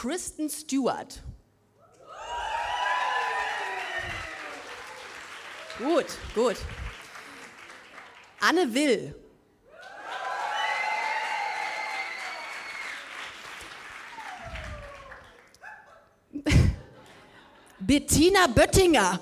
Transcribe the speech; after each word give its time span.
Kristen 0.00 0.48
Stewart. 0.48 1.20
Gut, 5.76 6.06
gut. 6.34 6.56
Anne 8.40 8.72
Will. 8.72 9.14
Bettina 17.80 18.46
Böttinger. 18.46 19.20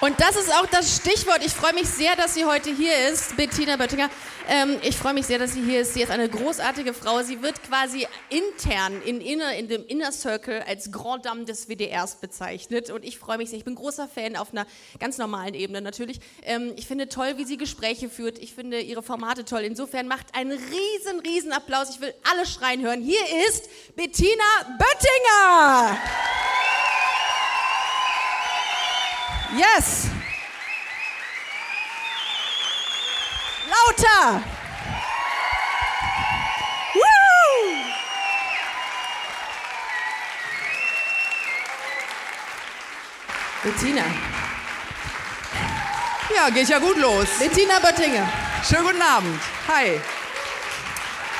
Und 0.00 0.20
das 0.20 0.36
ist 0.36 0.54
auch 0.54 0.66
das 0.66 0.94
Stichwort. 0.94 1.44
Ich 1.44 1.52
freue 1.52 1.74
mich 1.74 1.88
sehr, 1.88 2.14
dass 2.14 2.34
sie 2.34 2.44
heute 2.44 2.72
hier 2.72 3.08
ist, 3.08 3.36
Bettina 3.36 3.76
Böttinger. 3.76 4.08
Ähm, 4.48 4.76
ich 4.82 4.96
freue 4.96 5.12
mich 5.12 5.26
sehr, 5.26 5.40
dass 5.40 5.54
sie 5.54 5.62
hier 5.62 5.80
ist. 5.80 5.94
Sie 5.94 6.02
ist 6.02 6.12
eine 6.12 6.28
großartige 6.28 6.94
Frau. 6.94 7.20
Sie 7.22 7.42
wird 7.42 7.60
quasi 7.64 8.06
intern 8.30 9.02
in, 9.02 9.20
inner, 9.20 9.56
in 9.56 9.66
dem 9.66 9.84
Inner 9.86 10.12
Circle 10.12 10.62
als 10.68 10.92
Grand 10.92 11.26
Dame 11.26 11.46
des 11.46 11.68
WDRs 11.68 12.14
bezeichnet. 12.20 12.90
Und 12.90 13.04
ich 13.04 13.18
freue 13.18 13.38
mich 13.38 13.50
sehr. 13.50 13.58
Ich 13.58 13.64
bin 13.64 13.74
großer 13.74 14.06
Fan 14.06 14.36
auf 14.36 14.52
einer 14.52 14.68
ganz 15.00 15.18
normalen 15.18 15.54
Ebene 15.54 15.80
natürlich. 15.80 16.20
Ähm, 16.44 16.74
ich 16.76 16.86
finde 16.86 17.08
toll, 17.08 17.32
wie 17.36 17.44
sie 17.44 17.56
Gespräche 17.56 18.08
führt. 18.08 18.38
Ich 18.38 18.54
finde 18.54 18.80
ihre 18.80 19.02
Formate 19.02 19.44
toll. 19.44 19.62
Insofern 19.62 20.06
macht 20.06 20.26
einen 20.32 20.52
riesen, 20.52 21.18
riesen 21.26 21.52
Applaus. 21.52 21.90
Ich 21.90 22.00
will 22.00 22.14
alle 22.30 22.46
schreien 22.46 22.82
hören. 22.82 23.02
Hier 23.02 23.20
ist 23.48 23.68
Bettina 23.96 24.78
Böttinger. 24.78 25.98
Yes. 29.56 30.10
Lauter. 33.66 34.42
Woo. 36.94 37.84
Bettina. 43.62 44.04
Ja, 46.34 46.50
geht 46.50 46.68
ja 46.68 46.78
gut 46.78 46.98
los. 46.98 47.28
Bettina 47.38 47.78
Böttinger. 47.78 48.28
Schönen 48.68 48.84
guten 48.84 49.02
Abend. 49.02 49.40
Hi. 49.66 49.98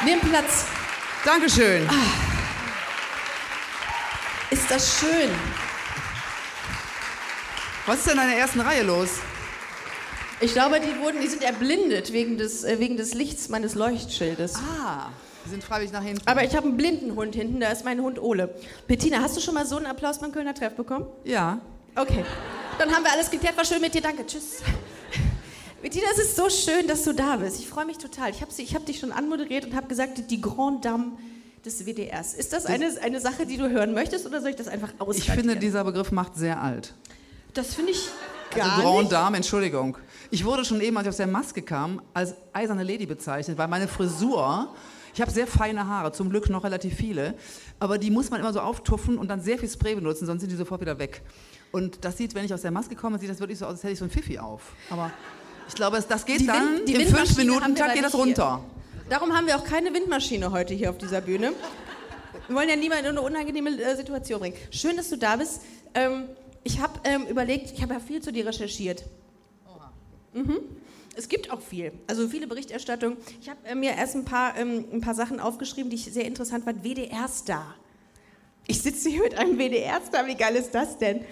Nimm 0.05 0.21
Platz. 0.21 0.65
Dankeschön. 1.25 1.87
Ist 4.51 4.71
das 4.71 4.99
schön? 4.99 5.31
Was 7.89 8.01
ist 8.01 8.07
denn 8.09 8.19
in 8.19 8.29
der 8.29 8.37
ersten 8.37 8.61
Reihe 8.61 8.83
los? 8.83 9.09
Ich 10.43 10.53
glaube, 10.53 10.79
die 10.79 11.01
wurden, 11.01 11.23
die 11.23 11.27
sind 11.27 11.43
erblindet 11.43 12.13
wegen 12.13 12.37
des, 12.37 12.63
äh, 12.63 12.79
wegen 12.79 12.99
des 12.99 13.15
Lichts 13.15 13.49
meines 13.49 13.75
Leuchtschildes. 13.75 14.57
Ah, 14.57 15.09
wir 15.45 15.51
sind 15.51 15.65
freiwillig 15.65 15.91
nach 15.91 16.03
hinten. 16.03 16.21
Aber 16.27 16.45
ich 16.45 16.55
habe 16.55 16.69
einen 16.69 16.77
blinden 16.77 17.17
Hund 17.17 17.35
hinten, 17.35 17.61
da 17.61 17.71
ist 17.71 17.87
mein 17.87 18.03
Hund 18.03 18.21
Ole. 18.21 18.55
Bettina, 18.87 19.23
hast 19.23 19.39
du 19.39 19.41
schon 19.41 19.55
mal 19.55 19.65
so 19.65 19.79
einen 19.79 19.87
Applaus 19.87 20.19
beim 20.19 20.33
Kölner 20.33 20.53
Treff 20.53 20.75
bekommen? 20.75 21.07
ja. 21.25 21.61
Okay. 21.97 22.25
Dann 22.79 22.95
haben 22.95 23.03
wir 23.03 23.11
alles 23.11 23.31
geklärt. 23.31 23.57
War 23.57 23.65
schön 23.65 23.81
mit 23.81 23.93
dir. 23.93 24.03
Danke. 24.03 24.25
Tschüss. 24.25 24.63
Bettina, 25.83 26.07
es 26.13 26.19
ist 26.19 26.37
so 26.37 26.49
schön, 26.51 26.87
dass 26.87 27.03
du 27.03 27.15
da 27.15 27.37
bist. 27.37 27.59
Ich 27.59 27.69
freue 27.69 27.87
mich 27.87 27.97
total. 27.97 28.31
Ich 28.31 28.43
habe 28.43 28.53
hab 28.53 28.87
dich 28.87 29.01
schon 29.01 29.11
anmoderiert 29.11 29.65
und 29.65 29.75
habe 29.75 29.89
gesagt, 29.89 30.31
die 30.31 30.41
Grand 30.41 30.85
Dame 30.85 31.13
des 31.65 31.87
WDRs. 31.87 32.35
Ist 32.35 32.53
das 32.53 32.67
eine, 32.67 32.91
eine 33.03 33.21
Sache, 33.21 33.47
die 33.47 33.57
du 33.57 33.69
hören 33.69 33.95
möchtest 33.95 34.27
oder 34.27 34.41
soll 34.41 34.51
ich 34.51 34.57
das 34.57 34.69
einfach 34.69 34.93
ausradieren? 34.99 35.27
Ich 35.27 35.33
finde, 35.33 35.57
dieser 35.57 35.83
Begriff 35.83 36.13
macht 36.13 36.37
sehr 36.37 36.63
alt. 36.63 36.95
Das 37.59 37.75
finde 37.75 37.91
ich 37.91 38.09
gar 38.55 38.71
also 38.77 38.83
Grand 38.83 38.99
nicht. 39.01 39.13
Dame, 39.13 39.37
Entschuldigung. 39.39 39.99
Ich 40.31 40.45
wurde 40.45 40.65
schon 40.65 40.81
eben, 40.81 40.97
als 40.97 41.07
ich 41.07 41.09
aus 41.11 41.17
der 41.17 41.27
Maske 41.27 41.61
kam, 41.61 42.01
als 42.15 42.35
eiserne 42.53 42.85
Lady 42.85 43.05
bezeichnet, 43.05 43.59
weil 43.59 43.67
meine 43.67 43.89
Frisur, 43.89 44.73
ich 45.13 45.21
habe 45.21 45.33
sehr 45.33 45.49
feine 45.49 45.89
Haare, 45.89 46.13
zum 46.13 46.31
Glück 46.31 46.49
noch 46.51 46.63
relativ 46.63 46.95
viele, 46.95 47.35
aber 47.81 47.99
die 47.99 48.13
muss 48.13 48.31
man 48.31 48.39
immer 48.39 48.53
so 48.53 48.61
auftuffen 48.61 49.19
und 49.19 49.27
dann 49.27 49.41
sehr 49.41 49.59
viel 49.59 49.69
Spray 49.69 49.97
benutzen, 49.97 50.25
sonst 50.25 50.43
sind 50.43 50.53
die 50.53 50.57
sofort 50.57 50.81
wieder 50.81 51.01
weg. 51.01 51.23
Und 51.73 52.05
das 52.05 52.17
sieht, 52.17 52.37
wenn 52.37 52.45
ich 52.45 52.55
aus 52.55 52.63
der 52.63 52.71
Maske 52.71 52.95
komme, 52.95 53.19
sieht 53.19 53.29
das 53.29 53.41
wirklich 53.41 53.59
so 53.59 53.65
aus, 53.67 53.73
als 53.73 53.83
hätte 53.83 53.95
ich 53.95 53.99
so 53.99 54.05
ein 54.05 54.11
Pfiffi 54.11 54.39
auf. 54.39 54.63
Aber 54.91 55.11
ich 55.67 55.75
glaube, 55.75 56.01
das- 56.09 56.25
geht 56.25 56.39
Die 56.39 56.47
dann, 56.47 56.77
Wind- 56.77 56.89
die 56.89 56.93
im 56.93 57.01
Windmaschine 57.01 57.55
haben 57.55 57.75
5-Minuten-Takt 57.75 57.89
wir 57.89 57.95
geht 57.95 58.05
da 58.05 58.07
das 58.09 58.15
runter. 58.15 58.65
Darum 59.09 59.37
haben 59.37 59.49
wir 59.49 59.57
auch 59.57 59.65
keine 59.65 59.93
Windmaschine 59.93 60.53
heute 60.53 60.75
hier 60.75 60.91
auf 60.91 60.99
dieser 60.99 61.21
Bühne. 61.23 61.51
Wir 62.47 62.55
wollen 62.55 62.69
ja 62.69 62.77
niemanden 62.77 63.07
in 63.07 63.11
eine 63.11 63.23
unangenehme 63.23 63.71
äh, 63.71 63.97
Situation 63.97 64.39
bringen. 64.39 64.57
Schön, 64.71 64.97
dass 64.97 65.09
du 65.11 65.17
da 65.19 65.35
bist. 65.35 65.61
Ähm, 65.95 66.29
ich 66.65 66.81
habe 66.81 67.01
ähm, 67.05 67.27
überlegt, 67.27 67.73
ich 67.73 67.83
habe 67.83 67.95
ja 67.95 68.01
viel 68.01 68.21
zu 68.23 68.33
dir 68.33 68.47
recherchiert. 68.47 69.05
Mhm. 70.35 70.61
Es 71.17 71.29
gibt 71.29 71.51
auch 71.51 71.61
viel, 71.61 71.93
also 72.07 72.29
viele 72.29 72.47
Berichterstattungen. 72.47 73.17
Ich 73.41 73.49
habe 73.49 73.59
äh, 73.65 73.75
mir 73.75 73.93
erst 73.93 74.15
ein 74.15 74.25
paar, 74.25 74.57
ähm, 74.57 74.85
ein 74.93 75.01
paar 75.01 75.15
Sachen 75.15 75.41
aufgeschrieben, 75.41 75.91
die 75.91 75.97
ich 75.97 76.05
sehr 76.05 76.25
interessant 76.25 76.65
fand. 76.65 76.85
WDR-Star. 76.85 77.75
Ich 78.67 78.83
sitze 78.83 79.09
hier 79.09 79.23
mit 79.23 79.37
einem 79.37 79.59
WDR-Star, 79.59 80.27
wie 80.27 80.37
geil 80.37 80.55
ist 80.55 80.73
das 80.73 80.99
denn? 80.99 81.25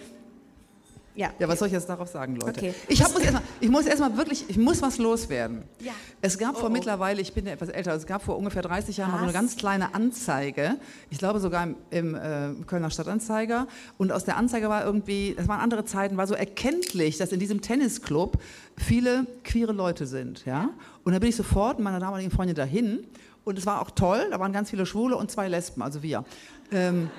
Ja. 1.17 1.31
Ja, 1.39 1.49
was 1.49 1.59
soll 1.59 1.69
ich 1.69 1.73
jetzt 1.73 1.89
darauf 1.89 2.09
sagen, 2.09 2.37
Leute? 2.37 2.61
Okay. 2.61 2.75
Ich, 2.89 3.03
hab, 3.03 3.13
muss 3.13 3.23
erst 3.23 3.33
mal, 3.33 3.43
ich 3.61 3.71
muss 3.71 3.87
erstmal 3.87 4.17
wirklich, 4.19 4.45
ich 4.49 4.59
muss 4.59 4.83
was 4.83 4.99
loswerden. 4.99 5.65
Ja. 5.81 5.93
Es 6.21 6.37
gab 6.37 6.57
Oh, 6.57 6.61
vor 6.61 6.69
oh. 6.69 6.73
mittlerweile, 6.73 7.21
ich 7.23 7.33
bin 7.33 7.47
ja 7.47 7.53
etwas 7.53 7.71
älter, 7.71 7.95
es 7.95 8.07
gab 8.07 8.23
vor 8.23 8.37
ungefähr 8.37 8.63
30 8.63 8.99
Jahren 8.99 9.13
so 9.13 9.17
eine 9.17 9.27
Was? 9.29 9.33
ganz 9.33 9.57
kleine 9.57 9.95
Anzeige, 9.95 10.77
ich 11.11 11.19
glaube 11.19 11.41
sogar 11.41 11.65
im, 11.65 11.77
im 11.91 12.15
äh, 12.15 12.65
Kölner 12.67 12.91
Stadtanzeiger. 12.91 13.67
Und 13.97 14.13
aus 14.13 14.25
der 14.25 14.37
Anzeige 14.37 14.69
war 14.69 14.85
irgendwie, 14.85 15.35
das 15.37 15.49
waren 15.49 15.61
andere 15.61 15.85
Zeiten, 15.87 16.17
war 16.19 16.27
so 16.27 16.35
erkenntlich, 16.35 17.17
dass 17.17 17.33
in 17.33 17.41
diesem 17.41 17.63
Tennisclub 17.63 18.39
viele 18.77 19.27
queere 19.43 19.73
Leute 19.73 20.07
sind. 20.07 20.45
Ja? 20.45 20.71
Und 21.05 21.15
da 21.15 21.19
bin 21.19 21.31
ich 21.31 21.37
sofort 21.37 21.79
mit 21.79 21.85
meiner 21.85 22.01
damaligen 22.01 22.31
Freundin 22.31 22.57
dahin. 22.57 23.07
Und 23.45 23.59
es 23.59 23.65
war 23.65 23.81
auch 23.81 23.93
toll, 23.93 24.27
da 24.31 24.41
waren 24.41 24.53
ganz 24.53 24.71
viele 24.71 24.85
Schwule 24.87 25.17
und 25.17 25.31
zwei 25.31 25.49
Lesben, 25.49 25.81
also 25.81 26.03
wir. 26.03 26.25
Ähm, 26.73 27.11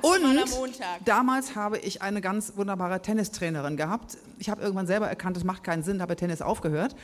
Ganz 0.00 0.52
und 0.56 0.80
damals 1.04 1.54
habe 1.54 1.78
ich 1.78 2.00
eine 2.00 2.22
ganz 2.22 2.54
wunderbare 2.56 3.02
Tennistrainerin 3.02 3.76
gehabt. 3.76 4.16
Ich 4.38 4.48
habe 4.48 4.62
irgendwann 4.62 4.86
selber 4.86 5.06
erkannt, 5.06 5.36
das 5.36 5.44
macht 5.44 5.64
keinen 5.64 5.82
Sinn, 5.82 6.00
habe 6.00 6.16
Tennis 6.16 6.40
aufgehört. 6.40 6.96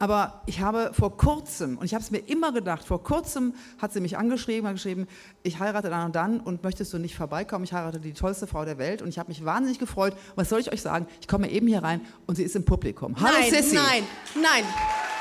Aber 0.00 0.42
ich 0.46 0.60
habe 0.60 0.90
vor 0.92 1.16
kurzem, 1.16 1.78
und 1.78 1.84
ich 1.84 1.94
habe 1.94 2.02
es 2.02 2.10
mir 2.10 2.18
immer 2.18 2.52
gedacht, 2.52 2.84
vor 2.84 3.04
kurzem 3.04 3.54
hat 3.78 3.92
sie 3.92 4.00
mich 4.00 4.18
angeschrieben, 4.18 4.66
hat 4.66 4.74
geschrieben, 4.74 5.06
ich 5.44 5.60
heirate 5.60 5.90
dann 5.90 6.06
und 6.06 6.16
dann 6.16 6.40
und 6.40 6.64
möchtest 6.64 6.92
du 6.92 6.98
nicht 6.98 7.14
vorbeikommen? 7.14 7.64
Ich 7.64 7.72
heirate 7.72 8.00
die 8.00 8.12
tollste 8.12 8.48
Frau 8.48 8.64
der 8.64 8.78
Welt 8.78 9.02
und 9.02 9.08
ich 9.08 9.18
habe 9.20 9.28
mich 9.28 9.44
wahnsinnig 9.44 9.78
gefreut. 9.78 10.16
Was 10.34 10.48
soll 10.48 10.58
ich 10.58 10.72
euch 10.72 10.82
sagen? 10.82 11.06
Ich 11.20 11.28
komme 11.28 11.48
eben 11.48 11.68
hier 11.68 11.84
rein 11.84 12.00
und 12.26 12.34
sie 12.34 12.42
ist 12.42 12.56
im 12.56 12.64
Publikum. 12.64 13.14
Hallo 13.20 13.38
nein, 13.38 13.50
Sissi. 13.52 13.76
nein, 13.76 14.02
nein. 14.34 14.64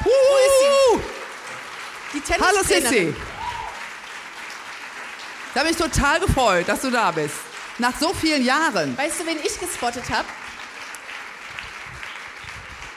Huhu. 0.03 0.99
Die 2.13 2.33
Hallo 2.33 2.63
Tennistrainerin. 2.67 3.13
Sissi. 3.13 3.41
Da 5.53 5.59
habe 5.59 5.69
ich 5.69 5.75
total 5.75 6.19
gefreut, 6.22 6.67
dass 6.69 6.81
du 6.81 6.89
da 6.89 7.12
bist. 7.12 7.35
Nach 7.78 7.97
so 7.97 8.13
vielen 8.13 8.45
Jahren. 8.45 8.97
Weißt 8.97 9.19
du, 9.19 9.25
wen 9.25 9.38
ich 9.38 9.59
gespottet 9.59 10.09
habe? 10.09 10.28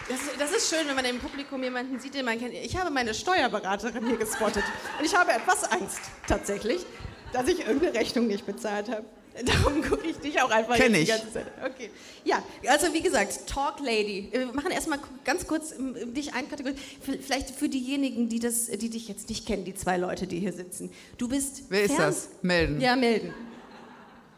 Das, 0.08 0.18
das 0.38 0.50
ist 0.52 0.70
schön, 0.72 0.86
wenn 0.86 0.94
man 0.94 1.04
im 1.04 1.18
Publikum 1.18 1.62
jemanden 1.62 1.98
sieht, 1.98 2.14
den 2.14 2.24
man 2.24 2.38
kennt. 2.38 2.52
Ich 2.52 2.76
habe 2.76 2.90
meine 2.90 3.14
Steuerberaterin 3.14 4.06
hier 4.06 4.18
gespottet. 4.18 4.62
Und 4.98 5.04
ich 5.04 5.16
habe 5.16 5.32
etwas 5.32 5.64
Angst, 5.64 6.00
tatsächlich, 6.28 6.84
dass 7.32 7.48
ich 7.48 7.60
irgendeine 7.60 7.94
Rechnung 7.94 8.26
nicht 8.28 8.46
bezahlt 8.46 8.88
habe. 8.88 9.04
Darum 9.44 9.82
gucke 9.82 10.06
ich 10.06 10.16
dich 10.18 10.40
auch 10.40 10.50
einfach 10.50 10.76
Kenn 10.76 10.94
jetzt 10.94 10.98
die 10.98 11.02
ich. 11.02 11.08
ganze 11.08 11.32
Zeit. 11.32 11.46
Okay. 11.64 11.90
Ja, 12.24 12.42
also 12.68 12.92
wie 12.92 13.02
gesagt, 13.02 13.48
Talk 13.48 13.80
Lady. 13.80 14.28
Wir 14.30 14.46
machen 14.46 14.70
erstmal 14.70 15.00
ganz 15.24 15.46
kurz 15.46 15.72
ähm, 15.72 16.14
dich 16.14 16.34
einkategorisieren. 16.34 17.20
Vielleicht 17.20 17.50
für 17.50 17.68
diejenigen, 17.68 18.28
die, 18.28 18.38
das, 18.38 18.66
die 18.66 18.90
dich 18.90 19.08
jetzt 19.08 19.28
nicht 19.28 19.44
kennen, 19.46 19.64
die 19.64 19.74
zwei 19.74 19.96
Leute, 19.96 20.28
die 20.28 20.38
hier 20.38 20.52
sitzen. 20.52 20.90
Du 21.18 21.28
bist. 21.28 21.64
Wer 21.68 21.84
ist 21.84 21.98
das? 21.98 22.28
Melden. 22.42 22.80
Ja, 22.80 22.94
melden. 22.94 23.34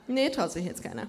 Nee, 0.09 0.31
traut 0.31 0.53
sich 0.53 0.65
jetzt 0.65 0.83
keiner. 0.83 1.09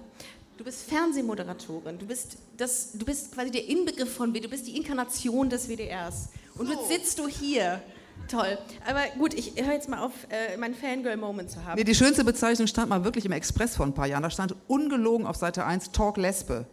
Du 0.58 0.64
bist 0.64 0.82
Fernsehmoderatorin. 0.88 1.98
Du 1.98 2.06
bist, 2.06 2.36
das, 2.56 2.92
du 2.92 3.06
bist 3.06 3.32
quasi 3.32 3.50
der 3.50 3.66
Inbegriff 3.68 4.12
von 4.12 4.32
WDR. 4.32 4.42
Du 4.42 4.48
bist 4.50 4.66
die 4.66 4.76
Inkarnation 4.76 5.48
des 5.48 5.68
WDRs. 5.68 6.28
Und 6.56 6.68
jetzt 6.68 6.88
sitzt 6.88 7.18
du 7.18 7.28
hier. 7.28 7.80
Toll. 8.28 8.58
Aber 8.86 9.00
gut, 9.18 9.32
ich 9.34 9.54
höre 9.56 9.72
jetzt 9.72 9.88
mal 9.88 10.00
auf, 10.04 10.12
äh, 10.30 10.56
meinen 10.56 10.74
Fangirl-Moment 10.74 11.50
zu 11.50 11.64
haben. 11.64 11.76
Nee, 11.76 11.84
die 11.84 11.94
schönste 11.94 12.24
Bezeichnung 12.24 12.66
stand 12.68 12.90
mal 12.90 13.02
wirklich 13.04 13.24
im 13.24 13.32
Express 13.32 13.76
vor 13.76 13.86
ein 13.86 13.94
paar 13.94 14.06
Jahren. 14.06 14.22
Da 14.22 14.30
stand 14.30 14.54
ungelogen 14.66 15.26
auf 15.26 15.36
Seite 15.36 15.64
1 15.64 15.92
Talk 15.92 16.16
Lesbe. 16.18 16.66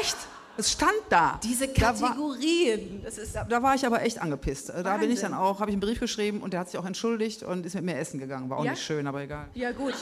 Echt? 0.00 0.16
Es 0.58 0.72
stand 0.72 0.92
da. 1.10 1.38
Diese 1.42 1.68
Da 1.68 2.00
war, 2.00 2.08
Kategorien. 2.10 3.02
Das 3.04 3.18
ist, 3.18 3.34
da 3.36 3.62
war 3.62 3.74
ich 3.74 3.84
aber 3.86 4.02
echt 4.02 4.20
angepisst. 4.20 4.70
Äh, 4.70 4.82
Da 4.82 4.96
bin 4.96 5.10
ich 5.10 5.16
Wahnsinn. 5.16 5.30
dann 5.32 5.40
auch, 5.40 5.60
habe 5.60 5.70
ich 5.70 5.74
einen 5.74 5.80
Brief 5.80 6.00
geschrieben 6.00 6.40
und 6.40 6.52
der 6.52 6.60
hat 6.60 6.70
sich 6.70 6.78
auch 6.80 6.86
entschuldigt 6.86 7.42
und 7.42 7.64
ist 7.66 7.74
mit 7.74 7.84
mir 7.84 7.96
essen 7.98 8.18
gegangen. 8.18 8.48
War 8.50 8.58
auch 8.58 8.64
Ja? 8.64 8.70
nicht 8.72 8.82
schön, 8.82 9.06
aber 9.06 9.20
egal. 9.22 9.48
ja, 9.54 9.72
gut. 9.72 9.94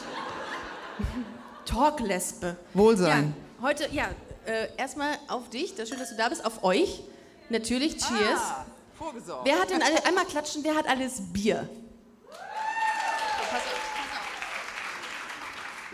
Talk-Lesbe. 1.65 2.57
Wohlsein. 2.73 3.35
Ja, 3.61 3.67
heute, 3.69 3.89
ja, 3.91 4.05
äh, 4.47 4.69
erstmal 4.77 5.15
auf 5.29 5.49
dich. 5.51 5.75
Das 5.75 5.89
schön, 5.89 5.99
dass 5.99 6.11
du 6.11 6.17
da 6.17 6.29
bist. 6.29 6.45
Auf 6.45 6.63
euch. 6.63 7.03
Natürlich, 7.51 7.97
Cheers. 7.97 8.41
Ah, 8.41 8.65
vorgesorgt. 8.95 9.47
Wer 9.47 9.59
hat 9.59 9.71
denn 9.71 9.83
alle, 9.83 10.05
einmal 10.05 10.25
klatschen, 10.25 10.65
wer 10.65 10.75
hat 10.75 10.87
alles 10.87 11.21
Bier? 11.33 11.69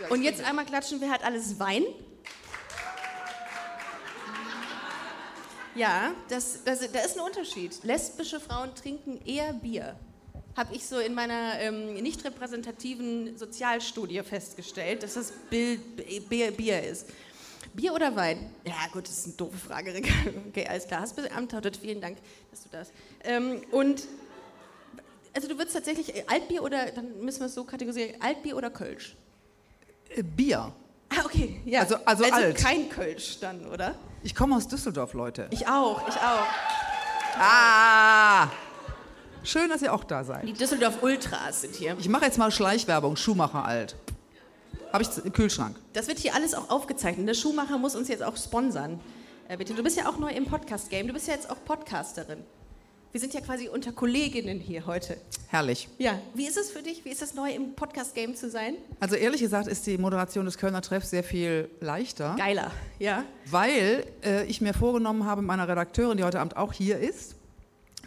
Und 0.09 0.23
jetzt 0.23 0.43
einmal 0.43 0.65
klatschen, 0.65 0.99
wer 0.99 1.09
hat 1.11 1.23
alles 1.23 1.59
Wein? 1.59 1.83
Ja, 5.75 6.11
das, 6.27 6.63
das, 6.65 6.91
da 6.91 6.99
ist 6.99 7.17
ein 7.17 7.23
Unterschied. 7.23 7.83
Lesbische 7.83 8.39
Frauen 8.39 8.75
trinken 8.75 9.21
eher 9.25 9.53
Bier. 9.53 9.95
habe 10.55 10.75
ich 10.75 10.85
so 10.85 10.99
in 10.99 11.13
meiner 11.13 11.59
ähm, 11.59 11.93
nicht 11.93 12.25
repräsentativen 12.25 13.37
Sozialstudie 13.37 14.21
festgestellt, 14.23 15.03
dass 15.03 15.13
das 15.13 15.31
Bild 15.49 16.29
Bier, 16.29 16.51
Bier 16.51 16.83
ist. 16.83 17.07
Bier 17.73 17.93
oder 17.93 18.15
Wein? 18.15 18.49
Ja, 18.65 18.73
gut, 18.91 19.07
das 19.07 19.19
ist 19.19 19.25
eine 19.25 19.35
doofe 19.35 19.57
Frage. 19.57 19.93
Okay, 20.49 20.67
alles 20.67 20.87
klar, 20.87 21.01
hast 21.01 21.17
du 21.17 21.21
beantwortet. 21.21 21.77
Vielen 21.77 22.01
Dank, 22.01 22.17
dass 22.49 22.63
du 22.63 22.69
das. 22.71 22.91
Ähm, 23.23 23.61
und 23.71 24.03
also 25.33 25.47
du 25.47 25.57
würdest 25.57 25.75
tatsächlich 25.75 26.15
äh, 26.15 26.23
Altbier 26.27 26.63
oder, 26.63 26.91
dann 26.91 27.19
müssen 27.21 27.39
wir 27.39 27.45
es 27.47 27.53
so 27.53 27.63
kategorisieren, 27.63 28.21
Altbier 28.21 28.57
oder 28.57 28.69
Kölsch? 28.69 29.15
Äh, 30.09 30.23
Bier. 30.23 30.73
Ah, 31.09 31.25
okay, 31.25 31.61
ja. 31.65 31.81
Also, 31.81 31.95
also, 32.05 32.23
also 32.23 32.35
alt. 32.35 32.57
kein 32.57 32.89
Kölsch 32.89 33.39
dann, 33.39 33.65
oder? 33.67 33.95
Ich 34.23 34.35
komme 34.35 34.55
aus 34.55 34.67
Düsseldorf, 34.67 35.13
Leute. 35.13 35.47
Ich 35.51 35.67
auch, 35.67 36.07
ich 36.07 36.15
auch. 36.15 36.47
Ah! 37.37 38.49
Schön, 39.43 39.69
dass 39.69 39.81
ihr 39.81 39.93
auch 39.93 40.03
da 40.03 40.23
seid. 40.23 40.47
Die 40.47 40.53
Düsseldorf 40.53 41.01
Ultras 41.01 41.61
sind 41.61 41.75
hier. 41.75 41.97
Ich 41.99 42.07
mache 42.07 42.25
jetzt 42.25 42.37
mal 42.37 42.51
Schleichwerbung, 42.51 43.15
Schumacher 43.15 43.65
alt. 43.65 43.95
Habe 44.91 45.03
ich 45.03 45.09
im 45.23 45.31
Kühlschrank. 45.31 45.77
Das 45.93 46.07
wird 46.07 46.19
hier 46.19 46.35
alles 46.35 46.53
auch 46.53 46.69
aufgezeichnet. 46.69 47.27
Der 47.27 47.33
Schuhmacher 47.33 47.77
muss 47.77 47.95
uns 47.95 48.07
jetzt 48.07 48.23
auch 48.23 48.35
sponsern. 48.35 48.99
Äh, 49.47 49.57
bitte. 49.57 49.73
Du 49.73 49.83
bist 49.83 49.97
ja 49.97 50.09
auch 50.09 50.17
neu 50.17 50.31
im 50.31 50.45
Podcast-Game. 50.45 51.07
Du 51.07 51.13
bist 51.13 51.27
ja 51.27 51.33
jetzt 51.33 51.49
auch 51.49 51.57
Podcasterin. 51.65 52.39
Wir 53.11 53.19
sind 53.19 53.33
ja 53.33 53.41
quasi 53.41 53.67
unter 53.67 53.91
Kolleginnen 53.91 54.59
hier 54.59 54.85
heute. 54.85 55.17
Herrlich. 55.49 55.89
Ja, 55.97 56.17
wie 56.33 56.47
ist 56.47 56.57
es 56.57 56.71
für 56.71 56.81
dich? 56.81 57.03
Wie 57.03 57.09
ist 57.09 57.21
es 57.21 57.33
neu 57.33 57.51
im 57.51 57.73
Podcast-Game 57.73 58.35
zu 58.35 58.49
sein? 58.49 58.75
Also 59.01 59.15
ehrlich 59.15 59.41
gesagt 59.41 59.67
ist 59.67 59.85
die 59.85 59.97
Moderation 59.97 60.45
des 60.45 60.57
Kölner 60.57 60.81
Treffs 60.81 61.09
sehr 61.09 61.23
viel 61.23 61.69
leichter. 61.81 62.35
Geiler, 62.37 62.71
ja. 62.99 63.25
Weil 63.49 64.05
äh, 64.23 64.45
ich 64.45 64.61
mir 64.61 64.73
vorgenommen 64.73 65.25
habe, 65.25 65.41
meiner 65.41 65.67
Redakteurin, 65.67 66.17
die 66.17 66.23
heute 66.23 66.39
Abend 66.39 66.55
auch 66.55 66.71
hier 66.71 66.99
ist, 66.99 67.35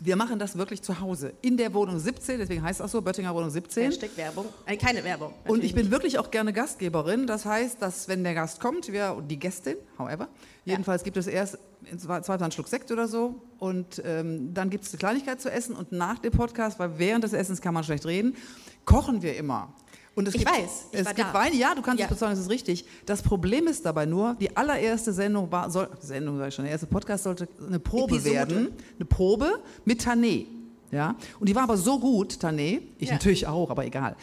wir 0.01 0.17
machen 0.17 0.39
das 0.39 0.57
wirklich 0.57 0.83
zu 0.83 1.01
Hause, 1.01 1.35
in 1.43 1.57
der 1.57 1.73
Wohnung 1.73 1.99
17, 1.99 2.39
deswegen 2.39 2.63
heißt 2.63 2.81
das 2.81 2.91
so, 2.91 3.01
Böttinger 3.01 3.35
Wohnung 3.35 3.51
17. 3.51 3.85
Hashtag 3.85 4.11
Werbung, 4.17 4.47
äh, 4.67 4.77
keine 4.77 5.05
Werbung. 5.05 5.33
Und 5.47 5.63
ich 5.63 5.75
bin 5.75 5.85
nicht. 5.85 5.93
wirklich 5.93 6.19
auch 6.19 6.31
gerne 6.31 6.53
Gastgeberin, 6.53 7.27
das 7.27 7.45
heißt, 7.45 7.81
dass 7.81 8.09
wenn 8.09 8.25
der 8.25 8.35
Gast 8.35 8.61
kommt, 8.61 8.93
wir, 8.93 9.23
die 9.29 9.39
Gästin, 9.39 9.77
however, 9.99 10.29
jedenfalls 10.65 11.03
ja. 11.03 11.05
gibt 11.05 11.17
es 11.17 11.27
erst 11.27 11.59
zweiter 11.99 12.43
einen 12.43 12.53
Schluck 12.53 12.69
Sekt 12.69 12.91
oder 12.91 13.09
so 13.09 13.43
und 13.59 14.03
ähm, 14.05 14.55
dann 14.55 14.71
gibt 14.71 14.85
es 14.85 14.93
eine 14.93 14.99
Kleinigkeit 14.99 15.41
zu 15.41 15.51
essen 15.51 15.75
und 15.77 15.93
nach 15.93 16.19
dem 16.19 16.33
Podcast, 16.33 16.79
weil 16.79 16.99
während 16.99 17.25
des 17.25 17.33
Essens 17.33 17.61
kann 17.61 17.75
man 17.75 17.85
schlecht 17.85 18.07
reden, 18.07 18.37
kochen 18.85 19.23
wir 19.23 19.37
immer. 19.37 19.73
Und 20.15 20.29
es 20.29 20.35
ich 20.35 20.45
gibt, 20.45 20.53
weiß, 20.53 20.87
ich 20.93 21.01
es 21.01 21.07
gibt 21.09 21.29
da. 21.29 21.35
Weine, 21.35 21.57
ja, 21.57 21.75
du 21.75 21.83
kannst 21.83 21.99
ja. 21.99 22.07
es 22.07 22.13
bezeugen, 22.13 22.33
das 22.33 22.41
ist 22.41 22.51
richtig. 22.51 22.85
Das 23.05 23.23
Problem 23.23 23.67
ist 23.67 23.85
dabei 23.85 24.07
nur, 24.07 24.37
die 24.39 24.57
allererste 24.57 25.13
Sendung 25.13 25.51
war, 25.51 25.71
soll, 25.71 25.89
Sendung 26.01 26.39
sag 26.39 26.49
ich 26.49 26.55
schon, 26.55 26.65
der 26.65 26.73
erste 26.73 26.87
Podcast 26.87 27.25
sollte 27.25 27.49
eine 27.67 27.81
Probe 27.81 28.17
Episode. 28.17 28.35
werden, 28.35 28.69
eine 28.97 29.05
Probe 29.05 29.61
mit 29.85 30.01
Tané. 30.05 30.47
Ja? 30.93 31.17
Und 31.41 31.49
die 31.49 31.57
war 31.57 31.65
aber 31.65 31.77
so 31.77 31.99
gut, 31.99 32.35
Tané, 32.35 32.81
ich 32.99 33.09
ja. 33.09 33.15
natürlich 33.15 33.47
auch, 33.49 33.71
aber 33.71 33.85
egal, 33.85 34.15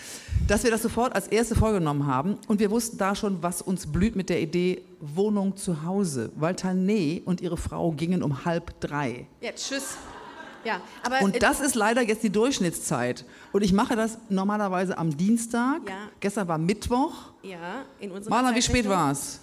dass 0.48 0.64
wir 0.64 0.72
das 0.72 0.82
sofort 0.82 1.14
als 1.14 1.28
erste 1.28 1.56
vorgenommen 1.56 2.08
haben 2.08 2.38
und 2.48 2.62
wir 2.62 2.72
wussten 2.72 2.98
da 2.98 3.14
schon, 3.14 3.44
was 3.44 3.62
uns 3.62 3.92
blüht 3.92 4.16
mit 4.16 4.30
der 4.30 4.42
Idee 4.42 4.82
Wohnung 5.02 5.58
zu 5.58 5.84
Hause, 5.84 6.32
weil 6.36 6.56
Tané 6.56 7.22
und 7.26 7.42
ihre 7.42 7.58
Frau 7.58 7.92
gingen 7.92 8.24
um 8.24 8.46
halb 8.46 8.80
drei. 8.80 9.28
Ja, 9.42 9.52
tschüss. 9.52 9.98
Ja, 10.64 10.82
und 11.22 11.42
das 11.42 11.60
ist 11.60 11.76
leider 11.76 12.02
jetzt 12.02 12.24
die 12.24 12.30
Durchschnittszeit. 12.30 13.26
Und 13.52 13.64
ich 13.64 13.74
mache 13.74 13.96
das 13.96 14.18
normalerweise 14.30 14.98
am 14.98 15.16
Dienstag. 15.16 15.82
Ja. 15.88 16.10
Gestern 16.20 16.48
war 16.48 16.58
Mittwoch. 16.58 17.14
Ja, 17.44 17.84
in 18.00 18.12
unserer 18.12 18.34
Maler, 18.34 18.56
wie 18.56 18.62
spät 18.62 18.88
war 18.88 19.12
es? 19.12 19.40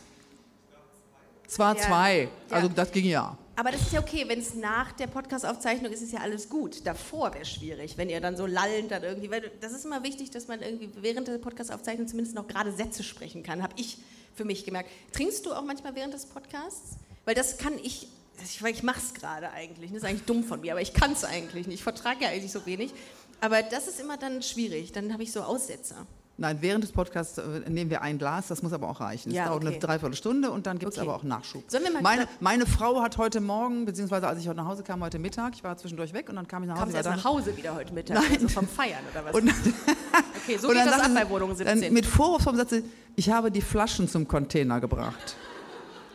Es 1.47 1.59
war 1.59 1.77
ja. 1.77 1.83
zwei. 1.83 2.29
Also 2.51 2.69
das 2.69 2.93
ging 2.93 3.07
ja. 3.07 3.37
Aber 3.57 3.73
das 3.73 3.81
ist 3.81 3.93
ja 3.93 3.99
okay, 3.99 4.25
wenn 4.29 4.39
es 4.39 4.55
nach 4.55 4.93
der 4.93 5.09
Podcast-Aufzeichnung 5.09 5.91
ist, 5.91 6.01
ist 6.01 6.13
ja 6.13 6.21
alles 6.21 6.49
gut. 6.49 6.87
Davor 6.87 7.35
wäre 7.35 7.45
schwierig, 7.45 7.99
wenn 7.99 8.09
ihr 8.09 8.21
dann 8.21 8.37
so 8.37 8.47
lallend 8.47 8.93
dann 8.93 9.03
irgendwie, 9.03 9.33
weil 9.33 9.51
das 9.61 9.73
ist 9.73 9.85
immer 9.85 10.05
wichtig, 10.05 10.31
dass 10.31 10.47
man 10.47 10.63
irgendwie 10.63 10.91
während 11.01 11.27
der 11.27 11.39
Podcast-Aufzeichnung 11.39 12.07
zumindest 12.07 12.37
noch 12.37 12.47
gerade 12.47 12.71
Sätze 12.71 13.03
sprechen 13.03 13.43
kann, 13.43 13.63
habe 13.65 13.75
ich 13.77 13.99
für 14.37 14.45
mich 14.45 14.65
gemerkt. 14.65 14.91
Trinkst 15.13 15.45
du 15.45 15.53
auch 15.53 15.65
manchmal 15.65 15.97
während 15.97 16.15
des 16.15 16.27
Podcasts? 16.27 16.99
Weil 17.25 17.35
das 17.35 17.59
kann 17.59 17.73
ich 17.83 18.07
ich, 18.43 18.63
ich 18.63 18.83
mache 18.83 18.99
es 18.99 19.15
gerade 19.15 19.51
eigentlich, 19.51 19.91
das 19.91 20.03
ist 20.03 20.09
eigentlich 20.09 20.25
dumm 20.25 20.45
von 20.45 20.61
mir, 20.61 20.73
aber 20.73 20.81
ich 20.81 20.93
kann 20.93 21.13
es 21.13 21.25
eigentlich 21.25 21.67
nicht, 21.67 21.77
ich 21.77 21.83
vertrage 21.83 22.25
ja 22.25 22.31
eigentlich 22.31 22.53
so 22.53 22.65
wenig. 22.67 22.93
Aber 23.41 23.63
das 23.63 23.87
ist 23.87 24.01
immer 24.01 24.17
dann 24.17 24.43
schwierig, 24.43 24.93
dann 24.93 25.13
habe 25.13 25.23
ich 25.23 25.33
so 25.33 25.43
Aussetzer. 25.43 26.07
Nein, 26.41 26.59
während 26.61 26.85
des 26.85 26.93
Podcasts 26.93 27.37
äh, 27.39 27.69
nehmen 27.69 27.91
wir 27.91 28.01
ein 28.01 28.17
Glas, 28.17 28.47
das 28.47 28.63
muss 28.63 28.73
aber 28.73 28.89
auch 28.89 29.01
reichen. 29.01 29.31
Es 29.31 29.35
ja, 29.35 29.47
dauert 29.47 29.65
okay. 29.65 29.75
eine 29.75 29.79
Dreiviertelstunde 29.81 30.53
und 30.53 30.69
dann 30.69 30.79
gibt 30.79 30.93
es 30.93 30.99
okay. 30.99 31.09
aber 31.09 31.17
auch 31.17 31.25
Nachschub. 31.25 31.65
meine, 32.01 32.29
meine, 32.39 32.65
Frau 32.65 33.03
hat 33.03 33.19
heute 33.19 33.41
Morgen, 33.41 33.85
beziehungsweise 33.85 34.29
als 34.29 34.39
ich 34.39 34.47
heute 34.47 34.59
nach 34.59 34.67
Hause 34.67 34.85
kam, 34.85 35.03
heute 35.03 35.19
Mittag, 35.19 35.55
ich 35.57 35.65
war 35.65 35.77
zwischendurch 35.77 36.13
weg 36.13 36.29
und 36.29 36.37
dann 36.37 36.47
kam 36.47 36.63
ich 36.63 36.69
nach 36.69 36.77
Hause. 36.77 36.93
Kamst 36.93 37.07
du 37.07 37.11
erst 37.11 37.25
nach 37.25 37.31
Hause 37.33 37.57
wieder 37.57 37.75
heute 37.75 37.93
Mittag, 37.93 38.19
Nein. 38.19 38.35
also 38.35 38.49
vom 38.49 38.69
Feiern 38.69 39.03
oder 39.11 39.25
was? 39.25 39.35
Und, 39.35 39.49
okay, 39.49 40.59
so 40.59 40.69
geht 40.69 40.77
das 40.79 41.01
ab 41.01 41.11
bei 41.13 41.29
Wohnung 41.29 41.57
17. 41.57 41.81
Dann 41.81 41.93
mit 41.93 42.07
Vorwurf 42.07 42.43
vom 42.43 42.57
Satz, 42.57 42.73
ich 43.17 43.31
habe 43.31 43.51
die 43.51 43.63
Flaschen 43.63 44.09
zum 44.09 44.29
Container 44.29 44.81
gebracht. 44.81 45.37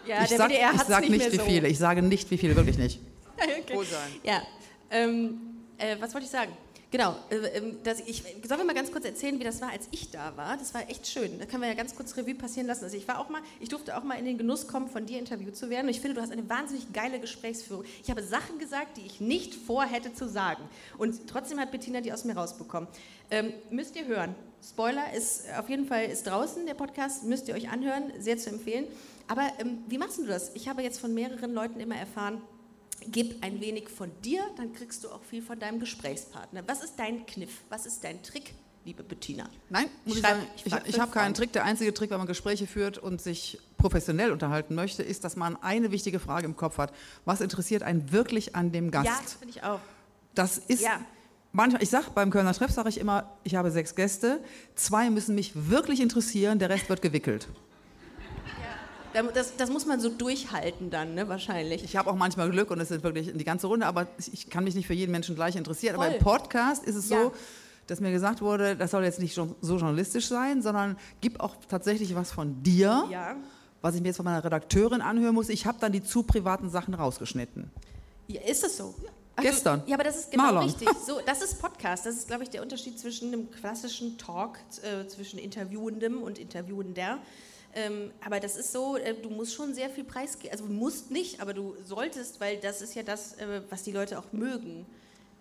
Ja, 0.05 0.23
ich 0.23 0.29
der 0.29 0.37
sag, 0.37 0.49
WDR 0.49 0.71
ich 0.73 0.81
sage 0.81 1.09
nicht, 1.09 1.31
wie 1.31 1.37
so. 1.37 1.43
viele. 1.43 1.67
Ich 1.67 1.77
sage 1.77 2.01
nicht, 2.01 2.31
wie 2.31 2.37
viele, 2.37 2.55
wirklich 2.55 2.77
nicht. 2.77 2.99
okay. 3.37 3.75
Wohl 3.75 3.85
sein. 3.85 4.11
Ja. 4.23 4.41
Ähm, 4.91 5.39
äh, 5.77 5.95
was 5.99 6.13
wollte 6.13 6.25
ich 6.25 6.31
sagen? 6.31 6.51
Genau, 6.93 7.15
äh, 7.31 7.57
ähm, 7.57 7.77
das, 7.83 8.01
ich, 8.01 8.21
sollen 8.21 8.59
wir 8.59 8.65
mal 8.65 8.75
ganz 8.75 8.91
kurz 8.91 9.03
erzählen, 9.03 9.39
wie 9.39 9.43
das 9.43 9.59
war, 9.61 9.71
als 9.71 9.87
ich 9.89 10.11
da 10.11 10.37
war? 10.37 10.57
Das 10.57 10.75
war 10.75 10.87
echt 10.87 11.07
schön. 11.07 11.39
Da 11.39 11.47
können 11.47 11.63
wir 11.63 11.67
ja 11.67 11.73
ganz 11.73 11.95
kurz 11.95 12.15
Revue 12.15 12.35
passieren 12.35 12.67
lassen. 12.67 12.83
Also 12.83 12.95
ich 12.95 13.07
war 13.07 13.17
auch 13.17 13.29
mal, 13.29 13.41
ich 13.59 13.69
durfte 13.69 13.97
auch 13.97 14.03
mal 14.03 14.13
in 14.19 14.25
den 14.25 14.37
Genuss 14.37 14.67
kommen, 14.67 14.87
von 14.87 15.07
dir 15.07 15.17
interviewt 15.17 15.57
zu 15.57 15.71
werden. 15.71 15.87
Und 15.87 15.89
ich 15.89 16.01
finde, 16.01 16.13
du 16.13 16.21
hast 16.21 16.31
eine 16.31 16.47
wahnsinnig 16.47 16.93
geile 16.93 17.19
Gesprächsführung. 17.19 17.83
Ich 18.03 18.11
habe 18.11 18.21
Sachen 18.21 18.59
gesagt, 18.59 18.97
die 18.97 19.07
ich 19.07 19.19
nicht 19.19 19.55
vorhätte 19.55 20.13
zu 20.13 20.29
sagen. 20.29 20.61
Und 20.99 21.27
trotzdem 21.27 21.59
hat 21.59 21.71
Bettina 21.71 21.99
die 21.99 22.13
aus 22.13 22.25
mir 22.25 22.37
rausbekommen. 22.37 22.87
Ähm, 23.31 23.53
müsst 23.71 23.95
ihr 23.95 24.05
hören. 24.05 24.35
Spoiler 24.63 25.11
ist 25.13 25.45
auf 25.57 25.69
jeden 25.69 25.87
Fall 25.87 26.05
ist 26.05 26.27
draußen 26.27 26.63
der 26.67 26.75
Podcast, 26.75 27.23
müsst 27.23 27.47
ihr 27.47 27.55
euch 27.55 27.69
anhören, 27.69 28.13
sehr 28.19 28.37
zu 28.37 28.51
empfehlen. 28.51 28.85
Aber 29.27 29.51
ähm, 29.59 29.79
wie 29.87 29.97
machst 29.97 30.17
du 30.17 30.25
das? 30.25 30.51
Ich 30.53 30.67
habe 30.67 30.81
jetzt 30.81 30.99
von 30.99 31.13
mehreren 31.13 31.53
Leuten 31.53 31.79
immer 31.79 31.95
erfahren, 31.95 32.41
gib 33.07 33.43
ein 33.43 33.59
wenig 33.61 33.89
von 33.89 34.11
dir, 34.23 34.41
dann 34.57 34.73
kriegst 34.73 35.03
du 35.03 35.09
auch 35.09 35.23
viel 35.23 35.41
von 35.41 35.59
deinem 35.59 35.79
Gesprächspartner. 35.79 36.63
Was 36.67 36.83
ist 36.83 36.95
dein 36.97 37.25
Kniff? 37.25 37.61
Was 37.69 37.85
ist 37.85 38.03
dein 38.03 38.21
Trick, 38.23 38.53
liebe 38.85 39.03
Bettina? 39.03 39.49
Nein, 39.69 39.87
muss 40.05 40.17
ich, 40.17 40.23
ich, 40.55 40.65
ich, 40.65 40.73
ich 40.85 40.99
habe 40.99 41.11
keinen 41.11 41.33
Trick. 41.33 41.51
Der 41.53 41.63
einzige 41.65 41.93
Trick, 41.93 42.11
wenn 42.11 42.17
man 42.17 42.27
Gespräche 42.27 42.67
führt 42.67 42.97
und 42.97 43.21
sich 43.21 43.59
professionell 43.77 44.31
unterhalten 44.31 44.75
möchte, 44.75 45.03
ist, 45.03 45.23
dass 45.23 45.35
man 45.35 45.61
eine 45.61 45.91
wichtige 45.91 46.19
Frage 46.19 46.45
im 46.45 46.55
Kopf 46.55 46.77
hat. 46.77 46.93
Was 47.25 47.41
interessiert 47.41 47.83
einen 47.83 48.11
wirklich 48.11 48.55
an 48.55 48.71
dem 48.71 48.91
Gast? 48.91 49.07
Ja, 49.07 49.19
das 49.21 49.33
finde 49.33 49.53
ich 49.55 49.63
auch. 49.63 49.79
Das 50.35 50.57
ist 50.57 50.81
ja. 50.81 50.99
Manchmal, 51.55 51.83
ich 51.83 51.91
sage 51.91 52.07
beim 52.15 52.31
Kölner 52.31 52.53
Treff, 52.53 52.71
sage 52.71 52.89
ich 52.89 52.97
immer, 52.97 53.37
ich 53.43 53.53
habe 53.53 53.69
sechs 53.69 53.93
Gäste, 53.93 54.39
zwei 54.73 55.11
müssen 55.11 55.35
mich 55.35 55.51
wirklich 55.69 56.01
interessieren, 56.01 56.57
der 56.57 56.69
Rest 56.69 56.89
wird 56.89 57.03
gewickelt. 57.03 57.47
Das, 59.13 59.55
das, 59.55 59.69
muss 59.69 59.85
man 59.85 59.99
so 59.99 60.09
durchhalten 60.09 60.89
dann, 60.89 61.13
ne, 61.13 61.29
wahrscheinlich. 61.29 61.83
Ich 61.83 61.95
habe 61.95 62.09
auch 62.09 62.15
manchmal 62.15 62.49
Glück 62.49 62.71
und 62.71 62.79
es 62.79 62.89
sind 62.89 63.03
wirklich 63.03 63.31
die 63.33 63.43
ganze 63.43 63.67
Runde, 63.67 63.85
aber 63.85 64.07
ich 64.31 64.49
kann 64.49 64.63
mich 64.63 64.75
nicht 64.75 64.87
für 64.87 64.93
jeden 64.93 65.11
Menschen 65.11 65.35
gleich 65.35 65.55
interessieren. 65.55 65.95
Voll. 65.95 66.05
Aber 66.05 66.15
im 66.15 66.21
Podcast 66.21 66.83
ist 66.83 66.95
es 66.95 67.09
ja. 67.09 67.23
so, 67.23 67.33
dass 67.87 67.99
mir 67.99 68.11
gesagt 68.11 68.41
wurde, 68.41 68.75
das 68.75 68.91
soll 68.91 69.03
jetzt 69.03 69.19
nicht 69.19 69.35
so 69.35 69.55
journalistisch 69.61 70.27
sein, 70.27 70.61
sondern 70.61 70.97
gib 71.21 71.39
auch 71.39 71.55
tatsächlich 71.67 72.15
was 72.15 72.31
von 72.31 72.63
dir, 72.63 73.05
ja. 73.11 73.35
was 73.81 73.95
ich 73.95 74.01
mir 74.01 74.07
jetzt 74.07 74.17
von 74.17 74.25
meiner 74.25 74.43
Redakteurin 74.43 75.01
anhören 75.01 75.35
muss. 75.35 75.49
Ich 75.49 75.65
habe 75.65 75.77
dann 75.79 75.91
die 75.91 76.03
zu 76.03 76.23
privaten 76.23 76.69
Sachen 76.69 76.93
rausgeschnitten. 76.93 77.69
Ja, 78.27 78.41
ist 78.41 78.63
es 78.63 78.77
so? 78.77 78.95
Ach, 79.35 79.41
Gestern. 79.41 79.81
ja, 79.87 79.95
aber 79.95 80.03
das 80.03 80.17
ist 80.17 80.31
genau 80.31 80.43
Marlon. 80.43 80.63
richtig. 80.63 80.87
So, 81.05 81.19
das 81.25 81.41
ist 81.41 81.59
Podcast. 81.59 82.05
Das 82.05 82.15
ist, 82.15 82.27
glaube 82.27 82.43
ich, 82.43 82.49
der 82.49 82.61
Unterschied 82.61 82.99
zwischen 82.99 83.33
einem 83.33 83.49
klassischen 83.49 84.17
Talk, 84.17 84.59
äh, 84.83 85.07
zwischen 85.07 85.39
Interviewendem 85.39 86.21
und 86.21 86.37
Interviewender. 86.37 87.17
Ähm, 87.75 88.11
aber 88.23 88.39
das 88.39 88.55
ist 88.55 88.71
so, 88.71 88.97
äh, 88.97 89.15
du 89.15 89.29
musst 89.29 89.53
schon 89.53 89.73
sehr 89.73 89.89
viel 89.89 90.03
preisgeben. 90.03 90.51
Also 90.51 90.65
musst 90.65 91.11
nicht, 91.11 91.41
aber 91.41 91.53
du 91.53 91.75
solltest, 91.83 92.39
weil 92.39 92.57
das 92.57 92.81
ist 92.81 92.95
ja 92.95 93.03
das, 93.03 93.33
äh, 93.33 93.61
was 93.69 93.83
die 93.83 93.91
Leute 93.91 94.19
auch 94.19 94.31
mögen 94.31 94.85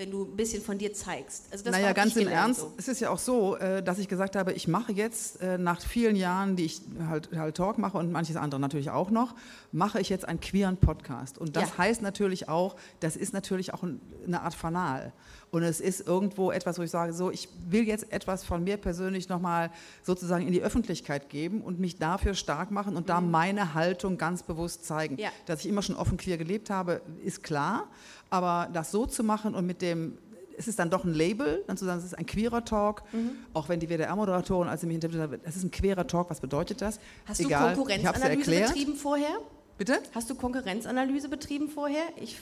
wenn 0.03 0.11
du 0.11 0.25
ein 0.25 0.37
bisschen 0.37 0.61
von 0.61 0.79
dir 0.79 0.93
zeigst. 0.93 1.45
Also 1.53 1.65
das 1.65 1.73
naja, 1.73 1.93
ganz 1.93 2.17
im 2.17 2.27
Ernst, 2.27 2.61
so. 2.61 2.73
es 2.77 2.89
ist 2.89 3.01
ja 3.01 3.11
auch 3.11 3.21
so, 3.21 3.57
äh, 3.57 3.85
dass 3.85 4.01
ich 4.01 4.09
gesagt 4.09 4.35
habe, 4.35 4.53
ich 4.53 4.67
mache 4.67 4.91
jetzt 4.93 5.41
äh, 5.41 5.59
nach 5.59 5.81
vielen 5.81 6.17
Jahren, 6.17 6.57
die 6.57 6.65
ich 6.65 6.81
halt, 7.09 7.31
halt 7.37 7.57
Talk 7.57 7.79
mache 7.79 7.99
und 7.99 8.11
manches 8.11 8.35
andere 8.35 8.61
natürlich 8.61 8.91
auch 8.91 9.11
noch, 9.11 9.37
mache 9.71 10.01
ich 10.01 10.09
jetzt 10.09 10.27
einen 10.27 10.41
queeren 10.41 10.77
Podcast. 10.77 11.39
Und 11.39 11.55
das 11.55 11.71
ja. 11.71 11.79
heißt 11.79 12.03
natürlich 12.03 12.49
auch, 12.49 12.75
das 12.99 13.15
ist 13.15 13.33
natürlich 13.33 13.75
auch 13.75 13.85
eine 13.85 14.41
Art 14.41 14.55
Fanal. 14.55 15.13
Und 15.53 15.63
es 15.63 15.81
ist 15.81 16.07
irgendwo 16.07 16.51
etwas, 16.51 16.79
wo 16.79 16.83
ich 16.83 16.91
sage, 16.91 17.13
so, 17.13 17.31
ich 17.31 17.47
will 17.69 17.87
jetzt 17.87 18.11
etwas 18.11 18.43
von 18.43 18.65
mir 18.65 18.79
persönlich 18.79 19.29
nochmal 19.29 19.71
sozusagen 20.03 20.47
in 20.47 20.53
die 20.53 20.63
Öffentlichkeit 20.63 21.29
geben 21.29 21.61
und 21.61 21.79
mich 21.79 21.99
dafür 21.99 22.35
stark 22.35 22.71
machen 22.71 22.97
und 22.97 23.03
mhm. 23.03 23.09
da 23.09 23.21
meine 23.21 23.75
Haltung 23.75 24.17
ganz 24.17 24.43
bewusst 24.43 24.87
zeigen. 24.87 25.19
Ja. 25.19 25.29
Dass 25.45 25.61
ich 25.61 25.69
immer 25.69 25.83
schon 25.83 25.95
offen 25.95 26.17
queer 26.17 26.39
gelebt 26.39 26.71
habe, 26.71 27.03
ist 27.23 27.43
klar. 27.43 27.87
Aber 28.33 28.71
das 28.73 28.91
so 28.91 29.05
zu 29.05 29.23
machen 29.23 29.55
und 29.55 29.67
mit 29.67 29.83
dem, 29.83 30.17
es 30.57 30.67
ist 30.67 30.79
dann 30.79 30.89
doch 30.89 31.05
ein 31.05 31.13
Label, 31.13 31.63
dann 31.67 31.77
zu 31.77 31.85
sagen, 31.85 31.99
es 31.99 32.07
ist 32.07 32.17
ein 32.17 32.25
queerer 32.25 32.65
Talk, 32.65 33.03
mhm. 33.13 33.33
auch 33.53 33.69
wenn 33.69 33.79
die 33.79 33.91
WDR-Moderatorin, 33.91 34.71
als 34.71 34.81
sie 34.81 34.87
mich 34.87 34.95
interviewt 34.95 35.21
hat, 35.21 35.41
es 35.45 35.57
ist 35.57 35.65
ein 35.65 35.71
queerer 35.71 36.07
Talk, 36.07 36.31
was 36.31 36.41
bedeutet 36.41 36.81
das? 36.81 36.99
Hast 37.27 37.41
Egal, 37.41 37.75
du 37.75 37.83
Konkurrenzanalyse 37.83 38.51
betrieben 38.51 38.97
vorher? 38.97 39.37
Bitte? 39.77 40.01
Hast 40.15 40.31
du 40.31 40.35
Konkurrenzanalyse 40.35 41.29
betrieben 41.29 41.69
vorher? 41.69 42.05
Ich, 42.17 42.41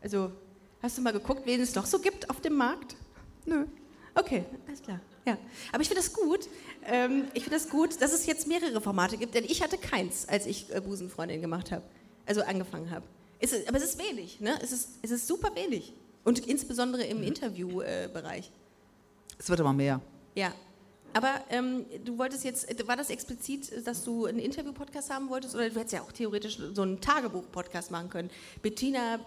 also, 0.00 0.32
hast 0.80 0.96
du 0.96 1.02
mal 1.02 1.12
geguckt, 1.12 1.42
wen 1.44 1.60
es 1.60 1.74
noch 1.74 1.84
so 1.84 1.98
gibt 1.98 2.30
auf 2.30 2.40
dem 2.40 2.54
Markt? 2.54 2.96
Nö. 3.44 3.66
Okay, 4.14 4.46
alles 4.66 4.80
klar. 4.80 5.00
Ja. 5.26 5.36
Aber 5.72 5.82
ich 5.82 5.88
finde 5.88 6.00
das 6.00 6.14
gut. 6.14 6.48
Ähm, 6.86 7.24
ich 7.34 7.44
finde 7.44 7.58
das 7.58 7.68
gut, 7.68 8.00
dass 8.00 8.14
es 8.14 8.24
jetzt 8.24 8.48
mehrere 8.48 8.80
Formate 8.80 9.18
gibt, 9.18 9.34
denn 9.34 9.44
ich 9.44 9.62
hatte 9.62 9.76
keins, 9.76 10.26
als 10.26 10.46
ich 10.46 10.74
äh, 10.74 10.80
Busenfreundin 10.80 11.42
gemacht 11.42 11.70
habe. 11.70 11.82
Also 12.24 12.40
angefangen 12.40 12.90
habe. 12.90 13.04
Aber 13.68 13.76
es 13.76 13.84
ist 13.84 13.98
wenig, 13.98 14.40
ne? 14.40 14.58
Es 14.62 14.72
ist, 14.72 14.88
es 15.02 15.10
ist 15.10 15.26
super 15.26 15.54
wenig. 15.54 15.92
Und 16.24 16.46
insbesondere 16.46 17.04
im 17.04 17.22
Interviewbereich. 17.22 18.46
Äh, 18.46 19.36
es 19.38 19.48
wird 19.48 19.60
aber 19.60 19.72
mehr. 19.72 20.00
Ja. 20.34 20.52
Aber 21.12 21.40
ähm, 21.50 21.86
du 22.04 22.18
wolltest 22.18 22.44
jetzt, 22.44 22.88
war 22.88 22.96
das 22.96 23.10
explizit, 23.10 23.86
dass 23.86 24.04
du 24.04 24.26
einen 24.26 24.38
Interview-Podcast 24.38 25.10
haben 25.10 25.28
wolltest? 25.28 25.54
Oder 25.54 25.70
du 25.70 25.76
hättest 25.76 25.92
ja 25.92 26.02
auch 26.02 26.12
theoretisch 26.12 26.58
so 26.74 26.82
einen 26.82 27.00
Tagebuch-Podcast 27.00 27.90
machen 27.90 28.10
können. 28.10 28.30
Bettina 28.60 29.20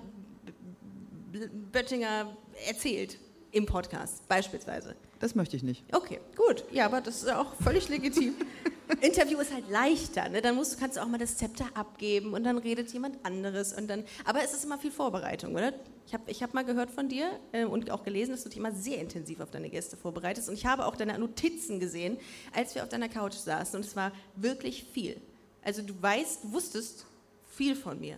Böttinger 1.71 2.35
erzählt 2.67 3.17
im 3.51 3.65
Podcast, 3.65 4.27
beispielsweise. 4.27 4.95
Das 5.19 5.35
möchte 5.35 5.55
ich 5.55 5.63
nicht. 5.63 5.83
Okay, 5.93 6.19
gut. 6.35 6.63
Ja, 6.71 6.85
aber 6.85 7.01
das 7.01 7.23
ist 7.23 7.31
auch 7.31 7.53
völlig 7.55 7.89
legitim. 7.89 8.35
Interview 9.01 9.39
ist 9.39 9.53
halt 9.53 9.69
leichter, 9.69 10.29
ne? 10.29 10.41
Dann 10.41 10.55
musst, 10.55 10.79
kannst 10.79 10.97
du 10.97 11.01
auch 11.01 11.07
mal 11.07 11.19
das 11.19 11.37
Zepter 11.37 11.65
abgeben 11.75 12.33
und 12.33 12.43
dann 12.43 12.57
redet 12.57 12.91
jemand 12.91 13.23
anderes 13.23 13.73
und 13.73 13.87
dann. 13.87 14.03
Aber 14.25 14.43
es 14.43 14.53
ist 14.53 14.65
immer 14.65 14.79
viel 14.79 14.91
Vorbereitung, 14.91 15.53
oder? 15.53 15.73
Ich 16.07 16.13
habe 16.13 16.23
ich 16.31 16.41
hab 16.41 16.55
mal 16.55 16.65
gehört 16.65 16.89
von 16.89 17.07
dir 17.07 17.39
äh, 17.51 17.65
und 17.65 17.91
auch 17.91 18.03
gelesen, 18.03 18.31
dass 18.31 18.43
du 18.43 18.49
dich 18.49 18.57
immer 18.57 18.71
sehr 18.71 18.97
intensiv 18.97 19.41
auf 19.41 19.51
deine 19.51 19.69
Gäste 19.69 19.95
vorbereitest. 19.95 20.49
Und 20.49 20.55
ich 20.55 20.65
habe 20.65 20.85
auch 20.85 20.95
deine 20.95 21.17
Notizen 21.19 21.79
gesehen, 21.79 22.17
als 22.51 22.73
wir 22.73 22.81
auf 22.81 22.89
deiner 22.89 23.09
Couch 23.09 23.35
saßen. 23.35 23.75
Und 23.75 23.85
es 23.85 23.95
war 23.95 24.11
wirklich 24.35 24.85
viel. 24.91 25.21
Also 25.63 25.83
du 25.83 25.93
weißt, 26.01 26.51
wusstest 26.51 27.05
viel 27.45 27.75
von 27.75 27.99
mir. 27.99 28.17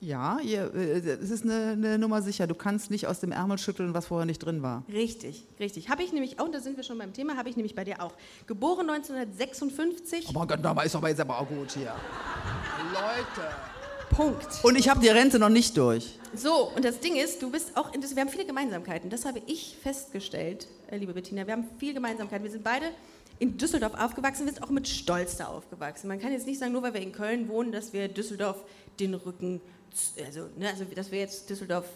Ja, 0.00 0.38
äh, 0.40 0.98
es 0.98 1.30
ist 1.30 1.44
eine, 1.44 1.72
eine, 1.72 1.98
Nummer 1.98 2.20
sicher. 2.20 2.46
Du 2.46 2.54
kannst 2.54 2.90
nicht 2.90 3.06
aus 3.06 3.20
dem 3.20 3.32
Ärmel 3.32 3.58
schütteln, 3.58 3.94
was 3.94 4.06
vorher 4.06 4.26
nicht 4.26 4.38
drin 4.40 4.62
war. 4.62 4.84
Richtig, 4.92 5.46
richtig. 5.58 5.88
Habe 5.88 6.02
ich 6.02 6.12
nämlich 6.12 6.38
auch, 6.38 6.46
und 6.46 6.54
da 6.54 6.60
sind 6.60 6.76
wir 6.76 6.84
schon 6.84 6.98
beim 6.98 7.12
Thema, 7.12 7.36
habe 7.36 7.48
ich 7.48 7.56
nämlich 7.56 7.74
bei 7.74 7.84
dir 7.84 8.02
auch. 8.02 8.12
Geboren 8.46 8.90
1956. 8.90 10.26
Oh 10.28 10.32
mein 10.38 10.48
Gott, 10.48 10.62
nochmal 10.62 10.86
ist 10.86 10.94
aber 10.94 11.08
jetzt 11.08 11.20
aber 11.20 11.38
auch 11.38 11.48
gut 11.48 11.72
hier. 11.72 11.94
Leute. 12.92 13.48
Punkt. 14.10 14.46
Und 14.62 14.76
ich 14.78 14.88
habe 14.88 15.00
die 15.00 15.08
Rente 15.08 15.38
noch 15.38 15.48
nicht 15.48 15.76
durch. 15.76 16.18
So, 16.34 16.70
und 16.74 16.84
das 16.84 17.00
Ding 17.00 17.16
ist, 17.16 17.42
du 17.42 17.50
bist 17.50 17.76
auch, 17.76 17.92
wir 17.92 18.20
haben 18.20 18.28
viele 18.28 18.44
Gemeinsamkeiten. 18.44 19.10
Das 19.10 19.24
habe 19.24 19.40
ich 19.46 19.76
festgestellt, 19.82 20.68
äh, 20.90 20.96
liebe 20.96 21.12
Bettina. 21.14 21.46
Wir 21.46 21.54
haben 21.54 21.66
viel 21.78 21.94
Gemeinsamkeiten. 21.94 22.44
Wir 22.44 22.52
sind 22.52 22.62
beide 22.62 22.86
in 23.38 23.56
Düsseldorf 23.58 23.94
aufgewachsen, 23.94 24.46
wir 24.46 24.52
sind 24.52 24.62
auch 24.62 24.70
mit 24.70 24.88
Stolz 24.88 25.36
da 25.36 25.46
aufgewachsen. 25.46 26.08
Man 26.08 26.20
kann 26.20 26.32
jetzt 26.32 26.46
nicht 26.46 26.58
sagen, 26.58 26.72
nur 26.72 26.82
weil 26.82 26.94
wir 26.94 27.00
in 27.00 27.12
Köln 27.12 27.48
wohnen, 27.48 27.72
dass 27.72 27.92
wir 27.92 28.08
Düsseldorf 28.08 28.64
den 28.98 29.14
Rücken 29.14 29.60
also, 30.26 30.48
ne, 30.56 30.68
also 30.68 30.84
das 30.94 31.10
wäre 31.10 31.22
jetzt 31.22 31.48
Düsseldorf. 31.48 31.86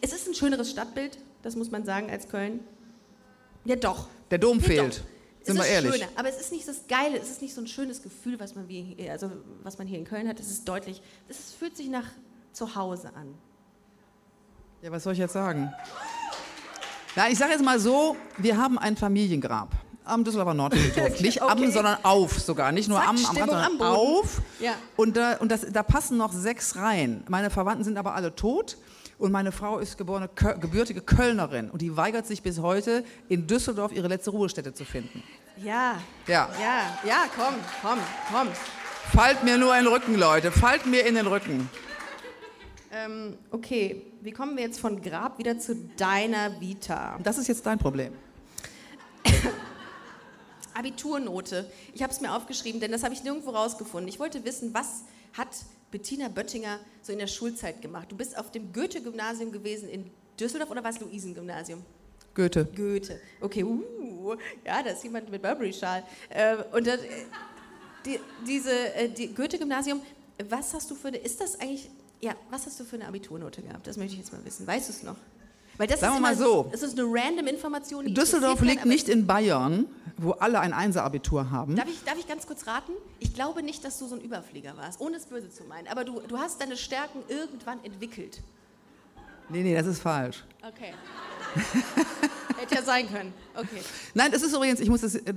Es 0.00 0.12
ist 0.12 0.26
ein 0.26 0.34
schöneres 0.34 0.70
Stadtbild, 0.70 1.18
das 1.42 1.56
muss 1.56 1.70
man 1.70 1.84
sagen, 1.84 2.10
als 2.10 2.28
Köln. 2.28 2.60
Ja, 3.64 3.76
doch. 3.76 4.08
Der 4.30 4.38
Dom 4.38 4.58
ja, 4.58 4.64
fehlt. 4.64 4.98
Doch. 4.98 5.46
Sind 5.46 5.58
wir 5.58 5.66
ehrlich. 5.66 5.94
Schöner, 5.94 6.08
aber 6.16 6.28
es 6.28 6.40
ist 6.40 6.50
nicht 6.50 6.66
das 6.66 6.88
Geile, 6.88 7.18
es 7.18 7.30
ist 7.30 7.40
nicht 7.40 7.54
so 7.54 7.60
ein 7.60 7.68
schönes 7.68 8.02
Gefühl, 8.02 8.40
was 8.40 8.56
man, 8.56 8.68
wie, 8.68 8.96
also, 9.08 9.30
was 9.62 9.78
man 9.78 9.86
hier 9.86 9.98
in 9.98 10.04
Köln 10.04 10.28
hat. 10.28 10.40
Es 10.40 10.50
ist 10.50 10.66
deutlich, 10.66 11.00
es 11.28 11.52
fühlt 11.54 11.76
sich 11.76 11.88
nach 11.88 12.06
Zuhause 12.52 13.14
an. 13.14 13.34
Ja, 14.82 14.90
was 14.90 15.04
soll 15.04 15.12
ich 15.12 15.20
jetzt 15.20 15.34
sagen? 15.34 15.72
Ja, 17.14 17.28
ich 17.28 17.38
sage 17.38 17.52
jetzt 17.52 17.64
mal 17.64 17.78
so, 17.78 18.16
wir 18.38 18.56
haben 18.56 18.76
ein 18.78 18.96
Familiengrab 18.96 19.70
am 20.06 20.24
Düsseldorfer 20.24 20.54
Nordfriedhof. 20.54 21.20
Nicht 21.20 21.42
okay. 21.42 21.64
am, 21.64 21.70
sondern 21.70 21.98
auf 22.02 22.38
sogar. 22.38 22.72
Nicht 22.72 22.88
nur 22.88 22.98
Zack, 22.98 23.08
am, 23.08 23.16
am 23.16 23.24
Rand, 23.24 23.38
sondern 23.38 23.64
am 23.64 23.82
auf. 23.82 24.40
Ja. 24.60 24.72
Und, 24.96 25.16
da, 25.16 25.36
und 25.36 25.50
das, 25.50 25.66
da 25.70 25.82
passen 25.82 26.16
noch 26.16 26.32
sechs 26.32 26.76
Reihen. 26.76 27.24
Meine 27.28 27.50
Verwandten 27.50 27.84
sind 27.84 27.98
aber 27.98 28.14
alle 28.14 28.34
tot. 28.34 28.78
Und 29.18 29.32
meine 29.32 29.50
Frau 29.50 29.78
ist 29.78 29.96
geborene, 29.96 30.28
gebürtige 30.60 31.00
Kölnerin 31.00 31.70
und 31.70 31.80
die 31.80 31.96
weigert 31.96 32.26
sich 32.26 32.42
bis 32.42 32.60
heute, 32.60 33.02
in 33.30 33.46
Düsseldorf 33.46 33.90
ihre 33.92 34.08
letzte 34.08 34.30
Ruhestätte 34.30 34.74
zu 34.74 34.84
finden. 34.84 35.22
Ja. 35.56 35.96
Ja. 36.26 36.50
Ja, 36.60 36.98
ja, 37.02 37.24
komm, 37.34 37.54
komm, 37.80 37.98
komm. 38.30 38.48
Fallt 39.14 39.42
mir 39.42 39.56
nur 39.56 39.74
in 39.74 39.84
den 39.84 39.92
Rücken, 39.92 40.16
Leute. 40.16 40.52
Fallt 40.52 40.84
mir 40.84 41.06
in 41.06 41.14
den 41.14 41.26
Rücken. 41.26 41.70
Ähm, 42.92 43.38
okay, 43.50 44.02
wie 44.20 44.32
kommen 44.32 44.56
wir 44.56 44.64
jetzt 44.64 44.80
von 44.80 45.00
Grab 45.00 45.38
wieder 45.38 45.58
zu 45.58 45.76
deiner 45.96 46.60
Vita? 46.60 47.18
Das 47.22 47.38
ist 47.38 47.46
jetzt 47.48 47.64
dein 47.64 47.78
Problem. 47.78 48.12
Abiturnote. 50.76 51.70
Ich 51.94 52.02
habe 52.02 52.12
es 52.12 52.20
mir 52.20 52.34
aufgeschrieben, 52.34 52.80
denn 52.80 52.92
das 52.92 53.02
habe 53.02 53.14
ich 53.14 53.22
nirgendwo 53.24 53.50
rausgefunden. 53.50 54.08
Ich 54.08 54.18
wollte 54.18 54.44
wissen, 54.44 54.74
was 54.74 55.04
hat 55.32 55.48
Bettina 55.90 56.28
Böttinger 56.28 56.78
so 57.02 57.12
in 57.12 57.18
der 57.18 57.26
Schulzeit 57.26 57.80
gemacht? 57.82 58.10
Du 58.10 58.16
bist 58.16 58.36
auf 58.38 58.50
dem 58.50 58.72
Goethe-Gymnasium 58.72 59.52
gewesen 59.52 59.88
in 59.88 60.10
Düsseldorf 60.38 60.70
oder 60.70 60.84
war 60.84 60.90
es 60.90 61.00
Luisen-Gymnasium? 61.00 61.82
Goethe. 62.34 62.66
Goethe. 62.66 63.18
Okay, 63.40 63.64
uh, 63.64 64.36
ja, 64.64 64.82
da 64.82 64.90
ist 64.90 65.02
jemand 65.02 65.30
mit 65.30 65.40
Burberry-Schal. 65.40 66.02
Äh, 66.28 66.56
und 66.72 66.86
das, 66.86 67.00
die, 68.04 68.20
diese 68.46 68.94
äh, 68.94 69.08
die 69.08 69.34
Goethe-Gymnasium, 69.34 70.02
was 70.50 70.74
hast 70.74 70.90
du 70.90 70.94
für 70.94 71.08
eine, 71.08 71.16
ist 71.16 71.40
das 71.40 71.58
eigentlich, 71.58 71.88
ja, 72.20 72.34
was 72.50 72.66
hast 72.66 72.78
du 72.78 72.84
für 72.84 72.96
eine 72.96 73.08
Abiturnote 73.08 73.62
gehabt? 73.62 73.86
Das 73.86 73.96
möchte 73.96 74.12
ich 74.12 74.18
jetzt 74.18 74.32
mal 74.32 74.44
wissen. 74.44 74.66
Weißt 74.66 74.88
du 74.88 74.92
es 74.92 75.02
noch? 75.02 75.16
Weil 75.78 75.86
das 75.86 76.00
Sagen 76.00 76.14
wir 76.14 76.20
mal 76.20 76.36
so. 76.36 76.68
Das 76.70 76.82
ist 76.82 76.98
eine 76.98 77.08
random 77.08 77.46
Information. 77.46 78.14
Düsseldorf 78.14 78.60
liegt 78.62 78.80
kann, 78.80 78.88
nicht 78.88 79.08
in 79.08 79.26
Bayern, 79.26 79.86
wo 80.16 80.32
alle 80.32 80.60
ein 80.60 80.72
Einser-Abitur 80.72 81.50
haben. 81.50 81.76
Darf 81.76 81.88
ich, 81.88 82.02
darf 82.04 82.18
ich 82.18 82.26
ganz 82.26 82.46
kurz 82.46 82.66
raten? 82.66 82.92
Ich 83.20 83.34
glaube 83.34 83.62
nicht, 83.62 83.84
dass 83.84 83.98
du 83.98 84.06
so 84.06 84.14
ein 84.14 84.20
Überflieger 84.20 84.76
warst, 84.76 85.00
ohne 85.00 85.16
es 85.16 85.26
böse 85.26 85.50
zu 85.50 85.64
meinen. 85.64 85.88
Aber 85.88 86.04
du, 86.04 86.20
du 86.20 86.38
hast 86.38 86.60
deine 86.60 86.76
Stärken 86.76 87.22
irgendwann 87.28 87.84
entwickelt. 87.84 88.40
Nee, 89.48 89.62
nee, 89.62 89.74
das 89.74 89.86
ist 89.86 90.00
falsch. 90.00 90.44
Okay. 90.66 90.92
Hätte 92.58 92.74
ja 92.74 92.82
sein 92.82 93.06
können. 93.08 93.32
Okay. 93.54 93.80
Nein, 94.14 94.30
das 94.32 94.42
ist 94.42 94.54
übrigens, 94.54 94.80
ich 94.80 94.88
muss 94.88 95.02
das 95.02 95.14
äh, 95.14 95.34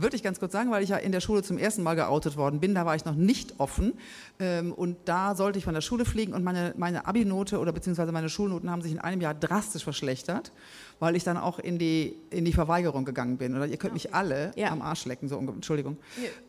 wirklich 0.00 0.22
ganz 0.22 0.40
kurz 0.40 0.52
sagen, 0.52 0.70
weil 0.70 0.82
ich 0.82 0.90
ja 0.90 0.96
in 0.96 1.12
der 1.12 1.20
Schule 1.20 1.42
zum 1.42 1.58
ersten 1.58 1.82
Mal 1.82 1.94
geoutet 1.94 2.36
worden 2.36 2.60
bin. 2.60 2.74
Da 2.74 2.84
war 2.84 2.96
ich 2.96 3.04
noch 3.04 3.14
nicht 3.14 3.58
offen. 3.58 3.94
Ähm, 4.38 4.72
und 4.72 4.96
da 5.04 5.34
sollte 5.34 5.58
ich 5.58 5.64
von 5.64 5.74
der 5.74 5.80
Schule 5.80 6.04
fliegen 6.04 6.32
und 6.32 6.44
meine, 6.44 6.74
meine 6.76 7.06
Abi-Note 7.06 7.58
oder 7.58 7.72
beziehungsweise 7.72 8.12
meine 8.12 8.28
Schulnoten 8.28 8.70
haben 8.70 8.82
sich 8.82 8.92
in 8.92 8.98
einem 8.98 9.20
Jahr 9.20 9.34
drastisch 9.34 9.84
verschlechtert, 9.84 10.52
weil 10.98 11.16
ich 11.16 11.24
dann 11.24 11.36
auch 11.36 11.58
in 11.58 11.78
die, 11.78 12.16
in 12.30 12.44
die 12.44 12.52
Verweigerung 12.52 13.04
gegangen 13.04 13.38
bin. 13.38 13.56
Oder 13.56 13.66
ihr 13.66 13.76
könnt 13.76 13.94
mich 13.94 14.14
alle 14.14 14.52
ja. 14.56 14.70
am 14.70 14.82
Arsch 14.82 15.04
lecken, 15.06 15.28
so, 15.28 15.38
Entschuldigung. 15.38 15.96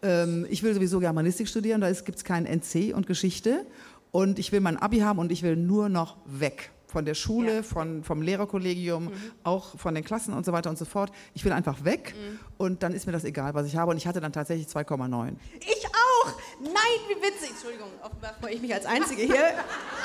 Ja. 0.02 0.24
Ähm, 0.24 0.46
ich 0.50 0.64
will 0.64 0.74
sowieso 0.74 1.00
Germanistik 1.00 1.48
studieren, 1.48 1.82
da 1.82 1.92
gibt 1.92 2.18
es 2.18 2.24
kein 2.24 2.46
NC 2.46 2.96
und 2.96 3.08
Geschichte. 3.08 3.66
Und 4.12 4.40
ich 4.40 4.52
will 4.52 4.62
mein 4.62 4.78
Abi 4.78 5.00
haben 5.00 5.20
und 5.20 5.32
ich 5.32 5.44
will 5.44 5.56
nur 5.56 5.90
noch 5.90 6.18
weg 6.26 6.72
von 6.88 7.06
der 7.06 7.14
Schule, 7.14 7.58
ja. 7.58 7.64
von, 7.64 8.04
vom 8.04 8.22
Lehrerkollegium, 8.22 9.06
mhm. 9.06 9.32
auch 9.44 9.78
von 9.78 9.94
den 9.94 10.04
Klassen 10.04 10.34
und 10.34 10.46
so 10.46 10.54
weiter 10.54 10.70
und 10.70 10.78
so 10.78 10.86
fort. 10.86 11.12
Ich 11.34 11.44
will 11.46 11.52
einfach 11.52 11.84
weg 11.84 12.16
mhm. 12.18 12.40
und 12.58 12.84
dann 12.84 12.94
ist 12.94 13.06
mir 13.06 13.12
das 13.12 13.26
egal, 13.26 13.54
was 13.54 13.68
ich 13.68 13.76
habe. 13.76 13.92
Und 13.92 13.98
ich 13.98 14.08
hatte 14.08 14.22
dann 14.22 14.32
tatsächlich 14.32 14.68
2,9. 14.68 15.34
Ich 15.60 15.86
auch! 15.86 16.32
Nein, 16.62 16.74
wie 17.08 17.22
witzig! 17.22 17.52
Entschuldigung, 17.52 17.90
offenbar 18.02 18.36
freue 18.40 18.54
ich 18.54 18.62
mich 18.62 18.74
als 18.74 18.86
Einzige 18.86 19.24
hier. 19.24 19.54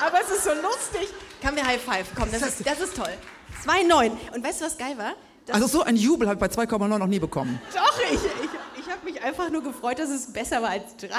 Aber 0.05 0.19
es 0.21 0.29
ist 0.29 0.43
so 0.43 0.51
lustig. 0.51 1.13
Kann 1.41 1.55
wir 1.55 1.65
High 1.65 1.81
Five? 1.81 2.11
Komm, 2.15 2.29
das 2.31 2.41
ist, 2.41 2.67
das 2.67 2.79
ist 2.81 2.95
toll. 2.95 3.13
2,9. 3.65 4.11
Und 4.35 4.43
weißt 4.43 4.61
du, 4.61 4.65
was 4.65 4.77
geil 4.77 4.97
war? 4.97 5.13
Das 5.45 5.55
also 5.55 5.67
so 5.67 5.83
ein 5.83 5.95
Jubel 5.95 6.27
habe 6.27 6.45
ich 6.45 6.55
bei 6.55 6.63
2,9 6.63 6.97
noch 6.97 7.07
nie 7.07 7.19
bekommen. 7.19 7.59
Doch, 7.73 7.99
ich, 8.11 8.13
ich, 8.13 8.83
ich 8.85 8.91
habe 8.91 9.03
mich 9.03 9.21
einfach 9.21 9.49
nur 9.49 9.61
gefreut, 9.61 9.99
dass 9.99 10.09
es 10.09 10.31
besser 10.31 10.61
war 10.61 10.69
als 10.69 10.95
3. 10.97 11.09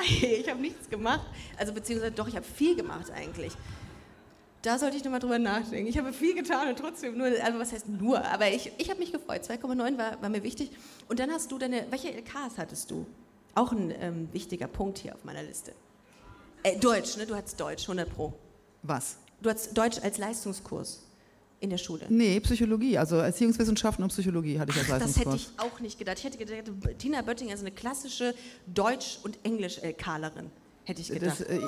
Ich 0.41 0.49
habe 0.49 0.61
nichts 0.61 0.89
gemacht. 0.89 1.27
Also 1.59 1.73
beziehungsweise 1.73 2.13
doch, 2.13 2.29
ich 2.29 2.37
habe 2.37 2.47
viel 2.47 2.75
gemacht 2.75 3.11
eigentlich. 3.15 3.53
Da 4.65 4.79
sollte 4.79 4.97
ich 4.97 5.05
nochmal 5.05 5.21
drüber 5.21 5.39
nachdenken. 5.39 5.91
Ich 5.91 5.99
habe 5.99 6.11
viel 6.15 6.35
getan 6.35 6.69
und 6.71 6.79
trotzdem 6.79 7.19
nur, 7.19 7.27
also 7.27 7.59
was 7.59 7.71
heißt 7.71 7.87
nur, 7.87 8.25
aber 8.25 8.51
ich, 8.51 8.73
ich 8.79 8.89
habe 8.89 8.99
mich 8.99 9.13
gefreut. 9.13 9.43
2,9 9.43 9.99
war, 9.99 10.23
war 10.23 10.29
mir 10.31 10.43
wichtig. 10.43 10.71
Und 11.07 11.19
dann 11.19 11.31
hast 11.31 11.53
du 11.53 11.59
deine, 11.59 11.85
welche 11.91 12.11
LKs 12.15 12.57
hattest 12.57 12.91
du? 12.91 13.05
Auch 13.55 13.73
ein 13.73 13.93
ähm, 14.01 14.29
wichtiger 14.33 14.67
Punkt 14.67 14.97
hier 14.97 15.15
auf 15.15 15.23
meiner 15.23 15.43
Liste. 15.43 15.73
Äh, 16.63 16.79
Deutsch, 16.79 17.19
ne? 17.19 17.27
Du 17.27 17.35
hattest 17.35 17.61
Deutsch, 17.61 17.83
100 17.83 18.09
Pro. 18.09 18.33
Was? 18.83 19.19
Du 19.43 19.51
hattest 19.51 19.77
Deutsch 19.77 19.99
als 20.03 20.17
Leistungskurs 20.17 21.03
in 21.61 21.69
der 21.69 21.77
Schule. 21.77 22.07
Nee, 22.09 22.41
Psychologie, 22.41 22.97
also 22.97 23.17
Erziehungswissenschaften 23.17 24.03
und 24.03 24.09
Psychologie 24.09 24.59
hatte 24.59 24.73
ich 24.73 24.79
als 24.79 24.89
Leistungskurs. 24.89 25.25
Das 25.27 25.35
hätte 25.35 25.53
ich 25.53 25.73
auch 25.75 25.81
nicht 25.81 25.99
gedacht. 25.99 26.19
Ich 26.21 26.25
hätte 26.25 26.39
gedacht, 26.39 26.99
Tina 26.99 27.21
Böttinger 27.21 27.53
ist 27.53 27.61
eine 27.61 27.71
klassische 27.71 28.35
Deutsch- 28.67 29.19
und 29.25 29.39
Englisch-LKlerin. 29.43 30.51
Hätte 30.85 31.01
ich 31.01 31.09
gedacht. 31.09 31.41
Das, 31.41 31.47
äh, 31.47 31.61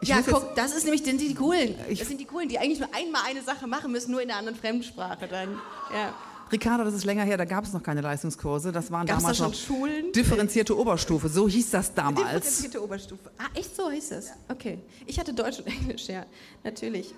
ich 0.00 0.08
ja, 0.08 0.20
guck, 0.22 0.54
das 0.54 0.74
ist 0.74 0.84
nämlich 0.84 1.02
die, 1.02 1.16
die 1.16 1.34
Coolen. 1.34 1.74
Das 1.88 2.06
sind 2.06 2.20
die 2.20 2.26
Coolen, 2.26 2.48
die 2.48 2.58
eigentlich 2.58 2.78
nur 2.78 2.88
einmal 2.94 3.22
eine 3.26 3.42
Sache 3.42 3.66
machen 3.66 3.90
müssen, 3.90 4.10
nur 4.10 4.22
in 4.22 4.30
einer 4.30 4.38
anderen 4.38 4.58
Fremdsprache 4.58 5.26
dann. 5.26 5.54
Ja. 5.92 6.14
Ricardo, 6.50 6.84
das 6.84 6.94
ist 6.94 7.04
länger 7.04 7.24
her, 7.24 7.36
da 7.36 7.44
gab 7.44 7.64
es 7.64 7.72
noch 7.72 7.82
keine 7.82 8.00
Leistungskurse. 8.00 8.72
Das 8.72 8.90
waren 8.90 9.06
Gab's 9.06 9.22
damals 9.22 9.38
da 9.38 9.48
noch 9.48 9.54
Schulen? 9.54 10.12
differenzierte 10.12 10.78
Oberstufe. 10.78 11.28
So 11.28 11.48
hieß 11.48 11.70
das 11.70 11.92
damals. 11.92 12.24
Differenzierte 12.24 12.82
Oberstufe. 12.82 13.30
Ah, 13.38 13.48
echt 13.54 13.74
so 13.76 13.90
hieß 13.90 14.10
das? 14.10 14.30
Okay. 14.48 14.78
Ich 15.06 15.18
hatte 15.18 15.34
Deutsch 15.34 15.58
und 15.58 15.66
Englisch, 15.80 16.08
ja, 16.08 16.24
natürlich. 16.64 17.14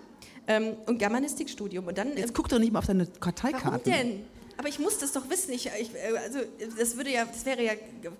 Ähm, 0.48 0.72
und 0.86 0.98
Germanistikstudium. 0.98 1.86
Und 1.86 1.96
dann, 1.96 2.16
Jetzt 2.16 2.34
guck 2.34 2.48
doch 2.48 2.58
nicht 2.58 2.72
mal 2.72 2.80
auf 2.80 2.86
deine 2.86 3.06
Karteikarten. 3.06 3.70
Warum 3.70 3.84
denn? 3.84 4.24
Aber 4.60 4.68
ich 4.68 4.78
muss 4.78 4.98
das 4.98 5.12
doch 5.12 5.30
wissen. 5.30 5.54
Ich, 5.54 5.70
ich, 5.80 5.94
äh, 5.94 6.18
also, 6.18 6.40
das, 6.76 6.98
würde 6.98 7.10
ja, 7.10 7.24
das 7.24 7.46
wäre 7.46 7.64
ja 7.64 7.72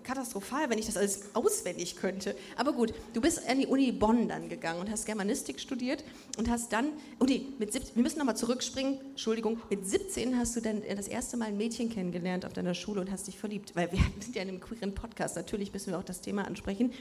katastrophal, 0.02 0.70
wenn 0.70 0.78
ich 0.78 0.86
das 0.86 0.96
alles 0.96 1.20
auswendig 1.34 1.96
könnte. 1.96 2.34
Aber 2.56 2.72
gut, 2.72 2.94
du 3.12 3.20
bist 3.20 3.46
an 3.46 3.60
die 3.60 3.66
Uni 3.66 3.92
Bonn 3.92 4.26
dann 4.26 4.48
gegangen 4.48 4.80
und 4.80 4.90
hast 4.90 5.04
Germanistik 5.04 5.60
studiert 5.60 6.02
und 6.38 6.48
hast 6.48 6.72
dann, 6.72 6.92
oh 7.18 7.26
nee, 7.26 7.44
mit 7.58 7.74
17, 7.74 7.94
wir 7.94 8.02
müssen 8.02 8.18
nochmal 8.18 8.38
zurückspringen, 8.38 8.98
Entschuldigung, 9.10 9.60
mit 9.68 9.86
17 9.86 10.38
hast 10.38 10.56
du 10.56 10.62
dann 10.62 10.82
das 10.96 11.08
erste 11.08 11.36
Mal 11.36 11.48
ein 11.48 11.58
Mädchen 11.58 11.90
kennengelernt 11.90 12.46
auf 12.46 12.54
deiner 12.54 12.72
Schule 12.72 13.02
und 13.02 13.10
hast 13.10 13.26
dich 13.26 13.38
verliebt. 13.38 13.76
Weil 13.76 13.92
wir 13.92 13.98
sind 14.20 14.34
ja 14.34 14.40
in 14.40 14.48
einem 14.48 14.60
queeren 14.60 14.94
Podcast, 14.94 15.36
natürlich 15.36 15.74
müssen 15.74 15.90
wir 15.90 15.98
auch 15.98 16.04
das 16.04 16.22
Thema 16.22 16.46
ansprechen, 16.46 16.94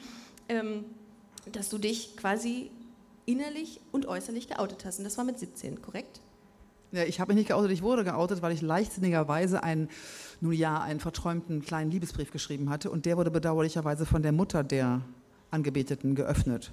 ähm, 0.49 0.83
dass 1.49 1.69
du 1.69 1.77
dich 1.77 2.17
quasi 2.17 2.71
innerlich 3.25 3.79
und 3.93 4.05
äußerlich 4.05 4.49
geoutet 4.49 4.83
hast. 4.83 4.97
Und 4.97 5.05
das 5.05 5.17
war 5.17 5.23
mit 5.23 5.39
17, 5.39 5.81
korrekt? 5.81 6.19
Ja, 6.91 7.03
ich 7.03 7.19
habe 7.19 7.33
mich 7.33 7.37
nicht 7.37 7.47
geoutet, 7.49 7.71
ich 7.71 7.83
wurde 7.83 8.03
geoutet, 8.03 8.41
weil 8.41 8.51
ich 8.51 8.61
leichtsinnigerweise 8.61 9.63
einen, 9.63 9.89
nun 10.41 10.53
ja, 10.53 10.81
einen 10.81 10.99
verträumten 10.99 11.61
kleinen 11.61 11.91
Liebesbrief 11.91 12.31
geschrieben 12.31 12.69
hatte 12.69 12.89
und 12.89 13.05
der 13.05 13.17
wurde 13.17 13.29
bedauerlicherweise 13.29 14.05
von 14.05 14.23
der 14.23 14.31
Mutter 14.31 14.63
der 14.63 15.01
Angebeteten 15.51 16.15
geöffnet. 16.15 16.71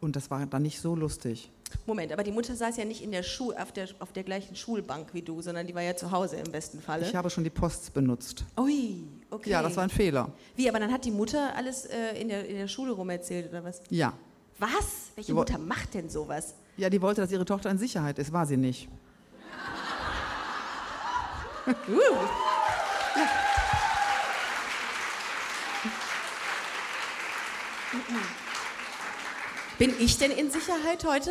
Und 0.00 0.16
das 0.16 0.30
war 0.30 0.46
dann 0.46 0.62
nicht 0.62 0.80
so 0.80 0.94
lustig. 0.94 1.50
Moment, 1.86 2.10
aber 2.10 2.22
die 2.22 2.32
Mutter 2.32 2.56
saß 2.56 2.78
ja 2.78 2.86
nicht 2.86 3.02
in 3.02 3.12
der 3.12 3.22
Schul 3.22 3.54
auf 3.54 3.70
der, 3.70 3.86
auf 3.98 4.12
der 4.12 4.24
gleichen 4.24 4.56
Schulbank 4.56 5.12
wie 5.12 5.20
du, 5.20 5.42
sondern 5.42 5.66
die 5.66 5.74
war 5.74 5.82
ja 5.82 5.94
zu 5.94 6.10
Hause 6.10 6.36
im 6.36 6.50
besten 6.50 6.80
Falle. 6.80 7.06
Ich 7.06 7.14
habe 7.14 7.28
schon 7.28 7.44
die 7.44 7.50
Post 7.50 7.92
benutzt. 7.92 8.44
Ui, 8.58 9.04
okay. 9.30 9.50
Ja, 9.50 9.62
das 9.62 9.76
war 9.76 9.84
ein 9.84 9.90
Fehler. 9.90 10.32
Wie, 10.56 10.68
aber 10.70 10.80
dann 10.80 10.90
hat 10.90 11.04
die 11.04 11.10
Mutter 11.10 11.54
alles 11.54 11.84
äh, 11.84 12.18
in, 12.18 12.28
der, 12.28 12.48
in 12.48 12.56
der 12.56 12.66
Schule 12.66 12.92
rum 12.92 13.10
erzählt, 13.10 13.50
oder 13.50 13.62
was? 13.62 13.82
Ja. 13.90 14.14
Was? 14.58 15.10
Welche 15.14 15.34
Mutter 15.34 15.58
macht 15.58 15.94
denn 15.94 16.08
sowas? 16.08 16.54
Ja, 16.76 16.88
die 16.88 17.00
wollte, 17.00 17.20
dass 17.20 17.30
ihre 17.30 17.44
Tochter 17.44 17.70
in 17.70 17.78
Sicherheit 17.78 18.18
ist, 18.18 18.32
war 18.32 18.46
sie 18.46 18.56
nicht. 18.56 18.88
Uh. 21.66 21.72
Bin 29.78 29.94
ich 29.98 30.18
denn 30.18 30.30
in 30.30 30.50
Sicherheit 30.50 31.04
heute? 31.04 31.30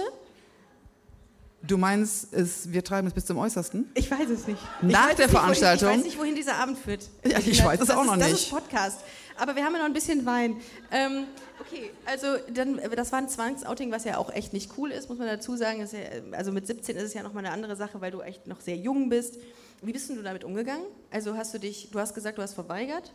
Du 1.62 1.78
meinst, 1.78 2.34
es, 2.34 2.72
wir 2.72 2.84
treiben 2.84 3.08
es 3.08 3.14
bis 3.14 3.26
zum 3.26 3.38
Äußersten? 3.38 3.92
Ich 3.94 4.10
weiß 4.10 4.30
es 4.30 4.48
nicht. 4.48 4.62
Nach 4.82 5.14
der 5.14 5.28
nicht, 5.28 5.38
Veranstaltung? 5.38 5.90
Wohin, 5.90 6.00
ich 6.00 6.06
weiß 6.06 6.12
nicht, 6.12 6.20
wohin 6.20 6.36
dieser 6.36 6.56
Abend 6.56 6.78
führt. 6.78 7.10
Ja, 7.26 7.38
ich 7.40 7.64
weiß 7.64 7.82
es 7.82 7.90
auch 7.90 8.06
noch 8.06 8.14
ist, 8.14 8.20
nicht. 8.20 8.34
Das 8.34 8.42
ist 8.42 8.50
Podcast. 8.50 9.00
Aber 9.38 9.56
wir 9.56 9.64
haben 9.64 9.74
ja 9.74 9.80
noch 9.80 9.86
ein 9.86 9.94
bisschen 9.94 10.26
Wein. 10.26 10.58
Ähm, 10.92 11.26
okay, 11.60 11.92
also 12.06 12.28
dann, 12.54 12.80
das 12.96 13.12
war 13.12 13.20
ein 13.20 13.30
Zwangsouting, 13.30 13.92
was 13.92 14.04
ja 14.04 14.18
auch 14.18 14.32
echt 14.34 14.54
nicht 14.54 14.72
cool 14.78 14.92
ist, 14.92 15.10
muss 15.10 15.18
man 15.18 15.28
dazu 15.28 15.56
sagen. 15.56 15.80
Ja, 15.80 16.38
also 16.38 16.52
mit 16.52 16.66
17 16.66 16.96
ist 16.96 17.04
es 17.04 17.14
ja 17.14 17.24
nochmal 17.24 17.46
eine 17.46 17.54
andere 17.54 17.76
Sache, 17.76 18.02
weil 18.02 18.12
du 18.12 18.22
echt 18.22 18.48
noch 18.48 18.62
sehr 18.62 18.78
jung 18.78 19.10
bist. 19.10 19.38
Wie 19.82 19.94
bist 19.94 20.10
du 20.10 20.22
damit 20.22 20.44
umgegangen? 20.44 20.86
Also 21.12 21.36
hast 21.36 21.54
du 21.54 21.60
dich, 21.60 21.90
du 21.92 22.00
hast 22.00 22.14
gesagt, 22.14 22.38
du 22.38 22.42
hast 22.42 22.54
verweigert? 22.54 23.14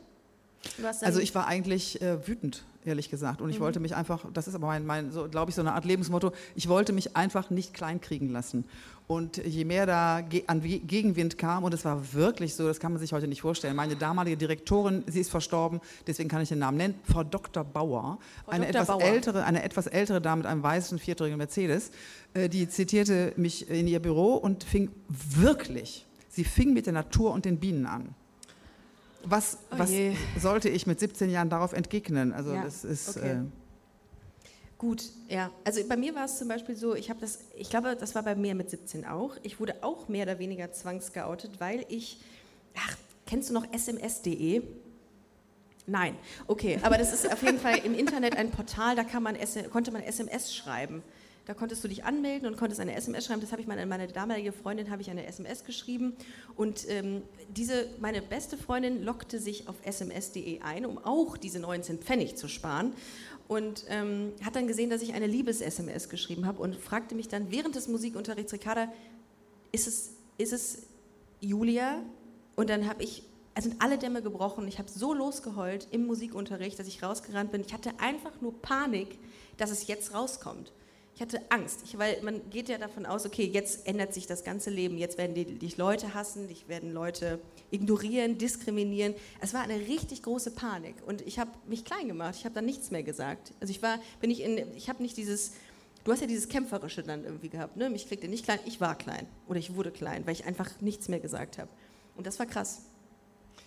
Du 0.79 0.85
hast 0.85 1.05
also 1.05 1.21
ich 1.21 1.35
war 1.35 1.47
eigentlich 1.47 2.01
äh, 2.01 2.27
wütend, 2.27 2.65
ehrlich 2.85 3.11
gesagt. 3.11 3.41
Und 3.41 3.51
ich 3.51 3.59
mhm. 3.59 3.65
wollte 3.65 3.81
mich 3.81 3.95
einfach, 3.95 4.25
das 4.33 4.49
ist 4.49 4.55
aber 4.55 4.69
mein, 4.69 4.87
mein 4.87 5.13
so, 5.13 5.29
glaube 5.29 5.51
ich, 5.51 5.55
so 5.55 5.61
eine 5.61 5.73
Art 5.73 5.85
Lebensmotto, 5.85 6.33
ich 6.55 6.69
wollte 6.69 6.93
mich 6.93 7.17
einfach 7.17 7.51
nicht 7.51 7.75
kleinkriegen 7.75 8.31
lassen. 8.31 8.65
Und 9.07 9.37
je 9.37 9.67
mehr 9.67 9.85
da 9.85 10.25
an 10.47 10.63
Gegenwind 10.63 11.37
kam, 11.37 11.65
und 11.65 11.75
es 11.75 11.85
war 11.85 12.15
wirklich 12.15 12.55
so, 12.55 12.67
das 12.67 12.81
kann 12.81 12.93
man 12.93 13.01
sich 13.01 13.13
heute 13.13 13.29
nicht 13.29 13.43
vorstellen, 13.43 13.77
meine 13.77 13.97
damalige 13.97 14.39
Direktorin, 14.39 15.05
sie 15.07 15.21
ist 15.21 15.31
verstorben, 15.31 15.81
deswegen 16.07 16.31
kann 16.31 16.41
ich 16.41 16.49
den 16.49 16.61
Namen 16.61 16.79
nennen, 16.79 16.95
Frau 17.05 17.23
Dr. 17.23 17.65
Bauer, 17.65 18.19
Frau 18.47 18.53
eine, 18.53 18.65
Dr. 18.65 18.81
Etwas 18.81 18.87
Bauer. 18.87 19.03
Ältere, 19.03 19.45
eine 19.45 19.63
etwas 19.63 19.87
ältere 19.87 20.23
Dame 20.23 20.39
mit 20.39 20.47
einem 20.47 20.63
weißen 20.63 20.99
viertürigen 20.99 21.37
Mercedes, 21.37 21.91
äh, 22.33 22.49
die 22.49 22.67
zitierte 22.67 23.35
mich 23.37 23.69
in 23.69 23.87
ihr 23.87 24.01
Büro 24.01 24.37
und 24.37 24.65
fing 24.65 24.91
wirklich 25.09 26.07
Sie 26.35 26.45
fing 26.45 26.73
mit 26.73 26.87
der 26.87 26.93
Natur 26.93 27.33
und 27.33 27.45
den 27.45 27.61
Bienen 27.61 27.87
an. 27.87 28.13
Was, 29.23 29.59
oh 29.71 29.79
was 29.79 29.93
sollte 30.37 30.69
ich 30.69 30.87
mit 30.87 30.99
17 30.99 31.31
Jahren 31.31 31.49
darauf 31.49 31.73
entgegnen? 31.73 32.33
Also 32.33 32.55
ja, 32.55 32.65
das 32.65 32.85
ist. 32.85 33.17
Okay. 33.17 33.33
Äh 33.33 33.43
Gut, 34.77 35.05
ja. 35.29 35.51
Also 35.63 35.81
bei 35.89 35.97
mir 35.97 36.15
war 36.15 36.25
es 36.25 36.37
zum 36.37 36.49
Beispiel 36.49 36.75
so, 36.75 36.97
ich 36.97 37.09
habe 37.09 37.21
das, 37.21 37.39
ich 37.57 37.71
glaube, 37.71 37.97
das 37.97 38.17
war 38.17 38.25
bei 38.25 38.35
mir 38.35 38.57
mit 38.57 38.69
17 38.69 39.07
auch. 39.07 39.37
Ich 39.43 39.61
wurde 39.61 39.77
auch 39.83 40.09
mehr 40.09 40.25
oder 40.25 40.41
weniger 40.41 40.73
zwangsgeoutet, 40.73 41.61
weil 41.61 41.87
ich, 41.89 42.21
ach, 42.77 42.97
kennst 43.27 43.49
du 43.49 43.55
noch 43.55 43.65
sms.de? 43.73 44.63
Nein, 45.87 46.17
okay, 46.49 46.81
aber 46.83 46.99
das 46.99 47.13
ist 47.13 47.31
auf 47.33 47.43
jeden 47.43 47.59
Fall 47.59 47.79
im 47.85 47.95
Internet 47.95 48.37
ein 48.37 48.51
Portal, 48.51 48.97
da 48.97 49.05
man, 49.21 49.37
konnte 49.71 49.93
man 49.93 50.03
SMS 50.03 50.55
schreiben. 50.55 51.03
Da 51.47 51.53
konntest 51.53 51.85
du 51.85 51.89
dich 51.89 52.05
anmelden 52.05 52.49
und 52.49 52.57
konntest 52.57 52.81
eine 52.81 52.95
SMS 52.95 53.27
schreiben. 53.27 53.41
Das 53.41 53.53
habe 53.53 53.61
ich 53.61 53.69
meine, 53.69 53.85
meine 53.85 54.09
damalige 54.09 54.53
Freundin 54.53 54.91
habe 54.91 55.03
ich 55.03 55.11
eine 55.11 55.27
SMS 55.27 55.65
geschrieben 55.65 56.15
und 56.57 56.89
ähm, 56.89 57.23
diese 57.55 57.87
meine 58.01 58.23
beste 58.23 58.57
Freundin 58.57 59.03
lockte 59.03 59.39
sich 59.39 59.69
auf 59.69 59.77
sms.de 59.85 60.61
ein, 60.63 60.87
um 60.87 60.97
auch 60.99 61.37
diese 61.37 61.59
19 61.59 61.99
Pfennig 61.99 62.37
zu 62.37 62.49
sparen 62.49 62.95
und 63.47 63.85
ähm, 63.89 64.33
hat 64.43 64.57
dann 64.57 64.67
gesehen, 64.67 64.89
dass 64.89 65.03
ich 65.03 65.13
eine 65.13 65.27
Liebes-SMS 65.27 66.09
geschrieben 66.09 66.47
habe 66.47 66.63
und 66.63 66.77
fragte 66.77 67.15
mich 67.15 67.29
dann 67.29 67.51
während 67.51 67.75
des 67.75 67.89
Musikunterrichts, 67.89 68.53
Ricarda, 68.53 68.91
ist 69.71 69.87
es, 69.87 70.15
ist 70.39 70.53
es 70.53 70.87
Julia? 71.41 72.01
Und 72.57 72.71
dann 72.71 72.89
habe 72.89 73.03
ich 73.03 73.25
es 73.57 73.65
sind 73.65 73.81
alle 73.81 73.99
Dämme 73.99 74.21
gebrochen. 74.21 74.67
Ich 74.67 74.79
habe 74.79 74.91
so 74.91 75.15
losgeheult 75.15 75.87
im 75.93 76.07
Musikunterricht, 76.07 76.77
dass 76.79 76.89
ich 76.89 77.03
rausgerannt 77.03 77.53
bin. 77.53 77.63
Ich 77.65 77.73
hatte 77.73 77.91
einfach 77.99 78.41
nur 78.41 78.61
Panik, 78.61 79.17
dass 79.59 79.71
es 79.71 79.87
jetzt 79.87 80.13
rauskommt. 80.13 80.73
Ich 81.15 81.21
hatte 81.21 81.41
Angst, 81.49 81.83
ich, 81.85 81.97
weil 81.97 82.21
man 82.23 82.51
geht 82.51 82.69
ja 82.69 82.77
davon 82.77 83.07
aus, 83.07 83.25
okay, 83.25 83.45
jetzt 83.45 83.87
ändert 83.87 84.13
sich 84.13 84.27
das 84.27 84.43
ganze 84.43 84.71
Leben, 84.71 84.99
jetzt 84.99 85.17
werden 85.17 85.35
die, 85.35 85.45
dich 85.45 85.77
Leute 85.77 86.13
hassen, 86.13 86.49
dich 86.49 86.67
werden 86.67 86.93
Leute 86.93 87.41
ignorieren, 87.71 88.37
diskriminieren. 88.37 89.15
Es 89.41 89.55
war 89.55 89.61
eine 89.61 89.79
richtig 89.79 90.25
große 90.25 90.51
Panik 90.51 90.97
und 91.07 91.21
ich 91.21 91.39
habe 91.39 91.53
mich 91.69 91.85
klein 91.85 92.09
gemacht, 92.09 92.35
ich 92.37 92.45
habe 92.45 92.57
dann 92.57 92.65
nichts 92.65 92.91
mehr 92.91 93.05
gesagt. 93.05 93.53
Also 93.61 93.71
ich 93.71 93.81
war, 93.81 94.01
bin 94.21 94.31
ich 94.33 94.43
in, 94.43 94.75
ich 94.75 94.89
habe 94.89 95.03
nicht 95.05 95.17
dieses, 95.17 95.53
du 96.03 96.11
hast 96.11 96.21
ja 96.21 96.27
dieses 96.27 96.49
Kämpferische 96.49 97.05
dann 97.05 97.25
irgendwie 97.25 97.49
gehabt, 97.49 97.77
ne? 97.77 97.91
mich 97.91 98.09
kriegte 98.09 98.27
nicht 98.27 98.45
klein, 98.45 98.59
ich 98.65 98.81
war 98.81 98.99
klein 98.99 99.29
oder 99.47 99.61
ich 99.61 99.77
wurde 99.77 99.93
klein, 99.93 100.27
weil 100.27 100.33
ich 100.33 100.47
einfach 100.47 100.81
nichts 100.81 101.07
mehr 101.07 101.21
gesagt 101.21 101.59
habe. 101.59 101.71
Und 102.17 102.27
das 102.27 102.41
war 102.41 102.47
krass. 102.47 102.83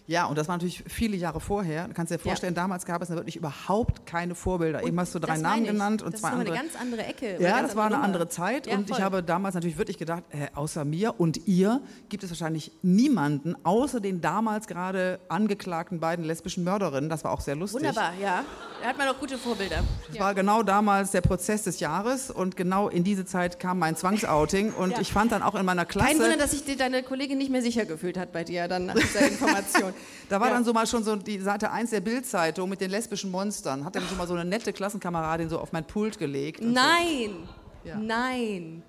Ja, 0.08 0.26
und 0.26 0.38
das 0.38 0.48
war 0.48 0.56
natürlich 0.56 0.86
viele 0.88 1.18
Jahre 1.18 1.42
vorher. 1.42 1.90
Du 1.90 1.94
kannst 1.94 2.14
dir 2.14 2.18
vorstellen, 2.18 2.56
ja. 2.56 2.62
damals 2.62 2.86
gab 2.86 3.02
es 3.02 3.10
wirklich 3.10 3.36
überhaupt 3.36 4.06
keine 4.06 4.36
Vorbilder. 4.36 4.82
Und 4.82 4.88
Eben 4.88 5.00
hast 5.00 5.14
du 5.14 5.20
drei 5.20 5.38
Namen 5.38 5.66
genannt 5.66 6.02
und 6.02 6.14
das 6.14 6.22
zwei 6.22 6.30
andere. 6.30 6.46
Das 6.46 6.56
ist 6.56 6.62
eine 6.62 6.70
ganz 6.70 6.82
andere 6.82 7.06
Ecke. 7.06 7.44
Ja, 7.44 7.62
das 7.62 7.76
war 7.76 7.88
eine 7.88 8.00
andere 8.00 8.30
Zeit. 8.30 8.68
Ja, 8.68 8.78
und 8.78 8.90
ich 8.90 9.02
habe 9.02 9.22
damals 9.22 9.56
natürlich 9.56 9.78
wirklich 9.78 9.98
gedacht, 9.98 10.24
äh, 10.30 10.48
außer 10.56 10.86
mir 10.86 11.20
und 11.20 11.46
ihr 11.46 11.82
gibt 12.08 12.24
es 12.24 12.30
wahrscheinlich 12.30 12.72
niemanden, 12.82 13.56
außer 13.66 14.00
den 14.00 14.22
damals 14.22 14.68
gerade 14.68 15.20
angeklagten 15.28 16.00
beiden 16.00 16.24
lesbischen 16.24 16.64
Mörderinnen. 16.64 17.10
Das 17.10 17.26
war 17.26 17.32
auch 17.32 17.42
sehr 17.42 17.58
lustig. 17.58 17.82
Wunderbar, 17.82 18.14
ja. 18.22 18.46
Da 18.82 18.90
hat 18.90 18.98
man 18.98 19.08
auch 19.08 19.20
gute 19.20 19.38
Vorbilder. 19.38 19.84
Das 20.08 20.16
ja. 20.16 20.24
war 20.24 20.36
genau 20.36 20.64
damals 20.64 21.12
der 21.12 21.22
Prozess 21.22 21.64
des 21.64 21.80
Jahres 21.80 22.30
und 22.30 22.56
genau 22.56 22.90
in 22.90 23.04
diese 23.04 23.26
Zeit 23.26 23.60
kam 23.60 23.80
mein 23.80 23.96
Zwangsouting 23.96 24.72
und 24.74 24.92
ja. 24.96 25.02
ich 25.02 25.12
fand 25.12 25.32
dann 25.32 25.42
auch 25.42 25.56
in 25.56 25.66
meiner 25.66 25.86
Klasse... 25.86 26.10
Kein 26.10 26.20
Wunder, 26.20 26.38
dass 26.38 26.52
sich 26.52 26.64
deine 26.78 27.04
Kollegin 27.04 27.38
nicht 27.38 27.52
mehr 27.52 27.62
sicher 27.62 27.86
gefühlt 27.86 28.18
hat 28.18 28.32
bei 28.32 28.44
dir 28.44 28.68
dann 28.68 28.88
nach 28.88 28.96
dieser 28.96 29.28
Information. 29.28 29.94
Da 30.30 30.42
war 30.42 30.50
ja. 30.50 30.56
dann 30.56 30.66
so 30.66 30.74
mal 30.74 30.86
schon 30.86 31.06
so 31.06 31.16
die 31.16 31.40
Seite 31.40 31.72
1 31.72 31.92
der 31.92 32.02
Bildzeitung 32.02 32.70
mit 32.70 32.82
den 32.82 32.92
lesbischen 32.92 33.32
Monstern. 33.32 33.86
Hat 33.86 33.96
dann 33.96 34.04
schon 34.10 34.18
mal 34.18 34.28
so 34.28 34.34
eine 34.34 34.44
nette 34.44 34.74
Klassenkameradin 34.74 35.48
so 35.48 35.58
auf 35.58 35.72
mein 35.72 35.86
Pult 35.86 36.20
gelegt. 36.20 36.62
Nein, 36.62 37.48
so. 37.86 37.92
nein. 37.98 38.84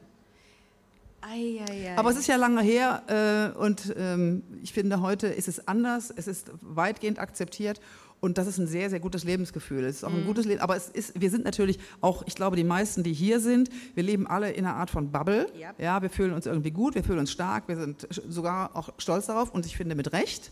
Ei, 1.20 1.60
ei, 1.68 1.90
ei. 1.90 1.96
Aber 1.96 2.10
es 2.10 2.16
ist 2.16 2.26
ja 2.26 2.36
lange 2.36 2.62
her 2.62 3.54
äh, 3.54 3.58
und 3.58 3.94
ähm, 3.96 4.42
ich 4.62 4.72
finde, 4.72 5.00
heute 5.00 5.26
ist 5.26 5.48
es 5.48 5.66
anders. 5.66 6.12
Es 6.14 6.26
ist 6.26 6.50
weitgehend 6.60 7.18
akzeptiert. 7.18 7.80
Und 8.20 8.36
das 8.36 8.46
ist 8.48 8.58
ein 8.58 8.66
sehr, 8.66 8.90
sehr 8.90 9.00
gutes 9.00 9.24
Lebensgefühl. 9.24 9.84
Es 9.84 9.96
ist 9.96 10.04
auch 10.04 10.12
ein 10.12 10.22
mhm. 10.22 10.26
gutes 10.26 10.44
Leben. 10.44 10.60
Aber 10.60 10.76
es 10.76 10.88
ist, 10.88 11.20
wir 11.20 11.30
sind 11.30 11.44
natürlich 11.44 11.78
auch, 12.00 12.24
ich 12.26 12.34
glaube, 12.34 12.56
die 12.56 12.64
meisten, 12.64 13.02
die 13.02 13.12
hier 13.12 13.38
sind, 13.40 13.70
wir 13.94 14.02
leben 14.02 14.26
alle 14.26 14.50
in 14.50 14.66
einer 14.66 14.74
Art 14.74 14.90
von 14.90 15.12
Bubble. 15.12 15.46
Ja. 15.58 15.72
ja, 15.78 16.02
wir 16.02 16.10
fühlen 16.10 16.32
uns 16.32 16.46
irgendwie 16.46 16.72
gut, 16.72 16.94
wir 16.94 17.04
fühlen 17.04 17.20
uns 17.20 17.30
stark, 17.30 17.68
wir 17.68 17.76
sind 17.76 18.08
sogar 18.28 18.76
auch 18.76 18.90
stolz 18.98 19.26
darauf 19.26 19.52
und 19.54 19.66
ich 19.66 19.76
finde 19.76 19.94
mit 19.94 20.12
Recht. 20.12 20.50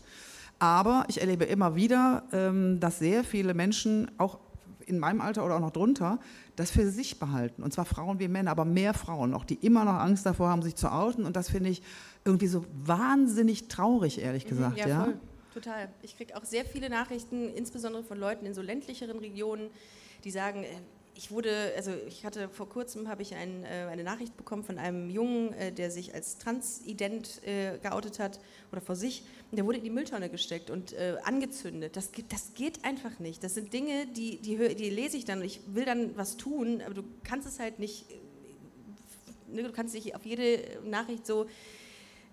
Aber 0.59 1.05
ich 1.07 1.19
erlebe 1.19 1.43
immer 1.43 1.75
wieder, 1.75 2.23
ähm, 2.31 2.79
dass 2.79 2.99
sehr 2.99 3.23
viele 3.23 3.53
Menschen, 3.53 4.09
auch 4.17 4.39
in 4.85 4.99
meinem 4.99 5.19
Alter 5.19 5.45
oder 5.45 5.55
auch 5.55 5.59
noch 5.59 5.71
drunter, 5.71 6.19
das 6.55 6.71
für 6.71 6.89
sich 6.89 7.19
behalten. 7.19 7.61
Und 7.61 7.73
zwar 7.73 7.83
Frauen 7.83 8.19
wie 8.19 8.29
Männer, 8.29 8.51
aber 8.51 8.63
mehr 8.63 8.93
Frauen 8.93 9.31
noch, 9.31 9.43
die 9.43 9.55
immer 9.55 9.83
noch 9.83 9.95
Angst 9.95 10.25
davor 10.25 10.49
haben, 10.49 10.61
sich 10.61 10.75
zu 10.75 10.91
outen. 10.91 11.25
Und 11.25 11.35
das 11.35 11.49
finde 11.49 11.69
ich 11.69 11.83
irgendwie 12.23 12.47
so 12.47 12.65
wahnsinnig 12.85 13.67
traurig, 13.67 14.21
ehrlich 14.21 14.45
mhm, 14.45 14.49
gesagt. 14.49 14.77
Ja, 14.77 14.87
ja? 14.87 15.07
Total. 15.57 15.89
Ich 16.03 16.15
kriege 16.15 16.35
auch 16.37 16.45
sehr 16.45 16.65
viele 16.65 16.89
Nachrichten, 16.89 17.53
insbesondere 17.55 18.03
von 18.03 18.19
Leuten 18.19 18.45
in 18.45 18.53
so 18.53 18.61
ländlicheren 18.61 19.17
Regionen, 19.17 19.69
die 20.23 20.31
sagen, 20.31 20.63
äh, 20.63 20.67
ich 21.15 21.31
wurde, 21.31 21.73
also 21.75 21.91
ich 22.07 22.25
hatte 22.25 22.47
vor 22.47 22.69
kurzem 22.69 23.07
habe 23.07 23.23
ich 23.23 23.33
ein, 23.33 23.63
äh, 23.63 23.87
eine 23.89 24.03
Nachricht 24.03 24.37
bekommen 24.37 24.63
von 24.63 24.77
einem 24.77 25.09
Jungen, 25.09 25.51
äh, 25.53 25.71
der 25.71 25.89
sich 25.89 26.13
als 26.13 26.37
Transident 26.37 27.41
geoutet 27.81 28.19
hat 28.19 28.39
oder 28.71 28.81
vor 28.81 28.95
sich. 28.95 29.23
Der 29.51 29.65
wurde 29.65 29.79
in 29.79 29.83
die 29.83 29.89
Mülltonne 29.89 30.29
gesteckt 30.29 30.69
und 30.69 30.93
angezündet. 31.23 31.95
Das, 31.95 32.11
das 32.29 32.53
geht 32.53 32.83
einfach 32.83 33.19
nicht. 33.19 33.43
Das 33.43 33.55
sind 33.55 33.73
Dinge, 33.73 34.05
die, 34.07 34.37
die, 34.37 34.57
die 34.75 34.89
lese 34.89 35.17
ich 35.17 35.25
dann 35.25 35.39
und 35.39 35.45
ich 35.45 35.61
will 35.67 35.85
dann 35.85 36.15
was 36.17 36.37
tun, 36.37 36.81
aber 36.85 36.93
du 36.93 37.03
kannst 37.23 37.47
es 37.47 37.59
halt 37.59 37.79
nicht, 37.79 38.05
ne, 39.47 39.63
du 39.63 39.71
kannst 39.71 39.95
dich 39.95 40.15
auf 40.15 40.25
jede 40.25 40.59
Nachricht 40.83 41.25
so 41.25 41.47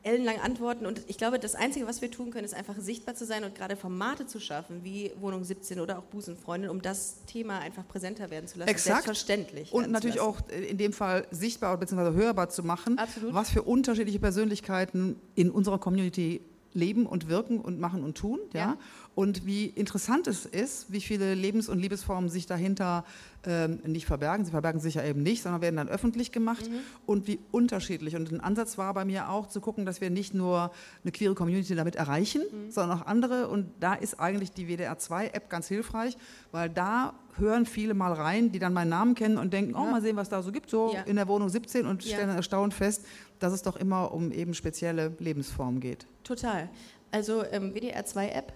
ellenlang 0.04 0.40
antworten. 0.40 0.86
Und 0.86 1.02
ich 1.08 1.18
glaube, 1.18 1.38
das 1.38 1.54
Einzige, 1.54 1.86
was 1.86 2.02
wir 2.02 2.10
tun 2.10 2.30
können, 2.30 2.44
ist 2.44 2.54
einfach 2.54 2.76
sichtbar 2.78 3.14
zu 3.14 3.24
sein 3.24 3.44
und 3.44 3.54
gerade 3.54 3.76
Formate 3.76 4.26
zu 4.26 4.38
schaffen, 4.38 4.84
wie 4.84 5.12
Wohnung 5.20 5.44
17 5.44 5.80
oder 5.80 5.98
auch 5.98 6.04
Busenfreundin, 6.04 6.70
um 6.70 6.82
das 6.82 7.24
Thema 7.26 7.58
einfach 7.58 7.86
präsenter 7.88 8.30
werden 8.30 8.46
zu 8.46 8.58
lassen. 8.58 8.68
Exakt. 8.70 9.04
Selbstverständlich. 9.04 9.72
Und 9.72 9.90
natürlich 9.90 10.20
auch 10.20 10.38
in 10.50 10.78
dem 10.78 10.92
Fall 10.92 11.26
sichtbar 11.30 11.76
bzw. 11.78 12.12
hörbar 12.16 12.50
zu 12.50 12.62
machen, 12.62 12.98
Absolut. 12.98 13.34
was 13.34 13.50
für 13.50 13.62
unterschiedliche 13.62 14.18
Persönlichkeiten 14.18 15.16
in 15.34 15.50
unserer 15.50 15.78
Community 15.78 16.42
leben 16.74 17.06
und 17.06 17.28
wirken 17.28 17.60
und 17.60 17.80
machen 17.80 18.04
und 18.04 18.16
tun. 18.18 18.38
Ja? 18.52 18.60
Ja. 18.60 18.76
Und 19.14 19.46
wie 19.46 19.66
interessant 19.66 20.26
es 20.26 20.44
ist, 20.44 20.90
wie 20.92 21.00
viele 21.00 21.34
Lebens- 21.34 21.68
und 21.68 21.78
Liebesformen 21.78 22.28
sich 22.28 22.46
dahinter 22.46 23.04
ähm, 23.46 23.78
nicht 23.86 24.06
verbergen. 24.06 24.44
Sie 24.44 24.50
verbergen 24.50 24.80
sich 24.80 24.94
ja 24.94 25.04
eben 25.04 25.22
nicht, 25.22 25.42
sondern 25.42 25.60
werden 25.62 25.76
dann 25.76 25.88
öffentlich 25.88 26.32
gemacht. 26.32 26.68
Und 27.06 27.26
wie 27.28 27.38
unterschiedlich. 27.52 28.16
Und 28.16 28.32
ein 28.32 28.40
Ansatz 28.40 28.76
war 28.78 28.92
bei 28.94 29.04
mir 29.04 29.28
auch 29.30 29.46
zu 29.48 29.60
gucken, 29.60 29.86
dass 29.86 30.00
wir 30.00 30.10
nicht 30.10 30.34
nur 30.34 30.72
eine 31.04 31.12
queere 31.12 31.34
Community 31.34 31.74
damit 31.76 31.94
erreichen, 31.94 32.42
sondern 32.70 32.98
auch 33.00 33.06
andere. 33.06 33.48
Und 33.48 33.68
da 33.80 33.94
ist 33.94 34.18
eigentlich 34.18 34.50
die 34.52 34.66
WDR2-App 34.66 35.48
ganz 35.48 35.68
hilfreich, 35.68 36.16
weil 36.52 36.68
da 36.70 37.14
hören 37.36 37.66
viele 37.66 37.94
mal 37.94 38.12
rein, 38.12 38.52
die 38.52 38.58
dann 38.60 38.72
meinen 38.72 38.90
Namen 38.90 39.14
kennen 39.14 39.38
und 39.38 39.52
denken, 39.52 39.74
oh, 39.74 39.84
Ja. 39.84 39.90
mal 39.90 40.02
sehen, 40.02 40.16
was 40.16 40.28
da 40.28 40.40
so 40.42 40.52
gibt, 40.52 40.70
so 40.70 40.92
Ja. 40.94 41.02
in 41.02 41.16
der 41.16 41.26
Wohnung 41.28 41.48
17 41.48 41.84
und 41.86 42.02
stellen 42.04 42.28
dann 42.28 42.36
erstaunt 42.36 42.72
fest, 42.74 43.04
dass 43.38 43.52
es 43.52 43.62
doch 43.62 43.76
immer 43.76 44.12
um 44.12 44.32
eben 44.32 44.54
spezielle 44.54 45.12
Lebensformen 45.18 45.80
geht. 45.80 46.06
Total. 46.22 46.68
Also 47.10 47.44
ähm, 47.44 47.72
WDR2-App, 47.74 48.52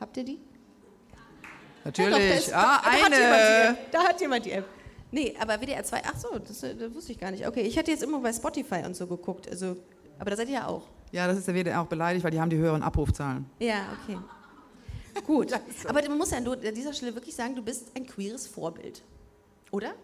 habt 0.00 0.16
ihr 0.16 0.24
die? 0.24 0.38
Natürlich. 1.84 2.10
Ja, 2.12 2.18
doch, 2.18 2.28
da 2.28 2.34
ist- 2.34 2.54
ah, 2.54 2.80
da, 2.82 2.90
da 2.90 2.90
Hat 2.90 3.04
eine. 3.12 3.16
jemand 3.16 3.40
die 3.40 3.68
App. 3.80 3.90
Da 3.92 3.98
hat 4.04 4.20
jemand 4.20 4.44
die 4.46 4.52
App. 4.52 4.64
Nee, 5.12 5.34
aber 5.40 5.60
WDR 5.60 5.82
2, 5.82 6.02
ach 6.04 6.16
so, 6.16 6.38
das, 6.38 6.62
äh, 6.62 6.74
das 6.76 6.94
wusste 6.94 7.12
ich 7.12 7.18
gar 7.18 7.30
nicht. 7.30 7.46
Okay, 7.46 7.62
ich 7.62 7.76
hatte 7.78 7.90
jetzt 7.90 8.02
immer 8.02 8.20
bei 8.20 8.32
Spotify 8.32 8.82
und 8.84 8.94
so 8.94 9.06
geguckt. 9.06 9.48
Also, 9.48 9.76
aber 10.18 10.30
da 10.30 10.36
seid 10.36 10.48
ihr 10.48 10.54
ja 10.54 10.66
auch. 10.66 10.82
Ja, 11.10 11.26
das 11.26 11.38
ist 11.38 11.48
der 11.48 11.54
WDR 11.54 11.80
auch 11.80 11.86
beleidigt, 11.86 12.22
weil 12.24 12.30
die 12.30 12.40
haben 12.40 12.50
die 12.50 12.58
höheren 12.58 12.82
Abrufzahlen. 12.82 13.46
Ja, 13.58 13.86
okay. 14.04 14.18
Gut. 15.26 15.52
Aber 15.88 16.08
man 16.08 16.18
muss 16.18 16.30
ja 16.30 16.38
an 16.38 16.46
dieser 16.74 16.92
Stelle 16.92 17.12
wirklich 17.16 17.34
sagen, 17.34 17.56
du 17.56 17.62
bist 17.62 17.90
ein 17.96 18.06
queeres 18.06 18.46
Vorbild. 18.46 19.02
Oder? 19.72 19.94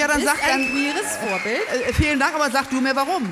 Ja, 0.00 0.08
dann 0.08 0.16
bist 0.16 0.28
sag 0.28 0.42
ein 0.42 0.62
dann. 0.62 0.72
queeres 0.72 1.16
Vorbild. 1.16 1.88
Äh, 1.88 1.92
vielen 1.92 2.18
Dank, 2.18 2.34
aber 2.34 2.50
sag 2.50 2.70
du 2.70 2.80
mir 2.80 2.96
warum. 2.96 3.30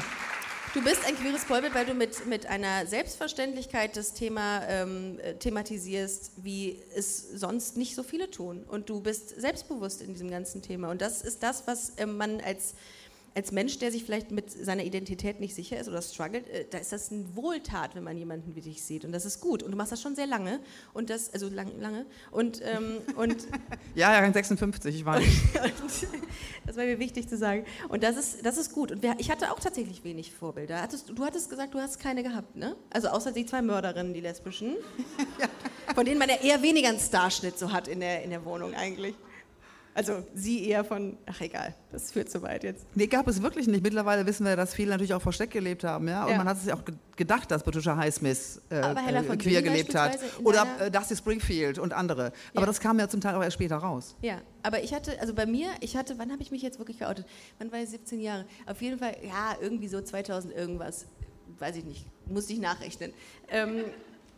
Du 0.74 0.83
bist 0.83 1.00
ein 1.07 1.16
queeres 1.16 1.44
Vorbild, 1.44 1.74
weil 1.74 1.87
du 1.87 1.94
mit, 1.94 2.26
mit 2.26 2.44
einer 2.44 2.87
Selbstverständlichkeit 2.87 3.96
das 3.96 4.12
Thema 4.12 4.62
ähm, 4.68 5.18
äh, 5.20 5.35
thematisierst, 5.35 6.33
wie 6.37 6.78
es 6.94 7.26
sonst 7.33 7.78
nicht 7.78 7.94
so 7.94 8.02
viele 8.02 8.31
tun. 8.31 8.66
Und 8.68 8.90
du 8.90 9.00
bist 9.00 9.40
selbstbewusst 9.40 10.02
in 10.02 10.12
diesem 10.12 10.31
ganzen 10.31 10.61
Thema. 10.61 10.90
Und 10.90 11.00
das 11.00 11.22
ist 11.22 11.42
das, 11.42 11.66
was 11.66 11.94
ähm, 11.96 12.18
man 12.18 12.42
als, 12.42 12.74
als 13.38 13.53
Mensch, 13.53 13.79
der 13.79 13.92
sich 13.92 14.03
vielleicht 14.03 14.33
mit 14.33 14.51
seiner 14.51 14.83
Identität 14.83 15.38
nicht 15.38 15.55
sicher 15.55 15.79
ist 15.79 15.88
oder 15.88 16.03
struggelt, 16.03 16.48
äh, 16.48 16.66
da 16.68 16.79
ist 16.79 16.90
das 16.90 17.12
eine 17.12 17.37
Wohltat, 17.37 17.94
wenn 17.94 18.03
man 18.03 18.16
jemanden 18.16 18.57
wie 18.57 18.61
dich 18.61 18.83
sieht. 18.83 19.05
Und 19.05 19.12
das 19.12 19.24
ist 19.24 19.40
gut. 19.40 19.62
Und 19.62 19.70
du 19.70 19.77
machst 19.77 19.92
das 19.92 20.03
schon 20.03 20.16
sehr 20.16 20.27
lange. 20.27 20.59
Und 20.92 21.09
das, 21.09 21.33
also 21.33 21.48
lang, 21.48 21.70
lange. 21.79 22.05
Und, 22.33 22.61
ähm, 22.64 22.98
und 23.14 23.46
Ja, 23.94 24.12
ja, 24.12 24.33
56, 24.33 24.92
ich 24.92 25.05
weiß. 25.05 25.22
und 25.62 26.09
das 26.66 26.77
war 26.77 26.85
mir 26.85 26.98
wichtig 26.98 27.29
zu 27.29 27.37
sagen. 27.37 27.64
Und 27.88 28.03
das 28.03 28.16
ist, 28.16 28.44
das 28.44 28.59
ist 28.59 28.72
gut. 28.72 28.90
Und 28.90 29.05
wir, 29.05 29.14
ich 29.18 29.31
hatte 29.31 29.53
auch 29.53 29.61
tatsächlich 29.61 30.03
wenig 30.03 30.33
Vorbilder. 30.33 30.83
Hattest, 30.83 31.11
du 31.11 31.24
hattest 31.24 31.48
gesagt, 31.48 31.74
du 31.74 31.79
hast 31.79 32.01
keine 32.01 32.24
gehabt, 32.24 32.57
ne? 32.57 32.74
Also 32.90 33.07
außer 33.07 33.31
die 33.31 33.46
zwei 33.46 33.62
Mörderinnen, 33.62 34.14
die 34.14 34.20
lesbischen. 34.20 34.74
Von 35.94 36.05
denen 36.05 36.18
man 36.18 36.29
ja 36.29 36.37
eher 36.42 36.61
weniger 36.61 36.88
einen 36.88 36.98
Starschnitt 36.98 37.57
so 37.57 37.72
hat 37.72 37.87
in 37.87 38.01
der, 38.01 38.24
in 38.24 38.31
der 38.31 38.44
Wohnung 38.44 38.74
eigentlich. 38.74 39.14
Also 39.94 40.24
sie 40.33 40.64
eher 40.68 40.85
von, 40.85 41.16
ach 41.27 41.40
egal, 41.40 41.74
das 41.90 42.12
führt 42.12 42.31
zu 42.31 42.40
weit 42.42 42.62
jetzt. 42.62 42.87
Nee, 42.94 43.09
gab 43.09 43.27
es 43.27 43.42
wirklich 43.42 43.66
nicht. 43.66 43.83
Mittlerweile 43.83 44.24
wissen 44.27 44.46
wir, 44.46 44.55
dass 44.55 44.72
viele 44.72 44.90
natürlich 44.90 45.12
auch 45.12 45.22
versteckt 45.22 45.53
gelebt 45.53 45.83
haben. 45.83 46.07
Ja? 46.07 46.24
Und 46.24 46.31
Ja. 46.33 46.37
man 46.38 46.48
hat 46.48 46.59
sich 46.61 46.72
auch 46.72 46.85
ge- 46.85 46.94
gedacht, 47.16 47.51
dass 47.51 47.64
Patricia 47.64 47.96
Highsmith 47.96 48.61
äh, 48.70 48.77
Aber 48.77 49.01
Hella 49.01 49.20
äh, 49.20 49.24
von 49.24 49.38
queer 49.38 49.55
Sinnen 49.61 49.64
gelebt 49.72 49.94
hat. 49.96 50.16
Oder 50.44 50.66
äh, 50.79 50.90
Dusty 50.90 51.16
Springfield 51.16 51.81
und 51.81 51.92
andere. 51.92 52.33
Aber 52.53 52.61
Ja. 52.61 52.66
das 52.66 52.79
kam 52.79 53.01
ja 53.01 53.09
zum 53.09 53.20
Teil 53.20 53.35
auch 53.35 53.42
erst 53.42 53.55
später 53.55 53.77
raus. 53.77 54.14
Ja, 54.22 54.40
aber 54.62 54.85
ich 54.85 54.94
hatte, 54.94 55.20
also 55.20 55.35
bei 55.35 55.46
mir, 55.46 55.68
ich 55.81 55.96
hatte, 55.96 56.16
wann 56.18 56.31
habe 56.31 56.42
ich 56.42 56.53
mich 56.53 56.62
jetzt 56.62 56.79
wirklich 56.79 57.01
geoutet? 57.01 57.27
Wann 57.59 57.72
war 57.72 57.81
ich 57.81 57.88
17 57.88 58.20
Jahre? 58.20 58.44
Auf 58.66 58.81
jeden 58.81 58.98
Fall, 59.01 59.16
ja, 59.27 59.57
irgendwie 59.61 59.88
so 59.88 60.01
2000 60.01 60.55
irgendwas. 60.55 61.07
Weiß 61.59 61.74
ich 61.74 61.85
nicht, 61.85 62.07
musste 62.27 62.53
ich 62.53 62.61
nachrechnen. 62.61 63.12
Ähm, 63.51 63.83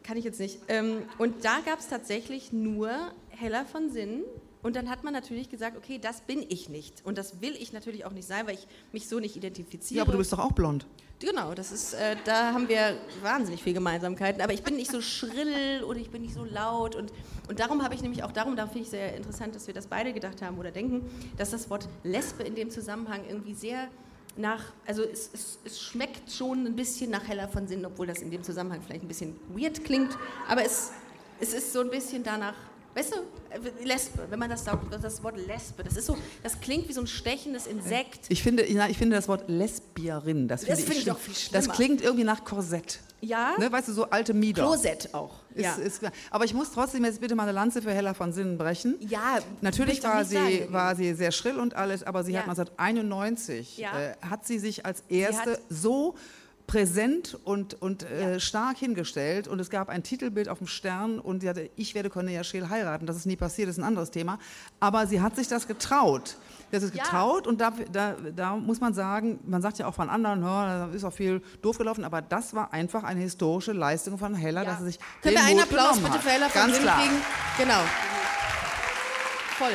kann 0.05 0.17
ich 0.17 0.25
jetzt 0.25 0.41
nicht. 0.41 0.59
Ähm, 0.69 1.03
und 1.19 1.45
da 1.45 1.59
gab 1.67 1.81
es 1.81 1.89
tatsächlich 1.89 2.51
nur 2.51 2.91
Hella 3.29 3.67
von 3.67 3.91
Sinnen. 3.91 4.23
Und 4.62 4.77
dann 4.77 4.90
hat 4.90 5.05
man 5.05 5.12
natürlich 5.12 5.49
gesagt, 5.49 5.77
okay, 5.77 5.99
das 5.99 6.20
bin 6.20 6.44
ich 6.49 6.68
nicht. 6.68 7.05
Und 7.05 7.16
das 7.18 7.40
will 7.40 7.57
ich 7.59 7.73
natürlich 7.73 8.05
auch 8.05 8.12
nicht 8.12 8.29
sein, 8.29 8.46
weil 8.46 8.55
ich 8.55 8.66
mich 8.92 9.09
so 9.09 9.18
nicht 9.18 9.37
identifiziere. 9.37 9.99
Ja, 9.99 10.03
aber 10.03 10.12
du 10.12 10.18
bist 10.18 10.33
doch 10.33 10.38
auch 10.38 10.53
blond. 10.53 10.87
Genau, 11.18 11.53
das 11.53 11.70
ist, 11.70 11.92
äh, 11.94 12.16
da 12.25 12.55
haben 12.55 12.68
wir 12.68 12.96
wahnsinnig 13.23 13.62
viele 13.62 13.75
Gemeinsamkeiten. 13.75 14.40
Aber 14.40 14.55
ich 14.55 14.62
bin 14.62 14.77
nicht 14.77 14.90
so 14.90 15.03
schrill 15.03 15.83
oder 15.87 15.99
ich 15.99 16.11
bin 16.11 16.23
nicht 16.23 16.33
so 16.35 16.44
laut. 16.44 16.94
Und, 16.94 17.12
und 17.49 17.61
darum 17.61 17.83
habe 17.83 17.94
ich 17.94 18.01
nämlich 18.01 18.23
auch 18.23 18.33
darum, 18.33 18.57
da 18.57 18.66
finde 18.66 18.81
ich 18.81 18.90
sehr 18.90 19.16
interessant, 19.16 19.55
dass 19.55 19.66
wir 19.66 19.75
das 19.75 19.87
beide 19.87 20.12
gedacht 20.12 20.40
haben 20.40 20.59
oder 20.59 20.70
denken, 20.70 21.11
dass 21.37 21.51
das 21.51 21.68
Wort 21.68 21.88
Lesbe 22.05 22.42
in 22.42 22.55
dem 22.55 22.70
Zusammenhang 22.70 23.25
irgendwie 23.29 23.55
sehr 23.55 23.88
nach, 24.37 24.73
also 24.87 25.03
es, 25.03 25.31
es, 25.35 25.59
es 25.64 25.81
schmeckt 25.81 26.31
schon 26.31 26.66
ein 26.66 26.77
bisschen 26.77 27.11
nach 27.11 27.27
Heller 27.29 27.49
von 27.49 27.66
Sinn, 27.66 27.85
obwohl 27.85 28.07
das 28.07 28.20
in 28.20 28.31
dem 28.31 28.42
Zusammenhang 28.42 28.81
vielleicht 28.81 29.03
ein 29.03 29.09
bisschen 29.09 29.37
weird 29.55 29.85
klingt. 29.85 30.16
Aber 30.49 30.64
es, 30.64 30.92
es 31.38 31.53
ist 31.53 31.73
so 31.73 31.81
ein 31.81 31.90
bisschen 31.90 32.23
danach. 32.23 32.55
Weißt 32.94 33.14
du, 33.14 33.18
äh, 33.55 33.85
Lesbe, 33.85 34.26
wenn 34.31 34.38
man 34.38 34.50
das 34.50 34.64
sagt, 34.64 34.85
das 35.03 35.22
Wort 35.22 35.37
Lesbe, 35.46 35.85
das 35.85 35.96
ist 35.96 36.07
so, 36.07 36.16
das 36.42 36.61
klingt 36.61 36.88
wie 36.88 36.92
so 36.92 37.00
ein 37.00 37.07
stechendes 37.07 37.66
Insekt. 37.68 38.26
Ich 38.29 38.42
finde, 38.42 38.68
ja, 38.70 38.88
ich 38.88 38.98
finde 38.98 39.14
das 39.16 39.29
Wort 39.29 39.44
Lesbierin, 39.48 40.48
das 40.48 40.64
finde 40.64 40.83
Das 40.83 40.88
ich 40.88 41.03
schlimm. 41.03 41.14
doch 41.14 41.18
viel 41.20 41.35
Das 41.53 41.64
schlimmer. 41.64 41.74
klingt 41.74 42.03
irgendwie 42.03 42.24
nach 42.24 42.44
Korsett. 42.44 42.98
Ja, 43.22 43.53
Ne, 43.59 43.70
weißt 43.70 43.88
du, 43.88 43.92
so 43.92 44.07
alte 44.11 44.33
Mieder. 44.33 44.62
Klosett 44.62 45.12
auch. 45.12 45.35
Ist, 45.55 45.62
ja. 45.64 45.74
ist, 45.74 46.00
aber 46.31 46.44
ich 46.46 46.55
muss 46.55 46.72
trotzdem 46.72 47.05
jetzt 47.05 47.20
bitte 47.20 47.35
mal 47.35 47.42
eine 47.44 47.53
Lanze 47.53 47.83
für 47.83 47.92
Hella 47.92 48.14
von 48.14 48.33
Sinnen 48.33 48.57
brechen. 48.57 48.96
Ja, 49.00 49.38
Natürlich 49.61 49.98
ich 49.98 50.05
war 50.05 50.24
sie, 50.24 50.35
sagen. 50.37 50.72
war 50.72 50.96
sie 50.96 51.12
sehr 51.14 51.31
schrill 51.31 51.59
und 51.59 51.74
alles, 51.74 52.03
aber 52.03 52.24
sie 52.24 52.33
Ja. 52.33 52.40
hat 52.40 52.48
1991, 52.48 53.79
Ja. 53.79 53.98
äh, 54.00 54.14
hat 54.22 54.46
sie 54.46 54.59
sich 54.59 54.87
als 54.87 55.03
erste 55.09 55.59
so 55.68 56.14
präsent 56.71 57.37
und, 57.43 57.75
und 57.83 58.05
äh, 58.05 58.39
stark 58.39 58.77
hingestellt 58.79 59.49
und 59.49 59.59
es 59.59 59.71
gab 59.71 59.89
ein 59.89 60.05
Titelbild 60.05 60.49
auf 60.49 60.59
dem 60.59 60.69
Stern 60.69 61.19
und 61.19 61.41
sie 61.41 61.49
hatte, 61.49 61.69
ich 61.75 61.97
werde 61.97 62.11
Cornelia 62.11 62.45
Scheel 62.45 62.69
heiraten, 62.69 63.07
das 63.07 63.17
ist 63.17 63.27
nie 63.27 63.35
passiert, 63.35 63.69
das 63.69 63.75
ist 63.77 63.83
ein 63.83 63.87
anderes 63.89 64.13
Thema, 64.13 64.39
aber 64.79 65.09
sie 65.09 65.21
hat 65.21 65.35
sich 65.35 65.49
das 65.49 65.67
getraut. 65.67 66.37
Sie 66.71 66.77
hat 66.77 66.85
es 66.85 66.95
Ja. 66.95 67.03
getraut 67.03 67.49
und 67.49 67.61
da, 67.61 67.73
da, 67.91 68.15
da 68.37 68.55
muss 68.55 68.79
man 68.81 68.95
sagen, 68.95 69.41
man 69.47 69.61
sagt 69.63 69.79
ja 69.81 69.87
auch 69.89 69.95
von 69.95 70.09
anderen, 70.09 70.43
ja, 70.45 70.87
da 70.87 70.95
ist 70.95 71.03
auch 71.03 71.13
viel 71.13 71.43
doof 71.61 71.77
gelaufen, 71.77 72.05
aber 72.05 72.23
das 72.23 72.55
war 72.55 72.73
einfach 72.73 73.03
eine 73.03 73.19
historische 73.21 73.73
Leistung 73.73 74.17
von 74.17 74.37
Hella, 74.37 74.63
Ja. 74.63 74.71
dass 74.71 74.79
sie 74.79 74.85
sich 74.85 74.99
Können 75.23 75.35
den 75.35 75.43
wir 75.43 75.45
einen 75.45 75.55
Mut 75.57 75.65
Applaus 75.65 75.99
bitte 75.99 76.21
für 76.21 76.31
Hella 76.31 76.49
von 76.49 76.63
Ganz 76.63 76.79
klar. 76.79 77.01
kriegen? 77.01 77.17
Genau. 77.59 77.81
Voll. 79.59 79.73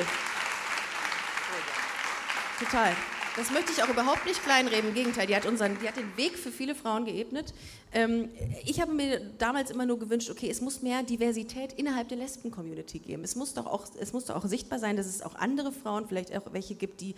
Total. 2.60 2.94
Das 3.38 3.52
möchte 3.52 3.74
ich 3.74 3.84
auch 3.84 3.89
überhaupt 3.89 4.26
nicht 4.26 4.41
kleinreden. 4.41 4.89
Im 4.89 4.95
Gegenteil, 4.95 5.28
die 5.28 5.36
hat, 5.36 5.45
unseren, 5.45 5.78
die 5.82 5.88
hat 5.88 5.98
den 5.98 6.15
Weg 6.15 6.38
für 6.38 6.52
viele 6.52 6.74
Frauen 6.74 7.04
geebnet. 7.04 7.54
Ähm, 7.91 8.30
ich 8.65 8.80
habe 8.80 8.93
mir 8.93 9.19
damals 9.38 9.71
immer 9.71 9.86
nur 9.86 10.00
gewünscht, 10.00 10.30
okay, 10.30 10.50
es 10.50 10.62
muss 10.62 10.82
mehr 10.82 11.04
Diversität 11.04 11.74
innerhalb 11.74 12.08
der 12.08 12.17
Lesben-Community 12.17 13.00
geben. 13.00 13.24
Es 13.26 13.36
muss, 13.36 13.54
doch 13.54 13.65
auch, 13.65 13.88
es 14.00 14.13
muss 14.13 14.26
doch 14.26 14.36
auch 14.36 14.45
sichtbar 14.45 14.80
sein, 14.80 14.95
dass 14.95 15.06
es 15.06 15.21
auch 15.21 15.36
andere 15.36 15.74
Frauen, 15.74 16.08
vielleicht 16.08 16.36
auch 16.36 16.54
welche 16.54 16.76
gibt, 16.76 17.02
die 17.02 17.15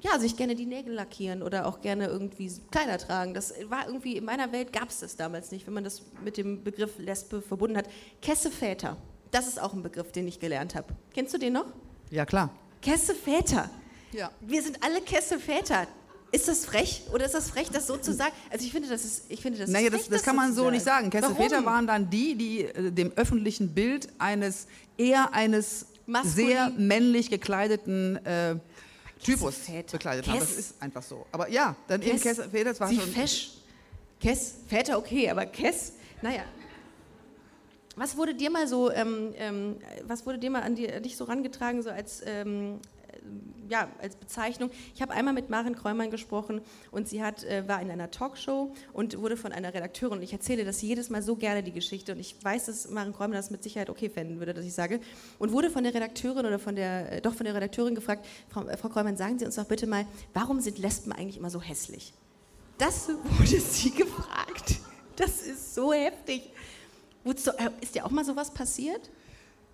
ja, 0.00 0.18
sich 0.18 0.36
gerne 0.36 0.56
die 0.56 0.66
Nägel 0.66 0.94
lackieren 0.94 1.42
oder 1.42 1.66
auch 1.66 1.82
gerne 1.82 2.06
irgendwie 2.06 2.50
Kleider 2.70 2.98
tragen. 2.98 3.34
Das 3.34 3.54
war 3.68 3.86
irgendwie, 3.86 4.16
in 4.16 4.24
meiner 4.24 4.50
Welt 4.50 4.72
gab 4.72 4.88
es 4.88 5.00
das 5.00 5.14
damals 5.14 5.52
nicht, 5.52 5.66
wenn 5.66 5.74
man 5.74 5.84
das 5.84 6.02
mit 6.24 6.36
dem 6.36 6.64
Begriff 6.64 6.98
Lesbe 6.98 7.42
verbunden 7.42 7.76
hat. 7.76 7.86
Kesseväter, 8.22 8.96
das 9.30 9.46
ist 9.46 9.60
auch 9.60 9.72
ein 9.72 9.82
Begriff, 9.82 10.10
den 10.10 10.26
ich 10.26 10.40
gelernt 10.40 10.74
habe. 10.74 10.88
Kennst 11.14 11.34
du 11.34 11.38
den 11.38 11.52
noch? 11.52 11.66
Ja, 12.10 12.24
klar. 12.24 12.50
Kesseväter. 12.80 13.70
Ja. 14.12 14.30
Wir 14.40 14.62
sind 14.62 14.82
alle 14.82 15.00
Kesseväter. 15.00 15.86
Ist 16.32 16.46
das 16.46 16.64
frech 16.64 17.02
oder 17.12 17.24
ist 17.26 17.34
das 17.34 17.50
frech, 17.50 17.70
das 17.70 17.88
so 17.88 17.96
zu 17.96 18.12
sagen? 18.14 18.32
Also 18.50 18.64
ich 18.64 18.70
finde, 18.70 18.88
das 18.88 19.04
ist, 19.04 19.24
ich 19.28 19.40
finde, 19.42 19.58
das 19.58 19.68
ist 19.68 19.72
Naja, 19.72 19.90
frech, 19.90 20.02
das, 20.02 20.08
das 20.10 20.22
kann 20.22 20.36
man 20.36 20.54
so 20.54 20.70
nicht 20.70 20.84
sagen. 20.84 21.10
Kesselväter 21.10 21.64
waren 21.64 21.88
dann 21.88 22.08
die, 22.08 22.36
die 22.36 22.60
äh, 22.66 22.92
dem 22.92 23.10
öffentlichen 23.16 23.74
Bild 23.74 24.08
eines 24.18 24.68
eher 24.96 25.34
eines 25.34 25.86
Maskulin- 26.06 26.28
sehr 26.28 26.70
männlich 26.70 27.30
gekleideten 27.30 28.24
äh, 28.24 28.54
Typus 29.24 29.56
Kesselväter. 29.56 29.92
bekleidet 29.98 30.28
haben. 30.28 30.38
Das 30.38 30.52
ist 30.56 30.80
einfach 30.80 31.02
so. 31.02 31.26
Aber 31.32 31.48
ja, 31.50 31.74
dann 31.88 32.00
eben 32.00 32.16
Kess- 32.16 32.22
Kesselväter, 32.22 32.70
das 32.70 32.80
war 32.80 32.88
Sie 32.88 32.96
schon. 33.00 33.10
fesch. 33.10 33.50
Kess, 34.20 34.54
Väter 34.68 34.98
okay, 34.98 35.30
aber 35.30 35.46
Kess, 35.46 35.94
naja. 36.22 36.44
Was 37.96 38.16
wurde 38.16 38.34
dir 38.34 38.50
mal 38.50 38.68
so, 38.68 38.90
ähm, 38.92 39.34
ähm, 39.36 39.76
was 40.04 40.24
wurde 40.26 40.38
dir 40.38 40.50
mal 40.50 40.62
an, 40.62 40.76
die, 40.76 40.90
an 40.90 41.02
dich 41.02 41.16
so 41.16 41.24
rangetragen, 41.24 41.82
so 41.82 41.90
als, 41.90 42.22
ähm, 42.24 42.78
ja, 43.68 43.88
als 44.00 44.16
Bezeichnung. 44.16 44.70
Ich 44.94 45.02
habe 45.02 45.12
einmal 45.12 45.32
mit 45.32 45.48
Maren 45.48 45.76
Kräumann 45.76 46.10
gesprochen 46.10 46.60
und 46.90 47.08
sie 47.08 47.22
hat, 47.22 47.44
äh, 47.44 47.66
war 47.68 47.80
in 47.80 47.90
einer 47.90 48.10
Talkshow 48.10 48.74
und 48.92 49.18
wurde 49.18 49.36
von 49.36 49.52
einer 49.52 49.72
Redakteurin, 49.72 50.18
und 50.18 50.24
ich 50.24 50.32
erzähle 50.32 50.64
das 50.64 50.82
jedes 50.82 51.08
Mal 51.08 51.22
so 51.22 51.36
gerne, 51.36 51.62
die 51.62 51.72
Geschichte, 51.72 52.12
und 52.12 52.18
ich 52.18 52.36
weiß, 52.42 52.66
dass 52.66 52.90
Maren 52.90 53.12
Kräumann 53.12 53.36
das 53.36 53.50
mit 53.50 53.62
Sicherheit 53.62 53.88
okay 53.88 54.10
fänden 54.10 54.38
würde, 54.40 54.54
dass 54.54 54.64
ich 54.64 54.74
sage, 54.74 55.00
und 55.38 55.52
wurde 55.52 55.70
von 55.70 55.84
der 55.84 55.94
Redakteurin 55.94 56.46
oder 56.46 56.58
von 56.58 56.74
der, 56.74 57.12
äh, 57.12 57.20
doch 57.20 57.34
von 57.34 57.44
der 57.44 57.54
Redakteurin 57.54 57.94
gefragt, 57.94 58.26
Frau, 58.48 58.66
äh, 58.66 58.76
Frau 58.76 58.88
Kräumann, 58.88 59.16
sagen 59.16 59.38
Sie 59.38 59.44
uns 59.44 59.54
doch 59.54 59.66
bitte 59.66 59.86
mal, 59.86 60.04
warum 60.34 60.60
sind 60.60 60.78
Lesben 60.78 61.12
eigentlich 61.12 61.36
immer 61.36 61.50
so 61.50 61.62
hässlich? 61.62 62.12
Das 62.78 63.08
wurde 63.08 63.60
sie 63.60 63.90
gefragt. 63.90 64.80
Das 65.16 65.42
ist 65.42 65.74
so 65.74 65.92
heftig. 65.92 66.50
Ist 67.80 67.94
dir 67.94 68.06
auch 68.06 68.10
mal 68.10 68.24
sowas 68.24 68.52
passiert? 68.52 69.10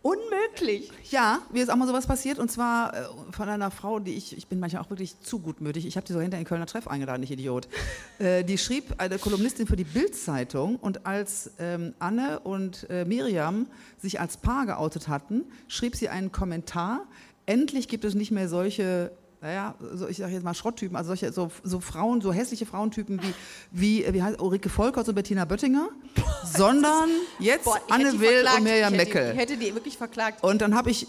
Unmöglich. 0.07 0.93
Ja, 1.11 1.41
mir 1.53 1.65
ist 1.65 1.69
auch 1.69 1.75
mal 1.75 1.89
sowas 1.89 2.07
passiert 2.07 2.39
und 2.39 2.49
zwar 2.49 2.95
äh, 2.95 3.07
von 3.33 3.49
einer 3.49 3.73
Frau, 3.73 3.99
die 3.99 4.15
ich, 4.15 4.37
ich 4.37 4.47
bin 4.47 4.61
manchmal 4.61 4.85
auch 4.85 4.91
wirklich 4.91 5.19
zu 5.19 5.41
gutmütig. 5.41 5.85
Ich 5.85 5.97
habe 5.97 6.07
die 6.07 6.13
so 6.13 6.21
hinter 6.21 6.37
den 6.37 6.45
Kölner 6.47 6.67
Treff 6.67 6.87
eingeladen, 6.87 7.25
ich 7.25 7.33
Idiot. 7.33 7.69
Äh, 8.19 8.45
die 8.45 8.57
schrieb 8.57 8.95
eine 8.97 9.19
Kolumnistin 9.19 9.67
für 9.67 9.77
die 9.77 9.85
Bild-Zeitung 9.85 10.77
und 10.77 11.05
als 11.05 11.51
ähm, 11.59 11.93
Anne 11.99 12.41
und 12.41 12.89
äh, 12.89 13.05
Miriam 13.05 13.67
sich 13.99 14.21
als 14.21 14.39
Paar 14.39 14.65
geoutet 14.65 15.09
hatten, 15.09 15.45
schrieb 15.69 15.97
sie 15.97 16.09
einen 16.09 16.33
Kommentar. 16.33 17.07
Endlich 17.45 17.89
gibt 17.89 18.07
es 18.07 18.15
nicht 18.15 18.31
mehr 18.31 18.49
solche 18.49 19.11
naja, 19.47 19.77
so, 19.95 20.09
ich 20.09 20.17
sage 20.17 20.33
jetzt 20.33 20.43
mal 20.43 20.55
Schrotttypen, 20.55 20.97
also 20.97 21.09
solche 21.09 21.33
so, 21.33 21.53
so 21.63 21.79
Frauen, 21.79 22.21
so 22.21 22.33
hässliche 22.33 22.67
Frauentypen 22.67 23.21
wie, 23.23 24.03
wie, 24.05 24.13
wie 24.13 24.21
heißt 24.21 24.41
Ulrike 24.41 24.69
Volkers 24.69 25.09
und 25.09 25.15
Bettina 25.15 25.45
Böttinger, 25.45 25.89
sondern 26.45 27.09
jetzt 27.39 27.65
Boah, 27.65 27.81
Anne 27.89 28.19
Will 28.19 28.45
und 28.57 28.65
Mirjam 28.65 28.97
Meckel. 28.97 29.35
Ich 29.35 29.39
hätte 29.39 29.57
die 29.57 29.73
wirklich 29.73 29.97
verklagt. 29.97 30.43
Und 30.43 30.63
dann 30.63 30.75
habe 30.75 30.91
ich, 30.91 31.07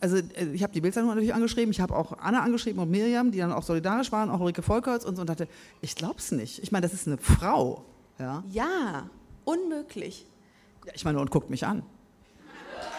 also 0.00 0.16
äh, 0.16 0.46
ich 0.52 0.64
habe 0.64 0.72
die 0.72 0.80
Bildzeitung 0.80 1.08
natürlich 1.08 1.32
angeschrieben, 1.32 1.70
ich 1.70 1.80
habe 1.80 1.94
auch 1.94 2.18
Anne 2.18 2.42
angeschrieben 2.42 2.82
und 2.82 2.90
Mirjam, 2.90 3.30
die 3.30 3.38
dann 3.38 3.52
auch 3.52 3.62
solidarisch 3.62 4.10
waren, 4.10 4.28
auch 4.28 4.40
Ulrike 4.40 4.62
Volkers 4.62 5.04
und 5.04 5.14
so 5.14 5.20
und 5.20 5.30
dachte, 5.30 5.46
ich 5.80 5.94
glaube 5.94 6.16
es 6.18 6.32
nicht. 6.32 6.60
Ich 6.60 6.72
meine, 6.72 6.84
das 6.84 6.92
ist 6.94 7.06
eine 7.06 7.18
Frau. 7.18 7.84
Ja, 8.18 8.42
ja 8.50 9.08
unmöglich. 9.44 10.26
Ja, 10.84 10.92
ich 10.96 11.04
meine, 11.04 11.20
und 11.20 11.30
guckt 11.30 11.48
mich 11.48 11.64
an. 11.64 11.84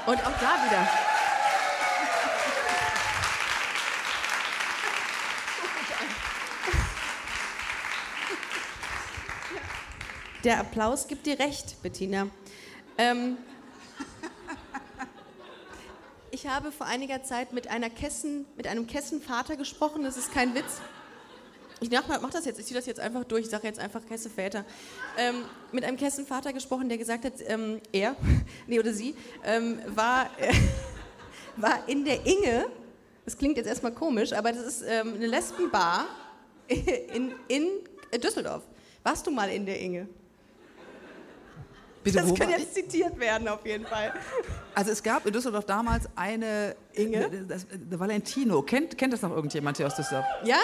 Und 0.05 0.25
auch 0.25 0.39
da 0.39 0.55
wieder. 0.65 0.87
Der 10.45 10.61
Applaus 10.61 11.09
gibt 11.09 11.25
dir 11.25 11.37
recht, 11.37 11.81
Bettina. 11.83 12.29
Ähm, 12.97 13.35
ich 16.31 16.47
habe 16.47 16.71
vor 16.71 16.87
einiger 16.87 17.23
Zeit 17.23 17.51
mit, 17.51 17.67
einer 17.67 17.89
Kessen, 17.89 18.45
mit 18.55 18.65
einem 18.65 18.87
Kessenvater 18.87 19.57
gesprochen, 19.57 20.03
das 20.03 20.15
ist 20.15 20.33
kein 20.33 20.55
Witz. 20.55 20.79
Ich 21.81 21.91
mach, 21.91 22.07
mach 22.21 22.29
das 22.29 22.45
jetzt, 22.45 22.57
ich 22.57 22.67
ziehe 22.67 22.77
das 22.77 22.85
jetzt 22.85 23.01
einfach 23.01 23.25
durch, 23.25 23.43
ich 23.43 23.49
sage 23.49 23.67
jetzt 23.67 23.81
einfach 23.81 24.05
Kessenväter. 24.05 24.63
Ähm, 25.17 25.43
mit 25.73 25.83
einem 25.83 25.97
Kessenvater 25.97 26.53
gesprochen, 26.53 26.87
der 26.87 26.97
gesagt 26.97 27.25
hat, 27.25 27.33
ähm, 27.45 27.81
er, 27.91 28.15
nee 28.67 28.79
oder 28.79 28.93
sie, 28.93 29.15
ähm, 29.43 29.79
war, 29.87 30.29
äh, 30.39 30.53
war 31.57 31.89
in 31.89 32.05
der 32.05 32.25
Inge, 32.25 32.67
das 33.25 33.37
klingt 33.37 33.57
jetzt 33.57 33.67
erstmal 33.67 33.91
komisch, 33.91 34.31
aber 34.31 34.53
das 34.53 34.65
ist 34.65 34.83
ähm, 34.87 35.15
eine 35.15 35.27
Lesbenbar 35.27 36.05
in, 36.69 37.33
in 37.49 38.21
Düsseldorf. 38.23 38.63
Warst 39.03 39.27
du 39.27 39.31
mal 39.31 39.49
in 39.49 39.65
der 39.65 39.81
Inge? 39.81 40.07
Bitte, 42.03 42.19
das 42.19 42.33
kann 42.33 42.49
jetzt 42.49 42.73
zitiert 42.73 43.19
werden, 43.19 43.47
auf 43.47 43.65
jeden 43.65 43.85
Fall. 43.85 44.13
Also 44.73 44.91
es 44.91 45.03
gab 45.03 45.25
in 45.25 45.33
Düsseldorf 45.33 45.65
damals 45.65 46.05
eine 46.15 46.75
Inge, 46.93 47.45
das, 47.47 47.65
das 47.89 47.99
Valentino. 47.99 48.61
Kennt, 48.61 48.97
kennt 48.97 49.11
das 49.11 49.21
noch 49.21 49.31
irgendjemand 49.31 49.77
hier 49.77 49.87
aus 49.87 49.95
Düsseldorf? 49.95 50.25
Ja? 50.45 50.57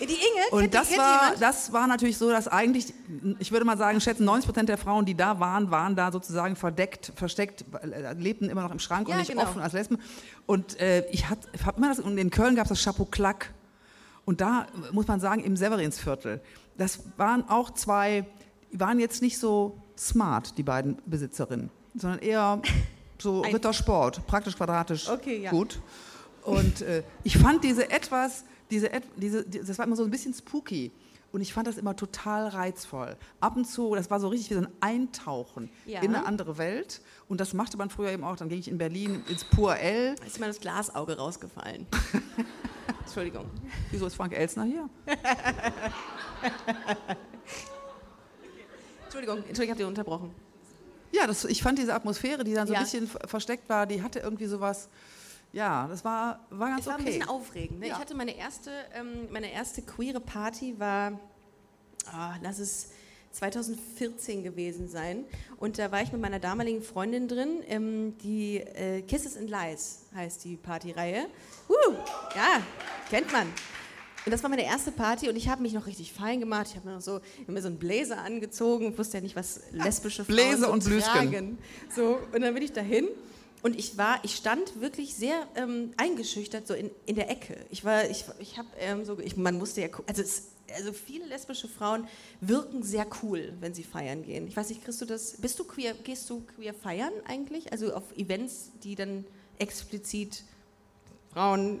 Die 0.00 0.04
Inge? 0.04 0.50
Und 0.50 0.60
kennt, 0.62 0.74
das, 0.74 0.88
kennt 0.88 1.00
war, 1.00 1.34
das 1.38 1.72
war 1.72 1.86
natürlich 1.86 2.18
so, 2.18 2.30
dass 2.30 2.48
eigentlich, 2.48 2.92
ich 3.38 3.52
würde 3.52 3.64
mal 3.64 3.78
sagen, 3.78 4.00
schätzen 4.00 4.24
90 4.24 4.46
Prozent 4.46 4.68
der 4.68 4.78
Frauen, 4.78 5.04
die 5.04 5.14
da 5.14 5.38
waren, 5.38 5.70
waren 5.70 5.94
da 5.94 6.10
sozusagen 6.10 6.56
verdeckt, 6.56 7.12
versteckt, 7.14 7.64
äh, 7.82 8.12
lebten 8.14 8.48
immer 8.48 8.62
noch 8.62 8.72
im 8.72 8.78
Schrank 8.80 9.08
ja, 9.08 9.14
und 9.14 9.20
nicht 9.20 9.30
genau. 9.30 9.42
offen 9.42 9.62
als 9.62 9.72
Lesben. 9.72 9.98
Und 10.46 10.80
äh, 10.80 11.06
ich 11.10 11.28
habe 11.28 11.40
immer 11.76 11.88
das, 11.88 12.00
und 12.00 12.18
in 12.18 12.30
Köln 12.30 12.56
gab 12.56 12.64
es 12.64 12.70
das 12.70 12.82
Chapeau 12.82 13.04
Clack. 13.04 13.52
Und 14.24 14.40
da 14.40 14.66
muss 14.92 15.06
man 15.06 15.20
sagen, 15.20 15.42
im 15.42 15.56
Severinsviertel. 15.56 16.40
Das 16.76 17.00
waren 17.16 17.48
auch 17.48 17.70
zwei, 17.70 18.26
waren 18.72 18.98
jetzt 19.00 19.22
nicht 19.22 19.38
so 19.38 19.80
smart, 20.00 20.56
die 20.56 20.62
beiden 20.62 20.96
Besitzerinnen, 21.06 21.70
sondern 21.94 22.20
eher 22.20 22.60
so 23.18 23.42
Ein 23.42 23.52
Rittersport, 23.52 24.26
praktisch 24.26 24.56
quadratisch 24.56 25.08
okay, 25.08 25.42
ja. 25.42 25.50
gut. 25.50 25.80
Und 26.42 26.80
äh, 26.80 27.02
ich 27.22 27.36
fand 27.36 27.62
diese 27.62 27.90
etwas, 27.90 28.44
diese, 28.70 28.90
diese, 29.16 29.44
das 29.44 29.78
war 29.78 29.86
immer 29.86 29.96
so 29.96 30.04
ein 30.04 30.10
bisschen 30.10 30.32
spooky. 30.32 30.90
Und 31.32 31.42
ich 31.42 31.52
fand 31.52 31.68
das 31.68 31.78
immer 31.78 31.94
total 31.94 32.48
reizvoll. 32.48 33.16
Ab 33.38 33.56
und 33.56 33.64
zu, 33.64 33.94
das 33.94 34.10
war 34.10 34.18
so 34.18 34.26
richtig 34.26 34.50
wie 34.50 34.54
so 34.54 34.62
ein 34.62 34.68
Eintauchen 34.80 35.70
ja. 35.86 36.00
in 36.00 36.12
eine 36.12 36.26
andere 36.26 36.58
Welt. 36.58 37.02
Und 37.28 37.40
das 37.40 37.54
machte 37.54 37.76
man 37.76 37.88
früher 37.88 38.10
eben 38.10 38.24
auch. 38.24 38.34
Dann 38.34 38.48
ging 38.48 38.58
ich 38.58 38.66
in 38.66 38.78
Berlin 38.78 39.22
ins 39.28 39.44
Pur 39.44 39.76
L. 39.76 40.16
Da 40.16 40.24
ist 40.24 40.40
mir 40.40 40.46
das 40.46 40.58
Glasauge 40.58 41.16
rausgefallen. 41.16 41.86
Entschuldigung. 43.00 43.44
Wieso 43.92 44.06
ist 44.06 44.16
Frank 44.16 44.32
Elsner 44.32 44.64
hier? 44.64 44.90
Entschuldigung, 49.10 49.38
Entschuldigung, 49.38 49.64
ich 49.64 49.70
habe 49.70 49.78
dich 49.78 49.86
unterbrochen. 49.86 50.30
Ja, 51.10 51.26
das, 51.26 51.44
ich 51.44 51.60
fand 51.64 51.80
diese 51.80 51.94
Atmosphäre, 51.94 52.44
die 52.44 52.54
dann 52.54 52.68
so 52.68 52.74
ja. 52.74 52.78
ein 52.78 52.84
bisschen 52.84 53.10
versteckt 53.26 53.68
war, 53.68 53.84
die 53.84 54.02
hatte 54.02 54.20
irgendwie 54.20 54.46
sowas. 54.46 54.88
Ja, 55.52 55.88
das 55.88 56.04
war, 56.04 56.46
war 56.50 56.68
ganz 56.68 56.82
es 56.82 56.86
war 56.86 56.94
okay. 56.94 57.02
ein 57.02 57.06
bisschen 57.06 57.28
aufregend. 57.28 57.80
Ne? 57.80 57.88
Ja. 57.88 57.94
Ich 57.94 58.00
hatte 58.00 58.14
meine 58.14 58.36
erste, 58.36 58.70
ähm, 58.94 59.26
meine 59.32 59.52
erste 59.52 59.82
queere 59.82 60.20
Party 60.20 60.78
war, 60.78 61.18
oh, 62.06 62.34
lass 62.40 62.60
es 62.60 62.90
2014 63.32 64.44
gewesen 64.44 64.88
sein. 64.88 65.24
Und 65.56 65.80
da 65.80 65.90
war 65.90 66.02
ich 66.02 66.12
mit 66.12 66.20
meiner 66.20 66.38
damaligen 66.38 66.80
Freundin 66.80 67.26
drin. 67.26 67.64
Ähm, 67.66 68.16
die 68.18 68.58
äh, 68.58 69.02
Kisses 69.02 69.36
and 69.36 69.50
Lies 69.50 70.06
heißt 70.14 70.44
die 70.44 70.56
Partyreihe. 70.56 71.26
Uh, 71.68 71.94
ja, 72.36 72.62
kennt 73.08 73.32
man. 73.32 73.48
Und 74.26 74.32
das 74.32 74.42
war 74.42 74.50
meine 74.50 74.64
erste 74.64 74.92
Party 74.92 75.28
und 75.28 75.36
ich 75.36 75.48
habe 75.48 75.62
mich 75.62 75.72
noch 75.72 75.86
richtig 75.86 76.12
fein 76.12 76.40
gemacht. 76.40 76.66
Ich 76.70 76.76
habe 76.76 76.88
mir 76.88 76.94
noch 76.94 77.00
so, 77.00 77.20
mir 77.46 77.62
so 77.62 77.68
einen 77.68 77.78
Bläser 77.78 78.18
angezogen, 78.18 78.96
wusste 78.98 79.18
ja 79.18 79.22
nicht, 79.22 79.36
was 79.36 79.60
lesbische 79.72 80.24
Frauen 80.26 80.36
Bläser 80.36 80.66
so 80.66 80.72
und 80.72 80.84
tragen. 80.84 81.58
So, 81.94 82.18
und 82.32 82.42
dann 82.42 82.52
bin 82.52 82.62
ich 82.62 82.72
dahin 82.72 83.08
und 83.62 83.78
ich 83.78 83.96
war, 83.98 84.20
ich 84.22 84.36
stand 84.36 84.80
wirklich 84.80 85.14
sehr 85.14 85.46
ähm, 85.54 85.92
eingeschüchtert 85.96 86.66
so 86.66 86.74
in, 86.74 86.90
in 87.06 87.16
der 87.16 87.30
Ecke. 87.30 87.56
Ich 87.70 87.84
war, 87.84 88.08
ich, 88.08 88.24
ich 88.38 88.58
habe 88.58 88.68
ähm, 88.78 89.04
so, 89.04 89.18
ich, 89.18 89.36
man 89.36 89.58
musste 89.58 89.82
ja, 89.82 89.88
also, 90.06 90.22
es, 90.22 90.48
also 90.74 90.92
viele 90.92 91.26
lesbische 91.26 91.68
Frauen 91.68 92.06
wirken 92.40 92.82
sehr 92.82 93.06
cool, 93.22 93.52
wenn 93.60 93.74
sie 93.74 93.84
feiern 93.84 94.22
gehen. 94.22 94.46
Ich 94.46 94.56
weiß 94.56 94.68
nicht, 94.68 94.84
kriegst 94.84 95.00
du 95.00 95.04
das, 95.04 95.38
bist 95.38 95.58
du 95.58 95.64
queer, 95.64 95.94
gehst 95.94 96.28
du 96.30 96.42
queer 96.56 96.74
feiern 96.74 97.12
eigentlich? 97.26 97.72
Also 97.72 97.92
auf 97.94 98.16
Events, 98.16 98.70
die 98.82 98.94
dann 98.94 99.24
explizit 99.58 100.44
Frauen 101.32 101.80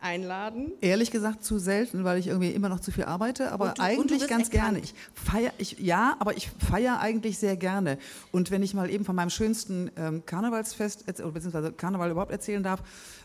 einladen? 0.00 0.72
Ehrlich 0.80 1.10
gesagt 1.10 1.44
zu 1.44 1.58
selten, 1.58 2.04
weil 2.04 2.18
ich 2.18 2.28
irgendwie 2.28 2.50
immer 2.50 2.68
noch 2.68 2.80
zu 2.80 2.92
viel 2.92 3.04
arbeite, 3.04 3.52
aber 3.52 3.74
du, 3.76 3.82
eigentlich 3.82 4.26
ganz 4.28 4.48
erkannt. 4.48 4.52
gerne. 4.52 4.78
Ich 4.78 4.94
feier, 5.14 5.52
ich, 5.58 5.78
ja, 5.78 6.16
aber 6.18 6.36
ich 6.36 6.50
feiere 6.50 7.00
eigentlich 7.00 7.38
sehr 7.38 7.56
gerne. 7.56 7.98
Und 8.30 8.50
wenn 8.50 8.62
ich 8.62 8.74
mal 8.74 8.90
eben 8.90 9.04
von 9.04 9.16
meinem 9.16 9.30
schönsten 9.30 9.90
ähm, 9.96 10.24
Karnevalsfest, 10.24 11.06
beziehungsweise 11.06 11.72
Karneval 11.72 12.10
überhaupt 12.10 12.32
erzählen 12.32 12.62
darf, 12.62 12.82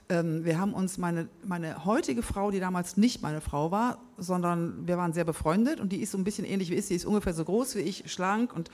ähm, 0.10 0.44
wir 0.44 0.60
haben 0.60 0.74
uns 0.74 0.98
meine, 0.98 1.30
meine 1.46 1.86
heutige 1.86 2.24
Frau, 2.24 2.52
die 2.52 2.60
damals 2.60 2.98
nicht 2.98 3.22
meine 3.22 3.42
Frau 3.42 3.72
war, 3.72 4.00
sondern 4.18 4.88
wir 4.88 4.98
waren 4.98 5.14
sehr 5.14 5.26
befreundet 5.26 5.80
und 5.80 5.92
die 5.92 6.02
ist 6.02 6.12
so 6.12 6.18
ein 6.18 6.24
bisschen 6.24 6.46
ähnlich 6.46 6.70
wie 6.70 6.76
ich, 6.76 6.86
sie 6.86 6.96
ist 6.96 7.06
ungefähr 7.06 7.34
so 7.34 7.46
groß 7.46 7.76
wie 7.76 7.82
ich, 7.82 8.12
schlank 8.12 8.54
und 8.54 8.70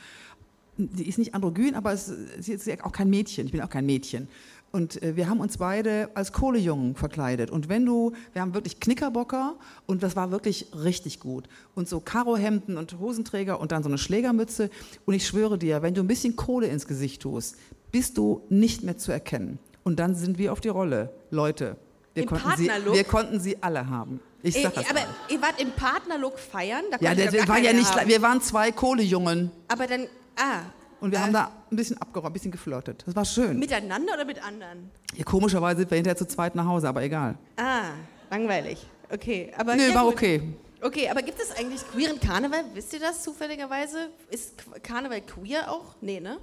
die 0.79 1.07
ist 1.07 1.17
nicht 1.17 1.35
androgyn, 1.35 1.75
aber 1.75 1.91
es, 1.91 2.11
sie 2.39 2.53
ist 2.53 2.83
auch 2.83 2.93
kein 2.93 3.09
Mädchen, 3.09 3.45
ich 3.45 3.51
bin 3.51 3.61
auch 3.61 3.69
kein 3.69 3.85
Mädchen. 3.85 4.29
Und 4.71 5.01
äh, 5.01 5.15
wir 5.15 5.29
haben 5.29 5.39
uns 5.39 5.57
beide 5.57 6.09
als 6.13 6.31
Kohlejungen 6.31 6.95
verkleidet. 6.95 7.49
Und 7.49 7.69
wenn 7.69 7.85
du, 7.85 8.13
wir 8.33 8.41
haben 8.41 8.53
wirklich 8.53 8.79
Knickerbocker 8.79 9.55
und 9.87 10.03
das 10.03 10.15
war 10.15 10.31
wirklich 10.31 10.67
richtig 10.73 11.19
gut. 11.19 11.47
Und 11.75 11.89
so 11.89 11.99
Karohemden 11.99 12.77
und 12.77 12.99
Hosenträger 12.99 13.59
und 13.59 13.71
dann 13.71 13.83
so 13.83 13.89
eine 13.89 13.97
Schlägermütze. 13.97 14.69
Und 15.05 15.13
ich 15.13 15.25
schwöre 15.25 15.57
dir, 15.57 15.81
wenn 15.81 15.93
du 15.93 16.01
ein 16.01 16.07
bisschen 16.07 16.35
Kohle 16.35 16.67
ins 16.67 16.87
Gesicht 16.87 17.21
tust, 17.21 17.55
bist 17.91 18.17
du 18.17 18.43
nicht 18.49 18.83
mehr 18.83 18.97
zu 18.97 19.11
erkennen. 19.11 19.59
Und 19.83 19.99
dann 19.99 20.13
sind 20.13 20.37
wir 20.37 20.53
auf 20.53 20.61
die 20.61 20.69
Rolle. 20.69 21.11
Leute, 21.31 21.77
wir, 22.13 22.25
konnten 22.25 22.51
sie, 22.57 22.67
wir 22.67 23.03
konnten 23.03 23.39
sie 23.39 23.61
alle 23.61 23.89
haben. 23.89 24.19
Ich 24.41 24.61
sag 24.61 24.73
das 24.73 24.89
aber 24.89 25.01
mal. 25.01 25.07
ihr 25.29 25.41
wart 25.41 25.61
im 25.61 25.71
Partnerlook 25.71 26.39
feiern? 26.39 26.85
Da 26.91 26.97
ja, 27.01 27.13
der, 27.13 27.31
der 27.31 27.47
war 27.47 27.59
ja 27.59 27.73
nicht, 27.73 27.93
haben. 27.93 28.07
wir 28.07 28.21
waren 28.21 28.41
zwei 28.41 28.71
Kohlejungen. 28.71 29.51
Aber 29.67 29.85
dann, 29.87 30.07
ah, 30.37 30.61
und 31.01 31.11
wir 31.11 31.19
äh, 31.19 31.21
haben 31.21 31.33
da 31.33 31.51
ein 31.71 31.75
bisschen 31.75 31.97
abgeräumt, 32.01 32.31
ein 32.31 32.33
bisschen 32.33 32.51
geflirtet. 32.51 33.03
Das 33.05 33.15
war 33.15 33.25
schön. 33.25 33.57
Miteinander 33.59 34.13
oder 34.13 34.25
mit 34.25 34.43
anderen? 34.43 34.91
Ja, 35.15 35.23
komischerweise 35.23 35.79
sind 35.81 35.91
wir 35.91 35.95
hinterher 35.95 36.17
zu 36.17 36.27
zweit 36.27 36.55
nach 36.55 36.65
Hause, 36.65 36.87
aber 36.89 37.03
egal. 37.03 37.37
Ah, 37.57 37.91
langweilig. 38.29 38.85
Okay. 39.11 39.51
Aber 39.57 39.75
Nö, 39.75 39.93
war 39.93 40.05
gut. 40.05 40.13
okay. 40.13 40.53
Okay, 40.81 41.09
aber 41.09 41.21
gibt 41.21 41.39
es 41.41 41.51
eigentlich 41.51 41.85
queeren 41.91 42.19
Karneval? 42.19 42.63
Wisst 42.73 42.93
ihr 42.93 42.99
das 42.99 43.23
zufälligerweise? 43.23 44.09
Ist 44.29 44.63
Karneval 44.81 45.21
queer 45.21 45.69
auch? 45.69 45.95
Nee, 45.99 46.21
ne? 46.21 46.37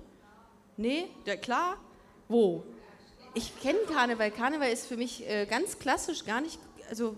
Nee? 0.76 1.06
Ja, 1.24 1.36
klar. 1.36 1.76
Wo? 2.28 2.64
ich 3.36 3.52
kenne 3.60 3.78
Karneval. 3.92 4.30
Karneval 4.30 4.70
ist 4.70 4.86
für 4.86 4.96
mich 4.96 5.28
äh, 5.28 5.46
ganz 5.46 5.78
klassisch, 5.78 6.24
gar 6.24 6.40
nicht, 6.40 6.58
also 6.88 7.14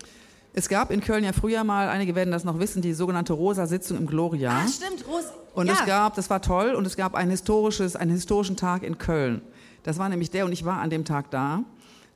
Es 0.59 0.69
gab 0.69 0.91
in 0.91 1.01
Köln 1.01 1.23
ja 1.23 1.33
früher 1.33 1.63
mal, 1.63 1.89
einige 1.89 2.17
werden 2.17 2.33
das 2.33 2.43
noch 2.43 2.59
wissen, 2.59 2.83
die 2.83 2.93
sogenannte 2.93 3.33
Rosa-Sitzung 3.33 3.97
im 3.97 4.07
Gloria. 4.09 4.51
Ah, 4.65 4.67
stimmt, 4.67 5.07
Ros 5.07 5.23
Und 5.55 5.69
ja. 5.69 5.75
es 5.75 5.87
gab, 5.87 6.17
das 6.17 6.29
war 6.31 6.43
toll, 6.43 6.75
und 6.75 6.85
es 6.85 6.97
gab 6.97 7.15
ein 7.15 7.31
historisches, 7.31 7.95
einen 7.95 8.11
historischen 8.11 8.57
Tag 8.57 8.83
in 8.83 8.99
Köln. 8.99 9.41
Das 9.85 9.99
war 10.01 10.09
nämlich 10.09 10.33
der, 10.33 10.45
und 10.47 10.51
ich 10.53 10.65
war 10.65 10.81
an 10.81 10.91
dem 10.91 11.05
Tag 11.05 11.31
da. 11.31 11.63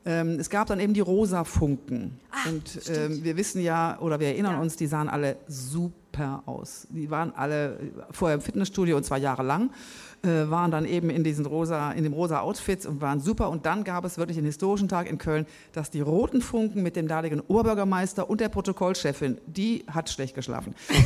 Ähm, 0.04 0.40
es 0.40 0.50
gab 0.50 0.66
dann 0.66 0.80
eben 0.80 0.92
die 0.92 0.98
Rosa-Funken. 1.00 2.18
Ah, 2.32 2.48
und 2.48 2.80
ähm, 2.88 3.22
wir 3.22 3.36
wissen 3.36 3.62
ja, 3.62 3.96
oder 4.00 4.18
wir 4.18 4.26
erinnern 4.26 4.54
Ja. 4.54 4.60
uns, 4.60 4.74
die 4.74 4.88
sahen 4.88 5.08
alle 5.08 5.36
super 5.46 5.94
aus. 6.46 6.86
Die 6.90 7.10
waren 7.10 7.32
alle 7.34 7.78
vorher 8.10 8.34
im 8.36 8.40
Fitnessstudio 8.40 8.96
und 8.96 9.04
zwar 9.04 9.18
jahrelang, 9.18 9.70
äh, 10.22 10.48
waren 10.50 10.70
dann 10.70 10.84
eben 10.84 11.10
in 11.10 11.24
diesen 11.24 11.46
rosa, 11.46 11.92
in 11.92 12.04
dem 12.04 12.12
rosa 12.12 12.40
Outfits 12.40 12.86
und 12.86 13.00
waren 13.00 13.20
super. 13.20 13.50
Und 13.50 13.66
dann 13.66 13.84
gab 13.84 14.04
es 14.04 14.18
wirklich 14.18 14.36
einen 14.38 14.46
historischen 14.46 14.88
Tag 14.88 15.08
in 15.10 15.18
Köln, 15.18 15.46
dass 15.72 15.90
die 15.90 16.00
roten 16.00 16.40
Funken 16.42 16.82
mit 16.82 16.96
dem 16.96 17.08
damaligen 17.08 17.40
Oberbürgermeister 17.40 18.28
und 18.30 18.40
der 18.40 18.48
Protokollchefin, 18.48 19.38
die 19.46 19.84
hat 19.88 20.10
schlecht 20.10 20.34
geschlafen. 20.34 20.74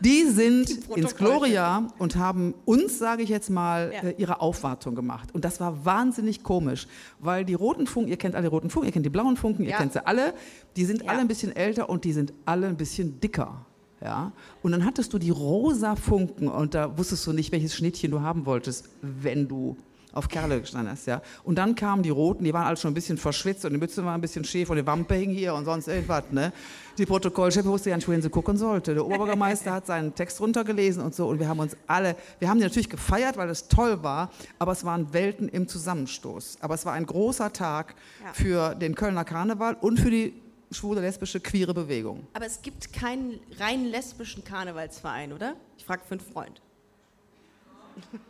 Die 0.00 0.22
sind 0.26 0.70
ins 0.70 0.86
Protokollchefin. 0.86 1.16
Gloria 1.26 1.88
und 1.98 2.14
haben 2.14 2.54
uns, 2.64 3.00
sage 3.00 3.24
ich 3.24 3.28
jetzt 3.28 3.50
mal, 3.50 3.90
Ja. 3.92 4.08
äh, 4.10 4.14
ihre 4.16 4.40
Aufwartung 4.40 4.94
gemacht. 4.94 5.30
Und 5.34 5.44
das 5.44 5.58
war 5.58 5.84
wahnsinnig 5.84 6.44
komisch, 6.44 6.86
weil 7.18 7.44
die 7.44 7.54
roten 7.54 7.88
Funken, 7.88 8.08
ihr 8.08 8.16
kennt 8.16 8.36
alle 8.36 8.46
roten 8.46 8.70
Funken, 8.70 8.86
ihr 8.86 8.92
kennt 8.92 9.04
die 9.06 9.10
blauen 9.10 9.36
Funken, 9.36 9.64
ihr 9.64 9.70
Ja. 9.72 9.78
kennt 9.78 9.94
sie 9.94 10.06
alle, 10.06 10.34
die 10.76 10.84
sind 10.84 11.02
Ja. 11.02 11.08
alle 11.10 11.18
ein 11.22 11.26
bisschen 11.26 11.50
älter 11.56 11.90
und 11.90 12.04
die 12.04 12.12
sind 12.12 12.32
alle 12.44 12.68
ein 12.68 12.76
bisschen 12.76 13.18
dicker. 13.18 13.66
Ja? 14.00 14.32
Und 14.62 14.72
dann 14.72 14.84
hattest 14.84 15.12
du 15.12 15.18
die 15.18 15.30
rosa 15.30 15.96
Funken 15.96 16.48
und 16.48 16.74
da 16.74 16.96
wusstest 16.96 17.26
du 17.26 17.32
nicht, 17.32 17.52
welches 17.52 17.74
Schnittchen 17.74 18.10
du 18.10 18.20
haben 18.20 18.46
wolltest, 18.46 18.88
wenn 19.02 19.48
du 19.48 19.76
auf 20.14 20.26
Kerle 20.28 20.60
gestanden 20.60 20.90
hast. 20.90 21.06
Ja? 21.06 21.20
Und 21.44 21.56
dann 21.56 21.74
kamen 21.74 22.02
die 22.02 22.08
roten, 22.10 22.42
die 22.42 22.52
waren 22.52 22.66
alle 22.66 22.76
schon 22.78 22.90
ein 22.90 22.94
bisschen 22.94 23.18
verschwitzt 23.18 23.64
und 23.66 23.72
die 23.72 23.78
Mütze 23.78 24.02
war 24.04 24.14
ein 24.14 24.20
bisschen 24.20 24.42
schief 24.42 24.70
und 24.70 24.76
die 24.76 24.86
Wampe 24.86 25.14
hing 25.14 25.30
hier 25.30 25.54
und 25.54 25.64
sonst 25.66 25.86
irgendwas. 25.86 26.24
Ne? 26.30 26.50
Die 26.96 27.04
Protokollchefin 27.06 27.70
wusste 27.70 27.90
ja 27.90 27.96
nicht, 27.96 28.08
wohin 28.08 28.22
sie 28.22 28.30
gucken 28.30 28.56
sollte. 28.56 28.94
Der 28.94 29.04
Oberbürgermeister 29.04 29.70
hat 29.72 29.86
seinen 29.86 30.14
Text 30.14 30.40
runtergelesen 30.40 31.02
und 31.02 31.14
so 31.14 31.28
und 31.28 31.38
wir 31.38 31.48
haben 31.48 31.60
uns 31.60 31.76
alle, 31.86 32.16
wir 32.38 32.48
haben 32.48 32.56
die 32.58 32.64
natürlich 32.64 32.88
gefeiert, 32.88 33.36
weil 33.36 33.50
es 33.50 33.68
toll 33.68 34.02
war, 34.02 34.30
aber 34.58 34.72
es 34.72 34.82
waren 34.84 35.12
Welten 35.12 35.48
im 35.48 35.68
Zusammenstoß. 35.68 36.58
Aber 36.62 36.74
es 36.74 36.86
war 36.86 36.94
ein 36.94 37.04
großer 37.06 37.52
Tag 37.52 37.94
Ja. 38.24 38.32
für 38.32 38.74
den 38.74 38.94
Kölner 38.94 39.24
Karneval 39.24 39.76
und 39.80 40.00
für 40.00 40.10
die 40.10 40.32
schwule, 40.70 41.00
lesbische, 41.00 41.40
queere 41.40 41.74
Bewegung. 41.74 42.26
Aber 42.34 42.46
es 42.46 42.60
gibt 42.62 42.92
keinen 42.92 43.40
rein 43.58 43.86
lesbischen 43.86 44.44
Karnevalsverein, 44.44 45.32
oder? 45.32 45.56
Ich 45.76 45.84
frage 45.84 46.02
für 46.04 46.12
einen 46.12 46.20
Freund. 46.20 46.60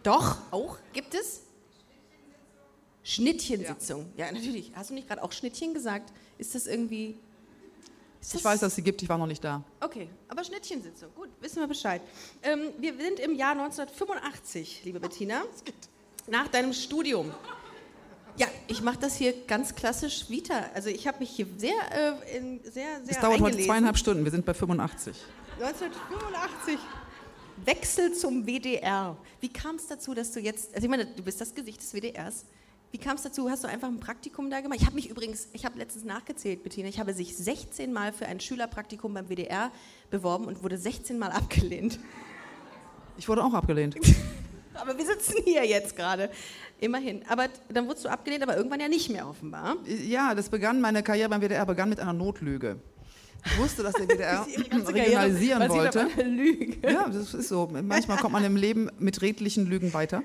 Doch, 0.03 0.39
auch? 0.51 0.79
Gibt 0.93 1.15
es? 1.15 1.43
Schnittchensitzung. 3.05 4.07
Ja. 4.17 4.31
natürlich. 4.31 4.73
Hast 4.75 4.91
du 4.91 4.95
nicht 4.95 5.09
gerade 5.09 5.23
auch 5.23 5.33
Schnittchen 5.33 5.75
gesagt? 5.75 6.13
Ist 6.37 6.55
das 6.55 6.67
irgendwie. 6.67 7.17
Ist 8.21 8.29
Ich 8.29 8.43
das- 8.43 8.45
weiß, 8.45 8.61
dass 8.61 8.75
sie 8.75 8.83
gibt, 8.83 9.01
ich 9.03 9.09
war 9.09 9.17
noch 9.19 9.27
nicht 9.27 9.43
da. 9.45 9.63
Okay, 9.81 10.09
aber 10.29 10.43
Schnittchensitzung. 10.45 11.09
Gut, 11.15 11.29
wissen 11.41 11.61
wir 11.61 11.67
Bescheid. 11.69 12.03
Ähm, 12.43 12.71
wir 12.79 12.97
sind 12.97 13.21
im 13.21 13.35
Jahr 13.35 13.53
1985, 13.53 14.83
liebe 14.85 15.01
Bettina. 15.01 15.43
Nach 16.27 16.49
deinem 16.49 16.73
Studium. 16.75 17.33
Ja, 18.39 18.47
ich 18.69 18.83
mache 18.83 18.99
das 18.99 19.17
hier 19.17 19.35
ganz 19.47 19.75
klassisch 19.75 20.31
Vita. 20.31 20.67
Also 20.73 20.91
ich 20.91 21.09
habe 21.09 21.19
mich 21.19 21.31
hier 21.31 21.47
sehr, 21.57 21.73
äh, 21.93 22.37
in, 22.37 22.61
sehr, 22.63 22.73
sehr 22.73 23.11
Es 23.11 23.19
dauert 23.19 23.41
heute 23.41 23.47
eingelesen. 23.47 23.65
zweieinhalb 23.65 23.99
Stunden, 23.99 24.25
wir 24.25 24.31
sind 24.31 24.47
bei 24.47 24.55
85. 24.55 25.17
1985. 25.61 26.79
Wechsel 27.65 28.13
zum 28.15 28.47
WDR. 28.47 29.17
Wie 29.41 29.49
kam 29.49 29.75
es 29.75 29.89
dazu, 29.89 30.15
dass 30.15 30.31
du 30.31 30.39
jetzt, 30.39 30.73
also 30.73 30.85
ich 30.85 30.91
meine, 30.91 31.07
du 31.07 31.23
bist 31.25 31.41
das 31.41 31.53
Gesicht 31.53 31.81
des 31.81 31.93
WDRs. 31.93 32.45
Wie 32.93 32.99
kam 32.99 33.17
es 33.17 33.23
dazu? 33.23 33.51
Hast 33.51 33.65
du 33.65 33.69
einfach 33.69 33.89
ein 33.89 33.99
Praktikum 33.99 34.49
da 34.51 34.61
gemacht? 34.61 34.79
Ich 34.81 34.87
habe 34.87 34.95
mich 34.95 35.11
übrigens, 35.11 35.49
ich 35.53 35.65
habe 35.65 35.77
letztens 35.77 36.05
nachgezählt, 36.05 36.63
Bettina, 36.63 36.89
ich 36.89 37.01
habe 37.01 37.13
sich 37.13 37.37
16 37.37 37.93
Mal 37.93 38.13
für 38.13 38.27
ein 38.27 38.39
Schülerpraktikum 38.39 39.13
beim 39.13 39.29
WDR 39.29 39.73
beworben 40.11 40.45
und 40.45 40.63
wurde 40.63 40.79
16 40.79 41.19
Mal 41.19 41.33
abgelehnt. 41.33 41.99
Ich 43.19 43.29
wurde 43.29 43.43
auch 43.43 43.53
abgelehnt. 43.53 43.97
Aber 44.75 44.97
wir 44.97 45.05
sitzen 45.05 45.43
hier 45.45 45.67
jetzt 45.67 45.97
gerade. 45.97 46.31
Immerhin. 46.81 47.23
Aber 47.29 47.47
dann 47.69 47.87
wurdest 47.87 48.05
du 48.05 48.09
abgelehnt, 48.09 48.43
aber 48.43 48.57
irgendwann 48.57 48.81
ja 48.81 48.89
nicht 48.89 49.11
mehr 49.11 49.29
offenbar. 49.29 49.77
Ja, 50.07 50.35
das 50.35 50.49
begann, 50.49 50.81
meine 50.81 51.03
Karriere 51.03 51.29
beim 51.29 51.41
WDR 51.41 51.67
begann 51.67 51.89
mit 51.89 51.99
einer 51.99 52.13
Notlüge. 52.13 52.77
Ich 53.45 53.59
wusste, 53.59 53.83
dass 53.83 53.95
der 53.95 54.09
WDR 54.09 54.47
Karriere 54.71 54.89
regionalisieren 54.95 55.69
basiert 55.69 55.95
wollte. 55.95 56.23
Lüge. 56.23 56.77
Ja, 56.89 57.09
das 57.09 57.35
ist 57.35 57.49
so. 57.49 57.69
Manchmal 57.83 58.19
kommt 58.19 58.33
man 58.33 58.45
im 58.45 58.57
Leben 58.57 58.91
mit 58.99 59.23
redlichen 59.23 59.67
Lügen 59.67 59.93
weiter. 59.95 60.23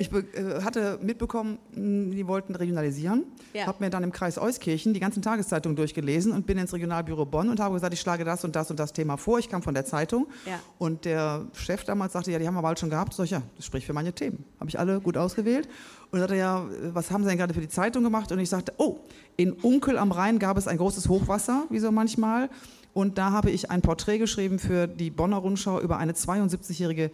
Ich 0.00 0.10
äh, 0.10 0.62
hatte 0.62 0.98
mitbekommen, 1.02 1.58
mh, 1.74 2.14
die 2.14 2.26
wollten 2.26 2.54
regionalisieren. 2.54 3.24
Ja. 3.52 3.66
Habe 3.66 3.84
mir 3.84 3.90
dann 3.90 4.02
im 4.02 4.12
Kreis 4.12 4.38
Euskirchen 4.38 4.94
die 4.94 5.00
ganzen 5.00 5.20
Tageszeitungen 5.20 5.76
durchgelesen 5.76 6.32
und 6.32 6.46
bin 6.46 6.56
ins 6.56 6.72
Regionalbüro 6.72 7.26
Bonn 7.26 7.50
und 7.50 7.60
habe 7.60 7.74
gesagt, 7.74 7.92
ich 7.92 8.00
schlage 8.00 8.24
das 8.24 8.42
und 8.42 8.56
das 8.56 8.70
und 8.70 8.80
das 8.80 8.94
Thema 8.94 9.18
vor. 9.18 9.38
Ich 9.38 9.50
kam 9.50 9.62
von 9.62 9.74
der 9.74 9.84
Zeitung. 9.84 10.26
Ja. 10.46 10.58
Und 10.78 11.04
der 11.04 11.44
Chef 11.52 11.84
damals 11.84 12.14
sagte, 12.14 12.32
ja, 12.32 12.38
die 12.38 12.46
haben 12.46 12.54
wir 12.54 12.62
bald 12.62 12.78
schon 12.78 12.88
gehabt. 12.88 13.12
Sag 13.12 13.24
ich, 13.24 13.32
ja, 13.32 13.42
das 13.56 13.66
spricht 13.66 13.86
für 13.86 13.92
meine 13.92 14.14
Themen. 14.14 14.42
Habe 14.58 14.70
ich 14.70 14.78
alle 14.78 15.02
gut 15.02 15.18
ausgewählt. 15.18 15.68
Und 16.10 16.20
sagte, 16.20 16.36
ja, 16.36 16.64
was 16.94 17.10
haben 17.10 17.22
Sie 17.22 17.28
denn 17.28 17.36
gerade 17.36 17.52
für 17.52 17.60
die 17.60 17.68
Zeitung 17.68 18.02
gemacht? 18.02 18.32
Und 18.32 18.38
ich 18.38 18.48
sagte, 18.48 18.72
oh, 18.78 19.00
in 19.36 19.52
Unkel 19.52 19.98
am 19.98 20.12
Rhein 20.12 20.38
gab 20.38 20.56
es 20.56 20.66
ein 20.66 20.78
großes 20.78 21.10
Hochwasser, 21.10 21.64
wie 21.68 21.78
so 21.78 21.92
manchmal. 21.92 22.48
Und 22.94 23.18
da 23.18 23.32
habe 23.32 23.50
ich 23.50 23.70
ein 23.70 23.82
Porträt 23.82 24.16
geschrieben 24.16 24.58
für 24.58 24.86
die 24.86 25.10
Bonner 25.10 25.36
Rundschau 25.36 25.78
über 25.78 25.98
eine 25.98 26.12
72-jährige 26.12 27.10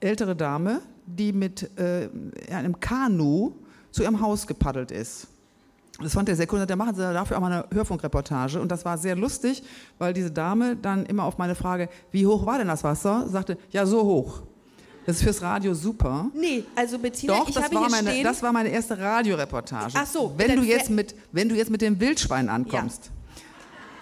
ältere 0.00 0.34
Dame, 0.34 0.80
die 1.06 1.32
mit 1.32 1.70
äh, 1.78 2.08
einem 2.52 2.78
Kanu 2.80 3.52
zu 3.90 4.02
ihrem 4.02 4.20
Haus 4.20 4.46
gepaddelt 4.46 4.90
ist. 4.90 5.28
Das 6.00 6.12
fand 6.12 6.28
er 6.28 6.36
sehr 6.36 6.46
cool. 6.52 6.66
Da 6.66 6.76
machen 6.76 6.94
sie 6.94 7.00
dafür 7.00 7.38
auch 7.38 7.40
mal 7.40 7.50
eine 7.52 7.64
Hörfunkreportage. 7.72 8.60
Und 8.60 8.70
das 8.70 8.84
war 8.84 8.98
sehr 8.98 9.16
lustig, 9.16 9.62
weil 9.98 10.12
diese 10.12 10.30
Dame 10.30 10.76
dann 10.76 11.06
immer 11.06 11.24
auf 11.24 11.38
meine 11.38 11.54
Frage, 11.54 11.88
wie 12.10 12.26
hoch 12.26 12.44
war 12.44 12.58
denn 12.58 12.68
das 12.68 12.84
Wasser, 12.84 13.26
sagte, 13.28 13.56
ja, 13.70 13.86
so 13.86 14.02
hoch. 14.02 14.42
Das 15.06 15.16
ist 15.16 15.22
fürs 15.22 15.40
Radio 15.40 15.72
super. 15.72 16.26
Nee, 16.34 16.64
also 16.74 16.98
Bettina, 16.98 17.34
Doch, 17.38 17.48
ich 17.48 17.54
das 17.54 17.64
habe 17.64 17.74
war, 17.76 17.82
hier 17.82 17.90
meine, 17.90 18.10
stehen, 18.10 18.24
das 18.24 18.42
war 18.42 18.52
meine 18.52 18.68
erste 18.70 18.98
Radioreportage. 18.98 19.94
Ach 19.96 20.06
so, 20.06 20.34
wenn 20.36 20.56
du, 20.56 20.62
jetzt 20.62 20.90
mit, 20.90 21.14
wenn 21.32 21.48
du 21.48 21.54
jetzt 21.54 21.70
mit 21.70 21.80
dem 21.80 21.98
Wildschwein 22.00 22.48
ankommst. 22.48 23.10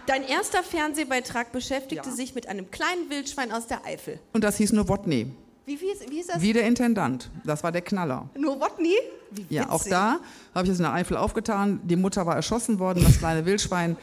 Dein 0.06 0.22
erster 0.24 0.62
Fernsehbeitrag 0.62 1.52
beschäftigte 1.52 2.08
Ja. 2.08 2.14
sich 2.14 2.34
mit 2.34 2.48
einem 2.48 2.70
kleinen 2.70 3.08
Wildschwein 3.08 3.52
aus 3.52 3.66
der 3.66 3.84
Eifel. 3.86 4.18
Und 4.32 4.42
das 4.44 4.56
hieß 4.56 4.72
Nowotny. 4.72 5.30
Wie, 5.66 5.81
wie, 5.81 5.87
ist, 5.87 6.11
wie 6.11 6.20
ist 6.20 6.29
das? 6.29 6.42
Wie 6.42 6.53
der 6.53 6.66
Intendant. 6.66 7.31
Das 7.44 7.62
war 7.62 7.72
der 7.72 7.81
Knaller. 7.81 8.29
Nowotny? 8.37 8.94
Wie 9.31 9.46
Ja, 9.48 9.70
auch 9.70 9.83
da 9.83 10.20
habe 10.55 10.66
ich 10.66 10.72
es 10.72 10.79
in 10.79 10.85
der 10.85 10.92
Eifel 10.92 11.16
aufgetan. 11.16 11.81
Die 11.85 11.96
Mutter 11.96 12.27
war 12.27 12.37
erschossen 12.37 12.79
worden, 12.79 13.03
das 13.03 13.18
kleine 13.18 13.46
Wildschwein 13.46 13.96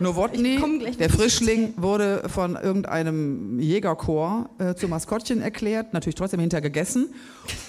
Nowotny, 0.00 0.94
der. 0.98 1.10
Frischling, 1.10 1.74
wurde 1.76 2.28
von 2.28 2.56
irgendeinem 2.56 3.58
Jägerchor 3.58 4.50
äh, 4.58 4.74
zum 4.74 4.90
Maskottchen 4.90 5.40
erklärt, 5.40 5.92
natürlich 5.92 6.14
trotzdem 6.14 6.40
hinter 6.40 6.60
gegessen. 6.60 7.12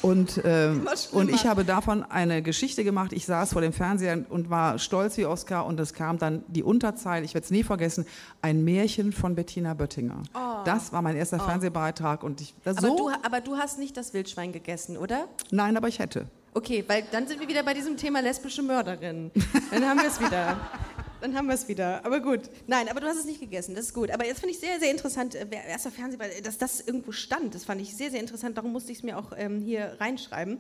Und, 0.02 0.32
schlimmer. 0.34 0.92
und 1.14 1.30
ich 1.30 1.46
habe 1.46 1.64
davon 1.66 2.04
eine 2.04 2.42
Geschichte 2.42 2.84
gemacht. 2.84 3.14
Ich 3.14 3.26
saß 3.26 3.54
vor 3.54 3.62
dem 3.62 3.74
Fernseher 3.74 4.26
und 4.30 4.50
war 4.50 4.78
stolz 4.80 5.18
wie 5.18 5.26
Oskar 5.26 5.66
und 5.66 5.80
es 5.80 5.94
kam 5.94 6.18
dann 6.18 6.44
die 6.48 6.64
Unterzeile, 6.64 7.26
ich 7.26 7.34
werde 7.34 7.46
es 7.46 7.52
nie 7.52 7.64
vergessen, 7.64 8.06
ein 8.42 8.64
Märchen 8.64 9.12
von 9.12 9.36
Bettina 9.36 9.74
Böttinger. 9.74 10.24
Das 10.66 10.92
war 10.94 11.02
mein 11.02 11.16
erster 11.16 11.40
Fernsehbeitrag 11.40 12.24
und 12.24 12.42
ich 12.42 12.54
Oh. 12.66 12.70
Aber, 12.70 12.82
so, 12.82 12.98
du, 12.98 13.10
aber 13.24 13.42
du 13.42 13.58
hast 13.58 13.80
nicht 13.80 13.98
das 13.98 14.14
Wildschwein 14.14 14.52
gegessen, 14.52 14.98
oder? 14.98 15.28
nein, 15.52 15.78
aber 15.78 15.88
ich 15.88 16.00
hätte. 16.00 16.28
Okay, 16.54 16.84
weil 16.88 17.04
dann 17.12 17.28
sind 17.28 17.40
wir 17.40 17.48
wieder 17.48 17.64
bei 17.64 17.74
diesem 17.74 17.96
Thema 17.98 18.22
lesbische 18.22 18.64
Mörderin. 18.64 19.32
Dann 19.72 19.86
haben 19.88 20.00
wir 20.00 20.08
es 20.08 20.20
wieder. 20.20 20.58
Dann 21.22 21.36
haben 21.36 21.48
wir 21.48 21.56
es 21.56 21.68
wieder. 21.68 22.06
Aber 22.06 22.20
gut. 22.20 22.42
Nein, 22.68 22.88
aber 22.90 23.02
du 23.02 23.08
hast 23.08 23.18
es 23.18 23.26
nicht 23.26 23.40
gegessen. 23.40 23.76
Das 23.76 23.86
ist 23.86 23.94
gut. 23.94 24.12
Aber 24.12 24.26
jetzt 24.26 24.40
finde 24.40 24.54
ich 24.54 24.60
sehr, 24.60 24.80
sehr 24.80 24.92
interessant, 24.92 25.36
äh, 25.36 25.46
erster 25.68 25.92
Fernsehball, 25.92 26.30
dass 26.44 26.58
das 26.58 26.80
irgendwo 26.82 27.12
stand. 27.12 27.56
Das 27.56 27.66
fand 27.66 27.82
ich 27.82 27.96
sehr, 27.96 28.12
sehr 28.12 28.20
interessant. 28.20 28.58
Darum 28.58 28.72
musste 28.72 28.92
ich 28.92 29.00
es 29.00 29.04
mir 29.04 29.18
auch 29.18 29.32
ähm, 29.36 29.62
hier 29.62 29.98
reinschreiben. 30.00 30.60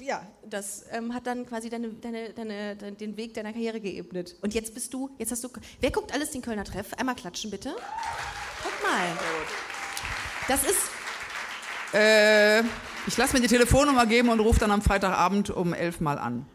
Ja, 0.00 0.26
das 0.48 0.84
ähm, 0.90 1.14
hat 1.14 1.26
dann 1.26 1.46
quasi 1.46 1.70
deine, 1.70 1.90
deine, 1.90 2.32
deine, 2.32 2.76
den 2.76 3.16
Weg 3.16 3.34
deiner 3.34 3.52
Karriere 3.52 3.80
geebnet. 3.80 4.36
Und 4.42 4.52
jetzt 4.54 4.74
bist 4.74 4.92
du, 4.92 5.10
jetzt 5.18 5.30
hast 5.30 5.44
du. 5.44 5.48
Wer 5.80 5.90
guckt 5.90 6.12
alles 6.12 6.30
den 6.30 6.42
Kölner 6.42 6.64
Treff? 6.64 6.94
Einmal 6.94 7.14
klatschen 7.14 7.50
bitte. 7.50 7.74
Guck 8.62 8.82
mal. 8.82 9.06
Das 10.48 10.64
ist. 10.64 10.90
Äh, 11.94 12.62
ich 13.06 13.16
lasse 13.16 13.34
mir 13.34 13.40
die 13.40 13.48
Telefonnummer 13.48 14.06
geben 14.06 14.30
und 14.30 14.40
rufe 14.40 14.58
dann 14.58 14.72
am 14.72 14.82
Freitagabend 14.82 15.50
um 15.50 15.72
elf 15.72 16.00
mal 16.00 16.18
an. 16.18 16.46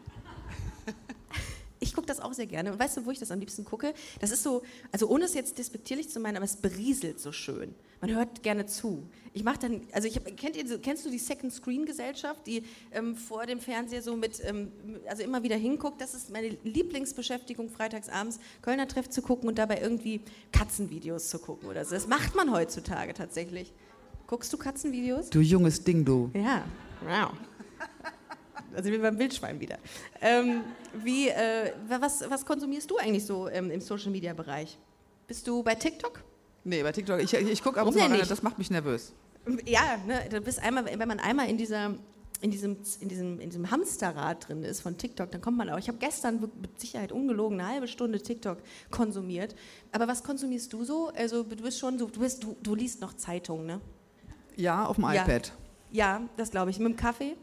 Ich 1.82 1.94
gucke 1.94 2.06
das 2.06 2.20
auch 2.20 2.32
sehr 2.32 2.46
gerne. 2.46 2.72
Und 2.72 2.78
weißt 2.78 2.96
du, 2.96 3.06
wo 3.06 3.10
ich 3.10 3.18
das 3.18 3.32
am 3.32 3.40
liebsten 3.40 3.64
gucke? 3.64 3.92
Das 4.20 4.30
ist 4.30 4.44
so, 4.44 4.62
also 4.92 5.08
ohne 5.08 5.24
es 5.24 5.34
jetzt 5.34 5.58
despektierlich 5.58 6.08
zu 6.08 6.20
meinen, 6.20 6.36
aber 6.36 6.44
es 6.44 6.56
berieselt 6.56 7.18
so 7.18 7.32
schön. 7.32 7.74
Man 8.00 8.14
hört 8.14 8.44
gerne 8.44 8.66
zu. 8.66 9.02
Ich 9.34 9.42
mache 9.42 9.58
dann, 9.58 9.80
also 9.92 10.06
ich 10.06 10.14
hab, 10.14 10.24
kennt 10.36 10.56
ihr, 10.56 10.78
kennst 10.78 11.04
du 11.04 11.10
die 11.10 11.18
Second 11.18 11.52
Screen 11.52 11.84
Gesellschaft, 11.84 12.46
die 12.46 12.62
ähm, 12.92 13.16
vor 13.16 13.46
dem 13.46 13.58
Fernseher 13.58 14.00
so 14.00 14.14
mit, 14.14 14.40
ähm, 14.44 14.70
also 15.08 15.24
immer 15.24 15.42
wieder 15.42 15.56
hinguckt? 15.56 16.00
Das 16.00 16.14
ist 16.14 16.30
meine 16.30 16.56
Lieblingsbeschäftigung, 16.62 17.68
freitagsabends 17.68 18.38
Kölner 18.60 18.86
Treff 18.86 19.10
zu 19.10 19.20
gucken 19.20 19.48
und 19.48 19.58
dabei 19.58 19.80
irgendwie 19.80 20.20
Katzenvideos 20.52 21.30
zu 21.30 21.40
gucken 21.40 21.68
oder 21.68 21.84
so. 21.84 21.96
Das 21.96 22.06
macht 22.06 22.36
man 22.36 22.52
heutzutage 22.52 23.12
tatsächlich. 23.12 23.72
Guckst 24.28 24.52
du 24.52 24.56
Katzenvideos? 24.56 25.30
Du 25.30 25.40
junges 25.40 25.82
Ding, 25.82 26.04
du. 26.04 26.30
Ja. 26.34 26.64
Wow. 27.04 27.32
Also 28.74 28.90
wir 28.90 29.00
beim 29.00 29.18
Wildschwein 29.18 29.60
wieder. 29.60 29.78
Ähm, 30.20 30.62
wie, 30.94 31.28
äh, 31.28 31.72
was, 31.88 32.28
was 32.28 32.44
konsumierst 32.44 32.90
du 32.90 32.98
eigentlich 32.98 33.24
so 33.26 33.48
ähm, 33.48 33.70
im 33.70 33.80
Social-Media-Bereich? 33.80 34.78
Bist 35.26 35.46
du 35.46 35.62
bei 35.62 35.74
TikTok? 35.74 36.22
Nee, 36.64 36.82
bei 36.82 36.92
TikTok, 36.92 37.20
ich, 37.20 37.32
ich 37.34 37.62
gucke 37.62 37.80
ab 37.80 37.86
und 37.86 37.94
Warum 37.94 38.06
zu 38.06 38.08
mal 38.10 38.18
rein, 38.20 38.28
das 38.28 38.42
macht 38.42 38.58
mich 38.58 38.70
nervös. 38.70 39.12
Ja, 39.64 39.98
ne, 40.06 40.20
du 40.30 40.40
bist 40.40 40.62
einmal, 40.62 40.84
wenn 40.86 41.08
man 41.08 41.18
einmal 41.18 41.48
in 41.48 41.56
dieser 41.56 41.94
in 42.42 42.50
diesem, 42.50 42.76
in, 42.98 43.08
diesem, 43.08 43.40
in 43.40 43.50
diesem 43.50 43.70
Hamsterrad 43.70 44.48
drin 44.48 44.64
ist 44.64 44.80
von 44.80 44.98
TikTok, 44.98 45.30
dann 45.30 45.40
kommt 45.40 45.56
man 45.56 45.70
auch. 45.70 45.78
Ich 45.78 45.86
habe 45.86 45.98
gestern 45.98 46.40
mit 46.60 46.80
Sicherheit 46.80 47.12
ungelogen 47.12 47.60
eine 47.60 47.68
halbe 47.68 47.86
Stunde 47.86 48.20
TikTok 48.20 48.58
konsumiert. 48.90 49.54
Aber 49.92 50.08
was 50.08 50.24
konsumierst 50.24 50.72
du 50.72 50.82
so? 50.84 51.12
Also 51.14 51.44
du 51.44 51.62
bist 51.62 51.78
schon 51.78 52.00
so, 52.00 52.06
du, 52.06 52.18
bist, 52.18 52.42
du, 52.42 52.56
du 52.60 52.74
liest 52.74 53.00
noch 53.00 53.14
Zeitungen, 53.14 53.66
ne? 53.66 53.80
Ja, 54.56 54.86
auf 54.86 54.96
dem 54.96 55.04
Ja. 55.04 55.22
iPad. 55.22 55.52
Ja, 55.92 56.22
das 56.36 56.50
glaube 56.50 56.72
ich. 56.72 56.80
Mit 56.80 56.88
dem 56.88 56.96
Kaffee? 56.96 57.36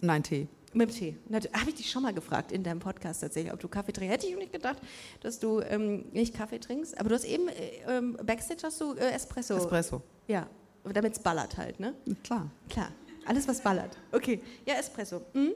Nein, 0.00 0.22
Tee. 0.22 0.48
Mit 0.74 0.90
dem 0.90 0.94
Tee. 0.94 1.16
Habe 1.54 1.70
ich 1.70 1.76
dich 1.76 1.90
schon 1.90 2.02
mal 2.02 2.12
gefragt 2.12 2.52
in 2.52 2.62
deinem 2.62 2.80
Podcast 2.80 3.22
tatsächlich, 3.22 3.52
ob 3.52 3.60
du 3.60 3.68
Kaffee 3.68 3.92
trinkst. 3.92 4.12
Hätte 4.12 4.26
ich 4.26 4.36
nicht 4.36 4.52
gedacht, 4.52 4.76
dass 5.20 5.38
du 5.38 5.60
ähm, 5.60 6.04
nicht 6.12 6.34
Kaffee 6.34 6.58
trinkst. 6.58 6.98
Aber 7.00 7.08
du 7.08 7.14
hast 7.14 7.24
eben, 7.24 7.48
äh, 7.48 7.52
ähm, 7.88 8.16
Backstage 8.22 8.60
hast 8.64 8.80
du 8.80 8.94
äh, 8.94 9.12
Espresso. 9.12 9.56
Espresso. 9.56 10.02
Ja, 10.26 10.46
damit 10.84 11.14
es 11.14 11.18
ballert 11.20 11.56
halt, 11.56 11.80
ne? 11.80 11.94
Klar. 12.22 12.50
Klar, 12.68 12.88
alles 13.24 13.48
was 13.48 13.60
ballert. 13.62 13.96
Okay, 14.12 14.40
ja, 14.66 14.74
Espresso. 14.74 15.22
Mhm. 15.32 15.52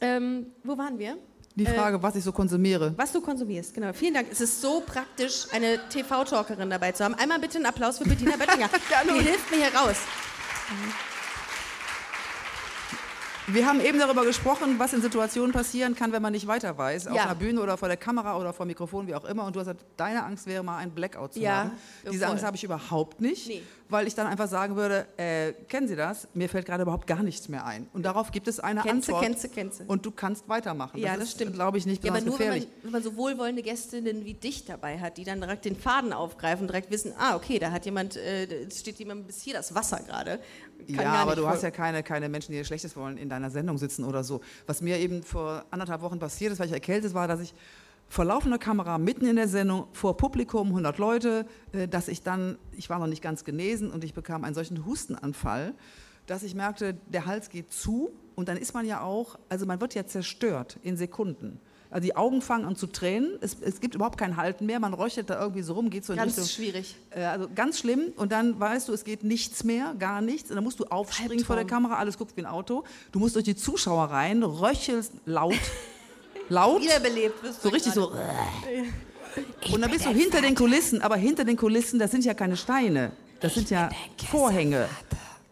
Ähm, 0.00 0.46
wo 0.64 0.76
waren 0.76 0.98
wir? 0.98 1.16
Die 1.54 1.66
Äh, 1.66 1.74
Frage, 1.74 2.02
was 2.02 2.16
ich 2.16 2.24
so 2.24 2.32
konsumiere. 2.32 2.94
Was 2.96 3.12
du 3.12 3.20
konsumierst, 3.20 3.74
genau. 3.74 3.92
Vielen 3.92 4.14
Dank. 4.14 4.28
Es 4.30 4.40
ist 4.40 4.60
so 4.60 4.82
praktisch, 4.86 5.46
eine 5.52 5.78
TV-Talkerin 5.90 6.70
dabei 6.70 6.92
zu 6.92 7.04
haben. 7.04 7.14
Einmal 7.14 7.38
bitte 7.38 7.56
einen 7.58 7.66
Applaus 7.66 7.98
für 7.98 8.04
Bettina 8.04 8.36
Böttinger. 8.36 8.68
Die 9.04 9.22
hilft 9.24 9.50
mir 9.50 9.58
hier 9.58 9.74
raus. 9.78 9.96
Wir 13.52 13.66
haben 13.66 13.80
eben 13.80 13.98
darüber 13.98 14.24
gesprochen, 14.24 14.78
was 14.78 14.92
in 14.92 15.02
Situationen 15.02 15.52
passieren 15.52 15.94
kann, 15.94 16.12
wenn 16.12 16.22
man 16.22 16.32
nicht 16.32 16.46
weiter 16.46 16.76
weiß. 16.76 17.08
Auf 17.08 17.16
Ja. 17.16 17.24
einer 17.24 17.34
Bühne 17.34 17.60
oder 17.60 17.76
vor 17.76 17.88
der 17.88 17.96
Kamera 17.96 18.36
oder 18.38 18.52
vor 18.52 18.64
dem 18.66 18.68
Mikrofon, 18.68 19.06
wie 19.06 19.14
auch 19.14 19.24
immer. 19.24 19.44
Und 19.44 19.56
du 19.56 19.60
hast 19.60 19.66
gesagt, 19.66 19.84
deine 19.96 20.24
Angst 20.24 20.46
wäre 20.46 20.62
mal 20.62 20.76
ein 20.78 20.90
Blackout 20.90 21.34
zu 21.34 21.40
Ja, 21.40 21.56
haben. 21.64 21.70
Diese 22.10 22.24
voll. 22.24 22.32
Angst 22.32 22.44
habe 22.44 22.56
ich 22.56 22.64
überhaupt 22.64 23.20
nicht, 23.20 23.48
Nee. 23.48 23.62
Weil 23.90 24.06
ich 24.06 24.14
dann 24.14 24.26
einfach 24.26 24.48
sagen 24.48 24.76
würde, 24.76 25.06
äh, 25.16 25.52
kennen 25.68 25.88
Sie 25.88 25.96
das? 25.96 26.28
Mir 26.34 26.48
fällt 26.48 26.66
gerade 26.66 26.82
überhaupt 26.82 27.06
gar 27.06 27.22
nichts 27.22 27.48
mehr 27.48 27.64
ein. 27.66 27.88
Und 27.92 28.04
darauf 28.04 28.30
gibt 28.30 28.48
es 28.48 28.60
eine 28.60 28.80
Kennst 28.82 29.08
du, 29.08 29.14
Antwort. 29.14 29.24
kennst 29.24 29.44
du, 29.44 29.48
kennst 29.48 29.80
du. 29.80 29.84
Und 29.84 30.06
du 30.06 30.10
kannst 30.10 30.48
weitermachen. 30.48 30.98
Ja, 30.98 31.10
das, 31.10 31.20
das 31.20 31.30
stimmt. 31.32 31.54
glaube 31.54 31.78
ich, 31.78 31.86
nicht 31.86 32.04
Ja, 32.04 32.12
aber 32.12 32.20
nur, 32.20 32.38
wenn 32.38 32.48
man, 32.48 32.54
gefährlich. 32.58 32.68
wenn 32.82 32.92
man 32.92 33.02
so 33.02 33.16
wohlwollende 33.16 33.62
Gästinnen 33.62 34.24
wie 34.24 34.34
dich 34.34 34.64
dabei 34.64 34.98
hat, 34.98 35.16
die 35.16 35.24
dann 35.24 35.40
direkt 35.40 35.64
den 35.64 35.76
Faden 35.76 36.12
aufgreifen 36.12 36.62
und 36.62 36.68
direkt 36.68 36.90
wissen, 36.90 37.12
ah, 37.18 37.36
okay, 37.36 37.58
da 37.58 37.70
hat 37.72 37.84
jemand, 37.84 38.16
äh, 38.16 38.70
steht 38.70 38.98
jemand 38.98 39.26
bis 39.26 39.42
hier 39.42 39.54
das 39.54 39.74
Wasser 39.74 40.00
gerade. 40.06 40.40
Ja, 40.86 41.12
aber 41.14 41.36
du 41.36 41.46
hast 41.46 41.62
ja 41.62 41.70
keine, 41.70 42.02
keine 42.02 42.28
Menschen, 42.28 42.52
die 42.52 42.58
dir 42.58 42.64
Schlechtes 42.64 42.96
wollen, 42.96 43.16
in 43.18 43.28
deiner 43.28 43.50
Sendung 43.50 43.76
sitzen 43.78 44.04
oder 44.04 44.24
so. 44.24 44.40
Was 44.66 44.80
mir 44.80 44.98
eben 44.98 45.22
vor 45.22 45.64
anderthalb 45.70 46.00
Wochen 46.00 46.18
passiert 46.18 46.52
ist, 46.52 46.58
weil 46.58 46.66
ich 46.68 46.72
erkältet 46.72 47.12
war, 47.14 47.28
dass 47.28 47.40
ich 47.40 47.54
vor 48.10 48.26
laufender 48.26 48.58
Kamera 48.58 48.98
mitten 48.98 49.24
in 49.24 49.36
der 49.36 49.48
Sendung 49.48 49.86
vor 49.92 50.16
Publikum 50.18 50.66
100 50.68 50.98
Leute, 50.98 51.46
äh, 51.72 51.88
dass 51.88 52.08
ich 52.08 52.22
dann, 52.22 52.58
ich 52.76 52.90
war 52.90 52.98
noch 52.98 53.06
nicht 53.06 53.22
ganz 53.22 53.44
genesen 53.44 53.90
und 53.90 54.04
ich 54.04 54.12
bekam 54.12 54.44
einen 54.44 54.54
solchen 54.54 54.84
Hustenanfall, 54.84 55.72
dass 56.26 56.42
ich 56.42 56.54
merkte, 56.54 56.94
der 57.08 57.24
Hals 57.24 57.48
geht 57.48 57.72
zu 57.72 58.10
und 58.34 58.48
dann 58.48 58.56
ist 58.58 58.74
man 58.74 58.84
ja 58.84 59.00
auch, 59.00 59.38
also 59.48 59.64
man 59.64 59.80
wird 59.80 59.94
ja 59.94 60.04
zerstört 60.06 60.78
in 60.82 60.96
Sekunden. 60.98 61.60
Also 61.92 62.04
die 62.04 62.14
Augen 62.14 62.40
fangen 62.40 62.66
an 62.66 62.76
zu 62.76 62.86
tränen, 62.86 63.36
es, 63.40 63.56
es 63.60 63.80
gibt 63.80 63.96
überhaupt 63.96 64.16
kein 64.18 64.36
Halten 64.36 64.64
mehr, 64.66 64.78
man 64.78 64.94
röchelt 64.94 65.28
da 65.30 65.40
irgendwie 65.40 65.62
so 65.62 65.72
rum, 65.74 65.90
geht 65.90 66.04
so 66.04 66.12
in 66.12 66.18
Ganz 66.18 66.32
Richtung 66.36 66.46
schwierig. 66.46 66.96
äh, 67.10 67.24
Also 67.24 67.48
ganz 67.52 67.80
schlimm. 67.80 68.12
Und 68.16 68.30
dann 68.30 68.60
weißt 68.60 68.88
du, 68.88 68.92
es 68.92 69.02
geht 69.02 69.24
nichts 69.24 69.64
mehr, 69.64 69.94
gar 69.98 70.20
nichts. 70.20 70.50
Und 70.50 70.54
dann 70.56 70.62
musst 70.64 70.78
du 70.78 70.84
aufspringen 70.84 71.44
vor 71.44 71.56
der. 71.56 71.64
Kamera, 71.64 71.94
alles 71.96 72.16
guckt 72.16 72.36
wie 72.36 72.42
ein 72.42 72.46
Auto. 72.46 72.84
Du 73.10 73.18
musst 73.18 73.34
durch 73.34 73.44
die 73.44 73.56
Zuschauer 73.56 74.04
rein, 74.04 74.44
röchelst 74.44 75.14
laut, 75.24 75.54
laut, 76.50 76.82
Wiederbelebt 76.82 77.42
wirst 77.42 77.58
du 77.64 77.68
so 77.68 77.74
richtig 77.74 77.92
so. 77.94 78.12
Und 79.72 79.80
dann 79.80 79.90
bist 79.90 80.04
du 80.04 80.10
hinter 80.10 80.42
den 80.42 80.54
Kulissen, 80.54 81.00
aber 81.02 81.16
hinter 81.16 81.44
den 81.44 81.56
Kulissen, 81.56 81.98
das 81.98 82.10
sind 82.10 82.24
ja 82.24 82.34
keine 82.34 82.56
Steine, 82.56 83.12
das 83.40 83.54
sind 83.54 83.70
ja 83.70 83.88
Vorhänge. 84.30 84.88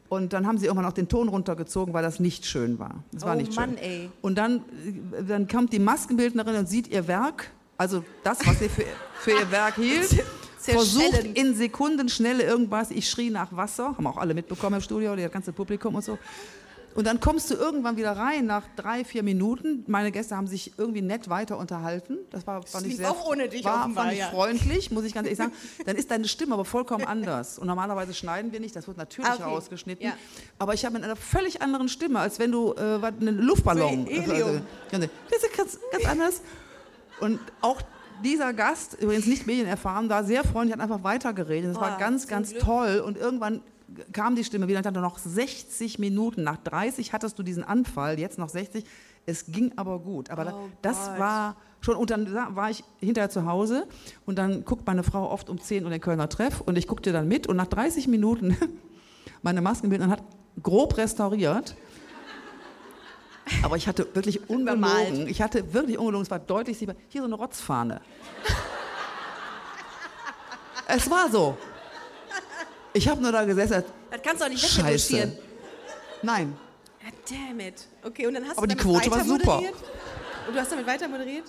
Und 0.09 0.33
dann 0.33 0.47
haben 0.47 0.57
sie 0.59 0.67
irgendwann 0.67 0.87
auch 0.87 0.95
den 0.95 1.09
Ton 1.09 1.29
runtergezogen, 1.29 1.93
weil 1.93 2.03
das 2.03 2.19
nicht 2.19 2.47
schön 2.47 2.79
war. 2.79 3.03
Das 3.13 3.25
war 3.25 3.35
Oh 3.35 3.39
nicht 3.39 3.55
Mann, 3.55 3.71
schön. 3.77 3.79
ey. 3.79 4.11
Und 4.23 4.37
dann, 4.37 4.57
äh, 4.59 5.23
dann 5.23 5.47
kommt 5.49 5.73
die 5.73 5.79
Maskenbildnerin 5.79 6.57
und 6.57 6.67
sieht 6.69 6.89
ihr 6.89 7.07
Werk, 7.07 7.51
also 7.77 8.03
das, 8.25 8.39
was 8.47 8.59
sie 8.59 8.69
für, 8.71 8.85
für 9.21 9.33
ihr 9.33 9.51
Werk 9.51 9.75
hielt, 9.77 10.09
versucht 10.59 11.25
in 11.35 11.55
Sekundenschnelle 11.55 12.43
irgendwas. 12.43 12.91
Ich 12.91 13.09
schrie 13.09 13.29
nach 13.31 13.55
Wasser, 13.55 13.89
haben 13.97 14.07
auch 14.07 14.17
alle 14.17 14.33
mitbekommen 14.35 14.77
im 14.77 14.83
Studio, 14.83 15.15
das 15.15 15.31
ganze 15.31 15.53
Publikum 15.53 15.95
und 15.95 16.03
so. 16.05 16.19
Und 16.99 17.07
dann 17.07 17.21
kommst 17.21 17.49
du 17.49 17.55
irgendwann 17.55 17.97
wieder 17.97 18.11
rein 18.17 18.47
nach 18.47 18.65
drei, 18.75 19.05
vier 19.05 19.23
Minuten. 19.23 19.85
Meine 19.87 20.11
Gäste 20.11 20.37
haben 20.37 20.49
sich 20.49 20.73
irgendwie 20.79 21.01
nett 21.01 21.29
weiter 21.31 21.57
unterhalten. 21.57 22.19
Das 22.31 22.45
war, 22.45 22.61
fand 22.67 22.89
ich 22.89 22.97
sehr, 22.97 23.09
auch 23.09 23.25
ohne 23.31 23.49
dich 23.49 23.65
war, 23.65 23.83
offenbar, 23.83 24.03
fand 24.07 24.15
ich 24.15 24.19
ja. 24.19 24.27
freundlich, 24.31 24.91
muss 24.91 25.05
ich 25.05 25.15
ganz 25.15 25.27
ehrlich 25.27 25.39
sagen. 25.39 25.53
Dann 25.87 25.95
ist 25.95 26.11
deine 26.11 26.27
Stimme 26.27 26.55
aber 26.55 26.65
vollkommen 26.65 27.05
anders. 27.05 27.61
Und 27.61 27.69
normalerweise 27.69 28.15
schneiden 28.15 28.51
wir 28.51 28.59
nicht, 28.59 28.75
das 28.75 28.89
wird 28.89 28.97
natürlich 28.97 29.31
Ah, 29.31 29.35
okay. 29.35 29.45
rausgeschnitten. 29.45 30.07
Ja. 30.07 30.15
Aber 30.59 30.75
ich 30.75 30.85
habe 30.85 30.95
mit 30.95 31.05
einer 31.05 31.15
völlig 31.15 31.63
anderen 31.63 31.89
Stimme, 31.89 32.19
als 32.19 32.41
wenn 32.41 32.51
du 32.51 32.73
äh, 32.73 32.99
einen 33.07 33.39
Luftballon. 33.39 34.09
So. 34.27 34.33
Also, 34.33 34.61
das 34.91 35.43
ist 35.45 35.57
ganz, 35.57 35.79
ganz 35.93 36.05
anders. 36.05 36.43
Und 37.21 37.39
auch 37.61 37.81
dieser 38.25 38.53
Gast, 38.53 38.95
übrigens 39.01 39.27
nicht 39.27 39.47
medienerfahren, 39.47 40.09
war 40.09 40.25
sehr 40.25 40.43
freundlich, 40.43 40.77
hat 40.77 40.83
einfach 40.83 41.05
weitergeredet. 41.05 41.77
Das 41.77 41.81
war 41.81 41.95
Oh, 41.95 42.01
ganz, 42.01 42.27
ganz 42.27 42.51
Glück. 42.51 42.65
toll. 42.65 43.05
Und 43.07 43.17
irgendwann 43.17 43.61
kam 44.13 44.37
die 44.37 44.45
Stimme 44.45 44.69
wieder. 44.69 44.81
Ich 44.81 44.85
dachte, 44.85 45.01
noch 45.01 45.19
60 45.19 45.99
Minuten. 45.99 46.43
Nach 46.43 46.57
30 46.57 47.13
hattest 47.13 47.39
du 47.39 47.43
diesen 47.43 47.65
Anfall, 47.65 48.19
jetzt 48.19 48.39
noch 48.39 48.49
60. 48.49 48.85
Es 49.27 49.47
ging 49.47 49.73
aber 49.77 49.99
gut. 49.99 50.31
Aber 50.31 50.55
Oh 50.55 50.69
das 50.83 51.07
Gott. 51.07 51.19
war 51.19 51.57
schon. 51.81 51.97
Und 51.97 52.11
dann 52.11 52.33
war 52.57 52.71
ich 52.71 52.85
hinterher 53.01 53.31
zu 53.31 53.47
Hause. 53.47 53.87
Und 54.27 54.39
dann 54.39 54.65
guckt 54.65 54.87
meine 54.87 55.03
Frau 55.03 55.31
oft 55.31 55.51
um 55.51 55.61
10 55.61 55.85
Uhr 55.85 55.91
den 55.91 56.01
Kölner 56.01 56.29
Treff. 56.29 56.61
Und 56.61 56.79
ich 56.79 56.87
guckte 56.87 57.13
dann 57.13 57.29
mit. 57.29 57.47
Und 57.47 57.57
nach 57.57 57.67
30 57.67 58.09
Minuten, 58.09 58.57
meine 59.43 59.61
Maskenbildnerin 59.61 60.13
hat 60.13 60.23
grob 60.63 60.97
restauriert. 60.97 61.77
Aber 63.63 63.77
ich 63.77 63.89
hatte 63.89 64.07
wirklich 64.15 64.49
ungelogen, 64.51 65.27
ich 65.27 65.41
hatte 65.41 65.73
wirklich 65.73 65.99
ungelogen, 65.99 66.23
es 66.23 66.31
war 66.31 66.39
deutlich 66.39 66.77
sichtbar, 66.77 66.97
hier 67.09 67.23
so 67.23 67.27
eine 67.27 67.35
Rotzfahne. 67.35 68.03
es 70.89 71.11
war 71.11 71.31
so. 71.31 71.57
Ich 72.99 73.07
habe 73.09 73.23
nur 73.23 73.31
da 73.31 73.45
gesessen, 73.45 73.85
Das 74.11 74.23
kannst 74.23 74.41
du 74.41 74.47
auch 74.47 74.49
nicht 74.51 74.61
Scheiße. 74.61 74.79
wegretuschieren. 74.83 75.39
Nein, 76.23 76.57
Ja, 77.01 77.11
damn 77.47 77.61
it. 77.61 77.87
Okay, 78.05 78.27
und 78.27 78.35
dann 78.35 78.45
hast 78.49 78.59
Aber 78.59 78.67
du 78.67 78.75
die 78.75 78.83
Quote 78.83 79.09
war 79.09 79.25
super. 79.25 79.55
moderiert? 79.55 79.75
Und 80.49 80.55
du 80.57 80.61
hast 80.61 80.73
damit 80.73 80.85
weiter 80.87 81.07
moderiert? 81.09 81.45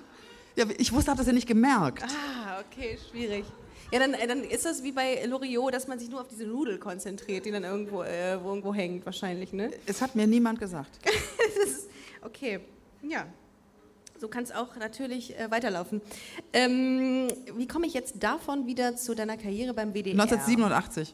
ja, 0.56 0.66
ich 0.78 0.94
wusste, 0.94 1.10
habe 1.10 1.18
das 1.18 1.26
ja 1.28 1.34
nicht 1.34 1.48
gemerkt. 1.48 2.04
Ah, 2.04 2.60
okay, 2.62 3.00
schwierig. 3.10 3.46
Ja, 3.92 3.98
dann, 3.98 4.14
äh, 4.14 4.28
dann 4.28 4.44
ist 4.44 4.64
das 4.66 4.84
wie 4.84 4.92
bei 4.92 5.26
Loriot, 5.26 5.74
dass 5.74 5.88
man 5.88 5.98
sich 5.98 6.10
nur 6.10 6.22
auf 6.22 6.28
diese 6.28 6.44
Nudel 6.46 6.78
konzentriert, 6.78 7.46
die 7.46 7.52
dann 7.52 7.64
irgendwo, 7.64 8.04
äh, 8.04 8.38
wo 8.44 8.50
irgendwo 8.50 8.72
hängt, 8.76 9.04
wahrscheinlich, 9.08 9.52
ne? 9.52 9.72
Es 9.88 10.02
hat 10.04 10.14
mir 10.14 10.28
niemand 10.28 10.60
gesagt. 10.60 10.92
Ist, 11.66 11.90
okay, 12.22 12.60
ja. 13.02 13.26
So 14.20 14.28
kann 14.28 14.44
es 14.44 14.52
auch 14.52 14.76
natürlich 14.76 15.38
äh, 15.40 15.50
weiterlaufen. 15.50 16.02
Ähm, 16.54 17.30
wie 17.56 17.68
komme 17.68 17.88
ich 17.88 17.94
jetzt 17.94 18.16
davon 18.22 18.68
wieder 18.68 18.96
zu 18.96 19.16
deiner 19.16 19.38
Karriere 19.38 19.74
beim 19.74 19.94
WDR? 19.94 20.14
1987. 20.20 21.14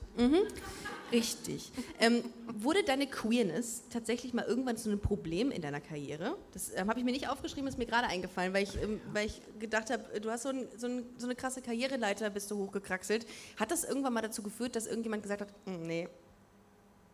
Richtig. 1.12 1.72
Ähm, 1.99 2.24
wurde 2.58 2.84
deine 2.84 3.06
Queerness 3.06 3.84
tatsächlich 3.91 4.34
mal 4.34 4.43
irgendwann 4.43 4.76
zu 4.76 4.89
einem 4.89 4.99
Problem 4.99 5.51
in 5.51 5.62
deiner 5.62 5.80
Karriere? 5.80 6.36
Das 6.51 6.72
ähm, 6.76 6.89
habe 6.89 6.99
ich 6.99 7.06
mir 7.06 7.12
nicht 7.12 7.30
aufgeschrieben, 7.30 7.68
ist 7.68 7.78
mir 7.78 7.86
gerade 7.86 8.08
eingefallen, 8.08 8.53
weil 8.53 8.64
ich, 8.64 8.76
ähm, 8.82 8.99
weil 9.14 9.28
ich 9.28 9.39
gedacht 9.60 9.91
habe, 9.91 10.20
du 10.20 10.32
hast 10.32 10.43
so, 10.43 10.49
ein, 10.49 10.68
so, 10.78 10.88
ein, 10.88 11.06
so 11.18 11.28
eine 11.28 11.36
krasse 11.36 11.62
Karriereleiter, 11.62 12.32
bist 12.32 12.49
du 12.49 12.58
hochgekraxelt. 12.58 13.28
Hat 13.58 13.70
das 13.72 13.84
irgendwann 13.84 14.14
mal 14.14 14.22
dazu 14.22 14.41
geführt, 14.41 14.76
dass 14.76 14.88
irgendjemand 14.88 15.22
gesagt 15.22 15.41
hat, 15.41 15.49
"Mm, 15.68 15.84
nee, 15.84 16.10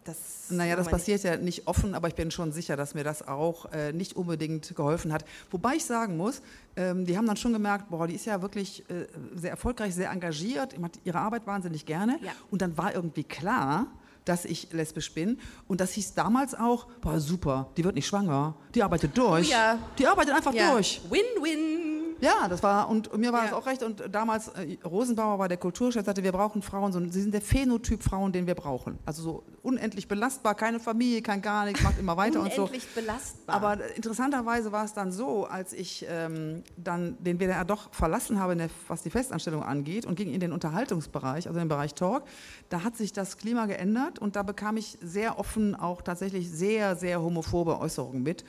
das. 0.04 0.18
Naja, 0.50 0.76
das 0.76 0.90
passiert 0.90 1.24
ja 1.24 1.38
nicht 1.38 1.68
offen, 1.68 1.96
aber 1.96 2.08
ich 2.08 2.16
bin 2.16 2.30
schon 2.32 2.52
sicher, 2.52 2.76
dass 2.76 2.94
mir 2.94 3.04
das 3.04 3.28
auch 3.28 3.72
äh, 3.72 3.94
nicht 3.94 4.16
unbedingt 4.16 4.76
geholfen 4.76 5.14
hat. 5.14 5.24
Wobei 5.50 5.76
ich 5.76 5.86
sagen 5.86 6.18
muss, 6.18 6.42
ähm, 6.76 7.06
die 7.06 7.18
haben 7.18 7.26
dann 7.28 7.38
schon 7.38 7.54
gemerkt, 7.54 7.90
boah, 7.90 8.08
die 8.08 8.16
ist 8.16 8.26
ja 8.26 8.42
wirklich 8.42 8.84
äh, 8.90 9.08
sehr 9.36 9.52
erfolgreich, 9.52 9.96
sehr 9.96 10.10
engagiert, 10.12 10.78
macht 10.80 11.00
ihre 11.04 11.20
Arbeit 11.20 11.48
wahnsinnig 11.48 11.86
gerne. 11.86 12.20
Ja. 12.22 12.32
Und 12.50 12.62
dann 12.62 12.78
war 12.78 12.94
irgendwie 12.94 13.24
klar, 13.24 13.88
dass 14.26 14.46
ich 14.46 14.72
lesbisch 14.72 15.14
bin. 15.14 15.40
Und 15.68 15.82
das 15.82 15.94
hieß 15.94 16.14
damals 16.14 16.54
auch, 16.54 16.88
boah, 17.02 17.20
super, 17.20 17.70
die 17.78 17.84
wird 17.84 17.96
nicht 17.96 18.08
schwanger, 18.08 18.56
die 18.76 18.84
arbeitet 18.84 19.18
durch. 19.18 19.48
Oh 19.50 19.52
ja. 19.52 19.80
Die 19.98 20.06
arbeitet 20.06 20.36
einfach 20.36 20.54
Ja. 20.54 20.74
durch. 20.74 21.02
Win-win. 21.10 22.01
Ja, 22.22 22.48
das 22.48 22.62
war, 22.64 22.88
und, 22.90 23.18
mir 23.18 23.34
war 23.34 23.40
Ja. 23.44 23.50
das 23.50 23.54
auch 23.58 23.66
recht. 23.66 23.84
Und 23.84 24.04
damals, 24.12 24.48
äh, 24.50 24.78
Rosenbauer 24.86 25.40
war 25.40 25.48
der 25.48 25.58
Kulturchef, 25.58 26.06
sagte, 26.06 26.24
wir 26.24 26.32
brauchen 26.32 26.62
Frauen, 26.62 26.94
so, 26.94 27.00
sie 27.00 27.22
sind 27.22 27.34
der 27.34 27.42
Phänotyp 27.42 28.04
Frauen, 28.04 28.32
den 28.32 28.48
wir 28.48 28.56
brauchen. 28.56 29.00
Also 29.06 29.22
so 29.24 29.44
unendlich 29.64 30.08
belastbar, 30.08 30.56
keine 30.56 30.80
Familie, 30.80 31.22
kein 31.22 31.42
gar 31.42 31.66
nichts, 31.66 31.82
macht 31.84 32.00
immer 32.00 32.16
weiter 32.18 32.40
und 32.42 32.54
so. 32.54 32.62
Unendlich 32.64 32.88
belastbar. 32.94 33.56
Aber 33.56 33.96
interessanterweise 33.96 34.72
war 34.72 34.86
es 34.86 34.94
dann 34.94 35.12
so, 35.12 35.46
als 35.46 35.74
ich 35.74 36.06
ähm, 36.10 36.64
dann 36.78 37.18
den 37.24 37.40
WDR 37.40 37.66
doch 37.66 37.92
verlassen 37.94 38.40
habe, 38.40 38.56
der, 38.56 38.70
was 38.88 39.02
die 39.02 39.10
Festanstellung 39.10 39.64
angeht, 39.64 40.06
und 40.06 40.16
ging 40.16 40.32
in 40.32 40.40
den 40.40 40.52
Unterhaltungsbereich, 40.52 41.48
also 41.48 41.58
in 41.60 41.66
den 41.66 41.70
Bereich 41.70 41.96
Talk, 41.96 42.24
da 42.70 42.84
hat 42.84 42.96
sich 42.98 43.14
das 43.14 43.38
Klima 43.38 43.66
geändert 43.66 44.20
und 44.20 44.36
da 44.36 44.44
bekam 44.44 44.78
ich 44.78 44.98
sehr 45.02 45.40
offen 45.40 45.76
auch 45.76 46.02
tatsächlich 46.02 46.50
sehr, 46.52 46.96
sehr 46.96 47.22
homophobe 47.22 47.80
Äußerungen 47.80 48.22
mit. 48.22 48.44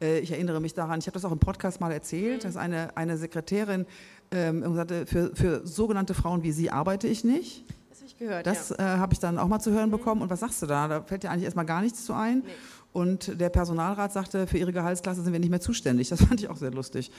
Äh, 0.00 0.20
ich 0.20 0.30
erinnere 0.32 0.60
mich 0.60 0.74
daran, 0.74 0.98
ich 1.00 1.06
habe 1.06 1.14
das 1.14 1.24
auch 1.24 1.32
im 1.32 1.38
Podcast 1.38 1.80
mal 1.80 1.92
erzählt, 1.92 2.44
dass 2.44 2.56
eine, 2.56 2.96
eine 2.96 3.16
Sekretärin 3.16 3.86
ähm, 4.30 4.74
sagte, 4.74 5.06
für, 5.06 5.34
für 5.34 5.66
sogenannte 5.66 6.14
Frauen 6.14 6.42
wie 6.42 6.52
Sie 6.52 6.70
arbeite 6.70 7.08
ich 7.08 7.24
nicht. 7.24 7.64
das 7.88 7.98
habe 7.98 8.06
ich 8.08 8.18
gehört. 8.18 8.46
Das 8.46 8.70
ja. 8.70 8.76
äh, 8.76 8.98
habe 8.98 9.12
ich 9.12 9.18
dann 9.18 9.38
auch 9.38 9.48
mal 9.48 9.60
zu 9.60 9.70
hören 9.72 9.90
bekommen. 9.90 10.22
Und 10.22 10.30
was 10.30 10.40
sagst 10.40 10.60
du 10.62 10.66
da? 10.66 10.86
Da 10.88 11.02
fällt 11.02 11.22
dir 11.22 11.30
eigentlich 11.30 11.44
erstmal 11.44 11.66
gar 11.66 11.80
nichts 11.80 12.04
zu 12.04 12.12
ein. 12.12 12.40
Nee. 12.40 12.52
Und 12.92 13.38
der 13.40 13.50
Personalrat 13.50 14.12
sagte, 14.12 14.46
für 14.46 14.58
ihre 14.58 14.72
Gehaltsklasse 14.72 15.22
sind 15.22 15.32
wir 15.32 15.40
nicht 15.40 15.50
mehr 15.50 15.60
zuständig. 15.60 16.08
Das 16.08 16.20
fand 16.26 16.40
ich 16.40 16.48
auch 16.48 16.56
sehr 16.56 16.70
lustig, 16.70 17.10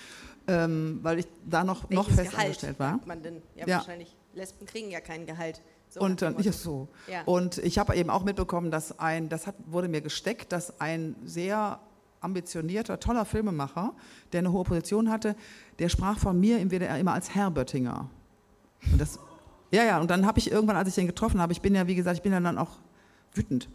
ähm, 0.47 0.99
weil 1.03 1.19
ich 1.19 1.27
da 1.47 1.63
noch, 1.63 1.89
noch 1.89 2.07
Welches 2.07 2.15
fest 2.15 2.31
Gehalt 2.31 2.45
angestellt 2.47 2.79
war. 2.79 2.99
man 3.05 3.21
denn? 3.21 3.41
Ja, 3.55 3.67
Ja. 3.67 3.77
wahrscheinlich. 3.77 4.15
Lesben 4.33 4.65
kriegen 4.65 4.89
ja 4.91 4.99
kein 4.99 5.25
Gehalt. 5.25 5.61
So 5.89 6.01
Und 6.01 6.21
dann, 6.21 6.37
ja, 6.43 6.51
so. 6.51 6.87
Ja. 7.07 7.23
Und 7.25 7.57
ich 7.59 7.79
habe 7.79 7.95
eben 7.95 8.09
auch 8.09 8.23
mitbekommen, 8.23 8.69
dass 8.71 8.99
ein, 8.99 9.29
das 9.29 9.47
hat, 9.47 9.55
wurde 9.65 9.87
mir 9.87 10.01
gesteckt, 10.01 10.51
dass 10.51 10.79
ein 10.79 11.15
sehr 11.25 11.79
ambitionierter, 12.21 12.99
toller 12.99 13.25
Filmemacher, 13.25 13.93
der 14.31 14.39
eine 14.39 14.51
hohe 14.51 14.63
Position 14.63 15.09
hatte, 15.09 15.35
der 15.79 15.89
sprach 15.89 16.17
von 16.19 16.39
mir 16.39 16.59
im 16.59 16.69
WDR 16.69 16.99
immer 16.99 17.13
als 17.13 17.33
Herr 17.33 17.51
Böttinger. 17.51 18.09
Und 18.91 18.99
das, 18.99 19.19
ja, 19.71 19.83
ja, 19.83 19.99
und 19.99 20.09
dann 20.09 20.25
habe 20.25 20.39
ich 20.39 20.51
irgendwann, 20.51 20.75
als 20.75 20.89
ich 20.89 20.95
den 20.95 21.07
getroffen 21.07 21.41
habe, 21.41 21.53
ich 21.53 21.61
bin 21.61 21.75
ja, 21.75 21.87
wie 21.87 21.95
gesagt, 21.95 22.17
ich 22.17 22.23
bin 22.23 22.31
ja 22.31 22.39
dann 22.39 22.57
auch 22.57 22.77
wütend. 23.33 23.69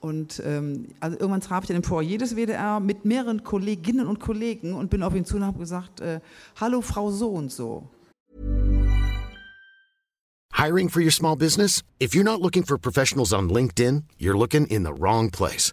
Und 0.00 0.42
ähm, 0.44 0.88
also 0.98 1.16
irgendwann 1.16 1.40
traf 1.40 1.64
ich 1.64 1.70
in 1.70 1.76
dem 1.76 1.84
Foyer 1.84 2.18
des 2.18 2.34
WDR 2.34 2.80
mit 2.80 3.04
mehreren 3.04 3.44
Kolleginnen 3.44 4.08
und 4.08 4.18
Kollegen 4.18 4.74
und 4.74 4.90
bin 4.90 5.02
auf 5.02 5.14
ihn 5.14 5.24
zu 5.24 5.36
und 5.36 5.44
habe 5.44 5.60
gesagt, 5.60 6.00
äh, 6.00 6.20
hallo 6.60 6.80
Frau 6.80 7.10
so 7.12 7.28
und 7.28 7.52
so. 7.52 7.88
Hiring 10.54 10.88
for 10.88 11.00
your 11.00 11.12
small 11.12 11.36
business? 11.36 11.82
If 12.00 12.14
you're 12.14 12.24
not 12.24 12.40
looking 12.40 12.64
for 12.64 12.78
professionals 12.78 13.32
on 13.32 13.48
LinkedIn, 13.48 14.02
you're 14.18 14.36
looking 14.36 14.66
in 14.66 14.84
the 14.84 14.92
wrong 14.92 15.30
place. 15.30 15.72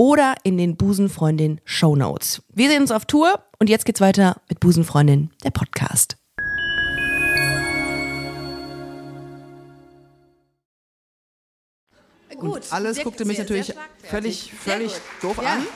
oder 0.00 0.34
in 0.44 0.56
den 0.56 0.78
Busenfreundin 0.78 1.60
Show 1.66 1.94
Notes. 1.94 2.42
Wir 2.54 2.70
sehen 2.70 2.80
uns 2.80 2.90
auf 2.90 3.04
Tour 3.04 3.44
und 3.58 3.68
jetzt 3.68 3.84
geht's 3.84 4.00
weiter 4.00 4.40
mit 4.48 4.58
Busenfreundin, 4.58 5.28
der 5.44 5.50
Podcast. 5.50 6.16
Gut. 12.36 12.54
Und 12.54 12.72
alles 12.72 12.96
sehr- 12.96 13.04
guckte 13.04 13.24
mich 13.24 13.36
sehr- 13.36 13.44
natürlich 13.44 13.66
sehr 13.66 13.76
völlig, 14.04 14.52
völlig 14.54 14.92
doof 15.20 15.36
Ja. 15.42 15.54
an. 15.54 15.66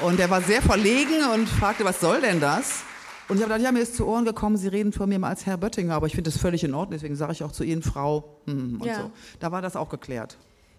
Und 0.00 0.18
er 0.18 0.28
war 0.30 0.42
sehr 0.42 0.60
verlegen 0.60 1.24
und 1.32 1.48
fragte, 1.48 1.84
was 1.84 2.00
soll 2.00 2.20
denn 2.20 2.40
das? 2.40 2.82
Und 3.28 3.36
ich 3.36 3.42
habe 3.42 3.52
gedacht, 3.54 3.62
ja, 3.64 3.72
mir 3.72 3.80
ist 3.80 3.94
zu 3.96 4.06
Ohren 4.06 4.24
gekommen, 4.24 4.56
Sie 4.56 4.68
reden 4.68 4.92
von 4.92 5.08
mir 5.08 5.18
mal 5.18 5.28
als 5.28 5.46
Herr 5.46 5.56
Böttinger, 5.56 5.94
aber 5.94 6.06
ich 6.08 6.14
finde 6.14 6.30
das 6.30 6.40
völlig 6.40 6.64
in 6.64 6.74
Ordnung, 6.74 6.94
deswegen 6.98 7.14
sage 7.14 7.32
ich 7.32 7.44
auch 7.44 7.52
zu 7.52 7.62
Ihnen 7.62 7.82
Frau 7.82 8.40
hm, 8.46 8.80
und 8.80 8.86
Ja. 8.86 9.02
so. 9.02 9.10
Da 9.38 9.52
war 9.52 9.62
das 9.62 9.76
auch 9.76 9.88
geklärt. 9.88 10.36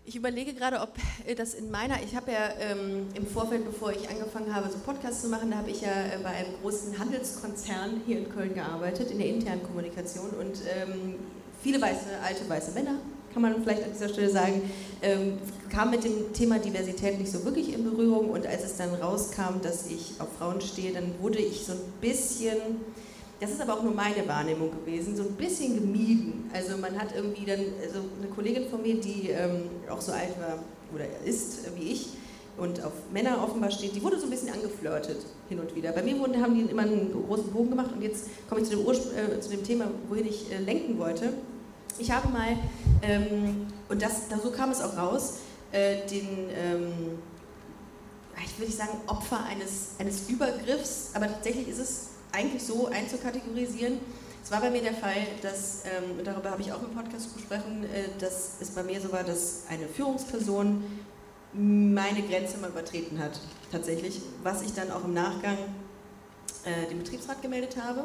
Ich 0.08 0.16
überlege 0.16 0.54
gerade, 0.54 0.82
ob 0.82 0.94
äh, 1.26 1.34
das 1.34 1.56
in 1.56 1.72
meiner, 1.72 1.96
ich 2.04 2.16
habe 2.16 2.32
ja 2.32 2.50
ähm, 2.60 3.08
im 3.16 3.26
Vorfeld, 3.26 3.66
bevor 3.66 3.92
ich 3.92 4.08
angefangen 4.08 4.54
habe, 4.54 4.70
so 4.70 4.78
Podcasts 4.78 5.24
zu 5.24 5.30
machen, 5.30 5.50
da 5.50 5.58
habe 5.58 5.72
ich 5.72 5.82
ja 5.82 5.90
äh, 5.90 6.20
bei 6.22 6.30
einem 6.30 6.54
großen 6.62 7.00
Handelskonzern 7.00 8.02
hier 8.06 8.20
in 8.20 8.30
Köln 8.30 8.54
gearbeitet, 8.54 9.10
in 9.10 9.18
der 9.18 9.28
internen 9.28 9.64
Kommunikation. 9.64 10.30
Und 10.30 10.62
ähm, 10.78 11.16
viele 11.64 11.82
weiße, 11.82 12.06
alte 12.24 12.48
weiße 12.48 12.74
Männer, 12.74 13.00
kann 13.34 13.42
man 13.42 13.64
vielleicht 13.64 13.84
an 13.84 13.94
dieser 13.94 14.10
Stelle 14.10 14.30
sagen, 14.30 14.62
ähm, 15.02 15.40
kamen 15.72 15.92
mit 15.92 16.04
dem 16.04 16.32
Thema 16.34 16.60
Diversität 16.60 17.20
nicht 17.20 17.32
so 17.32 17.44
wirklich 17.44 17.74
in 17.74 17.84
Berührung. 17.84 18.30
Und 18.30 18.46
als 18.46 18.64
es 18.64 18.78
dann 18.78 18.94
rauskam, 18.94 19.60
dass 19.64 19.88
ich 19.88 20.14
auf 20.20 20.28
Frauen 20.38 20.62
stehe, 20.62 20.94
dann 20.94 21.16
wurde 21.20 21.40
ich 21.40 21.66
so 21.66 21.74
ein 21.74 21.80
bisschen 22.00 22.58
das 23.40 23.52
ist 23.52 23.62
aber 23.62 23.74
auch 23.74 23.84
nur 23.84 23.94
meine 23.94 24.28
Wahrnehmung 24.28 24.72
gewesen, 24.72 25.16
so 25.16 25.24
ein 25.24 25.34
bisschen 25.34 25.76
gemieden. 25.76 26.50
Also 26.54 26.78
man 26.78 26.98
hat 26.98 27.14
irgendwie 27.16 27.46
dann, 27.46 27.60
also 27.82 28.00
eine 28.20 28.30
Kollegin 28.34 28.70
von 28.70 28.82
mir, 28.82 28.96
die 28.96 29.30
ähm, 29.30 29.64
auch 29.90 30.02
so 30.02 30.14
alt 30.14 30.40
war 30.40 30.60
oder 30.94 31.06
ist 31.26 31.60
wie 31.76 31.92
ich 31.92 32.10
und 32.58 32.82
auf 32.84 32.94
Männer 33.12 33.44
offenbar 33.44 33.70
steht, 33.70 33.96
die 33.96 34.02
wurde 34.02 34.18
so 34.18 34.26
ein 34.26 34.30
bisschen 34.30 34.54
angeflirtet 34.54 35.18
hin 35.50 35.60
und 35.60 35.76
wieder. 35.76 35.92
Bei 35.92 36.02
mir 36.02 36.18
wurden, 36.18 36.42
haben 36.42 36.56
die 36.56 36.62
immer 36.62 36.84
einen 36.84 37.12
großen 37.28 37.52
Bogen 37.52 37.72
gemacht 37.72 37.92
und 37.94 38.02
jetzt 38.02 38.28
komme 38.48 38.62
ich 38.62 38.70
zu 38.70 38.78
dem, 38.78 38.86
Urspr 38.86 39.18
äh, 39.18 39.40
zu 39.42 39.50
dem 39.50 39.64
Thema, 39.64 39.88
wohin 40.08 40.28
ich 40.28 40.52
äh, 40.52 40.60
lenken 40.60 40.98
wollte. 40.98 41.34
Ich 41.98 42.12
habe 42.12 42.30
mal, 42.30 42.58
ähm, 43.02 43.68
und 43.90 44.02
das, 44.02 44.30
da, 44.30 44.40
so 44.40 44.52
kam 44.52 44.72
es 44.72 44.82
auch 44.82 44.98
raus, 44.98 45.40
äh, 45.72 46.08
den, 46.08 46.50
ähm, 46.58 47.20
ich 48.46 48.60
nicht 48.60 48.78
sagen 48.78 49.02
Opfer 49.08 49.44
eines, 49.44 49.96
eines 50.00 50.30
Übergriffs, 50.30 51.12
aber 51.14 51.28
tatsächlich 51.28 51.68
ist 51.68 51.80
es 51.80 52.10
eigentlich 52.36 52.64
so 52.64 52.88
einzukategorisieren. 52.88 54.00
Es 54.44 54.52
war 54.52 54.62
bei 54.62 54.70
mir 54.70 54.82
der 54.82 54.94
Fall, 54.94 55.26
dass, 55.42 55.84
ähm, 55.86 56.24
darüber 56.24 56.52
habe 56.52 56.62
ich 56.62 56.72
auch 56.72 56.84
im 56.84 56.92
Podcast 56.92 57.34
gesprochen, 57.34 57.84
äh, 57.84 58.10
dass 58.20 58.58
es 58.60 58.70
bei 58.70 58.84
mir 58.84 59.02
so 59.02 59.12
war, 59.12 59.24
dass 59.24 59.64
eine 59.70 59.88
Führungsperson 59.88 60.84
meine 61.54 62.22
Grenze 62.22 62.58
mal 62.58 62.70
übertreten 62.70 63.18
hat, 63.18 63.40
tatsächlich, 63.72 64.22
was 64.44 64.62
ich 64.62 64.74
dann 64.74 64.92
auch 64.92 65.06
im 65.06 65.14
Nachgang 65.14 65.58
äh, 66.66 66.88
dem 66.90 67.00
Betriebsrat 67.00 67.42
gemeldet 67.42 67.78
habe. 67.82 68.04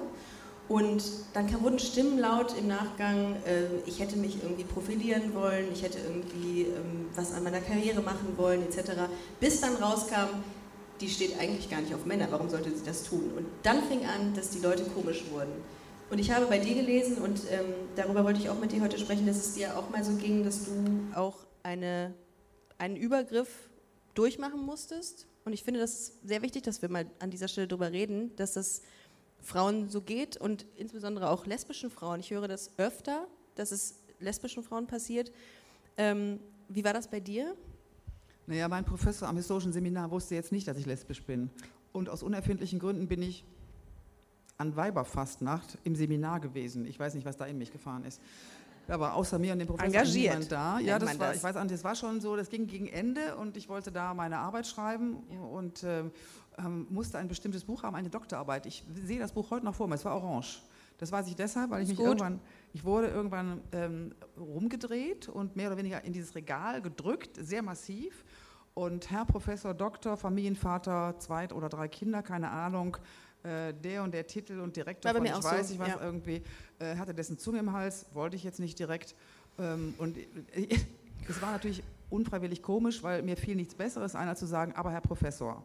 Und 0.69 1.03
dann 1.35 1.51
kam, 1.51 1.65
wurden 1.65 1.81
Stimmen 1.81 2.21
laut 2.21 2.57
im 2.57 2.69
Nachgang, 2.69 3.35
äh, 3.45 3.65
ich 3.87 3.99
hätte 3.99 4.17
mich 4.17 4.41
irgendwie 4.41 4.63
profilieren 4.63 5.35
wollen, 5.35 5.67
ich 5.73 5.83
hätte 5.83 5.99
irgendwie 5.99 6.63
ähm, 6.63 7.09
was 7.17 7.33
an 7.33 7.43
meiner 7.43 7.61
Karriere 7.61 8.03
machen 8.03 8.35
wollen, 8.37 8.63
etc. 8.63 8.93
Bis 9.41 9.61
dann 9.61 9.75
rauskam, 9.75 10.29
die 11.01 11.09
steht 11.09 11.39
eigentlich 11.39 11.71
gar 11.71 11.81
nicht 11.81 11.95
auf 11.95 12.05
Männer, 12.05 12.27
warum 12.31 12.49
sollte 12.49 12.75
sie 12.75 12.85
das 12.85 13.05
tun? 13.05 13.33
Und 13.37 13.47
dann 13.63 13.83
fing 13.85 14.05
an, 14.07 14.35
dass 14.35 14.51
die 14.51 14.61
Leute 14.61 14.85
komisch 14.85 15.25
wurden. 15.31 15.53
Und 16.11 16.19
ich 16.19 16.31
habe 16.33 16.47
bei 16.47 16.59
dir 16.59 16.75
gelesen 16.75 17.19
und 17.19 17.41
ähm, 17.51 17.67
darüber 17.95 18.25
wollte 18.25 18.41
ich 18.41 18.49
auch 18.51 18.59
mit 18.59 18.73
dir 18.73 18.83
heute 18.83 18.99
sprechen, 18.99 19.27
dass 19.27 19.37
es 19.37 19.55
dir 19.55 19.79
auch 19.79 19.91
mal 19.91 20.03
so 20.03 20.15
ging, 20.17 20.45
dass 20.45 20.65
du 20.65 20.73
auch 21.15 21.37
eine, 21.63 22.13
einen 22.79 22.97
Übergriff 22.97 23.71
durchmachen 24.15 24.61
musstest. 24.61 25.27
Und 25.45 25.53
ich 25.53 25.63
finde 25.63 25.81
das 25.81 26.19
sehr 26.25 26.43
wichtig, 26.43 26.65
dass 26.65 26.83
wir 26.83 26.89
mal 26.89 27.07
an 27.21 27.31
dieser 27.31 27.49
Stelle 27.49 27.69
darüber 27.69 27.93
reden, 27.93 28.35
dass 28.37 28.55
das 28.55 28.83
Frauen 29.41 29.89
so 29.89 30.03
geht 30.03 30.37
und 30.37 30.67
insbesondere 30.77 31.31
auch 31.31 31.47
lesbischen 31.47 31.91
Frauen. 31.91 32.21
Ich 32.21 32.31
höre 32.31 32.49
das 32.49 32.77
öfter, 32.77 33.27
dass 33.55 33.71
es 33.71 34.01
lesbischen 34.19 34.63
Frauen 34.63 34.87
passiert. 34.87 35.33
Ähm, 35.97 36.41
wie 36.69 36.85
war 36.85 36.93
das 36.93 37.09
bei 37.09 37.21
dir? 37.21 37.57
Naja, 38.51 38.67
mein 38.67 38.85
Professor 38.85 39.29
am 39.29 39.37
historischen 39.37 39.73
Seminar 39.73 40.11
wusste 40.11 40.35
jetzt 40.35 40.51
nicht, 40.51 40.67
dass 40.67 40.77
ich 40.77 40.85
lesbisch 40.85 41.23
bin. 41.23 41.51
Und 41.93 42.09
aus 42.09 42.25
unerfindlichen 42.25 42.81
Gründen 42.81 43.07
bin 43.07 43.23
ich 43.23 43.45
an 44.59 44.75
Weiberfastnacht 44.75 45.79
im 45.85 45.95
Seminar 45.95 46.41
gewesen. 46.41 46.85
Ich 46.85 46.99
weiß 46.99 47.15
nicht, 47.15 47.25
was 47.25 47.37
da 47.37 47.47
in 47.47 47.59
mich 47.59 47.71
gefahren 47.71 48.05
ist. 48.05 48.21
War 48.89 49.15
außer 49.15 49.39
mir 49.39 49.53
und 49.53 49.61
dem 49.61 49.69
Professor 49.69 49.87
Engagiert, 49.87 50.33
niemand 50.33 50.51
da. 50.51 50.81
Ja, 50.81 50.99
das 50.99 51.17
war, 51.17 51.29
das. 51.29 51.37
ich 51.37 51.45
weiß 51.45 51.55
nicht, 51.55 51.71
das 51.71 51.85
war 51.85 51.95
schon 51.95 52.21
so, 52.21 52.35
das 52.35 52.49
ging 52.49 52.67
gegen 52.67 52.89
Ende 52.89 53.37
und 53.37 53.57
ich 53.57 53.69
wollte 53.69 53.93
da 53.93 54.15
meine 54.15 54.39
Arbeit 54.39 54.67
schreiben 54.67 55.19
und 55.53 55.85
ähm, 55.85 56.11
ähm, 56.59 56.89
musste 56.91 57.19
ein 57.19 57.29
bestimmtes 57.29 57.63
Buch 57.63 57.85
haben, 57.85 57.95
eine 57.95 58.11
Doktorarbeit. 58.11 58.67
Ich 58.67 58.85
sehe 59.05 59.21
das 59.21 59.31
Buch 59.31 59.53
heute 59.53 59.65
noch 59.65 59.77
vor 59.77 59.87
mir, 59.87 59.95
es 59.95 60.05
war 60.05 60.17
orange. 60.17 60.61
Das 60.99 61.13
weiß 61.13 61.29
ich 61.29 61.37
deshalb, 61.37 61.71
weil 61.71 61.83
ich 61.83 61.89
mich 61.89 61.99
gut. 61.99 62.07
irgendwann, 62.07 62.41
ich 62.73 62.85
wurde 62.85 63.07
irgendwann 63.07 63.61
ähm, 63.71 64.13
rumgedreht 64.37 65.29
und 65.29 65.55
mehr 65.55 65.69
oder 65.69 65.79
weniger 65.79 66.05
in 66.05 66.13
dieses 66.13 66.35
Regal 66.35 66.83
gedrückt, 66.83 67.39
sehr 67.41 67.63
massiv. 67.63 68.25
Und 68.75 69.11
Herr 69.11 69.25
Professor 69.25 69.75
Doktor, 69.75 70.17
Familienvater, 70.17 71.17
zweit 71.19 71.53
oder 71.53 71.69
drei 71.69 71.89
Kinder, 71.89 72.23
keine 72.23 72.51
Ahnung, 72.51 72.97
äh, 73.43 73.73
der 73.75 74.03
und 74.03 74.13
der 74.13 74.27
Titel 74.27 74.61
und 74.61 74.77
Direktor 74.77 75.13
von 75.13 75.25
ich 75.25 75.33
auch 75.33 75.43
so, 75.43 75.49
weiß 75.49 75.71
nicht 75.71 75.79
was 75.79 75.89
ja. 75.89 76.01
irgendwie, 76.01 76.43
äh, 76.79 76.97
hatte 76.97 77.15
dessen 77.15 77.39
Zunge 77.39 77.59
im 77.59 77.73
Hals, 77.73 78.07
wollte 78.13 78.37
ich 78.37 78.45
jetzt 78.45 78.61
nicht 78.61 78.79
direkt. 78.79 79.15
Ähm, 79.59 79.95
und 79.99 80.17
es 81.29 81.43
war 81.43 81.53
natürlich 81.53 81.83
unfreiwillig 82.11 82.63
komisch, 82.63 83.03
weil 83.03 83.23
mir 83.23 83.37
fiel 83.37 83.57
nichts 83.57 83.75
Besseres 83.75 84.15
ein, 84.15 84.29
als 84.29 84.41
zu 84.41 84.47
sagen, 84.47 84.73
aber 84.75 84.91
Herr 84.91 85.01
Professor. 85.01 85.65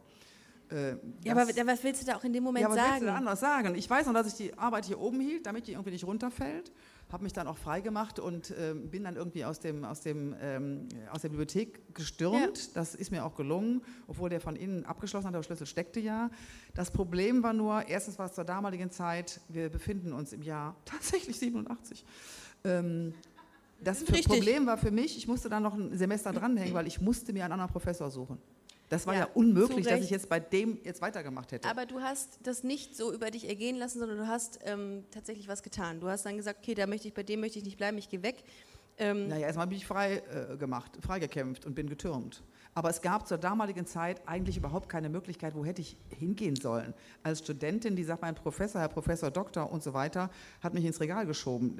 Äh, 0.71 0.95
Ja, 1.23 1.33
aber 1.33 1.47
was 1.47 1.83
willst 1.83 2.01
du 2.01 2.05
da 2.05 2.15
auch 2.17 2.23
in 2.23 2.33
dem 2.33 2.43
Moment 2.43 2.63
ja, 2.63 2.69
was 2.69 2.77
willst 2.77 3.01
du 3.01 3.05
da 3.05 3.11
sagen? 3.11 3.17
anders 3.17 3.39
sagen? 3.39 3.75
Ich 3.75 3.89
weiß 3.89 4.07
noch, 4.07 4.13
dass 4.13 4.27
ich 4.27 4.33
die 4.35 4.57
Arbeit 4.57 4.85
hier 4.85 4.99
oben 4.99 5.19
hielt, 5.19 5.45
damit 5.45 5.67
die 5.67 5.73
irgendwie 5.73 5.91
nicht 5.91 6.05
runterfällt. 6.05 6.71
Habe 7.11 7.23
mich 7.23 7.33
dann 7.33 7.47
auch 7.47 7.57
frei 7.57 7.81
gemacht 7.81 8.19
und 8.19 8.53
ähm, 8.59 8.89
bin 8.89 9.03
dann 9.03 9.15
irgendwie 9.15 9.45
aus, 9.45 9.59
dem, 9.59 9.85
aus, 9.85 10.01
dem, 10.01 10.35
ähm, 10.41 10.89
aus 11.11 11.21
der 11.21 11.29
Bibliothek 11.29 11.93
gestürmt. 11.93 12.75
Das 12.75 12.95
ist 12.95 13.11
mir 13.11 13.23
auch 13.23 13.35
gelungen, 13.35 13.81
obwohl 14.07 14.29
der 14.29 14.41
von 14.41 14.55
innen 14.55 14.85
abgeschlossen 14.85 15.27
hat, 15.27 15.35
der 15.35 15.43
Schlüssel 15.43 15.67
steckte 15.67 15.99
ja. 15.99 16.29
Das 16.73 16.91
Problem 16.91 17.43
war 17.43 17.53
nur, 17.53 17.87
erstens 17.87 18.17
war 18.17 18.25
es 18.25 18.33
zur 18.33 18.43
damaligen 18.43 18.91
Zeit, 18.91 19.39
wir 19.49 19.69
befinden 19.69 20.13
uns 20.13 20.33
im 20.33 20.41
Jahr 20.41 20.75
tatsächlich 20.85 21.37
87. 21.37 22.03
Ähm, 22.63 23.13
das. 23.81 24.03
Problem 24.25 24.65
war 24.65 24.77
für 24.77 24.91
mich, 24.91 25.17
ich 25.17 25.27
musste 25.27 25.49
dann 25.49 25.63
noch 25.63 25.75
ein 25.75 25.95
Semester 25.97 26.33
dranhängen, 26.33 26.73
weil 26.73 26.87
ich 26.87 26.99
musste 26.99 27.33
mir 27.33 27.43
einen 27.43 27.53
anderen 27.53 27.71
Professor 27.71 28.09
suchen. 28.09 28.39
Das 28.89 29.07
war 29.07 29.13
Ja, 29.13 29.21
ja, 29.21 29.27
unmöglich, 29.33 29.87
dass 29.87 30.01
ich 30.01 30.09
jetzt 30.09 30.29
bei 30.29 30.39
dem 30.39 30.79
jetzt 30.83 31.01
weitergemacht 31.01 31.51
hätte. 31.51 31.67
Aber 31.67 31.85
du 31.85 32.01
hast 32.01 32.39
das 32.43 32.63
nicht 32.63 32.95
so 32.95 33.11
über 33.13 33.31
dich 33.31 33.47
ergehen 33.49 33.77
lassen, 33.77 33.99
sondern 33.99 34.17
du 34.17 34.27
hast 34.27 34.59
ähm, 34.63 35.05
tatsächlich 35.11 35.47
was 35.47 35.63
getan. 35.63 35.99
Du 35.99 36.07
hast 36.07 36.25
dann 36.25 36.37
gesagt, 36.37 36.59
okay, 36.61 36.75
da 36.75 36.85
möchte 36.85 37.07
ich, 37.07 37.13
bei 37.13 37.23
dem 37.23 37.39
möchte 37.39 37.57
ich 37.59 37.65
nicht 37.65 37.77
bleiben, 37.77 37.97
ich 37.97 38.09
gehe 38.09 38.21
weg. 38.21 38.43
Ähm, 38.97 39.27
Naja, 39.27 39.47
erstmal 39.47 39.67
bin 39.67 39.77
ich 39.77 39.85
frei 39.87 40.21
äh, 40.51 40.55
gemacht, 40.57 40.91
freigekämpft 41.01 41.65
und 41.65 41.73
bin 41.75 41.89
getürmt. 41.89 42.43
Aber 42.73 42.89
es 42.89 43.01
gab 43.01 43.27
zur 43.27 43.37
damaligen 43.37 43.85
Zeit 43.85 44.21
eigentlich 44.27 44.57
überhaupt 44.57 44.89
keine 44.89 45.09
Möglichkeit, 45.09 45.55
wo 45.55 45.63
hätte 45.65 45.81
ich 45.81 45.97
hingehen 46.09 46.55
sollen. 46.57 46.93
Als 47.23 47.39
Studentin, 47.39 47.95
die 47.95 48.03
sagt, 48.03 48.21
mein 48.21 48.35
Professor, 48.35 48.81
Herr 48.81 48.89
Professor, 48.89 49.31
Doktor 49.31 49.71
und 49.71 49.81
so 49.81 49.93
weiter, 49.93 50.29
hat 50.61 50.73
mich 50.73 50.83
ins 50.85 50.99
Regal 50.99 51.25
geschoben. 51.25 51.77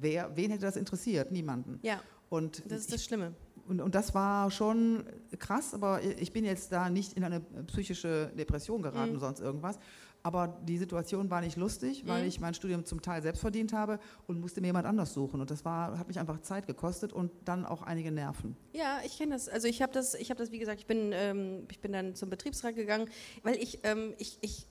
Wer, 0.00 0.34
wen 0.34 0.50
hätte 0.50 0.62
das 0.62 0.76
interessiert? 0.76 1.30
Niemanden. 1.30 1.78
Ja, 1.82 2.00
Und 2.30 2.62
das 2.70 2.80
ist 2.80 2.92
das 2.92 3.04
Schlimme. 3.04 3.34
Und, 3.68 3.80
und 3.80 3.94
das 3.94 4.14
war 4.14 4.50
schon 4.50 5.04
krass, 5.38 5.74
aber 5.74 6.02
ich 6.02 6.32
bin 6.32 6.44
jetzt 6.44 6.72
da 6.72 6.88
nicht 6.90 7.14
in 7.14 7.24
eine 7.24 7.40
psychische 7.66 8.32
Depression 8.36 8.82
geraten, 8.82 9.14
Mhm. 9.14 9.18
sonst 9.20 9.40
irgendwas. 9.40 9.78
Aber 10.24 10.60
die 10.64 10.78
Situation 10.78 11.30
war 11.30 11.40
nicht 11.40 11.56
lustig, 11.56 12.04
weil 12.06 12.22
Mhm. 12.22 12.28
ich 12.28 12.38
mein 12.38 12.54
Studium 12.54 12.84
zum 12.84 13.02
Teil 13.02 13.22
selbst 13.22 13.40
verdient 13.40 13.72
habe 13.72 13.98
und 14.28 14.38
musste 14.40 14.60
mir 14.60 14.68
jemand 14.68 14.86
anders 14.86 15.12
suchen. 15.12 15.40
Und 15.40 15.50
das 15.50 15.64
war, 15.64 15.98
hat 15.98 16.06
mich 16.06 16.20
einfach 16.20 16.40
Zeit 16.42 16.68
gekostet 16.68 17.12
und 17.12 17.32
dann 17.44 17.66
auch 17.66 17.82
einige 17.82 18.12
Nerven. 18.12 18.56
Ja, 18.72 19.00
ich 19.04 19.18
kenne 19.18 19.32
das. 19.32 19.48
Also 19.48 19.66
ich 19.66 19.82
habe 19.82 19.92
das, 19.92 20.14
ich 20.14 20.30
habe 20.30 20.38
das, 20.38 20.52
wie 20.52 20.60
gesagt, 20.60 20.78
ich 20.78 20.86
bin, 20.86 21.10
ähm, 21.12 21.66
ich 21.70 21.80
bin 21.80 21.90
dann 21.92 22.14
zum 22.14 22.30
Betriebsrat 22.30 22.76
gegangen, 22.76 23.08
weil 23.42 23.56
ich, 23.56 23.80
ähm, 23.82 24.14
ich, 24.18 24.38
ich, 24.42 24.52
ich, 24.52 24.66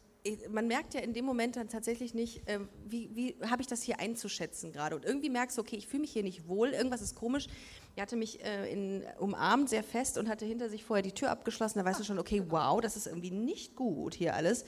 man 0.49 0.67
merkt 0.67 0.93
ja 0.93 0.99
in 0.99 1.13
dem 1.13 1.25
Moment 1.25 1.55
dann 1.55 1.67
tatsächlich 1.67 2.13
nicht, 2.13 2.43
ähm, 2.45 2.69
wie, 2.85 3.09
wie 3.15 3.35
habe 3.47 3.61
ich 3.61 3.67
das 3.67 3.81
hier 3.81 3.99
einzuschätzen 3.99 4.71
gerade. 4.71 4.95
Und 4.95 5.03
irgendwie 5.05 5.29
merkst 5.29 5.57
du, 5.57 5.61
okay, 5.61 5.75
ich 5.75 5.87
fühle 5.87 6.01
mich 6.01 6.11
hier 6.11 6.23
nicht 6.23 6.47
wohl, 6.47 6.69
irgendwas 6.69 7.01
ist 7.01 7.15
komisch. 7.15 7.47
Er 7.95 8.03
hatte 8.03 8.15
mich 8.15 8.43
äh, 8.43 8.71
in, 8.71 9.03
umarmt 9.19 9.69
sehr 9.69 9.83
fest 9.83 10.17
und 10.17 10.29
hatte 10.29 10.45
hinter 10.45 10.69
sich 10.69 10.83
vorher 10.83 11.01
die 11.01 11.11
Tür 11.11 11.31
abgeschlossen. 11.31 11.79
Da 11.79 11.85
weißt 11.85 11.99
du 11.99 12.03
schon, 12.03 12.19
okay, 12.19 12.43
wow, 12.49 12.79
das 12.79 12.95
ist 12.95 13.07
irgendwie 13.07 13.31
nicht 13.31 13.75
gut 13.75 14.13
hier 14.13 14.35
alles. 14.35 14.63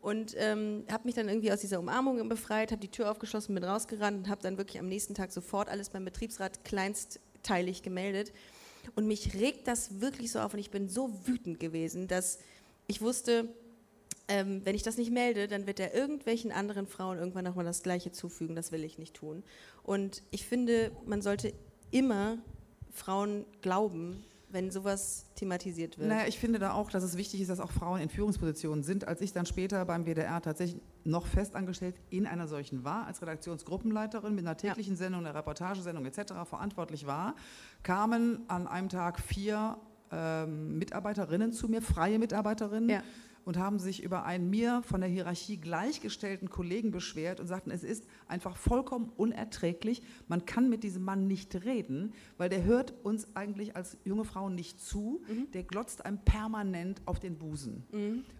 Und 0.00 0.34
ähm, 0.36 0.84
habe 0.90 1.04
mich 1.04 1.14
dann 1.14 1.28
irgendwie 1.28 1.52
aus 1.52 1.60
dieser 1.60 1.78
Umarmung 1.78 2.28
befreit, 2.28 2.72
habe 2.72 2.80
die 2.80 2.90
Tür 2.90 3.10
aufgeschlossen, 3.10 3.54
bin 3.54 3.64
rausgerannt 3.64 4.18
und 4.18 4.28
habe 4.28 4.42
dann 4.42 4.58
wirklich 4.58 4.78
am 4.78 4.88
nächsten 4.88 5.14
Tag 5.14 5.32
sofort 5.32 5.68
alles 5.68 5.90
beim 5.90 6.04
Betriebsrat 6.04 6.64
kleinstteilig 6.64 7.82
gemeldet. 7.82 8.32
Und 8.94 9.06
mich 9.06 9.34
regt 9.34 9.68
das 9.68 10.00
wirklich 10.00 10.32
so 10.32 10.40
auf 10.40 10.54
und 10.54 10.60
ich 10.60 10.70
bin 10.70 10.88
so 10.88 11.12
wütend 11.26 11.60
gewesen, 11.60 12.08
dass 12.08 12.38
ich 12.86 13.00
wusste, 13.00 13.48
ähm, 14.28 14.60
wenn 14.64 14.74
ich 14.74 14.82
das 14.82 14.96
nicht 14.96 15.10
melde, 15.10 15.48
dann 15.48 15.66
wird 15.66 15.80
er 15.80 15.94
irgendwelchen 15.94 16.52
anderen 16.52 16.86
Frauen 16.86 17.18
irgendwann 17.18 17.44
nochmal 17.44 17.64
das 17.64 17.82
Gleiche 17.82 18.12
zufügen. 18.12 18.54
Das 18.54 18.72
will 18.72 18.84
ich 18.84 18.98
nicht 18.98 19.14
tun. 19.14 19.42
Und 19.82 20.22
ich 20.30 20.46
finde, 20.46 20.92
man 21.06 21.22
sollte 21.22 21.52
immer 21.90 22.38
Frauen 22.92 23.46
glauben, 23.62 24.24
wenn 24.50 24.70
sowas 24.70 25.26
thematisiert 25.34 25.98
wird. 25.98 26.08
Naja, 26.08 26.26
ich 26.26 26.38
finde 26.38 26.58
da 26.58 26.72
auch, 26.72 26.90
dass 26.90 27.02
es 27.02 27.16
wichtig 27.16 27.40
ist, 27.40 27.48
dass 27.48 27.60
auch 27.60 27.70
Frauen 27.70 28.00
in 28.00 28.08
Führungspositionen 28.08 28.82
sind. 28.82 29.06
Als 29.06 29.20
ich 29.20 29.32
dann 29.32 29.46
später 29.46 29.84
beim 29.84 30.04
WDR 30.04 30.40
tatsächlich 30.40 30.80
noch 31.04 31.26
festangestellt 31.26 31.96
in 32.10 32.26
einer 32.26 32.48
solchen 32.48 32.84
war, 32.84 33.06
als 33.06 33.20
Redaktionsgruppenleiterin 33.20 34.34
mit 34.34 34.46
einer 34.46 34.56
täglichen 34.56 34.96
Sendung, 34.96 35.26
einer 35.26 35.34
Reportagesendung 35.34 36.04
etc. 36.06 36.32
verantwortlich 36.44 37.06
war, 37.06 37.34
kamen 37.82 38.40
an 38.48 38.66
einem 38.66 38.88
Tag 38.88 39.20
vier 39.20 39.76
ähm, 40.10 40.78
Mitarbeiterinnen 40.78 41.52
zu 41.52 41.68
mir, 41.68 41.82
freie 41.82 42.18
Mitarbeiterinnen. 42.18 42.88
Ja. 42.88 43.02
Und 43.48 43.56
haben 43.56 43.78
sich 43.78 44.02
über 44.02 44.26
einen 44.26 44.50
mir 44.50 44.82
von 44.82 45.00
der 45.00 45.08
Hierarchie 45.08 45.56
gleichgestellten 45.56 46.50
Kollegen 46.50 46.90
beschwert 46.90 47.40
und 47.40 47.46
sagten, 47.46 47.70
es 47.70 47.82
ist 47.82 48.04
einfach 48.26 48.58
vollkommen 48.58 49.10
unerträglich. 49.16 50.02
Man 50.26 50.44
kann 50.44 50.68
mit 50.68 50.84
diesem 50.84 51.02
Mann 51.02 51.26
nicht 51.26 51.64
reden, 51.64 52.12
weil 52.36 52.50
der 52.50 52.64
hört 52.64 52.92
uns 53.04 53.34
eigentlich 53.34 53.74
als 53.74 53.96
junge 54.04 54.26
Frauen 54.26 54.54
nicht 54.54 54.82
zu. 54.82 55.22
Mhm. 55.26 55.50
Der 55.52 55.62
glotzt 55.62 56.04
einem 56.04 56.18
permanent 56.18 57.00
auf 57.06 57.20
den 57.20 57.38
Busen. 57.38 57.84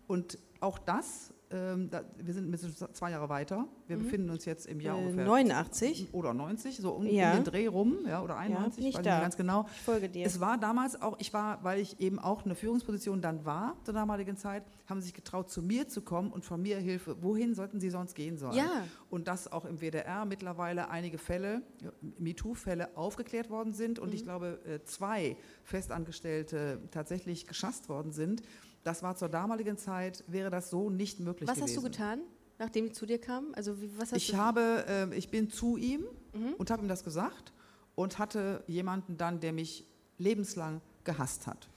Und 0.06 0.38
auch 0.60 0.78
das, 0.78 1.32
ähm, 1.50 1.88
da, 1.90 2.02
wir 2.16 2.34
sind 2.34 2.96
zwei 2.96 3.10
Jahre 3.10 3.28
weiter. 3.28 3.66
Wir 3.86 3.96
befinden 3.96 4.28
uns 4.30 4.44
jetzt 4.44 4.66
im 4.66 4.80
Jahr 4.80 4.96
Mhm. 4.96 5.02
Äh, 5.02 5.06
ungefähr 5.06 5.24
89. 5.26 6.08
oder 6.12 6.34
90, 6.34 6.76
so 6.76 6.92
um, 6.92 7.06
Ja. 7.06 7.30
um 7.30 7.36
den 7.38 7.44
Dreh 7.44 7.66
rum, 7.66 7.98
ja, 8.06 8.22
oder 8.22 8.36
91, 8.36 8.76
bin 8.78 8.86
ich 8.90 8.96
weiß 8.96 9.02
da. 9.02 9.14
nicht 9.14 9.22
ganz 9.22 9.36
genau. 9.36 9.66
Ich 9.74 9.80
folge 9.82 10.08
dir. 10.08 10.26
Es 10.26 10.40
war 10.40 10.58
damals 10.58 11.00
auch, 11.00 11.16
ich 11.20 11.32
war, 11.32 11.64
weil 11.64 11.80
ich 11.80 12.00
eben 12.00 12.18
auch 12.18 12.44
eine 12.44 12.54
Führungsposition 12.54 13.22
dann 13.22 13.44
war 13.46 13.76
zur 13.84 13.94
damaligen 13.94 14.36
Zeit, 14.36 14.64
haben 14.86 15.00
sie 15.00 15.06
sich 15.06 15.14
getraut, 15.14 15.50
zu 15.50 15.62
mir 15.62 15.88
zu 15.88 16.02
kommen 16.02 16.30
und 16.32 16.44
von 16.44 16.60
mir 16.60 16.78
Hilfe. 16.78 17.22
Wohin 17.22 17.54
sollten 17.54 17.80
sie 17.80 17.90
sonst 17.90 18.14
gehen 18.14 18.36
sollen? 18.36 18.56
Ja. 18.56 18.84
Und 19.10 19.26
dass 19.28 19.50
auch 19.50 19.64
im 19.64 19.80
WDR 19.80 20.24
mittlerweile 20.26 20.90
einige 20.90 21.16
Fälle, 21.18 21.62
ja, 21.82 21.90
MeToo-Fälle 22.18 22.96
aufgeklärt 22.96 23.48
worden 23.50 23.72
sind 23.72 23.98
und 23.98 24.12
ich 24.12 24.20
Mhm. 24.20 24.24
glaube, 24.26 24.60
äh, 24.66 24.84
zwei 24.84 25.36
Festangestellte 25.62 26.80
tatsächlich 26.90 27.46
geschasst 27.46 27.88
worden 27.88 28.12
sind. 28.12 28.42
Das 28.88 29.02
war 29.02 29.14
zur 29.16 29.28
damaligen 29.28 29.76
Zeit, 29.76 30.24
wäre 30.28 30.48
das 30.48 30.70
so 30.70 30.88
nicht 30.88 31.20
möglich 31.20 31.46
was 31.46 31.56
gewesen. 31.56 31.76
hast 31.76 31.76
du 31.76 31.82
getan, 31.90 32.20
nachdem 32.58 32.86
die 32.86 32.92
zu 32.92 33.04
dir 33.04 33.20
kamen? 33.20 33.54
Also 33.54 33.78
wie, 33.82 33.90
was 33.98 34.12
hast 34.12 34.16
Ich 34.16 34.30
du 34.30 34.38
habe, 34.38 34.86
äh, 34.88 35.14
ich 35.14 35.28
bin 35.30 35.50
zu 35.50 35.76
ihm 35.76 36.04
Mhm. 36.32 36.54
und 36.54 36.70
habe 36.70 36.80
ihm 36.82 36.88
das 36.88 37.04
gesagt 37.04 37.52
und 37.96 38.18
hatte 38.18 38.64
jemanden 38.66 39.18
dann, 39.18 39.40
der 39.40 39.52
mich 39.52 39.84
lebenslang 40.16 40.80
gehasst 41.04 41.46
hat. 41.46 41.68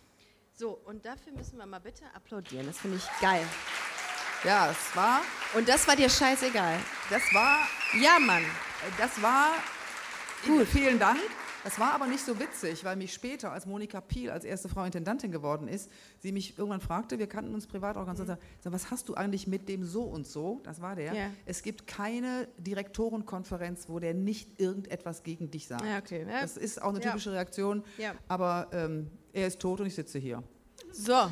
So, 0.54 0.70
und 0.86 1.04
dafür 1.06 1.34
müssen 1.34 1.58
wir 1.58 1.66
mal 1.66 1.80
bitte 1.80 2.06
applaudieren. 2.16 2.66
Das 2.66 2.78
finde 2.78 2.96
ich 2.96 3.08
geil. 3.20 3.44
Ja, 4.46 4.72
es 4.72 4.96
war, 4.96 5.20
Und 5.54 5.68
das 5.68 5.86
war 5.90 5.98
dir 5.98 6.10
scheißegal. 6.10 6.78
das 7.10 7.22
war, 7.34 7.68
Ja, 8.02 8.20
Mann. 8.20 8.44
das 8.98 9.22
war, 9.22 9.50
gut, 10.48 10.66
vielen 10.66 10.98
Dank. 10.98 11.20
Das 11.64 11.80
war 11.80 11.94
aber 11.94 12.08
nicht 12.08 12.26
so 12.26 12.40
witzig, 12.40 12.84
weil 12.84 12.96
mich 12.96 13.14
später, 13.14 13.52
als 13.52 13.66
Monika 13.66 14.02
Piel 14.02 14.32
als 14.32 14.46
erste 14.46 14.68
Frau 14.68 14.84
Intendantin 14.84 15.32
geworden 15.32 15.68
ist, 15.68 15.92
sie 16.20 16.32
mich 16.32 16.58
irgendwann 16.58 16.82
fragte, 16.82 17.20
wir 17.20 17.28
kannten 17.28 17.54
uns 17.54 17.68
privat 17.68 17.98
auch 17.98 18.06
ganz 18.06 18.20
mhm. 18.20 18.26
sagte, 18.26 18.44
was 18.64 18.90
hast 18.90 19.10
du 19.10 19.14
eigentlich 19.14 19.46
mit 19.46 19.70
dem 19.70 19.84
so 19.84 20.04
und 20.04 20.26
so? 20.26 20.60
Das 20.64 20.82
war 20.82 20.96
der. 20.96 21.14
Ja. 21.14 21.30
Es 21.46 21.62
gibt 21.62 21.86
keine 21.86 22.48
Direktorenkonferenz, 22.58 23.90
wo 23.90 24.00
der 24.00 24.16
nicht 24.16 24.60
irgendetwas 24.60 25.22
gegen 25.24 25.52
dich 25.52 25.68
sagt. 25.68 25.86
Ja, 25.86 26.00
okay. 26.00 26.26
Ja. 26.28 26.42
Das 26.42 26.58
ist 26.58 26.82
auch 26.82 26.90
eine 26.90 27.00
typische 27.00 27.32
Reaktion. 27.32 27.84
Ja. 27.98 28.16
Aber 28.28 28.68
ähm, 28.72 29.12
er 29.32 29.48
ist 29.48 29.60
tot 29.60 29.80
und 29.82 29.86
ich 29.86 29.96
sitze 29.96 30.18
hier. 30.18 30.44
So. 30.92 31.30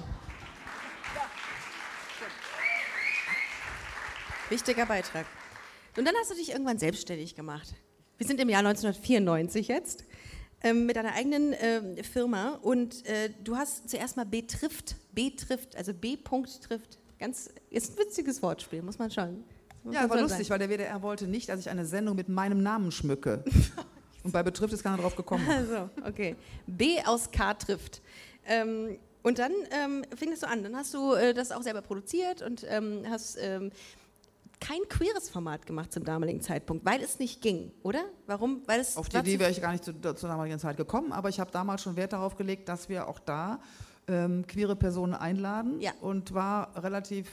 Wichtiger 4.50 4.86
Beitrag. 4.86 5.26
Und 5.98 6.06
dann 6.06 6.14
hast 6.20 6.32
du 6.32 6.36
dich 6.36 6.52
irgendwann 6.52 6.78
selbstständig 6.78 7.36
gemacht. 7.36 7.74
Wir 8.18 8.28
sind 8.28 8.40
im 8.40 8.50
Jahr 8.50 8.60
1994 8.60 9.68
jetzt 9.70 10.04
ähm, 10.64 10.86
mit 10.86 10.96
deiner 10.96 11.14
eigenen 11.14 11.56
ähm, 11.60 12.04
Firma 12.04 12.60
und 12.62 13.06
äh, 13.06 13.30
du 13.44 13.56
hast 13.56 13.90
zuerst 13.90 14.18
mal 14.18 14.26
B 14.26 14.42
trifft, 14.42 14.96
B 15.14 15.32
trifft, 15.32 15.76
also 15.76 15.94
B 15.94 16.18
Punkt 16.18 16.62
trifft. 16.64 16.98
Ganz, 17.20 17.50
ist 17.70 17.94
ein 17.94 18.00
witziges 18.00 18.42
Wortspiel, 18.42 18.82
muss 18.82 18.98
man 18.98 19.12
schauen. 19.12 19.44
Muss 19.84 19.94
Ja, 19.94 20.02
man 20.02 20.10
war 20.10 20.18
schon 20.18 20.28
lustig, 20.28 20.48
sagen. 20.48 20.62
weil 20.62 20.68
der 20.68 20.78
WDR 20.78 21.02
wollte 21.02 21.28
nicht, 21.28 21.50
dass 21.50 21.60
ich 21.60 21.70
eine 21.70 21.86
Sendung 21.86 22.16
mit 22.16 22.30
meinem 22.30 22.64
Namen 22.64 22.92
schmücke. 22.92 23.44
und 24.24 24.32
bei 24.32 24.44
Betrifft 24.44 24.74
ist 24.74 24.84
keiner 24.84 24.98
drauf 24.98 25.16
gekommen. 25.16 25.46
Also, 25.50 25.90
okay. 26.06 26.36
B 26.68 27.00
aus 27.06 27.32
K 27.32 27.54
trifft. 27.54 28.02
Ähm, 28.46 28.98
und 29.22 29.38
dann 29.40 29.52
ähm, 29.72 30.04
fing 30.16 30.32
das 30.32 30.42
so 30.42 30.48
an. 30.48 30.64
Dann 30.64 30.76
hast 30.76 30.94
du 30.94 31.14
äh, 31.14 31.34
das 31.34 31.52
auch 31.52 31.62
selber 31.62 31.82
produziert 31.82 32.42
und 32.42 32.66
ähm, 32.70 33.04
hast 33.10 33.38
ähm, 33.40 33.72
kein 34.60 34.80
queeres 34.90 35.30
Format 35.30 35.66
gemacht 35.66 35.92
zum 35.94 36.04
damaligen 36.04 36.42
Zeitpunkt, 36.42 36.86
weil 36.86 37.02
es 37.02 37.20
nicht 37.20 37.42
ging, 37.42 37.72
oder? 37.84 38.04
Warum? 38.28 38.62
Weil 38.66 38.80
es 38.82 38.98
Auf 38.98 39.10
die 39.10 39.18
Idee 39.18 39.40
wäre 39.40 39.52
ich 39.52 39.62
gar 39.62 39.72
nicht 39.72 39.84
zu, 39.86 39.94
zur 39.94 40.30
damaligen 40.30 40.60
Zeit 40.60 40.78
gekommen, 40.78 41.12
aber 41.14 41.30
ich 41.30 41.40
habe 41.40 41.52
damals 41.52 41.82
schon 41.84 41.96
Wert 41.96 42.14
darauf 42.14 42.36
gelegt, 42.36 42.68
dass 42.70 42.90
wir 42.90 43.08
auch 43.08 43.20
da 43.20 43.60
ähm, 44.08 44.46
queere 44.48 44.76
Personen 44.76 45.14
einladen 45.14 45.80
Ja. 45.82 45.92
und 46.02 46.34
war 46.34 46.72
relativ, 46.84 47.28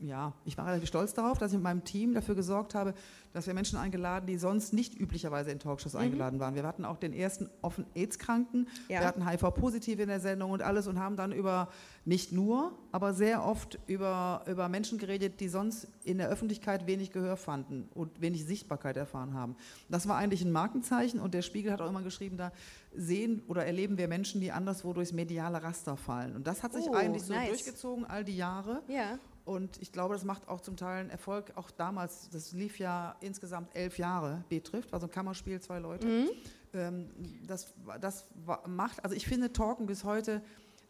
ja, 0.00 0.32
ich 0.44 0.56
war 0.58 0.66
relativ 0.66 0.88
stolz 0.88 1.12
darauf, 1.14 1.38
dass 1.38 1.50
ich 1.52 1.56
mit 1.58 1.64
meinem 1.64 1.84
Team 1.84 2.14
dafür 2.14 2.34
gesorgt 2.34 2.74
habe, 2.74 2.94
dass 3.32 3.46
wir 3.46 3.54
Menschen 3.54 3.78
eingeladen, 3.78 4.26
die 4.26 4.38
sonst 4.38 4.72
nicht 4.72 4.98
üblicherweise 4.98 5.50
in 5.50 5.58
Talkshows 5.58 5.92
Mhm. 5.94 6.00
eingeladen 6.00 6.40
waren. 6.40 6.54
Wir 6.54 6.64
hatten 6.64 6.84
auch 6.84 6.96
den 6.96 7.12
ersten 7.12 7.48
offen 7.62 7.84
AIDS-Kranken, 7.94 8.66
Ja. 8.88 9.00
wir 9.00 9.06
hatten 9.06 9.28
HIV-Positive 9.28 10.02
in 10.02 10.08
der 10.08 10.18
Sendung 10.20 10.50
und 10.50 10.62
alles 10.62 10.86
und 10.86 10.98
haben 10.98 11.16
dann 11.16 11.30
über, 11.32 11.68
nicht 12.04 12.32
nur, 12.32 12.72
aber 12.92 13.12
sehr 13.14 13.44
oft 13.44 13.78
über, 13.86 14.42
über 14.48 14.68
Menschen 14.68 14.98
geredet, 14.98 15.38
die 15.40 15.48
sonst 15.48 15.86
in 16.02 16.18
der 16.18 16.28
Öffentlichkeit 16.28 16.86
wenig 16.86 17.12
Gehör 17.12 17.36
fanden 17.36 17.88
und 17.94 18.20
wenig 18.20 18.44
Sichtbarkeit 18.46 18.96
erfahren 18.96 19.34
haben. 19.34 19.54
Das 19.88 20.08
war 20.08 20.16
eigentlich 20.16 20.42
ein 20.42 20.50
Markenzeichen 20.50 21.20
und 21.20 21.34
der 21.34 21.42
Spiegel 21.42 21.70
hat 21.72 21.80
auch 21.80 21.88
immer 21.90 22.02
geschrieben, 22.02 22.36
da 22.36 22.52
sehen 22.96 23.42
oder 23.46 23.64
erleben 23.66 23.98
wir 23.98 24.08
Menschen, 24.08 24.40
die 24.40 24.50
anderswo 24.50 24.92
durchs 24.92 25.12
mediale 25.12 25.62
Raster 25.62 25.96
fallen. 25.96 26.34
Und 26.34 26.46
das 26.46 26.62
hat 26.64 26.72
sich 26.72 26.86
Oh, 26.88 26.94
eigentlich 26.94 27.22
so 27.22 27.32
nice. 27.34 27.50
durchgezogen 27.50 28.04
all 28.06 28.24
die 28.24 28.36
Jahre. 28.36 28.82
Ja. 28.88 29.18
Und 29.50 29.82
ich 29.82 29.90
glaube, 29.90 30.14
das 30.14 30.22
macht 30.22 30.46
auch 30.46 30.60
zum 30.60 30.76
Teil 30.76 31.00
einen 31.00 31.10
Erfolg. 31.10 31.50
Auch 31.56 31.72
damals, 31.72 32.30
das 32.30 32.52
lief 32.52 32.78
ja 32.78 33.16
insgesamt 33.18 33.74
elf 33.74 33.98
Jahre, 33.98 34.44
betrifft, 34.48 34.92
war 34.92 35.00
so 35.00 35.08
ein 35.08 35.10
Kammerspiel, 35.10 35.60
zwei 35.60 35.80
Leute. 35.80 36.06
Mhm. 36.06 36.28
Ähm, 36.72 37.10
das 37.48 37.74
das 38.00 38.28
macht, 38.68 39.02
also 39.02 39.16
ich 39.16 39.26
finde 39.26 39.52
Talken 39.52 39.86
bis 39.86 40.04
heute 40.04 40.40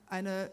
eine 0.05 0.53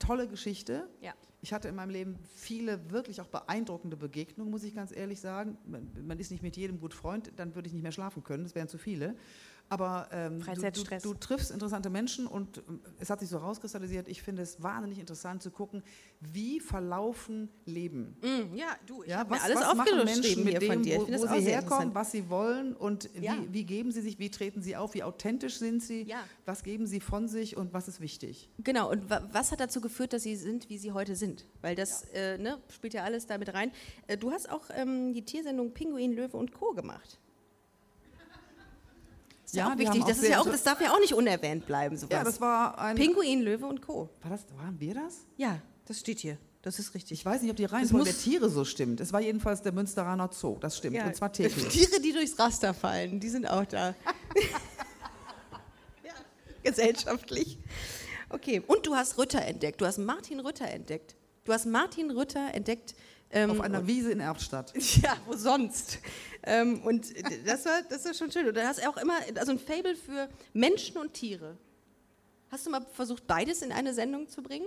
tolle 0.00 0.26
Geschichte. 0.26 0.88
Ja. 1.00 1.14
Ich 1.42 1.52
hatte 1.52 1.68
in 1.68 1.76
meinem 1.76 1.90
Leben 1.90 2.18
viele 2.34 2.90
wirklich 2.90 3.20
auch 3.20 3.28
beeindruckende 3.28 3.96
Begegnungen, 3.96 4.50
muss 4.50 4.64
ich 4.64 4.74
ganz 4.74 4.90
ehrlich 4.90 5.20
sagen. 5.20 5.56
Man, 5.64 5.92
man 6.04 6.18
ist 6.18 6.32
nicht 6.32 6.42
mit 6.42 6.56
jedem 6.56 6.80
gut 6.80 6.92
Freund, 6.92 7.30
dann 7.36 7.54
würde 7.54 7.68
ich 7.68 7.72
nicht 7.72 7.84
mehr 7.84 7.92
schlafen 7.92 8.24
können, 8.24 8.42
das 8.42 8.56
wären 8.56 8.66
zu 8.66 8.78
viele. 8.78 9.14
Aber 9.72 10.06
ähm, 10.12 10.44
du, 10.44 10.70
du, 10.70 10.98
du 11.02 11.14
triffst 11.14 11.50
interessante 11.50 11.88
Menschen 11.88 12.26
und 12.26 12.58
ähm, 12.68 12.80
es 12.98 13.08
hat 13.08 13.20
sich 13.20 13.30
so 13.30 13.38
rauskristallisiert. 13.38 14.06
Ich 14.06 14.22
finde 14.22 14.42
es 14.42 14.62
wahnsinnig 14.62 14.98
interessant 14.98 15.42
zu 15.42 15.50
gucken, 15.50 15.82
wie 16.20 16.60
verlaufen 16.60 17.48
Leben. 17.64 18.14
Mm, 18.20 18.54
ja, 18.54 18.66
du, 18.84 19.02
ich 19.02 19.08
Ja, 19.08 19.24
was, 19.30 19.38
mir 19.38 19.44
alles 19.44 19.60
was 19.60 19.74
machen 19.74 20.04
Menschen 20.04 20.44
mit 20.44 20.58
hier 20.58 20.70
von 20.70 20.82
dem, 20.82 21.00
wo, 21.00 21.06
wo 21.08 21.26
sie 21.26 21.40
herkommen, 21.46 21.94
was 21.94 22.12
sie 22.12 22.28
wollen 22.28 22.76
und 22.76 23.08
Ja. 23.18 23.34
wie, 23.40 23.54
wie 23.54 23.64
geben 23.64 23.92
sie 23.92 24.02
sich, 24.02 24.18
wie 24.18 24.30
treten 24.30 24.60
sie 24.60 24.76
auf, 24.76 24.92
wie 24.92 25.04
authentisch 25.04 25.56
sind 25.56 25.82
sie, 25.82 26.02
Ja. 26.02 26.22
was 26.44 26.62
geben 26.64 26.86
sie 26.86 27.00
von 27.00 27.26
sich 27.26 27.56
und 27.56 27.72
was 27.72 27.88
ist 27.88 28.02
wichtig. 28.02 28.50
Genau, 28.58 28.90
und 28.90 29.08
wa 29.08 29.26
was 29.32 29.52
hat 29.52 29.60
dazu 29.60 29.80
geführt, 29.80 30.12
dass 30.12 30.24
sie 30.24 30.36
sind, 30.36 30.68
wie 30.68 30.76
sie 30.76 30.92
heute 30.92 31.16
sind? 31.16 31.46
Weil 31.62 31.76
das 31.76 32.02
äh, 32.12 32.36
ne, 32.36 32.58
spielt 32.68 32.92
ja 32.92 33.04
alles 33.04 33.26
damit 33.26 33.54
rein. 33.54 33.72
Äh, 34.06 34.18
du 34.18 34.32
hast 34.32 34.50
auch 34.50 34.68
ähm, 34.74 35.14
die 35.14 35.24
Tiersendung 35.24 35.72
Pinguin, 35.72 36.12
Löwe 36.12 36.36
und 36.36 36.52
Co. 36.52 36.74
gemacht. 36.74 37.18
Ist 39.52 39.58
ja, 39.58 39.70
auch 39.70 39.76
wichtig. 39.76 40.00
auch 40.00 40.06
Das, 40.08 40.16
ist 40.16 40.28
ja 40.30 40.40
auch, 40.40 40.46
das 40.46 40.62
darf 40.62 40.80
ja 40.80 40.94
auch 40.94 41.00
nicht 41.00 41.12
unerwähnt 41.12 41.66
bleiben, 41.66 41.94
sowas. 41.98 42.08
Ja, 42.10 42.24
das 42.24 42.40
war 42.40 42.78
ein. 42.78 42.96
Pinguin, 42.96 43.42
Löwe 43.42 43.66
und 43.66 43.82
Co. 43.82 44.08
war 44.22 44.30
das, 44.30 44.46
waren 44.56 44.80
wir 44.80 44.94
das? 44.94 45.26
Ja, 45.36 45.60
das 45.84 46.00
steht 46.00 46.20
hier. 46.20 46.38
Das 46.62 46.78
ist 46.78 46.94
richtig. 46.94 47.20
Ich 47.20 47.26
weiß 47.26 47.42
nicht, 47.42 47.50
ob 47.50 47.58
die 47.58 47.66
Reihenfolge 47.66 48.06
der 48.06 48.16
Tiere 48.16 48.48
so 48.48 48.64
stimmt. 48.64 49.02
Es 49.02 49.12
war 49.12 49.20
jedenfalls 49.20 49.60
der 49.60 49.72
Münsteraner 49.72 50.30
Zoo, 50.32 50.56
das 50.58 50.78
stimmt. 50.78 50.96
Ja, 50.96 51.04
Und 51.04 51.16
zwar 51.16 51.30
täglich. 51.34 51.68
Tiere, 51.68 52.00
die 52.00 52.12
durchs 52.12 52.38
Raster 52.38 52.72
fallen, 52.72 53.20
die 53.20 53.28
sind 53.28 53.46
auch 53.46 53.66
da. 53.66 53.88
ja, 56.02 56.12
gesellschaftlich. 56.62 57.58
Okay, 58.30 58.62
und 58.66 58.86
du 58.86 58.94
hast 58.94 59.18
Rütter 59.18 59.42
entdeckt. 59.42 59.82
Du 59.82 59.84
hast 59.84 59.98
Martin 59.98 60.40
Rütter 60.40 60.66
entdeckt. 60.66 61.14
Du 61.44 61.52
hast 61.52 61.66
Martin 61.66 62.10
Rütter 62.10 62.54
entdeckt. 62.54 62.94
Ähm, 63.32 63.50
Auf 63.50 63.60
einer 63.60 63.86
Wiese 63.86 64.12
in 64.12 64.20
Erftstadt. 64.20 64.72
Ja, 65.02 65.16
wo 65.26 65.34
sonst? 65.34 65.98
Ähm, 66.42 66.82
und 66.82 67.06
das 67.46 67.64
war, 67.64 67.82
das 67.88 68.04
war 68.04 68.14
schon 68.14 68.30
schön. 68.30 68.46
Und 68.46 68.56
du 68.56 68.66
hast 68.66 68.86
auch 68.86 68.96
immer 68.98 69.14
also 69.36 69.52
ein 69.52 69.58
Fable 69.58 69.96
für 69.96 70.28
Menschen 70.52 70.98
und 70.98 71.14
Tiere. 71.14 71.56
Hast 72.50 72.66
du 72.66 72.70
mal 72.70 72.84
versucht, 72.92 73.26
beides 73.26 73.62
in 73.62 73.72
eine 73.72 73.94
Sendung 73.94 74.28
zu 74.28 74.42
bringen? 74.42 74.66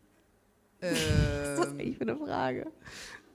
Was 0.80 0.92
ist 0.92 1.58
das 1.58 1.68
eigentlich 1.68 1.96
für 1.96 2.02
eine 2.02 2.16
Frage? 2.16 2.66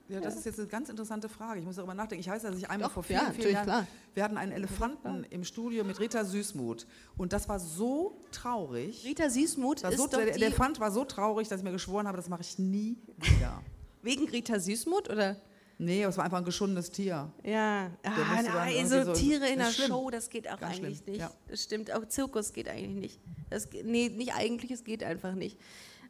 Ja, 0.09 0.19
das 0.19 0.35
ist 0.35 0.45
jetzt 0.45 0.59
eine 0.59 0.67
ganz 0.67 0.89
interessante 0.89 1.29
Frage. 1.29 1.59
Ich 1.59 1.65
muss 1.65 1.77
darüber 1.77 1.93
nachdenken. 1.93 2.19
Ich 2.21 2.29
weiß, 2.29 2.41
dass 2.41 2.57
ich 2.57 2.69
einmal 2.69 2.89
Doch, 2.89 2.93
vor 2.93 3.05
ja, 3.07 3.19
vielen, 3.19 3.19
vielen 3.19 3.37
natürlich, 3.37 3.53
Jahren, 3.53 3.65
klar. 3.65 3.87
wir 4.13 4.23
hatten 4.23 4.37
einen 4.37 4.51
Elefanten 4.51 5.23
im 5.29 5.45
Studio 5.45 5.85
mit 5.85 5.99
Rita 5.99 6.25
Süßmuth. 6.25 6.85
Und 7.17 7.31
das 7.31 7.47
war 7.47 7.59
so 7.59 8.21
traurig. 8.31 9.05
Rita 9.05 9.29
Süßmuth 9.29 9.83
ist 9.83 9.97
so, 9.97 10.07
doch 10.07 10.17
der 10.17 10.35
Elefant 10.35 10.81
war 10.81 10.91
so 10.91 11.05
traurig, 11.05 11.47
dass 11.47 11.59
ich 11.59 11.63
mir 11.63 11.71
geschworen 11.71 12.07
habe, 12.07 12.17
das 12.17 12.27
mache 12.27 12.41
ich 12.41 12.59
nie 12.59 12.97
wieder. 13.21 13.61
Wegen 14.03 14.27
Rita 14.29 14.59
Süßmuth 14.59 15.09
oder? 15.09 15.37
Nee, 15.79 16.03
es 16.03 16.17
war 16.17 16.25
einfach 16.25 16.37
ein 16.37 16.45
geschundenes 16.45 16.91
Tier. 16.91 17.31
Ja, 17.43 17.89
ah, 18.03 18.67
irgendwie 18.69 18.85
so 18.85 19.03
so- 19.03 19.13
Tiere 19.13 19.47
in 19.49 19.57
der 19.59 19.65
schlimm. 19.71 19.87
Show, 19.87 20.09
das 20.11 20.29
geht 20.29 20.47
auch 20.47 20.59
Ganz 20.59 20.77
eigentlich 20.77 20.99
schlimm, 20.99 21.13
nicht. 21.13 21.21
ja. 21.21 21.31
Das 21.47 21.63
stimmt, 21.63 21.91
auch 21.91 22.05
Zirkus 22.07 22.53
geht 22.53 22.69
eigentlich 22.69 22.95
nicht. 22.95 23.19
Das, 23.49 23.67
nee, 23.83 24.09
nicht 24.09 24.33
eigentlich, 24.35 24.71
es 24.71 24.83
geht 24.83 25.03
einfach 25.03 25.33
nicht. 25.33 25.59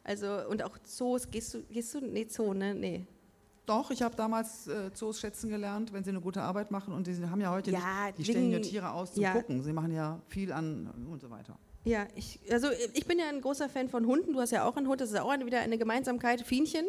Also, 0.04 0.46
und 0.48 0.62
auch 0.62 0.76
Zoos, 0.84 1.30
gehst 1.30 1.54
du, 1.54 1.62
gehst 1.64 1.94
du, 1.94 2.00
nee, 2.00 2.26
Zoo, 2.28 2.52
ne, 2.52 2.74
nee. 2.74 3.06
Doch, 3.64 3.90
ich 3.90 4.02
habe 4.02 4.14
damals 4.14 4.66
äh, 4.68 4.92
Zoos 4.92 5.18
schätzen 5.18 5.48
gelernt, 5.48 5.94
wenn 5.94 6.04
sie 6.04 6.10
eine 6.10 6.20
gute 6.20 6.42
Arbeit 6.42 6.70
machen. 6.70 6.92
Und 6.92 7.06
die 7.06 7.14
haben 7.26 7.40
ja 7.40 7.50
heute 7.50 7.70
Ja, 7.70 8.06
nicht, 8.08 8.18
die 8.18 8.24
stellen 8.26 8.50
ja 8.52 8.58
Tiere 8.58 8.92
aus 8.92 9.14
zum 9.14 9.22
ja. 9.22 9.32
Gucken. 9.32 9.62
Sie 9.62 9.72
machen 9.72 9.90
ja 9.92 10.20
viel 10.28 10.52
an 10.52 10.90
und 11.10 11.22
so 11.22 11.30
weiter. 11.30 11.58
Ja, 11.84 12.06
ich, 12.14 12.38
also 12.50 12.68
ich 12.92 13.06
bin 13.06 13.18
ja 13.18 13.28
ein 13.30 13.40
großer 13.40 13.70
Fan 13.70 13.88
von 13.88 14.06
Hunden. 14.06 14.34
Du 14.34 14.40
hast 14.40 14.50
ja 14.50 14.68
auch 14.68 14.76
einen 14.76 14.86
Hund, 14.86 15.00
das 15.00 15.10
ist 15.10 15.18
auch 15.18 15.32
wieder 15.46 15.60
eine 15.60 15.78
Gemeinsamkeit. 15.78 16.42
Fienchen. 16.42 16.84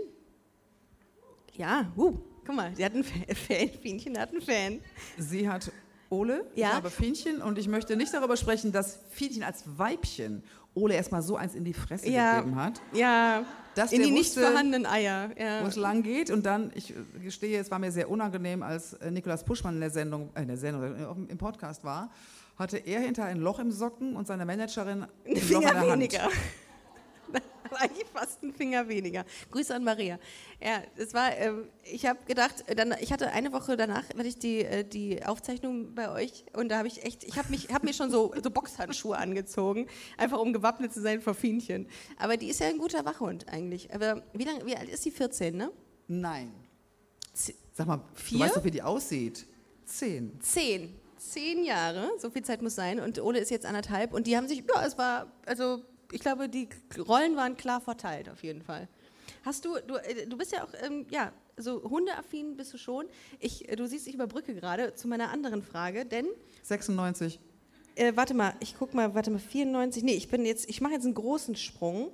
Ja, 1.57 1.91
uh, 1.95 2.17
guck 2.45 2.55
mal, 2.55 2.71
sie 2.75 2.83
hat 2.85 2.93
einen 2.93 3.03
Fa- 3.03 3.13
Fan. 3.47 3.69
Fienchen 3.81 4.17
hat 4.17 4.31
einen 4.31 4.41
Fan. 4.41 4.79
Sie 5.17 5.47
hat 5.49 5.71
Ole, 6.09 6.45
Ja. 6.55 6.67
ich 6.69 6.73
habe 6.75 6.89
Fienchen 6.89 7.41
und 7.41 7.57
ich 7.57 7.67
möchte 7.67 7.95
nicht 7.95 8.13
darüber 8.13 8.37
sprechen, 8.37 8.71
dass 8.71 8.99
Fienchen 9.09 9.43
als 9.43 9.63
Weibchen 9.77 10.43
Ole 10.75 10.93
erstmal 10.93 11.21
so 11.21 11.37
eins 11.37 11.55
in 11.55 11.63
die 11.63 11.73
Fresse 11.73 12.09
Ja, 12.09 12.39
gegeben 12.41 12.57
hat, 12.57 12.81
ja, 12.93 13.43
Dass 13.75 13.93
in 13.93 14.01
die 14.03 14.11
nicht 14.11 14.33
vorhandenen 14.33 14.85
Eier. 14.85 15.29
wo 15.35 15.41
Ja. 15.41 15.65
es 15.67 15.77
lang 15.77 16.03
geht. 16.03 16.29
Und 16.31 16.45
dann, 16.45 16.71
ich 16.75 16.91
äh, 16.91 16.95
gestehe, 17.23 17.59
es 17.59 17.71
war 17.71 17.79
mir 17.79 17.91
sehr 17.91 18.09
unangenehm, 18.09 18.61
als 18.61 18.93
äh, 18.93 19.09
Nikolaus 19.09 19.43
Puschmann 19.45 19.75
in 19.75 19.79
der 19.81 19.89
Sendung, 19.89 20.29
äh, 20.35 20.41
in 20.41 20.49
der 20.49 20.57
Sendung, 20.57 20.83
äh, 20.83 21.31
im 21.31 21.37
Podcast 21.37 21.83
war, 21.85 22.11
hatte 22.57 22.77
er 22.77 22.99
hinter 22.99 23.23
ein 23.25 23.37
Loch 23.39 23.59
im 23.59 23.71
Socken 23.71 24.15
und 24.17 24.27
seine 24.27 24.45
Managerin 24.45 25.03
Ein 25.03 25.09
ein 25.25 25.33
Loch 25.33 25.35
in 25.35 25.41
Finger 25.41 25.71
der 25.71 25.79
Hand. 25.79 25.91
weniger. 25.93 26.29
Eigentlich 27.79 28.07
fast 28.13 28.43
ein 28.43 28.53
Finger 28.53 28.87
weniger. 28.87 29.25
Grüße 29.51 29.73
an 29.73 29.83
Maria. 29.83 30.19
Ja, 30.61 30.81
es 30.95 31.13
war, 31.13 31.35
ähm, 31.37 31.67
ich 31.83 32.05
habe 32.05 32.19
gedacht, 32.25 32.63
äh, 32.67 32.75
dann, 32.75 32.93
ich 32.99 33.11
hatte 33.11 33.31
eine 33.31 33.51
Woche 33.51 33.75
danach, 33.77 34.03
hatte 34.09 34.27
ich 34.27 34.37
die, 34.37 34.59
äh, 34.63 34.83
die 34.83 35.23
Aufzeichnung 35.25 35.93
bei 35.95 36.11
euch 36.11 36.45
und 36.53 36.69
da 36.69 36.77
habe 36.77 36.87
ich 36.87 37.03
echt, 37.03 37.23
ich 37.23 37.37
habe 37.37 37.49
mich, 37.49 37.69
habe 37.73 37.85
mir 37.85 37.93
schon 37.93 38.11
so, 38.11 38.33
so 38.41 38.49
Boxhandschuhe 38.51 39.17
angezogen, 39.17 39.87
einfach 40.17 40.39
um 40.39 40.53
gewappnet 40.53 40.93
zu 40.93 41.01
sein 41.01 41.21
vor 41.21 41.33
Fienchen. 41.33 41.87
Aber 42.17 42.37
die 42.37 42.47
ist 42.49 42.59
ja 42.59 42.67
ein 42.67 42.77
guter 42.77 43.05
Wachhund 43.05 43.47
eigentlich. 43.49 43.93
Aber 43.93 44.23
wie 44.33 44.43
lange, 44.43 44.65
wie 44.65 44.75
alt 44.75 44.89
ist 44.89 45.03
die? 45.05 45.11
14, 45.11 45.55
ne? 45.55 45.71
Nein. 46.07 46.53
Z- 47.33 47.55
Sag 47.73 47.87
mal, 47.87 48.01
Vier? 48.13 48.37
du 48.39 48.43
weißt 48.45 48.55
doch, 48.57 48.63
wie 48.63 48.71
die 48.71 48.81
aussieht. 48.81 49.45
Zehn. 49.85 50.39
Zehn. 50.41 50.95
Zehn 51.17 51.63
Jahre, 51.65 52.11
so 52.19 52.29
viel 52.29 52.43
Zeit 52.43 52.61
muss 52.61 52.75
sein. 52.75 52.99
Und 52.99 53.19
Ole 53.19 53.39
ist 53.39 53.49
jetzt 53.49 53.65
anderthalb. 53.65 54.13
Und 54.13 54.27
die 54.27 54.37
haben 54.37 54.47
sich, 54.47 54.63
ja, 54.73 54.85
es 54.85 54.97
war, 54.97 55.31
also 55.45 55.81
ich 56.11 56.21
glaube, 56.21 56.49
die 56.49 56.69
Rollen 56.97 57.35
waren 57.35 57.57
klar 57.57 57.81
verteilt, 57.81 58.29
auf 58.29 58.43
jeden 58.43 58.61
Fall. 58.61 58.87
Hast 59.43 59.65
du, 59.65 59.77
du, 59.85 59.95
äh, 59.95 60.25
du 60.27 60.37
bist 60.37 60.51
ja 60.51 60.63
auch, 60.63 60.69
ähm, 60.83 61.05
ja, 61.09 61.31
so 61.57 61.83
hundeaffin 61.83 62.57
bist 62.57 62.73
du 62.73 62.77
schon. 62.77 63.05
Ich, 63.39 63.69
äh, 63.69 63.75
du 63.75 63.87
siehst, 63.87 64.07
ich 64.07 64.15
überbrücke 64.15 64.53
gerade 64.55 64.93
zu 64.95 65.07
meiner 65.07 65.29
anderen 65.29 65.61
Frage, 65.61 66.05
denn, 66.05 66.27
96. 66.63 67.39
äh, 67.95 68.13
warte 68.15 68.33
mal, 68.33 68.55
ich 68.59 68.75
guck 68.77 68.93
mal, 68.93 69.13
warte 69.13 69.31
mal, 69.31 69.39
94, 69.39 70.03
nee, 70.03 70.13
ich 70.13 70.29
bin 70.29 70.45
jetzt, 70.45 70.69
ich 70.69 70.81
mache 70.81 70.93
jetzt 70.93 71.05
einen 71.05 71.13
großen 71.13 71.55
Sprung 71.55 72.11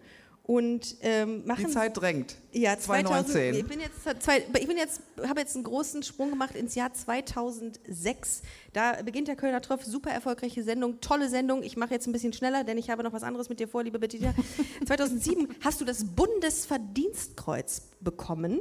und 0.51 0.97
ähm, 1.01 1.43
machen 1.45 1.67
Die 1.67 1.71
Zeit 1.71 1.95
drängt. 1.95 2.35
ja, 2.51 2.77
2000, 2.77 3.29
2019. 3.29 3.53
ich 3.55 3.65
bin 3.65 3.79
jetzt, 3.79 4.21
zwei- 4.21 4.43
ich 4.59 4.67
bin 4.67 4.75
jetzt, 4.77 4.99
habe 5.25 5.39
jetzt 5.39 5.55
einen 5.55 5.63
großen 5.63 6.03
Sprung 6.03 6.29
gemacht 6.31 6.55
ins 6.55 6.75
Jahr 6.75 6.91
2006. 6.93 8.41
Da 8.73 9.01
beginnt 9.01 9.29
der 9.29 9.37
Kölner 9.37 9.61
Tropf, 9.61 9.85
super 9.85 10.09
erfolgreiche 10.11 10.61
Sendung, 10.63 10.99
tolle 10.99 11.29
Sendung. 11.29 11.63
Ich 11.63 11.77
mache 11.77 11.93
jetzt 11.93 12.05
ein 12.05 12.11
bisschen 12.11 12.33
schneller, 12.33 12.65
denn 12.65 12.77
ich 12.77 12.89
habe 12.89 13.01
noch 13.01 13.13
was 13.13 13.23
anderes 13.23 13.47
mit 13.47 13.61
dir 13.61 13.69
vor, 13.69 13.81
liebe 13.83 13.97
Bettina. 13.97 14.33
2007 14.85 15.47
hast 15.63 15.79
du 15.79 15.85
das 15.85 16.03
Bundesverdienstkreuz 16.03 17.83
bekommen 18.01 18.59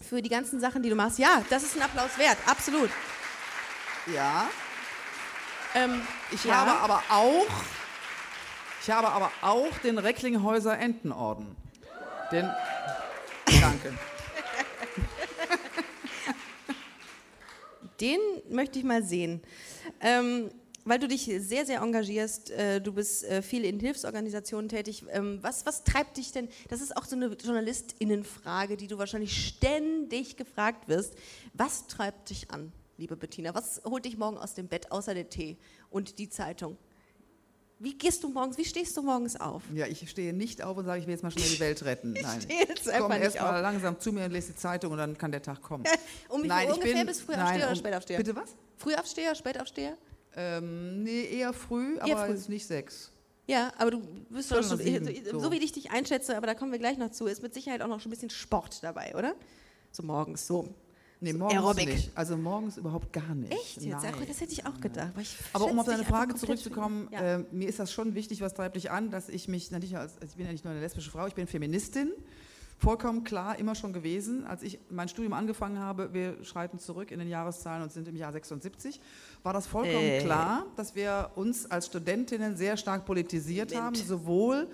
für 0.00 0.22
die 0.22 0.28
ganzen 0.28 0.58
Sachen, 0.58 0.82
die 0.82 0.88
du 0.90 0.96
machst. 0.96 1.20
Ja, 1.20 1.44
das 1.50 1.62
ist 1.62 1.76
ein 1.76 1.82
Applaus 1.82 2.18
wert, 2.18 2.36
absolut. 2.46 2.90
Ja. 4.12 4.48
Ähm, 5.76 6.00
Ich 6.32 6.44
ja. 6.44 6.54
habe 6.66 6.72
aber 6.80 7.02
auch, 7.10 7.46
ich 8.86 8.92
habe 8.92 9.08
aber 9.08 9.32
auch 9.42 9.76
den 9.78 9.98
Recklinghäuser 9.98 10.78
Entenorden. 10.78 11.56
Den, 12.30 12.48
danke. 13.60 13.92
Den 18.00 18.20
möchte 18.48 18.78
ich 18.78 18.84
mal 18.84 19.02
sehen. 19.02 19.42
Ähm, 20.00 20.52
weil 20.84 21.00
du 21.00 21.08
dich 21.08 21.24
sehr, 21.24 21.66
sehr 21.66 21.80
engagierst, 21.80 22.52
äh, 22.52 22.80
du 22.80 22.92
bist 22.92 23.24
äh, 23.24 23.42
viel 23.42 23.64
in 23.64 23.80
Hilfsorganisationen 23.80 24.68
tätig. 24.68 25.04
Ähm, 25.10 25.40
was, 25.42 25.66
was 25.66 25.82
treibt 25.82 26.16
dich 26.16 26.30
denn? 26.30 26.48
Das 26.68 26.80
ist 26.80 26.96
auch 26.96 27.06
so 27.06 27.16
eine 27.16 27.26
JournalistInnenfrage, 27.26 28.76
die 28.76 28.86
du 28.86 28.98
wahrscheinlich 28.98 29.48
ständig 29.48 30.36
gefragt 30.36 30.86
wirst. 30.86 31.16
Was 31.54 31.88
treibt 31.88 32.30
dich 32.30 32.52
an, 32.52 32.72
liebe 32.98 33.16
Bettina? 33.16 33.52
Was 33.52 33.82
holt 33.84 34.04
dich 34.04 34.16
morgen 34.16 34.38
aus 34.38 34.54
dem 34.54 34.68
Bett, 34.68 34.92
außer 34.92 35.12
der 35.12 35.28
Tee 35.28 35.56
und 35.90 36.20
die 36.20 36.28
Zeitung? 36.28 36.78
Wie 37.78 37.92
gehst 37.96 38.24
du 38.24 38.30
morgens, 38.30 38.56
wie 38.56 38.64
stehst 38.64 38.96
du 38.96 39.02
morgens 39.02 39.38
auf? 39.38 39.62
Ja, 39.74 39.86
ich 39.86 40.08
stehe 40.08 40.32
nicht 40.32 40.62
auf 40.62 40.78
und 40.78 40.86
sage, 40.86 41.00
ich 41.00 41.06
will 41.06 41.12
jetzt 41.12 41.22
mal 41.22 41.30
schnell 41.30 41.48
die 41.48 41.60
Welt 41.60 41.84
retten. 41.84 42.12
Nein. 42.12 42.38
Ich 42.38 42.44
stehe 42.44 42.60
jetzt 42.66 42.88
einfach 42.88 43.10
Komm 43.10 43.22
erst 43.22 43.38
mal 43.38 43.56
auf. 43.56 43.62
langsam 43.62 44.00
zu 44.00 44.12
mir 44.12 44.24
und 44.24 44.30
lese 44.32 44.52
die 44.52 44.56
Zeitung 44.56 44.92
und 44.92 44.98
dann 44.98 45.18
kann 45.18 45.30
der 45.30 45.42
Tag 45.42 45.60
kommen. 45.60 45.84
Um 46.30 46.42
wie 46.42 46.48
Nein, 46.48 46.70
ungefähr 46.72 46.94
bin- 46.94 47.06
bist 47.06 47.22
du 47.28 47.32
nein, 47.32 47.38
Frühaufsteher 47.40 47.58
oder 47.64 47.68
um- 47.70 47.76
Spätaufsteher? 47.76 48.16
Bitte 48.18 48.36
was? 48.36 48.54
Frühaufsteher, 48.78 49.34
Spätaufsteher? 49.34 49.96
Ähm, 50.34 51.02
nee, 51.02 51.24
eher 51.24 51.52
früh, 51.52 51.98
aber 51.98 52.26
früh. 52.26 52.32
jetzt 52.32 52.48
nicht 52.48 52.66
sechs. 52.66 53.10
Ja, 53.46 53.72
aber 53.78 53.92
du 53.92 54.00
bist 54.30 54.48
schon, 54.48 54.58
nach 54.66 54.76
sieben, 54.78 55.08
so, 55.30 55.38
so. 55.38 55.52
wie 55.52 55.58
ich 55.58 55.72
dich 55.72 55.90
einschätze, 55.90 56.36
aber 56.36 56.46
da 56.46 56.54
kommen 56.54 56.72
wir 56.72 56.78
gleich 56.78 56.98
noch 56.98 57.10
zu, 57.12 57.26
ist 57.26 57.42
mit 57.42 57.54
Sicherheit 57.54 57.80
auch 57.82 57.86
noch 57.88 58.00
schon 58.00 58.08
ein 58.10 58.14
bisschen 58.14 58.30
Sport 58.30 58.82
dabei, 58.82 59.14
oder? 59.14 59.34
So 59.92 60.02
morgens, 60.02 60.46
so. 60.46 60.68
Nee, 61.20 61.32
morgens 61.32 61.54
Aerobic. 61.56 61.88
nicht. 61.88 62.10
Also 62.14 62.36
morgens 62.36 62.76
überhaupt 62.76 63.12
gar 63.12 63.34
nicht. 63.34 63.52
Echt 63.52 63.82
jetzt? 63.82 64.02
Nein. 64.02 64.14
Ach, 64.20 64.24
das 64.26 64.40
hätte 64.40 64.52
ich 64.52 64.66
auch 64.66 64.78
gedacht. 64.80 65.12
Aber, 65.14 65.64
Aber 65.64 65.72
um 65.72 65.78
auf 65.78 65.86
deine 65.86 66.04
Frage 66.04 66.34
zurückzukommen, 66.34 67.08
Ja. 67.10 67.36
äh, 67.38 67.44
mir 67.52 67.68
ist 67.68 67.78
das 67.78 67.90
schon 67.92 68.14
wichtig, 68.14 68.40
was 68.42 68.52
treibt 68.54 68.76
dich 68.76 68.90
an, 68.90 69.10
dass 69.10 69.28
ich 69.30 69.48
mich, 69.48 69.70
natürlich 69.70 69.96
als, 69.96 70.14
also 70.16 70.26
ich 70.30 70.36
bin 70.36 70.46
ja 70.46 70.52
nicht 70.52 70.64
nur 70.64 70.72
eine 70.72 70.80
lesbische 70.82 71.10
Frau, 71.10 71.26
ich 71.26 71.34
bin 71.34 71.46
Feministin, 71.46 72.10
vollkommen 72.78 73.24
klar, 73.24 73.58
immer 73.58 73.74
schon 73.74 73.94
gewesen. 73.94 74.44
Als 74.44 74.62
ich 74.62 74.78
mein 74.90 75.08
Studium 75.08 75.32
angefangen 75.32 75.78
habe, 75.78 76.12
wir 76.12 76.44
schreiten 76.44 76.78
zurück 76.78 77.10
in 77.10 77.18
den 77.18 77.28
Jahreszahlen 77.28 77.82
und 77.82 77.90
sind 77.90 78.06
im 78.08 78.16
Jahr 78.16 78.32
76, 78.32 79.00
war 79.42 79.54
das 79.54 79.66
vollkommen 79.66 79.96
Äh. 80.04 80.20
klar, 80.22 80.66
dass 80.76 80.94
wir 80.94 81.30
uns 81.36 81.64
als 81.70 81.86
Studentinnen 81.86 82.56
sehr 82.58 82.76
stark 82.76 83.06
politisiert 83.06 83.74
haben, 83.74 83.94
sowohl 83.96 84.68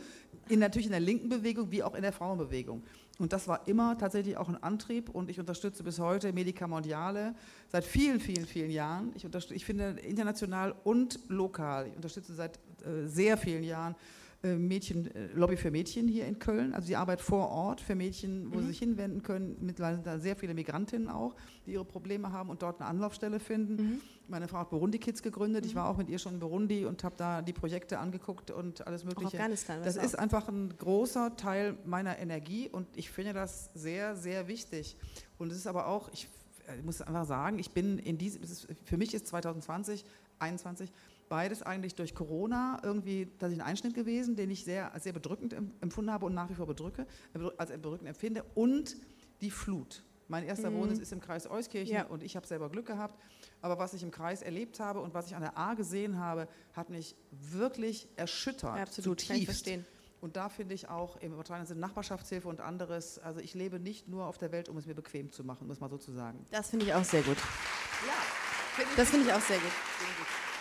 in, 0.49 0.61
natürlich 0.61 0.87
in 0.87 0.93
der 0.93 1.01
linken 1.01 1.29
Bewegung 1.29 1.71
wie 1.71 1.83
auch 1.83 1.95
in 1.95 2.03
der 2.03 2.13
Frauenbewegung. 2.13 2.83
Und 3.19 3.33
das 3.33 3.47
war 3.47 3.69
immer 3.69 3.97
tatsächlich 3.99 4.37
auch 4.37 4.49
ein 4.49 4.63
Antrieb 4.63 5.09
und 5.11 5.31
ich 5.31 5.39
unterstütze 5.39 5.83
bis 5.83 5.99
heute 5.99 6.33
Medica 6.33 6.67
Mondiale 6.67 7.35
seit 7.69 7.85
vielen, 7.85 8.21
vielen, 8.21 8.47
vielen 8.47 8.71
Jahren. 8.71 9.13
Ich, 9.15 9.25
ich 9.51 9.65
finde 9.65 9.97
international 10.01 10.75
und 10.85 11.21
lokal, 11.29 11.89
ich 11.89 11.97
unterstütze 11.97 12.35
seit 12.35 12.57
äh, 12.85 13.07
sehr 13.07 13.37
vielen 13.37 13.65
Jahren 13.65 13.95
Mädchen, 14.43 15.07
äh, 15.15 15.29
Lobby 15.35 15.57
für 15.57 15.71
Mädchen 15.71 16.09
hier 16.09 16.27
in 16.27 16.39
Köln, 16.39 16.75
also 16.75 16.87
die 16.87 16.97
Arbeit 16.97 17.21
vor 17.21 17.49
Ort 17.49 17.81
für 17.81 17.95
Mädchen, 17.95 18.53
wo 18.53 18.61
sie 18.61 18.69
sich 18.69 18.79
hinwenden 18.79 19.23
können. 19.23 19.57
Mittlerweile 19.61 19.97
sind 19.97 20.07
da 20.07 20.19
sehr 20.19 20.35
viele 20.35 20.55
Migrantinnen 20.55 21.09
auch, 21.09 21.37
die 21.65 21.73
ihre 21.73 21.85
Probleme 21.85 22.33
haben 22.33 22.51
und 22.51 22.63
dort 22.63 22.81
eine 22.81 22.89
Anlaufstelle 22.89 23.39
finden. 23.39 24.01
Meine 24.29 24.49
Frau 24.49 24.59
hat 24.59 24.71
Burundi 24.71 24.99
Kids 24.99 25.23
gegründet. 25.23 25.65
Ich 25.67 25.75
war 25.75 25.89
auch 25.89 25.97
mit 25.97 26.09
ihr 26.09 26.19
schon 26.19 26.35
in 26.35 26.41
Burundi 26.41 26.85
und 26.87 27.05
habe 27.05 27.15
da 27.17 27.43
die 27.43 27.53
Projekte 27.53 27.99
angeguckt 27.99 28.51
und 28.51 28.87
alles 28.87 29.05
Mögliche. 29.05 29.37
Afghanistan, 29.37 29.81
Das 29.85 29.95
du 29.95 30.01
ist 30.01 30.19
einfach 30.19 30.49
ein 30.49 30.75
großer 30.77 31.37
Teil 31.37 31.77
meiner 31.85 32.19
Energie 32.19 32.69
und 32.69 32.89
ich 32.97 33.11
finde 33.11 33.33
das 33.35 33.71
sehr, 33.75 34.17
sehr 34.17 34.49
wichtig. 34.49 34.97
Und 35.39 35.53
es 35.53 35.59
ist 35.59 35.67
aber 35.67 35.87
auch, 35.87 36.11
ich 36.13 36.29
äh, 36.67 36.83
muss 36.83 37.01
einfach 37.01 37.27
sagen, 37.27 37.59
ich 37.59 37.71
bin 37.71 37.99
in 37.99 38.19
diesem, 38.19 38.43
ist, 38.43 38.67
für 38.85 38.97
mich 38.97 39.15
ist 39.15 39.27
2020, 39.29 40.05
21 40.39 40.91
beides 41.33 41.63
eigentlich 41.63 41.95
durch 41.95 42.15
Corona 42.15 42.79
irgendwie 42.83 43.25
tatsächlich 43.39 43.61
ein 43.63 43.67
Einschnitt 43.67 43.95
gewesen, 43.95 44.37
den 44.37 44.51
ich 44.51 44.65
sehr, 44.65 44.93
als 44.93 45.05
sehr 45.05 45.15
bedrückend 45.15 45.55
em- 45.55 45.73
empfunden 45.81 46.11
habe 46.13 46.27
und 46.27 46.35
nach 46.35 46.51
wie 46.51 46.55
vor 46.55 46.67
bedrücke, 46.67 47.07
bedrück- 47.35 47.55
als 47.57 47.71
bedrückend 47.71 48.07
empfinde. 48.09 48.45
Und 48.55 48.97
die 49.41 49.51
Flut. 49.51 50.03
Mein 50.29 50.45
erster 50.45 50.73
Wohnsitz 50.75 50.99
ist 50.99 51.13
im 51.13 51.21
Kreis 51.21 51.51
Euskirchen 51.51 51.95
Ja. 51.95 52.05
und 52.05 52.23
ich 52.23 52.37
habe 52.37 52.47
selber 52.47 52.69
Glück 52.69 52.87
gehabt. 52.87 53.19
Aber 53.63 53.79
was 53.79 53.95
ich 53.95 54.03
im 54.03 54.11
Kreis 54.11 54.43
erlebt 54.43 54.79
habe 54.79 55.01
und 55.01 55.15
was 55.15 55.27
ich 55.29 55.35
an 55.35 55.41
der 55.43 55.57
A 55.57 55.73
gesehen 55.75 56.19
habe, 56.19 56.49
hat 56.75 56.91
mich 56.91 57.17
wirklich 57.31 58.09
erschüttert. 58.17 58.79
Absolut, 58.79 59.19
kann 59.19 59.37
ich 59.37 59.47
zutiefst. 59.47 59.47
verstehen. 59.47 59.87
Und 60.21 60.37
da 60.37 60.49
finde 60.51 60.75
ich 60.75 60.89
auch 60.89 61.17
im 61.17 61.33
übertragenen 61.33 61.67
Sinne 61.67 61.81
Nachbarschaftshilfe 61.81 62.47
und 62.49 62.61
anderes. 62.61 63.19
Also 63.19 63.41
ich 63.41 63.55
lebe 63.55 63.81
nicht 63.81 64.07
nur 64.07 64.27
auf 64.27 64.37
der 64.39 64.53
Welt, 64.53 64.69
um 64.69 64.77
es 64.77 64.87
mir 64.87 64.95
bequem 64.95 65.33
zu 65.33 65.45
machen, 65.45 65.67
muss 65.67 65.81
man 65.81 65.89
so 65.91 65.97
zu 65.99 66.13
sagen. 66.13 66.45
Das 66.51 66.69
finde 66.71 66.85
ich 66.87 66.95
auch 66.95 67.05
sehr 67.05 67.23
gut. 67.23 67.39
Ja, 67.39 68.85
Das 68.97 69.09
finde 69.11 69.27
ich 69.29 69.33
auch 69.35 69.41
sehr 69.41 69.59
gut. 69.59 69.73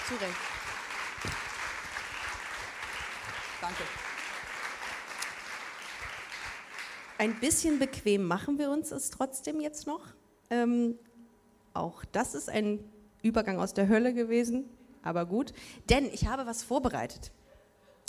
Zu 0.07 0.13
Recht. 0.15 0.35
Danke. 3.61 3.83
Ein 7.19 7.39
bisschen 7.39 7.77
bequem 7.77 8.25
machen 8.25 8.57
wir 8.57 8.71
uns 8.71 8.91
es 8.91 9.11
trotzdem 9.11 9.61
jetzt 9.61 9.85
noch. 9.85 10.01
Ähm, 10.49 10.97
auch 11.73 12.03
das 12.11 12.33
ist 12.33 12.49
ein 12.49 12.83
Übergang 13.21 13.59
aus 13.59 13.75
der 13.75 13.87
Hölle 13.87 14.15
gewesen, 14.15 14.65
aber 15.03 15.27
gut. 15.27 15.53
Denn 15.89 16.05
ich 16.11 16.25
habe 16.25 16.47
was 16.47 16.63
vorbereitet. 16.63 17.31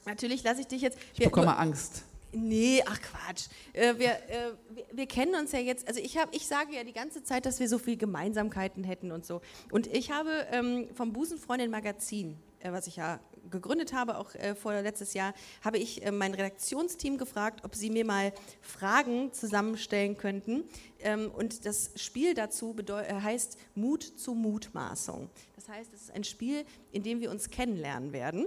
Natürlich 0.07 0.43
lasse 0.43 0.63
ich 0.63 0.67
dich 0.67 0.81
jetzt. 0.81 0.99
Ich 1.13 1.23
bekomme 1.23 1.57
Angst. 1.59 2.05
Nee, 2.33 2.83
ach 2.87 2.99
Quatsch. 3.03 3.49
Äh, 3.75 3.99
wir, 3.99 4.11
äh, 4.11 4.53
wir, 4.71 4.85
wir 4.91 5.07
kennen 5.07 5.35
uns 5.35 5.53
ja 5.53 5.59
jetzt, 5.59 5.87
also 5.87 6.01
ich, 6.01 6.17
hab, 6.17 6.35
ich 6.35 6.47
sage 6.47 6.75
ja 6.75 6.83
die 6.83 6.95
ganze 6.95 7.23
Zeit, 7.23 7.45
dass 7.45 7.61
wir 7.61 7.69
so 7.69 7.79
viele 7.79 7.99
Gemeinsamkeiten 7.99 8.85
hätten 8.85 9.13
und 9.13 9.27
so. 9.27 9.43
Und 9.71 9.87
ich 9.87 10.11
habe 10.11 10.31
ähm, 10.51 10.89
vom 10.95 11.13
Busenfreundin 11.13 11.71
Magazin, 11.71 12.39
äh, 12.61 12.73
was 12.73 12.87
ich 12.87 12.97
ja 12.97 13.21
gegründet 13.51 13.93
habe, 13.93 14.19
auch 14.19 14.35
äh, 14.35 14.55
vor 14.55 14.73
letztes 14.81 15.15
Jahr, 15.15 15.35
habe 15.63 15.79
ich 15.79 16.05
äh, 16.05 16.11
mein 16.11 16.35
Redaktionsteam 16.35 17.19
gefragt, 17.19 17.65
ob 17.65 17.75
sie 17.75 17.91
mir 17.91 18.05
mal 18.05 18.33
Fragen 18.61 19.33
zusammenstellen 19.33 20.17
könnten. 20.17 20.65
Ähm, 21.01 21.31
und 21.31 21.67
das 21.67 21.91
Spiel 21.97 22.35
dazu 22.35 22.77
äh, 22.79 23.15
heißt 23.15 23.59
Mut 23.75 24.03
zur 24.03 24.35
Mutmaßung. 24.35 25.29
Das 25.57 25.69
heißt, 25.69 25.93
es 25.93 26.03
ist 26.03 26.11
ein 26.13 26.25
Spiel, 26.25 26.65
in 26.91 27.03
dem 27.03 27.21
wir 27.21 27.31
uns 27.31 27.51
kennenlernen 27.51 28.13
werden. 28.13 28.47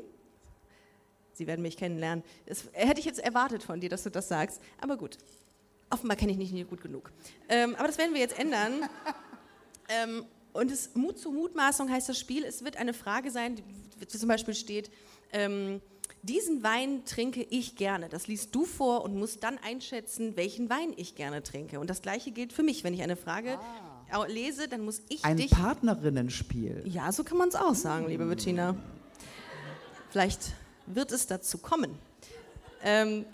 Sie 1.34 1.48
werden 1.48 1.62
mich 1.62 1.78
kennenlernen. 1.78 2.24
Das 2.46 2.66
hätte 2.74 3.00
ich 3.00 3.06
jetzt 3.06 3.20
erwartet 3.20 3.62
von 3.62 3.80
dir, 3.82 3.90
dass 3.90 4.04
du 4.04 4.10
das 4.10 4.28
sagst. 4.28 4.62
Aber 4.80 4.98
gut. 4.98 5.18
Offenbar 5.90 6.18
kenne 6.18 6.32
ich 6.32 6.38
nicht 6.38 6.70
gut 6.70 6.82
genug. 6.82 7.12
Ähm, 7.48 7.76
aber 7.76 7.88
das 7.88 7.98
werden 7.98 8.14
wir 8.14 8.22
jetzt 8.22 8.40
ändern. 8.40 8.90
ähm, 9.90 10.26
und 10.56 10.72
es, 10.72 10.96
Mut 10.96 11.20
zur 11.20 11.34
Mutmaßung 11.34 11.90
heißt 11.92 12.10
das 12.10 12.18
Spiel. 12.18 12.44
Es 12.44 12.64
wird 12.64 12.78
eine 12.78 12.94
Frage 12.94 13.30
sein, 13.32 13.56
die, 13.58 14.08
zum 14.08 14.28
Beispiel 14.30 14.54
steht, 14.56 14.90
ähm, 15.32 15.82
diesen 16.22 16.64
Wein 16.64 17.04
trinke 17.06 17.44
ich 17.50 17.76
gerne. 17.76 18.10
Das 18.10 18.28
liest 18.28 18.56
du 18.56 18.66
vor 18.66 19.04
und 19.04 19.16
musst 19.16 19.44
dann 19.44 19.58
einschätzen, 19.60 20.36
welchen 20.36 20.70
Wein 20.70 20.94
ich 20.98 21.16
gerne 21.16 21.44
trinke. 21.44 21.80
Und 21.80 21.90
das 21.90 22.02
Gleiche 22.02 22.32
gilt 22.32 22.52
für 22.54 22.64
mich. 22.64 22.84
Wenn 22.84 22.94
ich 22.94 23.04
eine 23.04 23.16
Frage 23.16 23.60
au- 24.12 24.24
lese, 24.26 24.68
dann 24.68 24.82
muss 24.82 25.02
ich 25.10 25.24
Ein 25.24 25.38
dich... 25.38 25.52
Partnerinnenspiel. 25.52 26.84
Ja, 26.86 27.12
so 27.12 27.24
kann 27.24 27.38
man 27.38 27.50
es 27.50 27.56
auch 27.56 27.76
sagen, 27.76 28.08
liebe 28.08 28.26
Bettina. 28.26 28.76
Vielleicht 30.10 30.54
wird 30.88 31.12
es 31.12 31.28
dazu 31.28 31.58
kommen. 31.58 31.98
Ähm, 32.84 33.26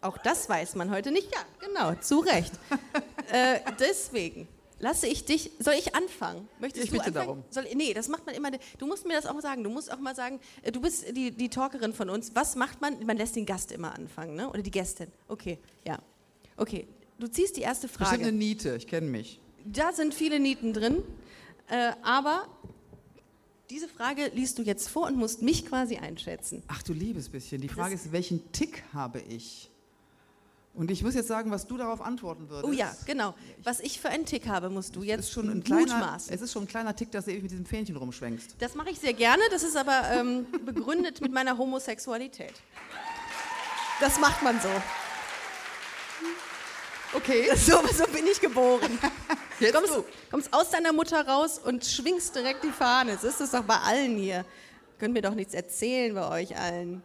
auch 0.00 0.18
das 0.18 0.48
weiß 0.48 0.76
man 0.76 0.90
heute 0.90 1.10
nicht. 1.10 1.28
Ja, 1.32 1.40
genau, 1.66 1.94
zu 2.00 2.20
Recht. 2.20 2.52
äh, 3.32 3.60
deswegen 3.78 4.48
lasse 4.80 5.06
ich 5.06 5.24
dich. 5.24 5.50
Soll 5.60 5.74
ich 5.74 5.94
anfangen? 5.94 6.48
Möchtest 6.58 6.86
Ich 6.86 6.90
bitte 6.90 7.06
anfangen? 7.06 7.26
darum. 7.26 7.44
Soll, 7.50 7.66
nee, 7.74 7.94
das 7.94 8.08
macht 8.08 8.26
man 8.26 8.34
immer. 8.34 8.50
Du 8.78 8.86
musst 8.86 9.06
mir 9.06 9.14
das 9.14 9.26
auch 9.26 9.34
mal 9.34 9.42
sagen. 9.42 9.62
Du 9.62 9.70
musst 9.70 9.92
auch 9.92 10.00
mal 10.00 10.14
sagen, 10.16 10.40
äh, 10.62 10.72
du 10.72 10.80
bist 10.80 11.16
die, 11.16 11.30
die 11.30 11.48
Talkerin 11.48 11.92
von 11.92 12.10
uns. 12.10 12.34
Was 12.34 12.56
macht 12.56 12.80
man? 12.80 13.04
Man 13.06 13.16
lässt 13.16 13.36
den 13.36 13.46
Gast 13.46 13.70
immer 13.72 13.94
anfangen, 13.94 14.34
ne? 14.34 14.48
Oder 14.50 14.62
die 14.62 14.70
Gästin. 14.70 15.08
Okay, 15.28 15.58
ja. 15.86 15.98
Okay, 16.56 16.86
du 17.18 17.28
ziehst 17.28 17.56
die 17.56 17.62
erste 17.62 17.86
Bestimmt 17.86 18.08
eine 18.08 18.18
Frage. 18.18 18.32
Niete, 18.32 18.76
ich 18.76 18.86
kenne 18.86 19.06
mich. 19.06 19.40
Da 19.64 19.92
sind 19.92 20.14
viele 20.14 20.40
Nieten 20.40 20.72
drin, 20.72 21.02
äh, 21.68 21.92
aber 22.02 22.48
diese 23.70 23.88
Frage 23.88 24.30
liest 24.34 24.58
du 24.58 24.62
jetzt 24.62 24.88
vor 24.88 25.06
und 25.06 25.16
musst 25.16 25.42
mich 25.42 25.64
quasi 25.64 25.96
einschätzen. 25.96 26.62
Ach 26.66 26.82
du 26.82 26.92
liebes 26.92 27.28
bisschen. 27.28 27.60
Die 27.60 27.68
Frage 27.68 27.94
ist, 27.94 28.10
welchen 28.12 28.50
Tick 28.52 28.82
habe 28.92 29.20
ich? 29.20 29.69
Und 30.72 30.90
ich 30.90 31.02
muss 31.02 31.14
jetzt 31.14 31.26
sagen, 31.26 31.50
was 31.50 31.66
du 31.66 31.76
darauf 31.76 32.00
antworten 32.00 32.48
würdest. 32.48 32.64
Oh 32.64 32.72
ja, 32.72 32.94
genau. 33.04 33.34
Was 33.64 33.80
ich 33.80 34.00
für 34.00 34.08
einen 34.08 34.24
Tick 34.24 34.46
habe, 34.46 34.70
musst 34.70 34.94
du 34.94 35.02
jetzt 35.02 35.20
ist 35.20 35.32
schon 35.32 35.48
ein 35.50 35.64
kleiner, 35.64 35.94
mutmaßen. 35.94 36.32
es 36.32 36.40
ist 36.40 36.52
schon 36.52 36.62
ein 36.62 36.68
kleiner 36.68 36.94
Tick, 36.94 37.10
dass 37.10 37.24
du 37.24 37.32
ewig 37.32 37.42
mit 37.42 37.50
diesem 37.50 37.66
Fähnchen 37.66 37.96
rumschwenkst. 37.96 38.54
Das 38.60 38.74
mache 38.76 38.90
ich 38.90 39.00
sehr 39.00 39.12
gerne, 39.12 39.42
das 39.50 39.64
ist 39.64 39.76
aber 39.76 40.02
ähm, 40.12 40.46
begründet 40.64 41.20
mit 41.20 41.32
meiner 41.32 41.58
Homosexualität. 41.58 42.54
Das 44.00 44.18
macht 44.20 44.42
man 44.42 44.60
so. 44.60 44.68
Okay. 47.12 47.50
So, 47.56 47.80
so 47.92 48.04
bin 48.12 48.26
ich 48.30 48.40
geboren. 48.40 48.98
Jetzt 49.60 49.74
kommst, 49.74 49.94
du. 49.94 50.04
kommst 50.30 50.52
aus 50.52 50.70
deiner 50.70 50.92
Mutter 50.92 51.26
raus 51.26 51.58
und 51.58 51.84
schwingst 51.84 52.34
direkt 52.34 52.64
die 52.64 52.70
Fahne. 52.70 53.12
Das 53.12 53.24
ist 53.24 53.40
es 53.40 53.50
doch 53.50 53.64
bei 53.64 53.76
allen 53.76 54.16
hier. 54.16 54.44
Können 54.98 55.12
mir 55.12 55.22
doch 55.22 55.34
nichts 55.34 55.52
erzählen 55.52 56.14
bei 56.14 56.28
euch 56.28 56.56
allen. 56.56 57.02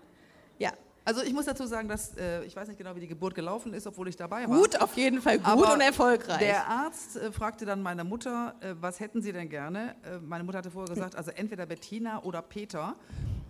Also 1.08 1.22
ich 1.22 1.34
muss 1.34 1.45
dazu 1.45 1.68
sagen, 1.68 1.88
dass 1.88 2.18
äh, 2.18 2.43
ich 2.45 2.56
weiß 2.56 2.68
nicht 2.68 2.78
genau, 2.80 2.95
wie 2.95 2.99
die 2.99 3.08
Geburt 3.08 3.36
gelaufen 3.36 3.74
ist, 3.76 3.86
obwohl 3.86 4.08
ich 4.08 4.16
dabei 4.16 4.49
war. 4.49 4.58
gut, 4.58 4.82
auf 4.82 4.97
jeden 4.97 5.22
Fall 5.22 5.38
gut 5.38 5.45
Aber 5.47 5.74
und 5.74 5.82
erfolgreich. 5.82 6.39
Der 6.39 6.68
Arzt 6.68 7.16
äh, 7.18 7.32
fragte 7.32 7.64
dann 7.66 7.84
meine 7.84 8.03
Mutter, 8.03 8.56
äh, 8.60 8.74
was 8.82 8.99
hätten 8.99 9.22
Sie 9.22 9.32
denn 9.32 9.47
gerne? 9.47 9.95
Äh, 10.03 10.18
meine 10.18 10.43
Mutter 10.43 10.58
hatte 10.58 10.72
vorher 10.72 10.93
gesagt, 10.93 11.16
also 11.16 11.30
entweder 11.30 11.68
Bettina 11.68 12.24
oder 12.24 12.41
Peter. 12.41 12.95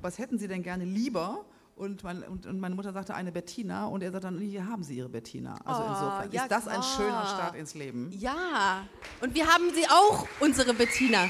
Was 0.01 0.19
hätten 0.19 0.37
Sie 0.37 0.49
denn 0.49 0.63
gerne 0.63 0.83
lieber? 0.83 1.45
Und, 1.77 2.03
mein, 2.03 2.23
und, 2.23 2.45
und 2.45 2.59
meine 2.59 2.75
Mutter 2.75 2.93
sagte 2.93 3.15
eine 3.15 3.31
Bettina 3.31 3.85
und 3.87 4.01
er 4.03 4.11
sagte 4.11 4.27
dann, 4.27 4.39
hier 4.39 4.65
haben 4.67 4.83
Sie 4.83 4.95
Ihre 4.97 5.09
Bettina. 5.09 5.55
Also 5.65 5.81
Oh, 5.81 5.87
insofern 5.89 6.31
ja, 6.31 6.43
ist 6.43 6.51
das 6.51 6.67
ein 6.67 6.79
klar. 6.81 6.95
schöner 6.97 7.25
Start 7.25 7.55
ins 7.55 7.73
Leben. 7.73 8.11
Ja, 8.11 8.85
und 9.21 9.33
wir 9.33 9.45
haben 9.47 9.71
sie 9.73 9.85
auch, 9.89 10.25
unsere 10.41 10.73
Bettina. 10.73 11.25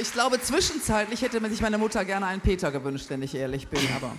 Ich 0.00 0.12
glaube, 0.12 0.40
zwischenzeitlich 0.40 1.22
hätte 1.22 1.40
man 1.40 1.50
sich 1.50 1.60
meine 1.60 1.78
Mutter 1.78 2.04
gerne 2.04 2.26
einen 2.26 2.40
Peter 2.40 2.70
gewünscht, 2.70 3.06
wenn 3.10 3.22
ich 3.22 3.34
ehrlich 3.34 3.68
bin, 3.68 3.80
aber. 3.96 4.12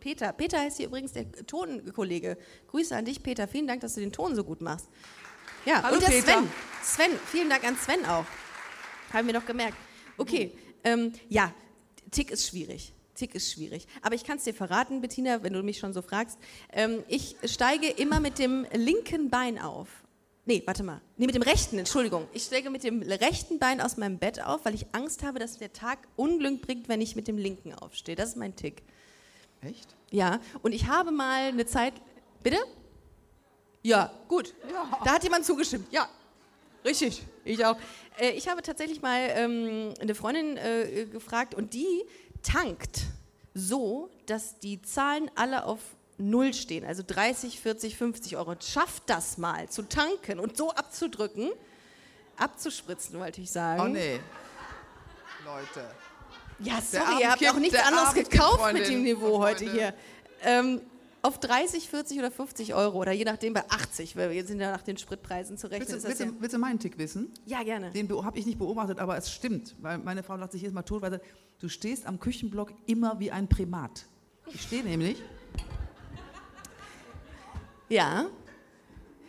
Peter. 0.00 0.32
Peter 0.32 0.58
heißt 0.58 0.78
hier 0.78 0.86
übrigens 0.86 1.12
der 1.12 1.30
Tonkollege. 1.46 2.36
Grüße 2.68 2.96
an 2.96 3.04
dich, 3.04 3.22
Peter. 3.22 3.46
Vielen 3.46 3.66
Dank, 3.66 3.80
dass 3.82 3.94
du 3.94 4.00
den 4.00 4.12
Ton 4.12 4.34
so 4.34 4.44
gut 4.44 4.60
machst. 4.60 4.86
Ja, 5.66 5.82
Hallo, 5.82 5.94
und 5.94 6.02
der 6.02 6.08
Peter. 6.08 6.32
Sven. 6.32 6.48
Sven, 6.82 7.18
vielen 7.26 7.50
Dank 7.50 7.64
an 7.64 7.76
Sven 7.76 8.04
auch. 8.06 8.24
Haben 9.12 9.26
wir 9.26 9.34
doch 9.34 9.46
gemerkt. 9.46 9.76
Okay, 10.16 10.52
ähm, 10.84 11.12
ja, 11.28 11.52
Tick 12.10 12.30
ist 12.30 12.48
schwierig. 12.48 12.94
Tick 13.14 13.34
ist 13.34 13.52
schwierig. 13.52 13.86
Aber 14.02 14.14
ich 14.14 14.24
kann 14.24 14.38
es 14.38 14.44
dir 14.44 14.54
verraten, 14.54 15.00
Bettina, 15.00 15.42
wenn 15.42 15.52
du 15.52 15.62
mich 15.62 15.78
schon 15.78 15.92
so 15.92 16.00
fragst. 16.00 16.38
Ähm, 16.72 17.04
ich 17.08 17.36
steige 17.44 17.88
immer 17.88 18.20
mit 18.20 18.38
dem 18.38 18.66
linken 18.72 19.28
Bein 19.28 19.58
auf. 19.58 19.88
Nee, 20.46 20.62
warte 20.64 20.82
mal. 20.82 21.00
Nee, 21.16 21.26
mit 21.26 21.34
dem 21.34 21.42
rechten, 21.42 21.78
Entschuldigung. 21.78 22.26
Ich 22.32 22.44
steige 22.44 22.70
mit 22.70 22.82
dem 22.82 23.02
rechten 23.02 23.58
Bein 23.58 23.80
aus 23.80 23.98
meinem 23.98 24.18
Bett 24.18 24.42
auf, 24.42 24.64
weil 24.64 24.74
ich 24.74 24.86
Angst 24.92 25.22
habe, 25.22 25.38
dass 25.38 25.58
der 25.58 25.72
Tag 25.72 25.98
Unglück 26.16 26.62
bringt, 26.62 26.88
wenn 26.88 27.00
ich 27.00 27.14
mit 27.14 27.28
dem 27.28 27.36
linken 27.36 27.74
aufstehe. 27.74 28.16
Das 28.16 28.30
ist 28.30 28.36
mein 28.36 28.56
Tick. 28.56 28.82
Echt? 29.62 29.94
Ja, 30.10 30.40
und 30.62 30.72
ich 30.72 30.86
habe 30.86 31.10
mal 31.10 31.48
eine 31.48 31.66
Zeit. 31.66 31.94
Bitte? 32.42 32.58
Ja, 33.82 34.10
gut. 34.28 34.54
Da 35.04 35.12
hat 35.12 35.24
jemand 35.24 35.44
zugestimmt. 35.44 35.86
Ja, 35.90 36.08
richtig. 36.84 37.22
Ich 37.44 37.64
auch. 37.64 37.76
Äh, 38.18 38.30
ich 38.30 38.48
habe 38.48 38.62
tatsächlich 38.62 39.00
mal 39.02 39.30
ähm, 39.30 39.94
eine 40.00 40.14
Freundin 40.14 40.56
äh, 40.56 41.06
gefragt 41.06 41.54
und 41.54 41.74
die 41.74 42.04
tankt 42.42 43.02
so, 43.54 44.10
dass 44.26 44.58
die 44.58 44.80
Zahlen 44.82 45.30
alle 45.34 45.64
auf 45.64 45.80
Null 46.18 46.52
stehen. 46.52 46.84
Also 46.84 47.02
30, 47.06 47.60
40, 47.60 47.96
50 47.96 48.36
Euro. 48.36 48.54
Schafft 48.60 49.04
das 49.06 49.38
mal 49.38 49.68
zu 49.68 49.82
tanken 49.82 50.38
und 50.38 50.56
so 50.56 50.70
abzudrücken. 50.70 51.50
Abzuspritzen, 52.36 53.18
wollte 53.18 53.40
ich 53.40 53.50
sagen. 53.50 53.82
Oh 53.82 53.88
nee. 53.88 54.20
Leute. 55.44 55.90
Ja, 56.62 56.80
sorry, 56.80 57.22
ihr 57.22 57.30
habt 57.30 57.46
auch 57.48 57.58
nichts 57.58 57.74
der 57.74 57.86
anderes 57.86 58.14
gekauft 58.14 58.72
mit 58.72 58.88
dem 58.88 59.02
Niveau 59.02 59.38
heute 59.38 59.70
hier. 59.70 59.94
Ähm, 60.42 60.80
auf 61.22 61.38
30, 61.38 61.88
40 61.88 62.18
oder 62.18 62.30
50 62.30 62.74
Euro 62.74 62.98
oder 62.98 63.12
je 63.12 63.24
nachdem 63.24 63.52
bei 63.52 63.62
80, 63.68 64.16
weil 64.16 64.30
wir 64.30 64.44
sind 64.46 64.60
ja 64.60 64.72
nach 64.72 64.82
den 64.82 64.96
Spritpreisen 64.96 65.58
zu 65.58 65.70
rechnen. 65.70 65.88
Willst 65.88 66.06
willst, 66.06 66.20
du, 66.20 66.40
willst 66.40 66.54
du 66.54 66.58
meinen 66.58 66.78
Tick 66.78 66.96
wissen? 66.98 67.32
ja, 67.44 67.58
ja, 67.58 67.64
gerne. 67.64 67.90
Den 67.90 68.10
habe 68.24 68.38
ich 68.38 68.46
nicht 68.46 68.58
beobachtet, 68.58 68.98
aber 68.98 69.16
es 69.16 69.30
stimmt. 69.30 69.76
Weil 69.80 69.98
meine 69.98 70.22
Frau 70.22 70.36
lacht 70.36 70.52
sich 70.52 70.62
jedes 70.62 70.74
Mal 70.74 70.82
tot, 70.82 71.02
weil 71.02 71.12
sie, 71.12 71.20
du 71.58 71.68
stehst 71.68 72.06
am 72.06 72.20
Küchenblock 72.20 72.72
immer 72.86 73.18
wie 73.20 73.30
ein 73.30 73.48
Primat. 73.48 74.06
Ich 74.52 74.62
stehe 74.62 74.82
nämlich. 74.82 75.22
Ja. 77.88 78.26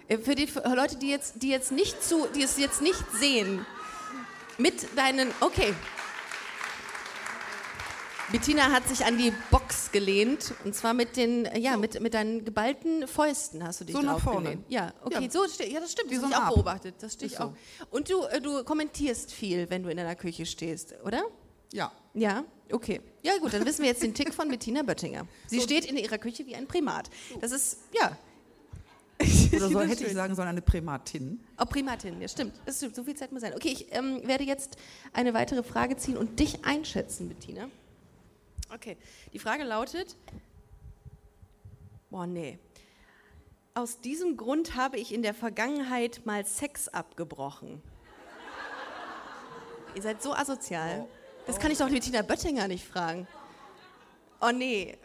Äh, 0.08 0.18
Für 0.18 0.36
die 0.36 0.48
für 0.48 0.62
Leute, 0.74 0.98
die 0.98 1.10
jetzt, 1.10 1.42
die 1.42 1.50
jetzt 1.50 1.72
nicht 1.72 2.02
zu, 2.04 2.28
die 2.36 2.44
es 2.44 2.58
jetzt 2.58 2.82
nicht 2.82 3.04
sehen, 3.20 3.66
mit 4.58 4.98
deinen, 4.98 5.30
okay. 5.42 5.74
Bettina 8.32 8.72
hat 8.72 8.88
sich 8.88 9.06
an 9.06 9.18
die 9.18 9.32
Box 9.50 9.92
gelehnt 9.92 10.54
und 10.64 10.74
zwar 10.76 10.94
mit 10.94 11.18
den, 11.18 11.48
ja, 11.58 11.76
mit, 11.78 12.00
mit 12.02 12.14
deinen 12.14 12.46
geballten 12.46 13.08
Fäusten 13.08 13.64
hast 13.64 13.82
du 13.82 13.86
dich 13.86 13.96
So 13.96 14.02
nach 14.02 14.14
drauf 14.14 14.24
vorne. 14.24 14.44
gelehnt. 14.52 14.66
Ja, 14.70 14.94
okay, 15.04 15.26
Ja. 15.26 15.32
so 15.32 15.44
ja, 15.64 15.80
das 15.80 15.92
stimmt, 15.92 16.10
Wie 16.12 16.16
das 16.16 16.24
so 16.24 16.30
habe 16.30 16.34
ich 16.34 16.38
auch 16.40 16.48
Ab. 16.48 16.54
beobachtet, 16.54 16.96
das 17.00 17.14
stehe 17.14 17.28
ich 17.28 17.34
Ist 17.34 17.40
so. 17.40 17.46
auch. 17.46 17.54
Und 17.90 18.10
du, 18.10 18.24
äh, 18.26 18.40
du 18.42 18.64
kommentierst 18.64 19.32
viel, 19.34 19.70
wenn 19.70 19.84
du 19.84 19.90
in 19.90 19.98
deiner 19.98 20.16
Küche 20.16 20.46
stehst, 20.46 20.94
oder? 21.06 21.24
Ja. 21.74 21.92
Ja, 22.14 22.44
okay. 22.72 23.02
Ja 23.24 23.38
gut, 23.40 23.54
dann 23.54 23.66
wissen 23.66 23.82
wir 23.84 23.90
jetzt 23.90 24.04
den 24.04 24.14
Tick 24.14 24.34
von 24.34 24.50
Bettina 24.50 24.84
Böttinger. 24.84 25.26
Sie 25.48 25.62
steht 25.62 25.86
in 25.86 25.98
ihrer 25.98 26.18
Küche 26.18 26.46
wie 26.46 26.56
ein 26.56 26.68
Primat. 26.68 27.10
Das 27.40 27.52
ist, 27.52 27.78
ja. 27.94 28.18
Oder 29.56 29.70
so 29.70 29.80
hätte 29.82 30.06
ich 30.06 30.14
sagen 30.14 30.36
sollen, 30.36 30.48
eine 30.50 30.62
Primatin. 30.62 31.40
Oh, 31.60 31.66
Primatin, 31.66 32.20
ja 32.22 32.28
stimmt. 32.28 32.54
Das 32.66 32.78
stimmt. 32.78 32.96
So 32.96 33.04
viel 33.04 33.16
Zeit 33.16 33.32
muss 33.32 33.42
sein. 33.42 33.54
Okay, 33.54 33.70
ich 33.70 33.88
ähm, 33.94 34.22
werde 34.26 34.44
jetzt 34.44 34.76
eine 35.14 35.34
weitere 35.34 35.64
Frage 35.64 35.96
ziehen 35.98 36.18
und 36.18 36.40
dich 36.40 36.66
einschätzen, 36.66 37.30
Bettina. 37.30 37.70
Okay, 38.74 38.96
die 39.34 39.40
Frage 39.40 39.64
lautet, 39.64 40.16
boah, 42.10 42.26
nee. 42.26 42.58
Aus 43.74 44.00
diesem 44.00 44.38
Grund 44.38 44.76
habe 44.76 44.98
ich 44.98 45.14
in 45.14 45.22
der 45.22 45.34
Vergangenheit 45.34 46.26
mal 46.26 46.46
Sex 46.46 46.88
abgebrochen. 46.88 47.82
Ihr 49.96 50.02
seid 50.02 50.22
so 50.22 50.34
asozial. 50.34 51.06
Das 51.48 51.60
kann 51.60 51.72
ich 51.72 51.80
doch 51.80 51.90
Bettina 51.90 52.22
Böttinger 52.22 52.70
nicht 52.70 52.86
fragen. 52.86 53.28
Oh 54.40 54.52
nee. 54.52 54.98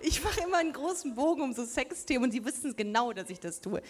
Ich 0.00 0.22
mache 0.24 0.40
immer 0.40 0.58
einen 0.58 0.72
großen 0.72 1.14
Bogen 1.14 1.42
um 1.42 1.52
so 1.52 1.64
Sexthemen 1.64 2.24
und 2.24 2.34
die 2.34 2.44
wissen 2.44 2.74
genau, 2.76 3.12
dass 3.12 3.28
ich 3.28 3.40
das 3.40 3.60
tue. 3.60 3.82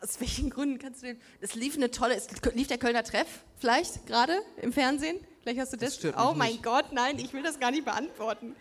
Aus 0.00 0.20
welchen 0.20 0.50
Gründen 0.50 0.78
kannst 0.78 1.02
du 1.02 1.06
denn. 1.06 1.20
Es 1.40 1.54
lief 1.54 1.76
eine 1.76 1.90
tolle. 1.90 2.14
Es 2.14 2.28
lief 2.54 2.68
der 2.68 2.78
Kölner 2.78 3.02
Treff 3.02 3.44
vielleicht 3.56 4.06
gerade 4.06 4.42
im 4.62 4.72
Fernsehen? 4.72 5.18
Vielleicht 5.46 5.60
hast 5.60 5.74
du 5.74 5.76
das. 5.76 5.96
Das 6.00 6.12
oh 6.18 6.34
mein 6.34 6.50
nicht. 6.50 6.64
Gott, 6.64 6.86
nein, 6.90 7.20
ich 7.20 7.32
will 7.32 7.40
das 7.40 7.60
gar 7.60 7.70
nicht 7.70 7.84
beantworten. 7.84 8.56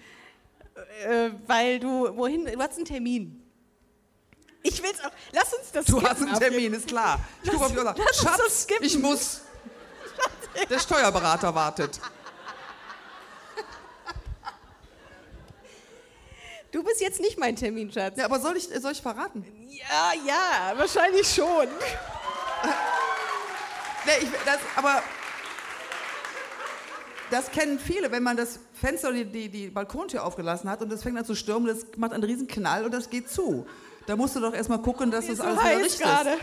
Äh, 1.03 1.31
weil 1.47 1.79
du. 1.79 2.15
Wohin? 2.15 2.45
Du 2.45 2.59
hast 2.59 2.75
einen 2.75 2.85
Termin. 2.85 3.41
Ich 4.61 4.83
will's 4.83 5.03
auch. 5.03 5.09
Lass 5.31 5.51
uns 5.51 5.71
das 5.71 5.85
Du 5.85 5.99
hast 5.99 6.21
einen 6.21 6.37
Termin, 6.37 6.73
ist 6.75 6.87
klar. 6.87 7.19
Ich 7.41 7.49
gucke 7.49 7.65
auf 7.65 7.71
die 7.71 7.79
lass 7.79 8.21
Schatz, 8.21 8.67
ich 8.81 8.99
muss. 8.99 9.41
Der 10.69 10.77
Steuerberater 10.77 11.55
wartet. 11.55 11.99
Du 16.71 16.83
bist 16.83 17.01
jetzt 17.01 17.19
nicht 17.19 17.39
mein 17.39 17.55
Termin, 17.55 17.91
Schatz. 17.91 18.15
Ja, 18.15 18.25
aber 18.25 18.39
soll 18.39 18.57
ich, 18.57 18.69
soll 18.79 18.91
ich 18.91 19.01
verraten? 19.01 19.43
Ja, 19.69 20.13
ja, 20.23 20.77
wahrscheinlich 20.77 21.33
schon. 21.33 21.67
Nee, 24.05 24.11
ich, 24.21 24.29
das, 24.45 24.59
aber 24.75 25.01
das 27.31 27.51
kennen 27.51 27.79
viele, 27.79 28.11
wenn 28.11 28.23
man 28.23 28.37
das 28.37 28.59
Fenster 28.73 29.09
oder 29.09 29.17
die, 29.17 29.25
die, 29.25 29.49
die 29.49 29.67
Balkontür 29.67 30.23
aufgelassen 30.23 30.69
hat 30.69 30.81
und 30.81 30.91
das 30.91 31.03
fängt 31.03 31.17
an 31.17 31.25
zu 31.25 31.35
stürmen, 31.35 31.67
das 31.67 31.85
macht 31.97 32.13
einen 32.13 32.23
riesen 32.23 32.47
Knall 32.47 32.85
und 32.85 32.93
das 32.93 33.09
geht 33.09 33.29
zu. 33.29 33.65
Da 34.05 34.15
musst 34.15 34.35
du 34.35 34.39
doch 34.39 34.53
erstmal 34.53 34.81
gucken, 34.81 35.11
dass 35.11 35.27
das 35.27 35.37
so 35.37 35.43
alles 35.43 35.59
wieder 35.59 35.79
richtig 35.79 36.01
gerade. 36.01 36.29
ist. 36.31 36.39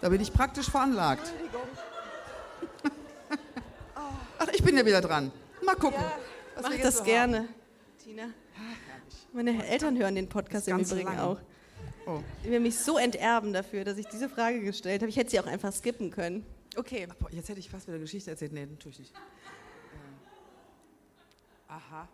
Da 0.00 0.08
bin 0.08 0.20
ich 0.20 0.32
praktisch 0.32 0.70
veranlagt. 0.70 1.32
Ach, 4.38 4.48
ich 4.52 4.62
bin 4.62 4.76
ja 4.76 4.86
wieder 4.86 5.00
dran. 5.00 5.32
Mal 5.64 5.74
gucken. 5.74 6.02
was 6.54 6.64
Mach 6.64 6.76
das 6.80 6.98
so 6.98 7.04
gerne, 7.04 7.48
Tina. 8.02 8.24
Meine 9.32 9.66
Eltern 9.66 9.98
hören 9.98 10.14
den 10.14 10.28
Podcast 10.28 10.68
im 10.68 10.78
Übrigen 10.78 11.08
lange. 11.08 11.22
auch. 11.22 11.38
Oh. 12.06 12.20
Die 12.44 12.50
werden 12.50 12.62
mich 12.62 12.78
so 12.78 12.98
enterben 12.98 13.52
dafür, 13.52 13.84
dass 13.84 13.98
ich 13.98 14.06
diese 14.06 14.28
Frage 14.28 14.60
gestellt 14.60 15.02
habe. 15.02 15.10
Ich 15.10 15.16
hätte 15.16 15.30
sie 15.30 15.40
auch 15.40 15.46
einfach 15.46 15.72
skippen 15.72 16.10
können. 16.10 16.46
Okay. 16.76 17.08
Boah, 17.18 17.30
jetzt 17.30 17.48
hätte 17.48 17.60
ich 17.60 17.68
fast 17.70 17.86
wieder 17.86 17.94
eine 17.94 18.02
Geschichte 18.04 18.30
erzählt. 18.30 18.52
Nee, 18.52 18.66
natürlich 18.66 18.98
nicht. 18.98 19.14
Äh, 19.14 19.18
aha. 21.72 22.08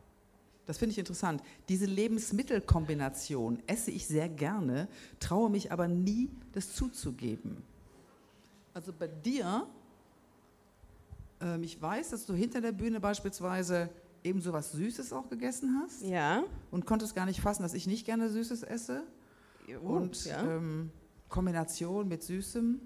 Das 0.66 0.78
finde 0.78 0.92
ich 0.92 0.98
interessant. 0.98 1.42
Diese 1.68 1.86
Lebensmittelkombination 1.86 3.60
esse 3.66 3.90
ich 3.90 4.06
sehr 4.06 4.28
gerne, 4.28 4.86
traue 5.18 5.50
mich 5.50 5.72
aber 5.72 5.88
nie, 5.88 6.30
das 6.52 6.74
zuzugeben. 6.74 7.56
Also 8.72 8.92
bei 8.92 9.08
dir, 9.08 9.66
ähm, 11.40 11.64
ich 11.64 11.82
weiß, 11.82 12.10
dass 12.10 12.26
du 12.26 12.34
hinter 12.34 12.60
der 12.60 12.72
Bühne 12.72 13.00
beispielsweise 13.00 13.90
eben 14.22 14.40
so 14.40 14.52
was 14.52 14.70
Süßes 14.72 15.12
auch 15.12 15.28
gegessen 15.28 15.82
hast 15.82 16.02
Ja. 16.02 16.44
und 16.70 16.86
konntest 16.86 17.16
gar 17.16 17.26
nicht 17.26 17.40
fassen, 17.40 17.62
dass 17.64 17.74
ich 17.74 17.88
nicht 17.88 18.06
gerne 18.06 18.30
Süßes 18.30 18.62
esse. 18.62 19.02
Und 19.82 20.24
ja. 20.26 20.42
ähm, 20.42 20.90
Kombination 21.28 22.06
mit 22.06 22.22
Süßem. 22.22 22.80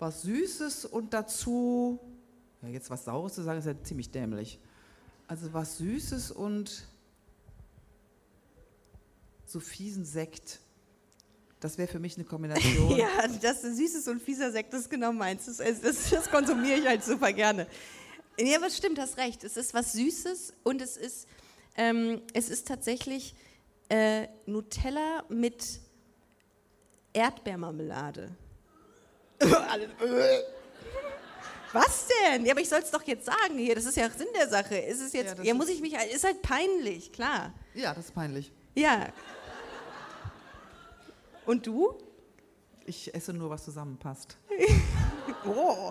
Was 0.00 0.22
Süßes 0.22 0.86
und 0.86 1.12
dazu, 1.12 2.00
ja, 2.62 2.68
jetzt 2.68 2.88
was 2.88 3.04
Saures 3.04 3.34
zu 3.34 3.42
sagen, 3.42 3.58
ist 3.58 3.66
ja 3.66 3.74
ziemlich 3.82 4.10
dämlich. 4.10 4.58
Also 5.28 5.52
was 5.52 5.76
Süßes 5.76 6.32
und 6.32 6.86
so 9.44 9.60
fiesen 9.60 10.06
Sekt. 10.06 10.60
Das 11.60 11.76
wäre 11.76 11.86
für 11.86 11.98
mich 11.98 12.16
eine 12.16 12.24
Kombination. 12.24 12.96
ja, 12.96 13.08
das 13.42 13.60
süßes 13.60 14.08
und 14.08 14.22
fieser 14.22 14.50
Sekt, 14.50 14.72
das 14.72 14.82
ist 14.82 14.90
genau 14.90 15.12
meins. 15.12 15.44
Das, 15.44 15.58
das, 15.58 16.08
das 16.08 16.30
konsumiere 16.30 16.78
ich 16.78 16.86
halt 16.86 17.04
super 17.04 17.32
gerne. 17.32 17.66
Ja, 18.38 18.56
aber 18.56 18.70
stimmt, 18.70 18.98
hast 18.98 19.18
recht. 19.18 19.44
Es 19.44 19.58
ist 19.58 19.74
was 19.74 19.92
Süßes 19.92 20.54
und 20.62 20.80
es 20.80 20.96
ist, 20.96 21.28
ähm, 21.76 22.22
es 22.32 22.48
ist 22.48 22.66
tatsächlich 22.66 23.34
äh, 23.90 24.28
Nutella 24.46 25.24
mit 25.28 25.80
Erdbeermarmelade. 27.12 28.30
Was 31.72 32.08
denn? 32.08 32.44
Ja, 32.44 32.52
aber 32.52 32.60
ich 32.60 32.68
soll 32.68 32.80
es 32.80 32.90
doch 32.90 33.02
jetzt 33.04 33.24
sagen 33.26 33.56
hier. 33.56 33.74
Das 33.76 33.84
ist 33.84 33.96
ja 33.96 34.10
Sinn 34.10 34.26
der 34.36 34.48
Sache. 34.48 34.76
Ist 34.76 35.00
es 35.00 35.12
Ja, 35.12 35.20
jetzt? 35.22 35.38
das 35.38 35.46
Ja, 35.46 35.54
muss 35.54 35.68
ich 35.68 35.80
mich? 35.80 35.94
Ist 36.12 36.24
halt 36.24 36.42
peinlich, 36.42 37.12
klar. 37.12 37.54
Ja, 37.74 37.94
das 37.94 38.06
ist 38.06 38.14
peinlich. 38.14 38.50
Ja. 38.74 39.08
Und 41.46 41.66
du? 41.66 41.94
Ich 42.86 43.14
esse 43.14 43.32
nur, 43.32 43.50
was 43.50 43.64
zusammenpasst. 43.64 44.36
Oh. 45.46 45.90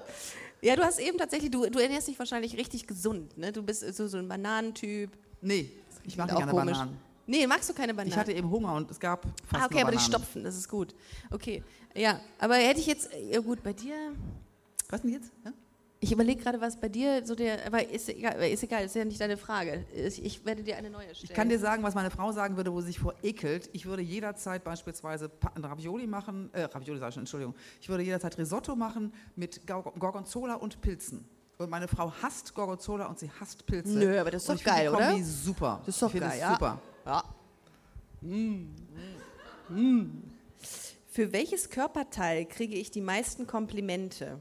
Ja, 0.61 0.75
du 0.75 0.83
hast 0.83 0.99
eben 0.99 1.17
tatsächlich, 1.17 1.49
du, 1.49 1.67
du 1.69 1.79
ernährst 1.79 2.07
dich 2.07 2.19
wahrscheinlich 2.19 2.55
richtig 2.57 2.85
gesund, 2.85 3.35
ne? 3.37 3.51
Du 3.51 3.63
bist 3.63 3.81
so, 3.95 4.07
so 4.07 4.17
ein 4.17 4.27
Bananentyp. 4.27 5.09
Nee, 5.41 5.71
ich 6.03 6.17
nicht 6.17 6.27
gerne 6.27 6.51
komisch. 6.51 6.77
Bananen. 6.77 6.97
Nee, 7.29 7.45
magst 7.45 7.69
du 7.69 7.73
keine 7.73 7.93
Bananen? 7.93 8.11
Ich 8.11 8.17
hatte 8.17 8.33
eben 8.33 8.49
Hunger 8.49 8.73
und 8.73 8.89
es 8.89 8.99
gab 8.99 9.23
fast 9.45 9.63
ah, 9.63 9.65
okay, 9.67 9.81
aber 9.83 9.91
die 9.91 9.99
stopfen, 9.99 10.43
das 10.43 10.55
ist 10.55 10.67
gut. 10.67 10.95
Okay, 11.29 11.63
ja, 11.95 12.19
aber 12.39 12.55
hätte 12.55 12.79
ich 12.79 12.87
jetzt, 12.87 13.09
ja 13.29 13.39
gut, 13.39 13.61
bei 13.61 13.71
dir, 13.71 13.93
Was 14.89 15.01
denn 15.01 15.11
jetzt? 15.11 15.31
Ja? 15.45 15.53
Ich 15.99 16.11
überlege 16.11 16.41
gerade, 16.41 16.59
was 16.61 16.79
bei 16.79 16.87
dir 16.87 17.25
so 17.25 17.35
der. 17.35 17.65
Aber 17.67 17.87
ist 17.87 18.07
egal, 18.09 18.41
ist 18.49 18.63
egal, 18.63 18.85
ist 18.85 18.95
ja 18.95 19.03
nicht 19.03 19.19
deine 19.19 19.35
Frage. 19.37 19.85
Ich, 19.93 20.23
ich 20.23 20.45
werde 20.45 20.63
dir 20.63 20.77
eine 20.77 20.89
neue 20.89 21.13
stellen. 21.13 21.29
Ich 21.29 21.33
kann 21.33 21.49
dir 21.49 21.59
sagen, 21.59 21.83
was 21.83 21.93
meine 21.93 22.09
Frau 22.09 22.31
sagen 22.31 22.55
würde, 22.55 22.71
wo 22.73 22.79
sie 22.79 22.87
sich 22.87 22.99
vor 22.99 23.13
ekelt. 23.21 23.69
Ich 23.73 23.85
würde 23.85 24.01
jederzeit 24.01 24.63
beispielsweise 24.63 25.29
Ravioli 25.61 26.07
machen, 26.07 26.49
äh, 26.53 26.63
Ravioli 26.63 26.99
sag 26.99 27.09
ich 27.09 27.15
schon, 27.15 27.23
Entschuldigung. 27.23 27.53
Ich 27.81 27.89
würde 27.89 28.03
jederzeit 28.03 28.37
Risotto 28.37 28.75
machen 28.77 29.13
mit 29.35 29.67
Gor- 29.67 29.93
Gorgonzola 29.99 30.55
und 30.55 30.79
Pilzen. 30.81 31.27
Und 31.57 31.69
meine 31.69 31.89
Frau 31.89 32.13
hasst 32.23 32.55
Gorgonzola 32.55 33.07
und 33.07 33.19
sie 33.19 33.29
hasst 33.37 33.65
Pilze. 33.65 33.97
Nö, 33.99 34.17
aber 34.17 34.31
das 34.31 34.43
ist 34.43 34.49
doch 34.49 34.63
geil, 34.63 34.87
die 34.89 34.95
Kombi 34.95 35.15
oder? 35.15 35.23
super. 35.25 35.81
Das 35.85 35.95
ist 35.95 36.01
doch 36.01 36.13
ich 36.13 36.21
geil, 36.21 36.31
es 36.33 36.39
ja. 36.39 36.53
super. 36.53 36.81
Ja. 37.05 37.23
Für 41.11 41.31
welches 41.33 41.69
Körperteil 41.69 42.45
kriege 42.45 42.75
ich 42.75 42.91
die 42.91 43.01
meisten 43.01 43.47
Komplimente? 43.47 44.39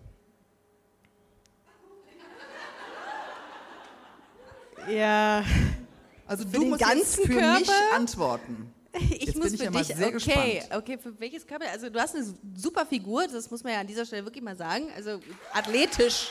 Ja, 4.89 5.45
Also 6.27 6.45
Für 6.45 6.51
du 6.51 6.61
den 6.61 6.71
musst 6.71 6.81
jetzt 6.81 6.91
ganzen 6.91 7.25
für 7.27 7.33
Körper? 7.39 7.59
mich 7.61 7.71
antworten. 7.95 8.75
ich 9.11 9.27
Jetzt 9.27 9.37
muss 9.37 9.45
bin 9.47 9.55
ich 9.55 9.59
für 9.61 9.65
ja 9.65 9.71
mal 9.71 9.79
dich. 9.85 9.89
sehr 9.97 10.07
okay, 10.09 10.13
gespannt. 10.13 10.83
okay, 10.83 10.99
für 10.99 11.21
welches 11.21 11.47
Körper? 11.47 11.67
Also 11.71 11.91
du 11.91 12.01
hast 12.01 12.15
eine 12.17 12.25
super 12.57 12.87
Figur, 12.87 13.27
das 13.29 13.51
muss 13.51 13.63
man 13.65 13.73
ja 13.75 13.81
an 13.81 13.87
dieser 13.87 14.07
Stelle 14.07 14.25
wirklich 14.25 14.43
mal 14.43 14.57
sagen. 14.57 14.89
Also 14.97 15.21
athletisch. 15.53 16.31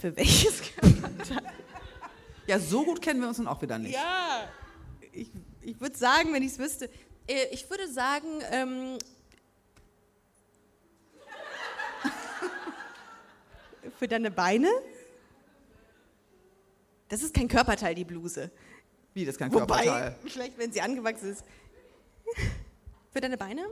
Für 0.00 0.16
welches 0.16 0.62
Körperteil? 0.62 1.52
Ja, 2.46 2.58
so 2.58 2.84
gut 2.84 3.00
kennen 3.02 3.20
wir 3.20 3.28
uns 3.28 3.38
nun 3.38 3.46
auch 3.48 3.60
wieder 3.62 3.78
nicht. 3.78 3.94
Ja, 3.94 4.48
ich, 5.12 5.30
ich 5.60 5.80
würde 5.80 5.96
sagen, 5.96 6.32
wenn 6.32 6.42
ich 6.42 6.52
es 6.52 6.58
wüsste. 6.58 6.88
Äh, 7.28 7.46
Ich 7.52 7.68
würde 7.68 7.86
sagen, 7.88 8.26
ähm, 8.50 8.98
für 13.98 14.08
deine 14.08 14.30
Beine? 14.30 14.68
Das 17.08 17.22
ist 17.22 17.34
kein 17.34 17.48
Körperteil, 17.48 17.94
die 17.94 18.04
Bluse. 18.04 18.50
Wie, 19.14 19.24
das 19.24 19.34
ist 19.34 19.38
kein 19.38 19.52
Wobei, 19.52 19.84
Körperteil. 19.84 20.16
vielleicht, 20.26 20.56
wenn 20.58 20.70
sie 20.72 20.80
angewachsen 20.80 21.30
ist. 21.32 21.44
Für 23.12 23.20
deine 23.20 23.36
Beine? 23.36 23.66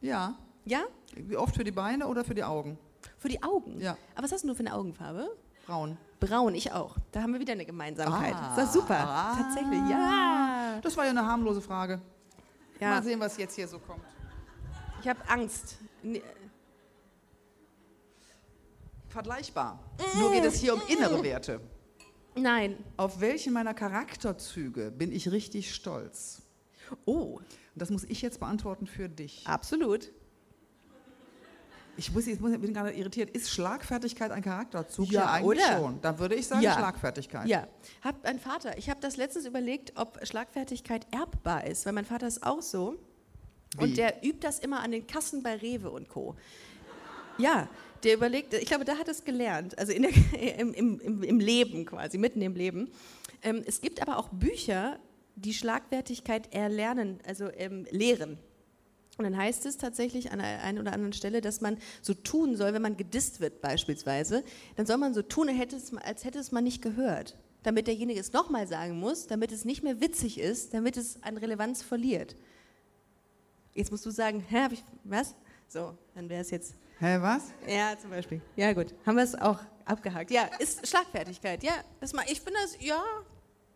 Ja. 0.00 0.38
Ja? 0.64 0.84
Wie 1.14 1.36
oft 1.36 1.56
für 1.56 1.64
die 1.64 1.72
Beine 1.72 2.06
oder 2.06 2.24
für 2.24 2.34
die 2.34 2.44
Augen? 2.44 2.78
Für 3.18 3.28
die 3.28 3.42
Augen? 3.42 3.80
Ja. 3.80 3.96
Aber 4.14 4.24
was 4.24 4.32
hast 4.32 4.42
du 4.44 4.46
nur 4.46 4.56
für 4.56 4.60
eine 4.60 4.74
Augenfarbe? 4.74 5.36
Braun. 5.66 5.96
Braun, 6.20 6.54
ich 6.54 6.72
auch. 6.72 6.96
Da 7.12 7.22
haben 7.22 7.32
wir 7.32 7.40
wieder 7.40 7.52
eine 7.52 7.64
Gemeinsamkeit. 7.66 8.34
Ah. 8.34 8.54
das 8.56 8.66
ist 8.66 8.74
doch 8.76 8.82
super. 8.82 8.98
Ah. 8.98 9.36
Tatsächlich, 9.36 9.80
ja. 9.90 10.78
Das 10.82 10.96
war 10.96 11.04
ja 11.04 11.10
eine 11.10 11.24
harmlose 11.24 11.60
Frage. 11.60 12.00
ja. 12.80 12.90
Mal 12.90 13.02
sehen, 13.02 13.20
was 13.20 13.36
jetzt 13.36 13.54
hier 13.54 13.68
so 13.68 13.78
kommt. 13.78 14.04
Ich 15.00 15.08
habe 15.08 15.20
Angst. 15.28 15.78
Nee, 16.02 16.22
Vergleichbar. 19.14 19.78
Nur 20.18 20.32
geht 20.32 20.44
es 20.44 20.56
hier 20.56 20.74
um 20.74 20.82
innere 20.88 21.22
Werte. 21.22 21.60
Nein. 22.34 22.76
Auf 22.96 23.20
welchen 23.20 23.52
meiner 23.52 23.72
Charakterzüge 23.72 24.90
bin 24.90 25.12
ich 25.12 25.30
richtig 25.30 25.72
stolz? 25.72 26.42
Oh, 27.04 27.36
Und 27.36 27.44
das 27.76 27.90
muss 27.90 28.02
ich 28.02 28.22
jetzt 28.22 28.40
beantworten 28.40 28.88
für 28.88 29.08
dich. 29.08 29.46
absolut. 29.46 30.10
Ich, 31.96 32.12
muss, 32.12 32.26
ich 32.26 32.40
muss- 32.40 32.52
ich 32.52 32.60
bin 32.60 32.74
gerade 32.74 32.92
irritiert. 32.92 33.30
Ist 33.30 33.50
Schlagfertigkeit 33.50 34.30
ein 34.30 34.42
Charakterzug? 34.42 35.10
Ja, 35.10 35.30
eigentlich 35.30 35.64
oder? 35.64 35.78
schon. 35.78 36.00
Dann 36.00 36.18
würde 36.18 36.34
ich 36.34 36.46
sagen 36.46 36.62
Ja. 36.62 36.74
Schlagfertigkeit. 36.74 37.46
Ja, 37.46 37.68
hab 38.02 38.24
ein 38.24 38.38
Vater. 38.38 38.76
Ich 38.78 38.90
habe 38.90 39.00
das 39.00 39.16
letztens 39.16 39.46
überlegt, 39.46 39.92
ob 39.96 40.18
Schlagfertigkeit 40.26 41.06
erbbar 41.12 41.64
ist, 41.66 41.86
weil 41.86 41.92
mein 41.92 42.04
Vater 42.04 42.26
ist 42.26 42.42
auch 42.44 42.62
so. 42.62 42.96
Wie? 43.76 43.82
Und 43.84 43.96
der 43.96 44.24
übt 44.24 44.38
das 44.40 44.58
immer 44.58 44.80
an 44.80 44.92
den 44.92 45.06
Kassen 45.06 45.42
bei 45.42 45.56
Rewe 45.56 45.90
und 45.90 46.08
Co. 46.08 46.34
Ja, 47.38 47.68
der 48.04 48.14
überlegt, 48.14 48.54
ich 48.54 48.66
glaube, 48.66 48.84
da 48.84 48.96
hat 48.98 49.08
es 49.08 49.24
gelernt, 49.24 49.76
also 49.78 49.92
in 49.92 50.02
der, 50.02 50.12
im, 50.60 50.72
im, 50.74 51.00
im, 51.00 51.22
im 51.22 51.40
Leben 51.40 51.84
quasi, 51.86 52.18
mitten 52.18 52.40
im 52.42 52.54
Leben. 52.54 52.90
Ähm, 53.42 53.62
es 53.66 53.80
gibt 53.80 54.00
aber 54.02 54.18
auch 54.18 54.28
Bücher, 54.28 54.98
die 55.36 55.52
Schlagfertigkeit 55.54 56.54
erlernen, 56.54 57.18
also 57.26 57.48
ähm, 57.56 57.86
lehren. 57.90 58.38
Und 59.16 59.24
dann 59.24 59.36
heißt 59.36 59.64
es 59.66 59.76
tatsächlich 59.76 60.32
an 60.32 60.40
der 60.40 60.62
einen 60.64 60.78
oder 60.78 60.92
anderen 60.92 61.12
Stelle, 61.12 61.40
dass 61.40 61.60
man 61.60 61.78
so 62.02 62.14
tun 62.14 62.56
soll, 62.56 62.72
wenn 62.72 62.82
man 62.82 62.96
gedisst 62.96 63.40
wird 63.40 63.60
beispielsweise, 63.60 64.42
dann 64.76 64.86
soll 64.86 64.96
man 64.96 65.14
so 65.14 65.22
tun, 65.22 65.48
als 65.48 66.24
hätte 66.24 66.38
es, 66.38 66.52
man 66.52 66.64
nicht 66.64 66.82
gehört. 66.82 67.36
Damit 67.62 67.86
derjenige 67.86 68.18
es 68.20 68.32
nochmal 68.32 68.66
sagen 68.66 68.98
muss, 68.98 69.26
damit 69.26 69.52
es 69.52 69.64
nicht 69.64 69.82
mehr 69.82 70.00
witzig 70.00 70.38
ist, 70.38 70.74
damit 70.74 70.96
es 70.96 71.22
an 71.22 71.36
Relevanz 71.36 71.82
verliert. 71.82 72.36
Jetzt 73.72 73.90
musst 73.90 74.04
du 74.04 74.10
sagen, 74.10 74.44
hä, 74.48 74.62
hab 74.62 74.72
ich, 74.72 74.82
was? 75.04 75.34
So, 75.68 75.96
dann 76.14 76.28
wäre 76.28 76.42
es 76.42 76.50
jetzt, 76.50 76.74
Hä, 76.98 77.18
was? 77.20 77.52
ja, 77.66 77.96
zum 77.98 78.10
Beispiel. 78.10 78.40
Ja, 78.56 78.72
gut, 78.72 78.94
haben 79.06 79.16
wir 79.16 79.24
es 79.24 79.34
auch 79.34 79.58
abgehakt. 79.84 80.30
Ja, 80.30 80.44
ist 80.58 80.86
Schlagfertigkeit, 80.86 81.62
ja. 81.62 81.72
Das 82.00 82.12
mal, 82.12 82.24
ich 82.28 82.40
finde 82.40 82.58
das, 82.62 82.76
ja, 82.80 83.02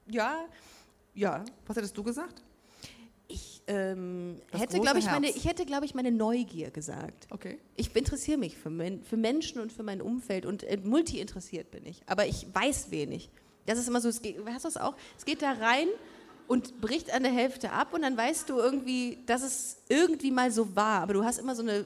ja, 0.07 0.45
ja. 1.15 1.45
Was 1.67 1.77
hättest 1.77 1.97
du 1.97 2.03
gesagt? 2.03 2.43
Ich 3.69 3.75
ähm, 3.75 4.41
hätte, 4.51 4.81
glaube 4.81 4.99
ich, 4.99 5.05
meine, 5.05 5.29
ich 5.29 5.45
hätte, 5.45 5.67
glaube 5.67 5.85
ich, 5.85 5.95
meine 5.95 6.11
Neugier 6.11 6.71
gesagt. 6.71 7.27
Okay. 7.29 7.59
Ich 7.77 7.95
interessiere 7.95 8.39
mich 8.39 8.57
für, 8.57 8.71
Men 8.71 9.03
für 9.03 9.19
Menschen 9.19 9.61
und 9.61 9.73
für 9.75 9.83
mein 9.83 10.01
Umfeld 10.01 10.47
und 10.47 10.65
äh, 10.65 10.79
multi 10.83 11.21
interessiert 11.21 11.71
bin 11.71 11.85
ich. 11.85 12.01
Aber 12.07 12.27
ich 12.27 12.47
weiß 12.51 12.91
wenig. 12.91 13.29
Das 13.67 13.79
ist 13.79 13.87
immer 13.87 14.01
so, 14.01 14.09
es 14.09 14.23
geht, 14.23 14.39
hast 14.47 14.65
du 14.65 14.69
das 14.69 14.79
auch? 14.79 14.95
Es 15.19 15.27
geht 15.27 15.43
da 15.43 15.53
rein 15.53 15.89
und 16.47 16.81
bricht 16.81 17.13
an 17.13 17.25
der 17.25 17.33
Hälfte 17.33 17.71
ab 17.71 17.93
und 17.93 18.01
dann 18.01 18.17
weißt 18.17 18.49
du 18.49 18.57
irgendwie, 18.57 19.19
dass 19.27 19.43
es 19.43 19.77
irgendwie 19.91 20.31
mal 20.31 20.51
so 20.51 20.75
war. 20.75 21.03
Aber 21.03 21.13
du 21.13 21.23
hast 21.23 21.39
immer 21.39 21.55
so 21.55 21.63
eine, 21.63 21.85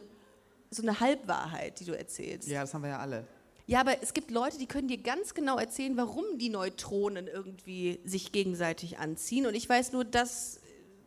so 0.71 0.83
eine 0.83 1.01
Halbwahrheit, 1.01 1.81
die 1.81 1.85
du 1.85 1.99
erzählst. 1.99 2.47
Ja, 2.47 2.61
das 2.61 2.73
haben 2.73 2.83
wir 2.83 2.91
ja 2.91 3.01
alle. 3.01 3.27
Ja, 3.67 3.81
aber 3.81 4.01
es 4.03 4.15
gibt 4.15 4.31
Leute, 4.31 4.59
die 4.59 4.67
können 4.67 4.87
dir 4.87 4.99
ganz 4.99 5.35
genau 5.35 5.59
erzählen, 5.59 5.97
warum 5.97 6.25
die 6.39 6.49
Neutronen 6.49 7.27
irgendwie 7.27 7.99
sich 8.05 8.31
gegenseitig 8.31 8.99
anziehen. 8.99 9.47
Und 9.47 9.55
ich 9.55 9.69
weiß 9.69 9.93
nur, 9.93 10.05
dass, 10.05 10.61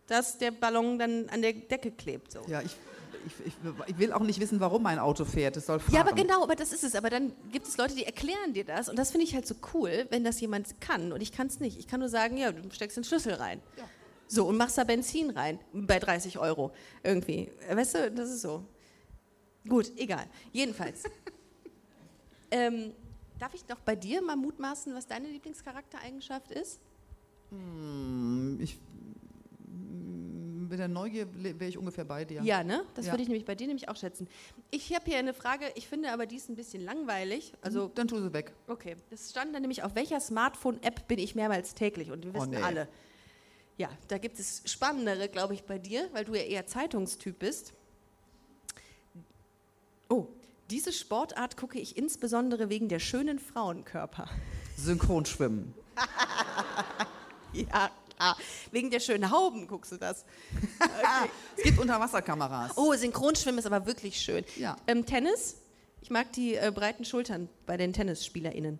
dass 0.08 0.38
der 0.38 0.51
Ballon 0.51 0.99
dann 0.99 1.30
an 1.30 1.41
der 1.41 1.53
Decke 1.53 1.91
klebt. 1.91 2.32
So. 2.32 2.41
Ja, 2.47 2.62
ich, 2.62 2.76
ich, 3.26 3.47
ich, 3.47 3.53
ich 3.88 3.97
will 3.97 4.14
auch 4.14 4.22
nicht 4.22 4.39
wissen, 4.39 4.60
warum 4.60 4.84
mein 4.84 4.99
Auto 4.99 5.26
fährt. 5.26 5.58
Es 5.58 5.66
soll 5.66 5.80
fahren. 5.80 5.95
Ja, 5.95 6.01
aber 6.01 6.14
genau, 6.14 6.43
aber 6.43 6.56
das 6.56 6.72
ist 6.72 6.84
es. 6.84 6.95
Aber 6.95 7.10
dann 7.10 7.34
gibt 7.51 7.68
es 7.68 7.78
Leute, 7.78 7.95
die 7.95 8.06
erklären 8.06 8.53
dir 8.53 8.66
das. 8.66 8.89
Und 8.89 8.97
das 8.97 9.12
finde 9.12 9.26
ich 9.26 9.34
halt 9.34 9.47
so 9.47 9.56
cool, 9.74 10.06
wenn 10.10 10.24
das 10.24 10.39
jemand 10.41 10.80
kann. 10.82 11.12
Und 11.12 11.22
ich 11.22 11.32
kann 11.32 11.47
es 11.47 11.60
nicht. 11.60 11.80
Ich 11.80 11.88
kann 11.88 11.99
nur 11.99 12.10
sagen, 12.10 12.38
ja, 12.38 12.51
du 12.51 12.70
steckst 12.72 12.97
den 12.97 13.03
Schlüssel 13.03 13.34
rein. 13.34 13.62
So, 14.28 14.47
und 14.47 14.58
machst 14.58 14.78
da 14.78 14.84
Benzin 14.84 15.30
rein. 15.32 15.60
Bei 15.74 15.99
30 15.99 16.39
Euro. 16.39 16.72
Irgendwie. 17.03 17.51
Weißt 17.70 17.95
du, 17.95 18.12
das 18.12 18.30
ist 18.30 18.41
so. 18.41 18.64
Gut, 19.68 19.91
egal. 19.97 20.26
Jedenfalls. 20.51 21.03
ähm, 22.51 22.93
darf 23.39 23.53
ich 23.53 23.68
noch 23.68 23.80
bei 23.80 23.95
dir 23.95 24.22
mal 24.22 24.36
mutmaßen, 24.36 24.93
was 24.93 25.08
deine 25.08 25.28
Lieblingscharaktereigenschaft 25.28 26.51
ist? 26.51 26.80
Ich, 28.60 28.80
mit 30.70 30.80
der 30.80 30.88
Neugier 30.88 31.28
wäre 31.34 31.66
ich 31.70 31.78
ungefähr 31.78 32.05
bei 32.05 32.26
dir. 32.26 32.41
Ja, 32.43 32.63
ne? 32.63 32.84
Das 32.95 33.05
Ja. 33.05 33.13
würde 33.13 33.24
ich 33.24 33.30
nämlich 33.30 33.45
bei 33.45 33.55
dir 33.55 33.68
nämlich 33.68 33.89
auch 33.89 33.95
schätzen. 33.95 34.28
Ich 34.72 34.93
habe 34.93 35.05
hier 35.05 35.18
eine 35.18 35.34
Frage, 35.34 35.66
ich 35.76 35.88
finde 35.88 36.11
aber 36.11 36.26
die 36.26 36.36
ist 36.36 36.49
ein 36.49 36.55
bisschen 36.55 36.84
langweilig. 36.84 37.53
Also 37.61 37.91
Dann 37.95 38.07
tu 38.07 38.20
sie 38.20 38.34
weg. 38.34 38.53
Okay, 38.68 38.95
das 39.09 39.30
stand 39.30 39.53
dann 39.53 39.61
nämlich, 39.61 39.84
auf 39.84 39.95
welcher 39.95 40.20
Smartphone-App 40.20 41.07
bin 41.07 41.20
ich 41.20 41.36
mehrmals 41.36 41.74
täglich? 41.76 42.11
Und 42.11 42.24
wir 42.26 42.32
Oh, 42.32 42.36
wissen 42.39 42.51
nee. 42.51 42.57
alle. 42.61 42.88
Ja, 43.78 43.89
da 44.07 44.18
gibt 44.18 44.39
es 44.39 44.61
spannendere, 44.66 45.28
glaube 45.28 45.53
ich, 45.53 45.63
bei 45.63 45.78
dir, 45.78 46.07
weil 46.13 46.24
du 46.26 46.34
ja 46.36 46.43
eher 46.43 46.66
Zeitungstyp 46.66 47.38
bist. 47.39 47.74
Oh, 50.09 50.28
diese 50.70 50.91
Sportart 50.93 51.57
gucke 51.57 51.80
ich 51.80 51.97
insbesondere 51.97 52.70
wegen 52.70 52.88
der 52.89 52.99
schönen 52.99 53.38
Frauenkörper. 53.39 54.28
Synchronschwimmen. 54.78 55.74
Ja, 57.53 57.89
klar. 58.16 58.38
Wegen 58.72 58.89
der 58.91 58.99
schönen 58.99 59.30
Hauben 59.32 59.68
guckst 59.68 59.91
du 59.91 59.97
das. 59.97 60.26
Es 61.57 61.63
gibt 61.63 61.80
Unterwasserkameras. 61.80 62.78
Oh, 62.78 62.93
Synchronschwimmen 62.93 63.59
ist 63.59 63.66
aber 63.66 63.86
wirklich 63.86 64.20
schön. 64.20 64.43
Ja. 64.57 64.76
Ähm, 64.88 65.05
Tennis? 65.05 65.57
Ich 66.01 66.09
mag 66.09 66.32
die 66.34 66.55
äh, 66.55 66.72
breiten 66.74 67.05
Schultern 67.05 67.49
bei 67.66 67.78
den 67.78 67.93
TennisspielerInnen. 67.93 68.78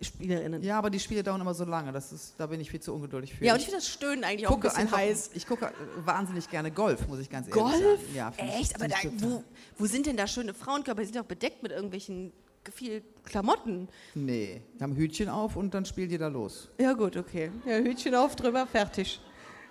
Spielerinnen. 0.00 0.62
Ja, 0.62 0.76
aber 0.76 0.90
die 0.90 1.00
Spiele 1.00 1.22
dauern 1.22 1.40
immer 1.40 1.54
so 1.54 1.64
lange. 1.64 1.90
Das 1.90 2.12
ist, 2.12 2.34
da 2.36 2.46
bin 2.48 2.60
ich 2.60 2.70
viel 2.70 2.80
zu 2.80 2.92
ungeduldig 2.92 3.32
für. 3.34 3.44
Ja, 3.46 3.54
und 3.54 3.60
ich 3.60 3.64
finde 3.64 3.78
das 3.78 3.88
Stöhnen 3.88 4.24
eigentlich 4.24 4.46
auch 4.46 4.50
ein 4.50 4.54
gucke 4.56 4.68
bisschen 4.68 4.82
einfach, 4.82 4.98
heiß. 4.98 5.30
ich 5.32 5.46
gucke 5.46 5.72
wahnsinnig 6.04 6.50
gerne 6.50 6.70
Golf, 6.70 7.08
muss 7.08 7.18
ich 7.20 7.30
ganz 7.30 7.46
ehrlich 7.48 7.62
Golf? 7.62 7.72
sagen. 8.00 8.14
Ja, 8.14 8.30
find 8.30 8.50
ich- 8.50 8.60
Echt? 8.60 8.74
Aber 8.74 8.88
da, 8.88 8.96
wo, 9.20 9.42
wo 9.78 9.86
sind 9.86 10.04
denn 10.04 10.18
da 10.18 10.26
schöne 10.26 10.52
Frauenkörper? 10.52 11.00
Die 11.00 11.06
sind 11.06 11.16
doch 11.16 11.24
bedeckt 11.24 11.62
mit 11.62 11.72
irgendwelchen 11.72 12.32
viel 12.72 13.02
Klamotten. 13.24 13.88
Nee, 14.14 14.62
die 14.74 14.82
haben 14.82 14.96
Hütchen 14.96 15.28
auf 15.28 15.56
und 15.56 15.74
dann 15.74 15.84
spielt 15.84 16.10
die 16.10 16.18
da 16.18 16.28
los. 16.28 16.68
Ja 16.80 16.92
gut, 16.92 17.16
okay. 17.16 17.50
Ja, 17.64 17.78
Hütchen 17.78 18.14
auf, 18.14 18.36
drüber, 18.36 18.66
fertig. 18.66 19.20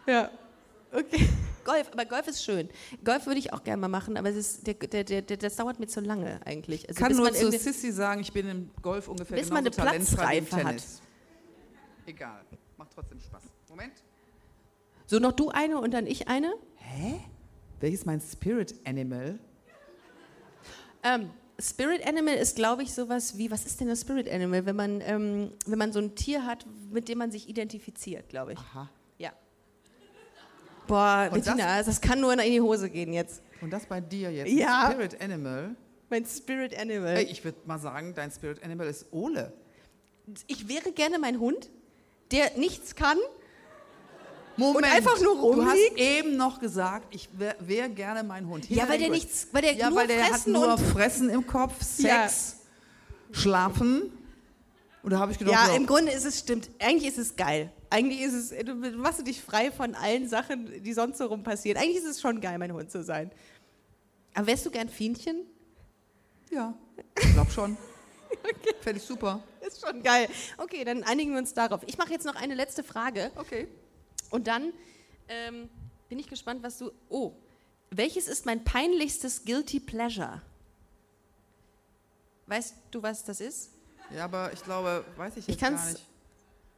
Ja, 0.07 0.29
okay. 0.91 1.27
Golf, 1.65 1.89
aber 1.91 2.05
Golf 2.05 2.27
ist 2.27 2.43
schön. 2.43 2.69
Golf 3.03 3.25
würde 3.25 3.39
ich 3.39 3.51
auch 3.51 3.63
gerne 3.63 3.81
mal 3.81 3.87
machen, 3.87 4.17
aber 4.17 4.29
es 4.29 4.35
ist, 4.35 4.67
der, 4.67 4.75
der, 4.75 5.03
der, 5.03 5.21
der, 5.23 5.37
das 5.37 5.55
dauert 5.55 5.79
mir 5.79 5.87
zu 5.87 5.99
lange 5.99 6.39
eigentlich. 6.45 6.87
Also 6.87 7.03
kann 7.03 7.15
nur 7.15 7.33
zu 7.33 7.51
Sissy 7.51 7.91
sagen, 7.91 8.21
ich 8.21 8.31
bin 8.31 8.47
im 8.47 8.69
Golf 8.81 9.07
ungefähr 9.07 9.37
Bis 9.37 9.49
man 9.49 9.63
genauso 9.63 9.81
eine 9.81 9.89
talentfrei 9.89 10.33
wie 10.33 10.37
im 10.37 10.45
Platzreife 10.45 10.67
hat. 10.67 10.77
Tennis. 10.77 11.01
Egal, 12.05 12.45
macht 12.77 12.91
trotzdem 12.93 13.19
Spaß. 13.19 13.43
Moment. 13.69 13.93
so, 15.07 15.17
noch 15.17 15.31
du 15.31 15.49
eine 15.49 15.79
und 15.79 15.91
dann 15.91 16.05
ich 16.05 16.27
eine? 16.27 16.53
Hä? 16.75 17.19
Welches 17.79 18.05
mein 18.05 18.21
Spirit 18.21 18.75
Animal? 18.85 19.39
Ähm, 21.03 21.31
Spirit 21.59 22.05
Animal 22.05 22.35
ist, 22.35 22.55
glaube 22.55 22.83
ich, 22.83 22.93
sowas 22.93 23.37
wie, 23.37 23.49
was 23.49 23.65
ist 23.65 23.79
denn 23.79 23.87
das 23.87 24.01
Spirit 24.01 24.29
Animal, 24.29 24.65
wenn 24.65 24.75
man, 24.75 25.01
ähm, 25.01 25.51
wenn 25.65 25.79
man 25.79 25.93
so 25.93 25.99
ein 25.99 26.15
Tier 26.15 26.45
hat, 26.45 26.65
mit 26.91 27.07
dem 27.07 27.19
man 27.19 27.31
sich 27.31 27.47
identifiziert, 27.47 28.27
glaube 28.29 28.53
ich. 28.53 28.59
Aha. 28.59 28.89
Ja. 29.17 29.31
Boah, 30.87 31.29
Und 31.31 31.43
Bettina, 31.43 31.81
das, 31.81 32.01
kann 32.01 32.19
nur 32.19 32.33
in 32.33 32.39
die 32.51 32.61
Hose 32.61 32.89
gehen 32.89 33.13
jetzt. 33.13 33.41
Und 33.61 33.71
das 33.71 33.85
bei 33.85 34.01
dir 34.01 34.31
jetzt? 34.31 34.51
Ja. 34.51 34.91
Spirit 34.91 35.21
Animal? 35.21 35.75
Mein 36.09 36.25
Spirit 36.25 36.77
Animal. 36.77 37.19
Ich 37.19 37.43
würde 37.43 37.57
mal 37.65 37.79
sagen, 37.79 38.13
dein 38.13 38.31
Spirit 38.31 38.61
Animal 38.63 38.87
ist 38.87 39.07
Ole. 39.11 39.53
Ich 40.47 40.67
wäre 40.67 40.91
gerne 40.91 41.19
mein 41.19 41.39
Hund, 41.39 41.69
der 42.31 42.57
nichts 42.57 42.95
kann. 42.95 43.17
Moment. 44.57 44.93
einfach 44.93 45.19
nur 45.21 45.35
Du 45.35 45.61
hast 45.65 45.71
rumliegt? 45.73 45.99
eben 45.99 46.37
noch 46.37 46.59
gesagt, 46.59 47.13
ich 47.13 47.27
wäre 47.37 47.55
wär 47.59 47.89
gerne 47.89 48.23
mein 48.23 48.47
Hund. 48.47 48.65
Hier 48.65 48.77
Ja, 48.77 48.89
weil 48.89 48.99
der 48.99 49.09
nichts- 49.09 49.47
weil 49.51 49.61
der 49.63 49.73
ja, 49.73 49.89
nur 49.89 49.99
weil 49.99 50.07
der 50.07 50.23
hat 50.23 50.29
fressen 50.31 50.53
nur 50.53 50.73
und- 50.73 50.79
Fressen 50.79 51.29
im 51.29 51.45
Kopf, 51.45 51.81
Sex, 51.83 52.57
Schlafen. 53.31 54.11
Und 55.03 55.11
da 55.11 55.19
habe 55.19 55.31
ich 55.31 55.37
gedacht, 55.37 55.53
Ja, 55.53 55.67
so, 55.67 55.75
im 55.75 55.85
Grunde 55.85 56.11
ist 56.11 56.25
es 56.25 56.39
stimmt. 56.39 56.69
Eigentlich 56.79 57.09
ist 57.09 57.17
es 57.19 57.35
geil. 57.35 57.71
Eigentlich 57.91 58.21
ist 58.21 58.33
es, 58.33 58.65
du 58.65 58.73
machst 58.97 59.25
dich 59.27 59.41
frei 59.41 59.71
von 59.71 59.93
allen 59.95 60.27
Sachen, 60.27 60.81
die 60.83 60.93
sonst 60.93 61.17
so 61.19 61.25
rum 61.27 61.43
passieren. 61.43 61.77
Eigentlich 61.77 61.97
ist 61.97 62.05
es 62.09 62.21
schon 62.21 62.41
geil, 62.41 62.57
mein 62.57 62.73
Hund 62.73 62.89
zu 62.91 63.03
sein. 63.03 63.31
Aber 64.33 64.47
wärst 64.47 64.65
du 64.65 64.71
gern 64.71 64.89
Fienchen? 64.89 65.45
ja, 66.51 66.73
ich 67.21 67.33
glaube 67.33 67.51
schon. 67.51 67.77
Fände 68.81 68.99
ich 68.99 69.05
super. 69.05 69.41
Ist 69.65 69.85
schon 69.85 70.01
geil. 70.01 70.27
Okay, 70.57 70.83
dann 70.83 71.03
einigen 71.03 71.31
wir 71.33 71.39
uns 71.39 71.53
darauf. 71.53 71.81
Ich 71.85 71.97
mache 71.97 72.11
jetzt 72.11 72.25
noch 72.25 72.35
eine 72.35 72.55
letzte 72.55 72.83
Frage. 72.83 73.31
Okay. 73.35 73.67
Und 74.29 74.47
dann 74.47 74.73
ähm, 75.27 75.69
bin 76.09 76.19
ich 76.19 76.27
gespannt, 76.27 76.63
was 76.63 76.77
du. 76.77 76.91
Oh, 77.09 77.33
welches 77.91 78.27
ist 78.27 78.45
mein 78.45 78.63
peinlichstes 78.63 79.45
Guilty 79.45 79.79
Pleasure? 79.79 80.41
Weißt 82.47 82.75
du, 82.91 83.01
was 83.01 83.23
das 83.23 83.41
ist? 83.41 83.71
Ja, 84.15 84.25
aber 84.25 84.53
ich 84.53 84.63
glaube, 84.63 85.03
weiß 85.17 85.33
ich 85.37 85.39
Ich 85.39 85.47
jetzt 85.47 85.61
gar 85.61 85.71
kann's- 85.71 85.93
nicht. 85.93 86.05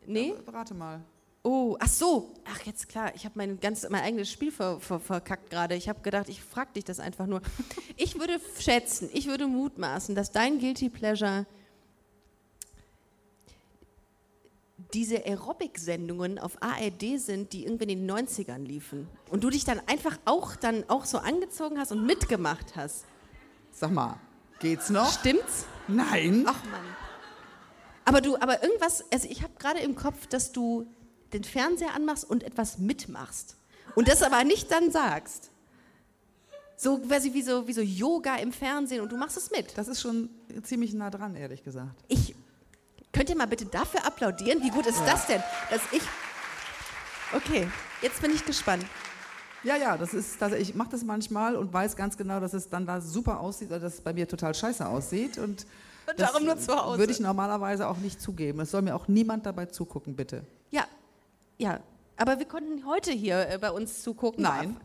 Nee? 0.06 0.34
Aber 0.38 0.54
Rate 0.54 0.74
mal. 0.74 1.02
Oh, 1.44 1.76
ach 1.80 1.88
so. 1.90 2.34
Ach, 2.46 2.62
jetzt 2.66 2.88
klar. 2.90 3.14
Ich 3.16 3.26
habe 3.26 3.34
mein, 3.38 3.60
ganz, 3.60 3.88
mein 3.90 4.02
eigenes 4.04 4.30
Spiel 4.32 4.52
ver, 4.52 4.80
ver, 4.80 5.00
verkackt 5.00 5.50
gerade. 5.50 5.76
Ich 5.76 5.88
habe 5.90 6.02
gedacht, 6.02 6.30
ich 6.30 6.42
frage 6.42 6.74
dich 6.74 6.84
das 6.86 7.00
einfach 7.00 7.26
nur. 7.26 7.42
Ich 7.98 8.18
würde 8.20 8.40
schätzen, 8.60 9.10
ich 9.14 9.28
würde 9.28 9.48
mutmaßen, 9.48 10.16
dass 10.16 10.32
dein 10.32 10.60
Guilty 10.60 10.90
Pleasure 10.90 11.46
diese 14.94 15.26
Aerobic-Sendungen 15.26 16.40
auf 16.40 16.62
ARD 16.62 17.20
sind, 17.20 17.54
die 17.54 17.66
irgendwie 17.66 17.92
in 17.92 18.08
den 18.08 18.12
90ern 18.12 18.64
liefen. 18.64 19.08
Und 19.30 19.44
du 19.44 19.50
dich 19.50 19.66
dann 19.66 19.82
einfach 19.88 20.18
auch, 20.26 20.56
dann 20.56 20.86
auch 20.88 21.06
so 21.06 21.18
angezogen 21.18 21.80
hast 21.80 21.92
und 21.92 22.06
mitgemacht 22.06 22.76
hast. 22.76 23.06
Sag 23.72 23.92
mal, 23.92 24.20
geht's 24.60 24.90
noch? 24.90 25.12
Stimmt's? 25.12 25.66
Nein. 25.88 26.46
Ach 26.48 26.64
Mann. 26.66 26.82
Aber 28.06 28.22
du, 28.22 28.38
aber 28.38 28.64
irgendwas, 28.64 29.04
also 29.12 29.28
ich 29.30 29.44
habe 29.44 29.54
gerade 29.60 29.80
im 29.80 29.96
Kopf, 29.96 30.28
dass 30.28 30.54
du 30.54 30.88
den 31.34 31.44
Fernseher 31.44 31.94
anmachst 31.94 32.24
und 32.30 32.44
etwas 32.44 32.78
mitmachst. 32.78 33.58
Und 33.96 34.08
das 34.08 34.24
aber 34.24 34.44
nicht 34.44 34.72
dann 34.72 34.92
sagst. 34.92 35.52
So 36.78 37.00
quasi 37.00 37.34
wie 37.34 37.42
so, 37.42 37.68
wie 37.68 37.74
so 37.74 37.82
Yoga 37.82 38.36
im 38.38 38.54
Fernsehen 38.54 39.02
und 39.02 39.12
du 39.12 39.18
machst 39.18 39.36
es 39.36 39.52
mit. 39.52 39.78
Das 39.78 39.88
ist 39.88 40.00
schon 40.00 40.30
ziemlich 40.64 40.94
nah 40.94 41.10
dran, 41.10 41.36
ehrlich 41.36 41.64
gesagt. 41.64 41.96
Ich, 42.08 42.36
könnt 43.12 43.30
ihr 43.30 43.38
mal 43.38 43.48
bitte 43.48 43.66
dafür 43.66 44.06
applaudieren? 44.06 44.62
Wie 44.62 44.70
gut 44.70 44.86
ist 44.86 45.02
das 45.06 45.28
denn, 45.28 45.42
dass 45.70 45.82
ich... 45.92 46.02
Okay, 47.34 47.68
jetzt 48.02 48.22
bin 48.22 48.32
ich 48.32 48.46
gespannt. 48.46 48.86
Ja, 49.64 49.76
ja, 49.76 49.98
das 49.98 50.14
ist, 50.14 50.42
das, 50.42 50.54
ich 50.54 50.76
mache 50.76 50.90
das 50.92 51.04
manchmal 51.04 51.56
und 51.56 51.74
weiß 51.74 51.96
ganz 51.96 52.16
genau, 52.16 52.40
dass 52.40 52.54
es 52.54 52.70
dann 52.70 52.86
da 52.86 53.02
super 53.02 53.40
aussieht, 53.40 53.70
oder 53.70 53.80
dass 53.80 53.96
es 53.96 54.02
bei 54.02 54.14
mir 54.14 54.28
total 54.28 54.54
scheiße 54.54 54.88
aussieht. 54.88 55.38
Und, 55.38 55.66
Und 56.10 56.20
darum 56.20 56.46
nur 56.46 56.58
zu 56.58 56.76
Hause. 56.76 57.00
Würde 57.00 57.12
ich 57.12 57.20
normalerweise 57.20 57.88
auch 57.88 57.98
nicht 57.98 58.22
zugeben. 58.22 58.62
Es 58.62 58.72
soll 58.72 58.84
mir 58.84 58.96
auch 58.96 59.08
niemand 59.08 59.46
dabei 59.46 59.66
zugucken, 59.66 60.16
bitte. 60.16 60.44
Ja, 60.72 60.86
ja. 61.58 61.80
Aber 62.16 62.40
wir 62.40 62.46
konnten 62.46 62.86
heute 62.86 63.12
hier 63.12 63.50
äh, 63.50 63.58
bei 63.58 63.72
uns 63.72 64.04
zugucken. 64.04 64.44
Nein. 64.44 64.78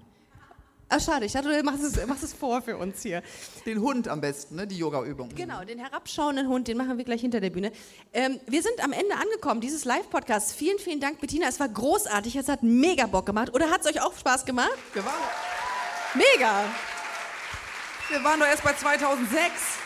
Ach, 0.95 1.01
schade. 1.01 1.25
Ich 1.25 1.33
dachte, 1.33 1.49
du 1.49 1.63
machst 1.63 1.83
es, 1.83 2.07
machst 2.07 2.23
es 2.23 2.35
vor 2.35 2.61
für 2.61 2.77
uns 2.77 3.01
hier. 3.01 3.23
Den 3.65 3.81
Hund 3.81 4.09
am 4.09 4.21
besten, 4.21 4.57
ne? 4.57 4.67
die 4.67 4.77
Yoga-Übung. 4.77 5.31
Genau, 5.35 5.65
den 5.65 5.79
herabschauenden 5.79 6.49
Hund, 6.49 6.69
den 6.69 6.77
machen 6.77 6.99
wir 6.99 7.05
gleich 7.07 7.23
hinter 7.23 7.41
der 7.41 7.49
Bühne. 7.49 7.73
Ähm, 8.13 8.39
wir 8.47 8.63
sind 8.63 8.85
am 8.85 8.93
Ende 8.93 9.15
angekommen, 9.15 9.63
dieses 9.63 9.87
Live-Podcast. 9.87 10.53
Vielen, 10.53 10.79
vielen 10.79 11.01
Dank, 11.01 11.19
Bettina. 11.19 11.49
Es 11.49 11.59
war 11.61 11.71
großartig. 11.71 12.37
Es 12.37 12.49
hat 12.49 12.63
mega 12.63 13.07
Bock 13.07 13.25
gemacht. 13.25 13.55
Oder 13.55 13.71
hat 13.71 13.81
es 13.81 13.87
euch 13.87 14.03
auch 14.03 14.15
Spaß 14.19 14.45
gemacht? 14.45 14.69
Wir 14.93 15.03
waren, 15.03 15.15
Mega! 16.15 16.65
wir 18.11 18.23
waren 18.23 18.39
doch 18.39 18.47
erst 18.47 18.63
bei 18.63 18.75
2006. 18.75 19.82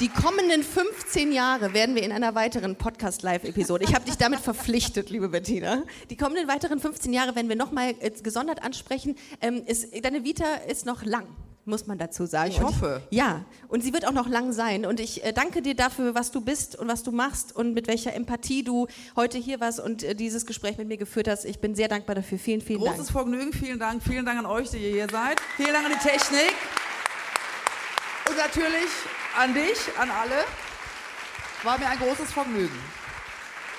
Die 0.00 0.08
kommenden 0.08 0.64
15 0.64 1.30
Jahre 1.32 1.72
werden 1.72 1.94
wir 1.94 2.02
in 2.02 2.10
einer 2.10 2.34
weiteren 2.34 2.74
Podcast-Live-Episode. 2.76 3.84
Ich 3.84 3.94
habe 3.94 4.04
dich 4.04 4.16
damit 4.16 4.40
verpflichtet, 4.40 5.08
liebe 5.08 5.28
Bettina. 5.28 5.84
Die 6.10 6.16
kommenden 6.16 6.48
weiteren 6.48 6.80
15 6.80 7.12
Jahre 7.12 7.36
werden 7.36 7.48
wir 7.48 7.54
nochmal 7.56 7.94
gesondert 8.22 8.62
ansprechen. 8.64 9.14
Ähm, 9.40 9.62
ist, 9.66 9.86
deine 10.04 10.24
Vita 10.24 10.44
ist 10.68 10.84
noch 10.84 11.04
lang, 11.04 11.26
muss 11.64 11.86
man 11.86 11.96
dazu 11.96 12.26
sagen. 12.26 12.50
Ich 12.50 12.58
Und- 12.58 12.64
hoffe. 12.66 13.02
Ja, 13.10 13.44
und 13.68 13.84
sie 13.84 13.92
wird 13.92 14.04
auch 14.04 14.12
noch 14.12 14.28
lang 14.28 14.52
sein. 14.52 14.84
Und 14.84 14.98
ich 14.98 15.22
äh, 15.22 15.32
danke 15.32 15.62
dir 15.62 15.76
dafür, 15.76 16.16
was 16.16 16.32
du 16.32 16.40
bist 16.40 16.74
und 16.76 16.88
was 16.88 17.04
du 17.04 17.12
machst 17.12 17.54
und 17.54 17.72
mit 17.74 17.86
welcher 17.86 18.14
Empathie 18.14 18.64
du 18.64 18.88
heute 19.14 19.38
hier 19.38 19.60
warst 19.60 19.78
und 19.78 20.02
äh, 20.02 20.16
dieses 20.16 20.44
Gespräch 20.44 20.76
mit 20.76 20.88
mir 20.88 20.96
geführt 20.96 21.28
hast. 21.28 21.44
Ich 21.44 21.60
bin 21.60 21.76
sehr 21.76 21.86
dankbar 21.86 22.16
dafür. 22.16 22.38
Vielen, 22.40 22.62
vielen 22.62 22.80
Großes 22.80 22.96
Dank. 22.96 23.10
Vergnügen, 23.10 23.52
vielen 23.52 23.78
Dank. 23.78 24.02
Vielen 24.02 24.26
Dank 24.26 24.40
an 24.40 24.46
euch, 24.46 24.70
die 24.70 24.78
ihr 24.78 24.90
hier 24.90 25.06
seid. 25.08 25.40
Vielen 25.56 25.72
Dank 25.72 25.86
an 25.86 25.92
die 25.92 26.08
Technik. 26.08 26.52
Und 28.34 28.40
natürlich 28.40 28.90
an 29.38 29.54
dich, 29.54 29.78
an 29.96 30.10
alle. 30.10 30.44
War 31.62 31.78
mir 31.78 31.88
ein 31.88 31.98
großes 31.98 32.32
Vergnügen. 32.32 32.76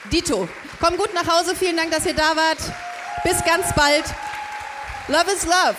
Dito, 0.06 0.48
komm 0.80 0.96
gut 0.96 1.14
nach 1.14 1.28
Hause. 1.28 1.54
Vielen 1.54 1.76
Dank, 1.76 1.92
dass 1.92 2.06
ihr 2.06 2.14
da 2.14 2.38
wart. 2.38 2.60
Bis 3.26 3.44
ganz 3.44 3.74
bald. 3.76 4.06
Love 5.10 5.30
is 5.30 5.46
love. 5.46 5.76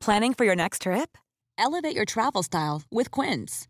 Planning 0.00 0.32
for 0.32 0.46
your 0.46 0.56
next 0.56 0.82
trip? 0.82 1.18
Elevate 1.58 1.94
your 1.94 2.06
travel 2.06 2.42
style 2.42 2.80
with 2.90 3.10
Quince. 3.10 3.69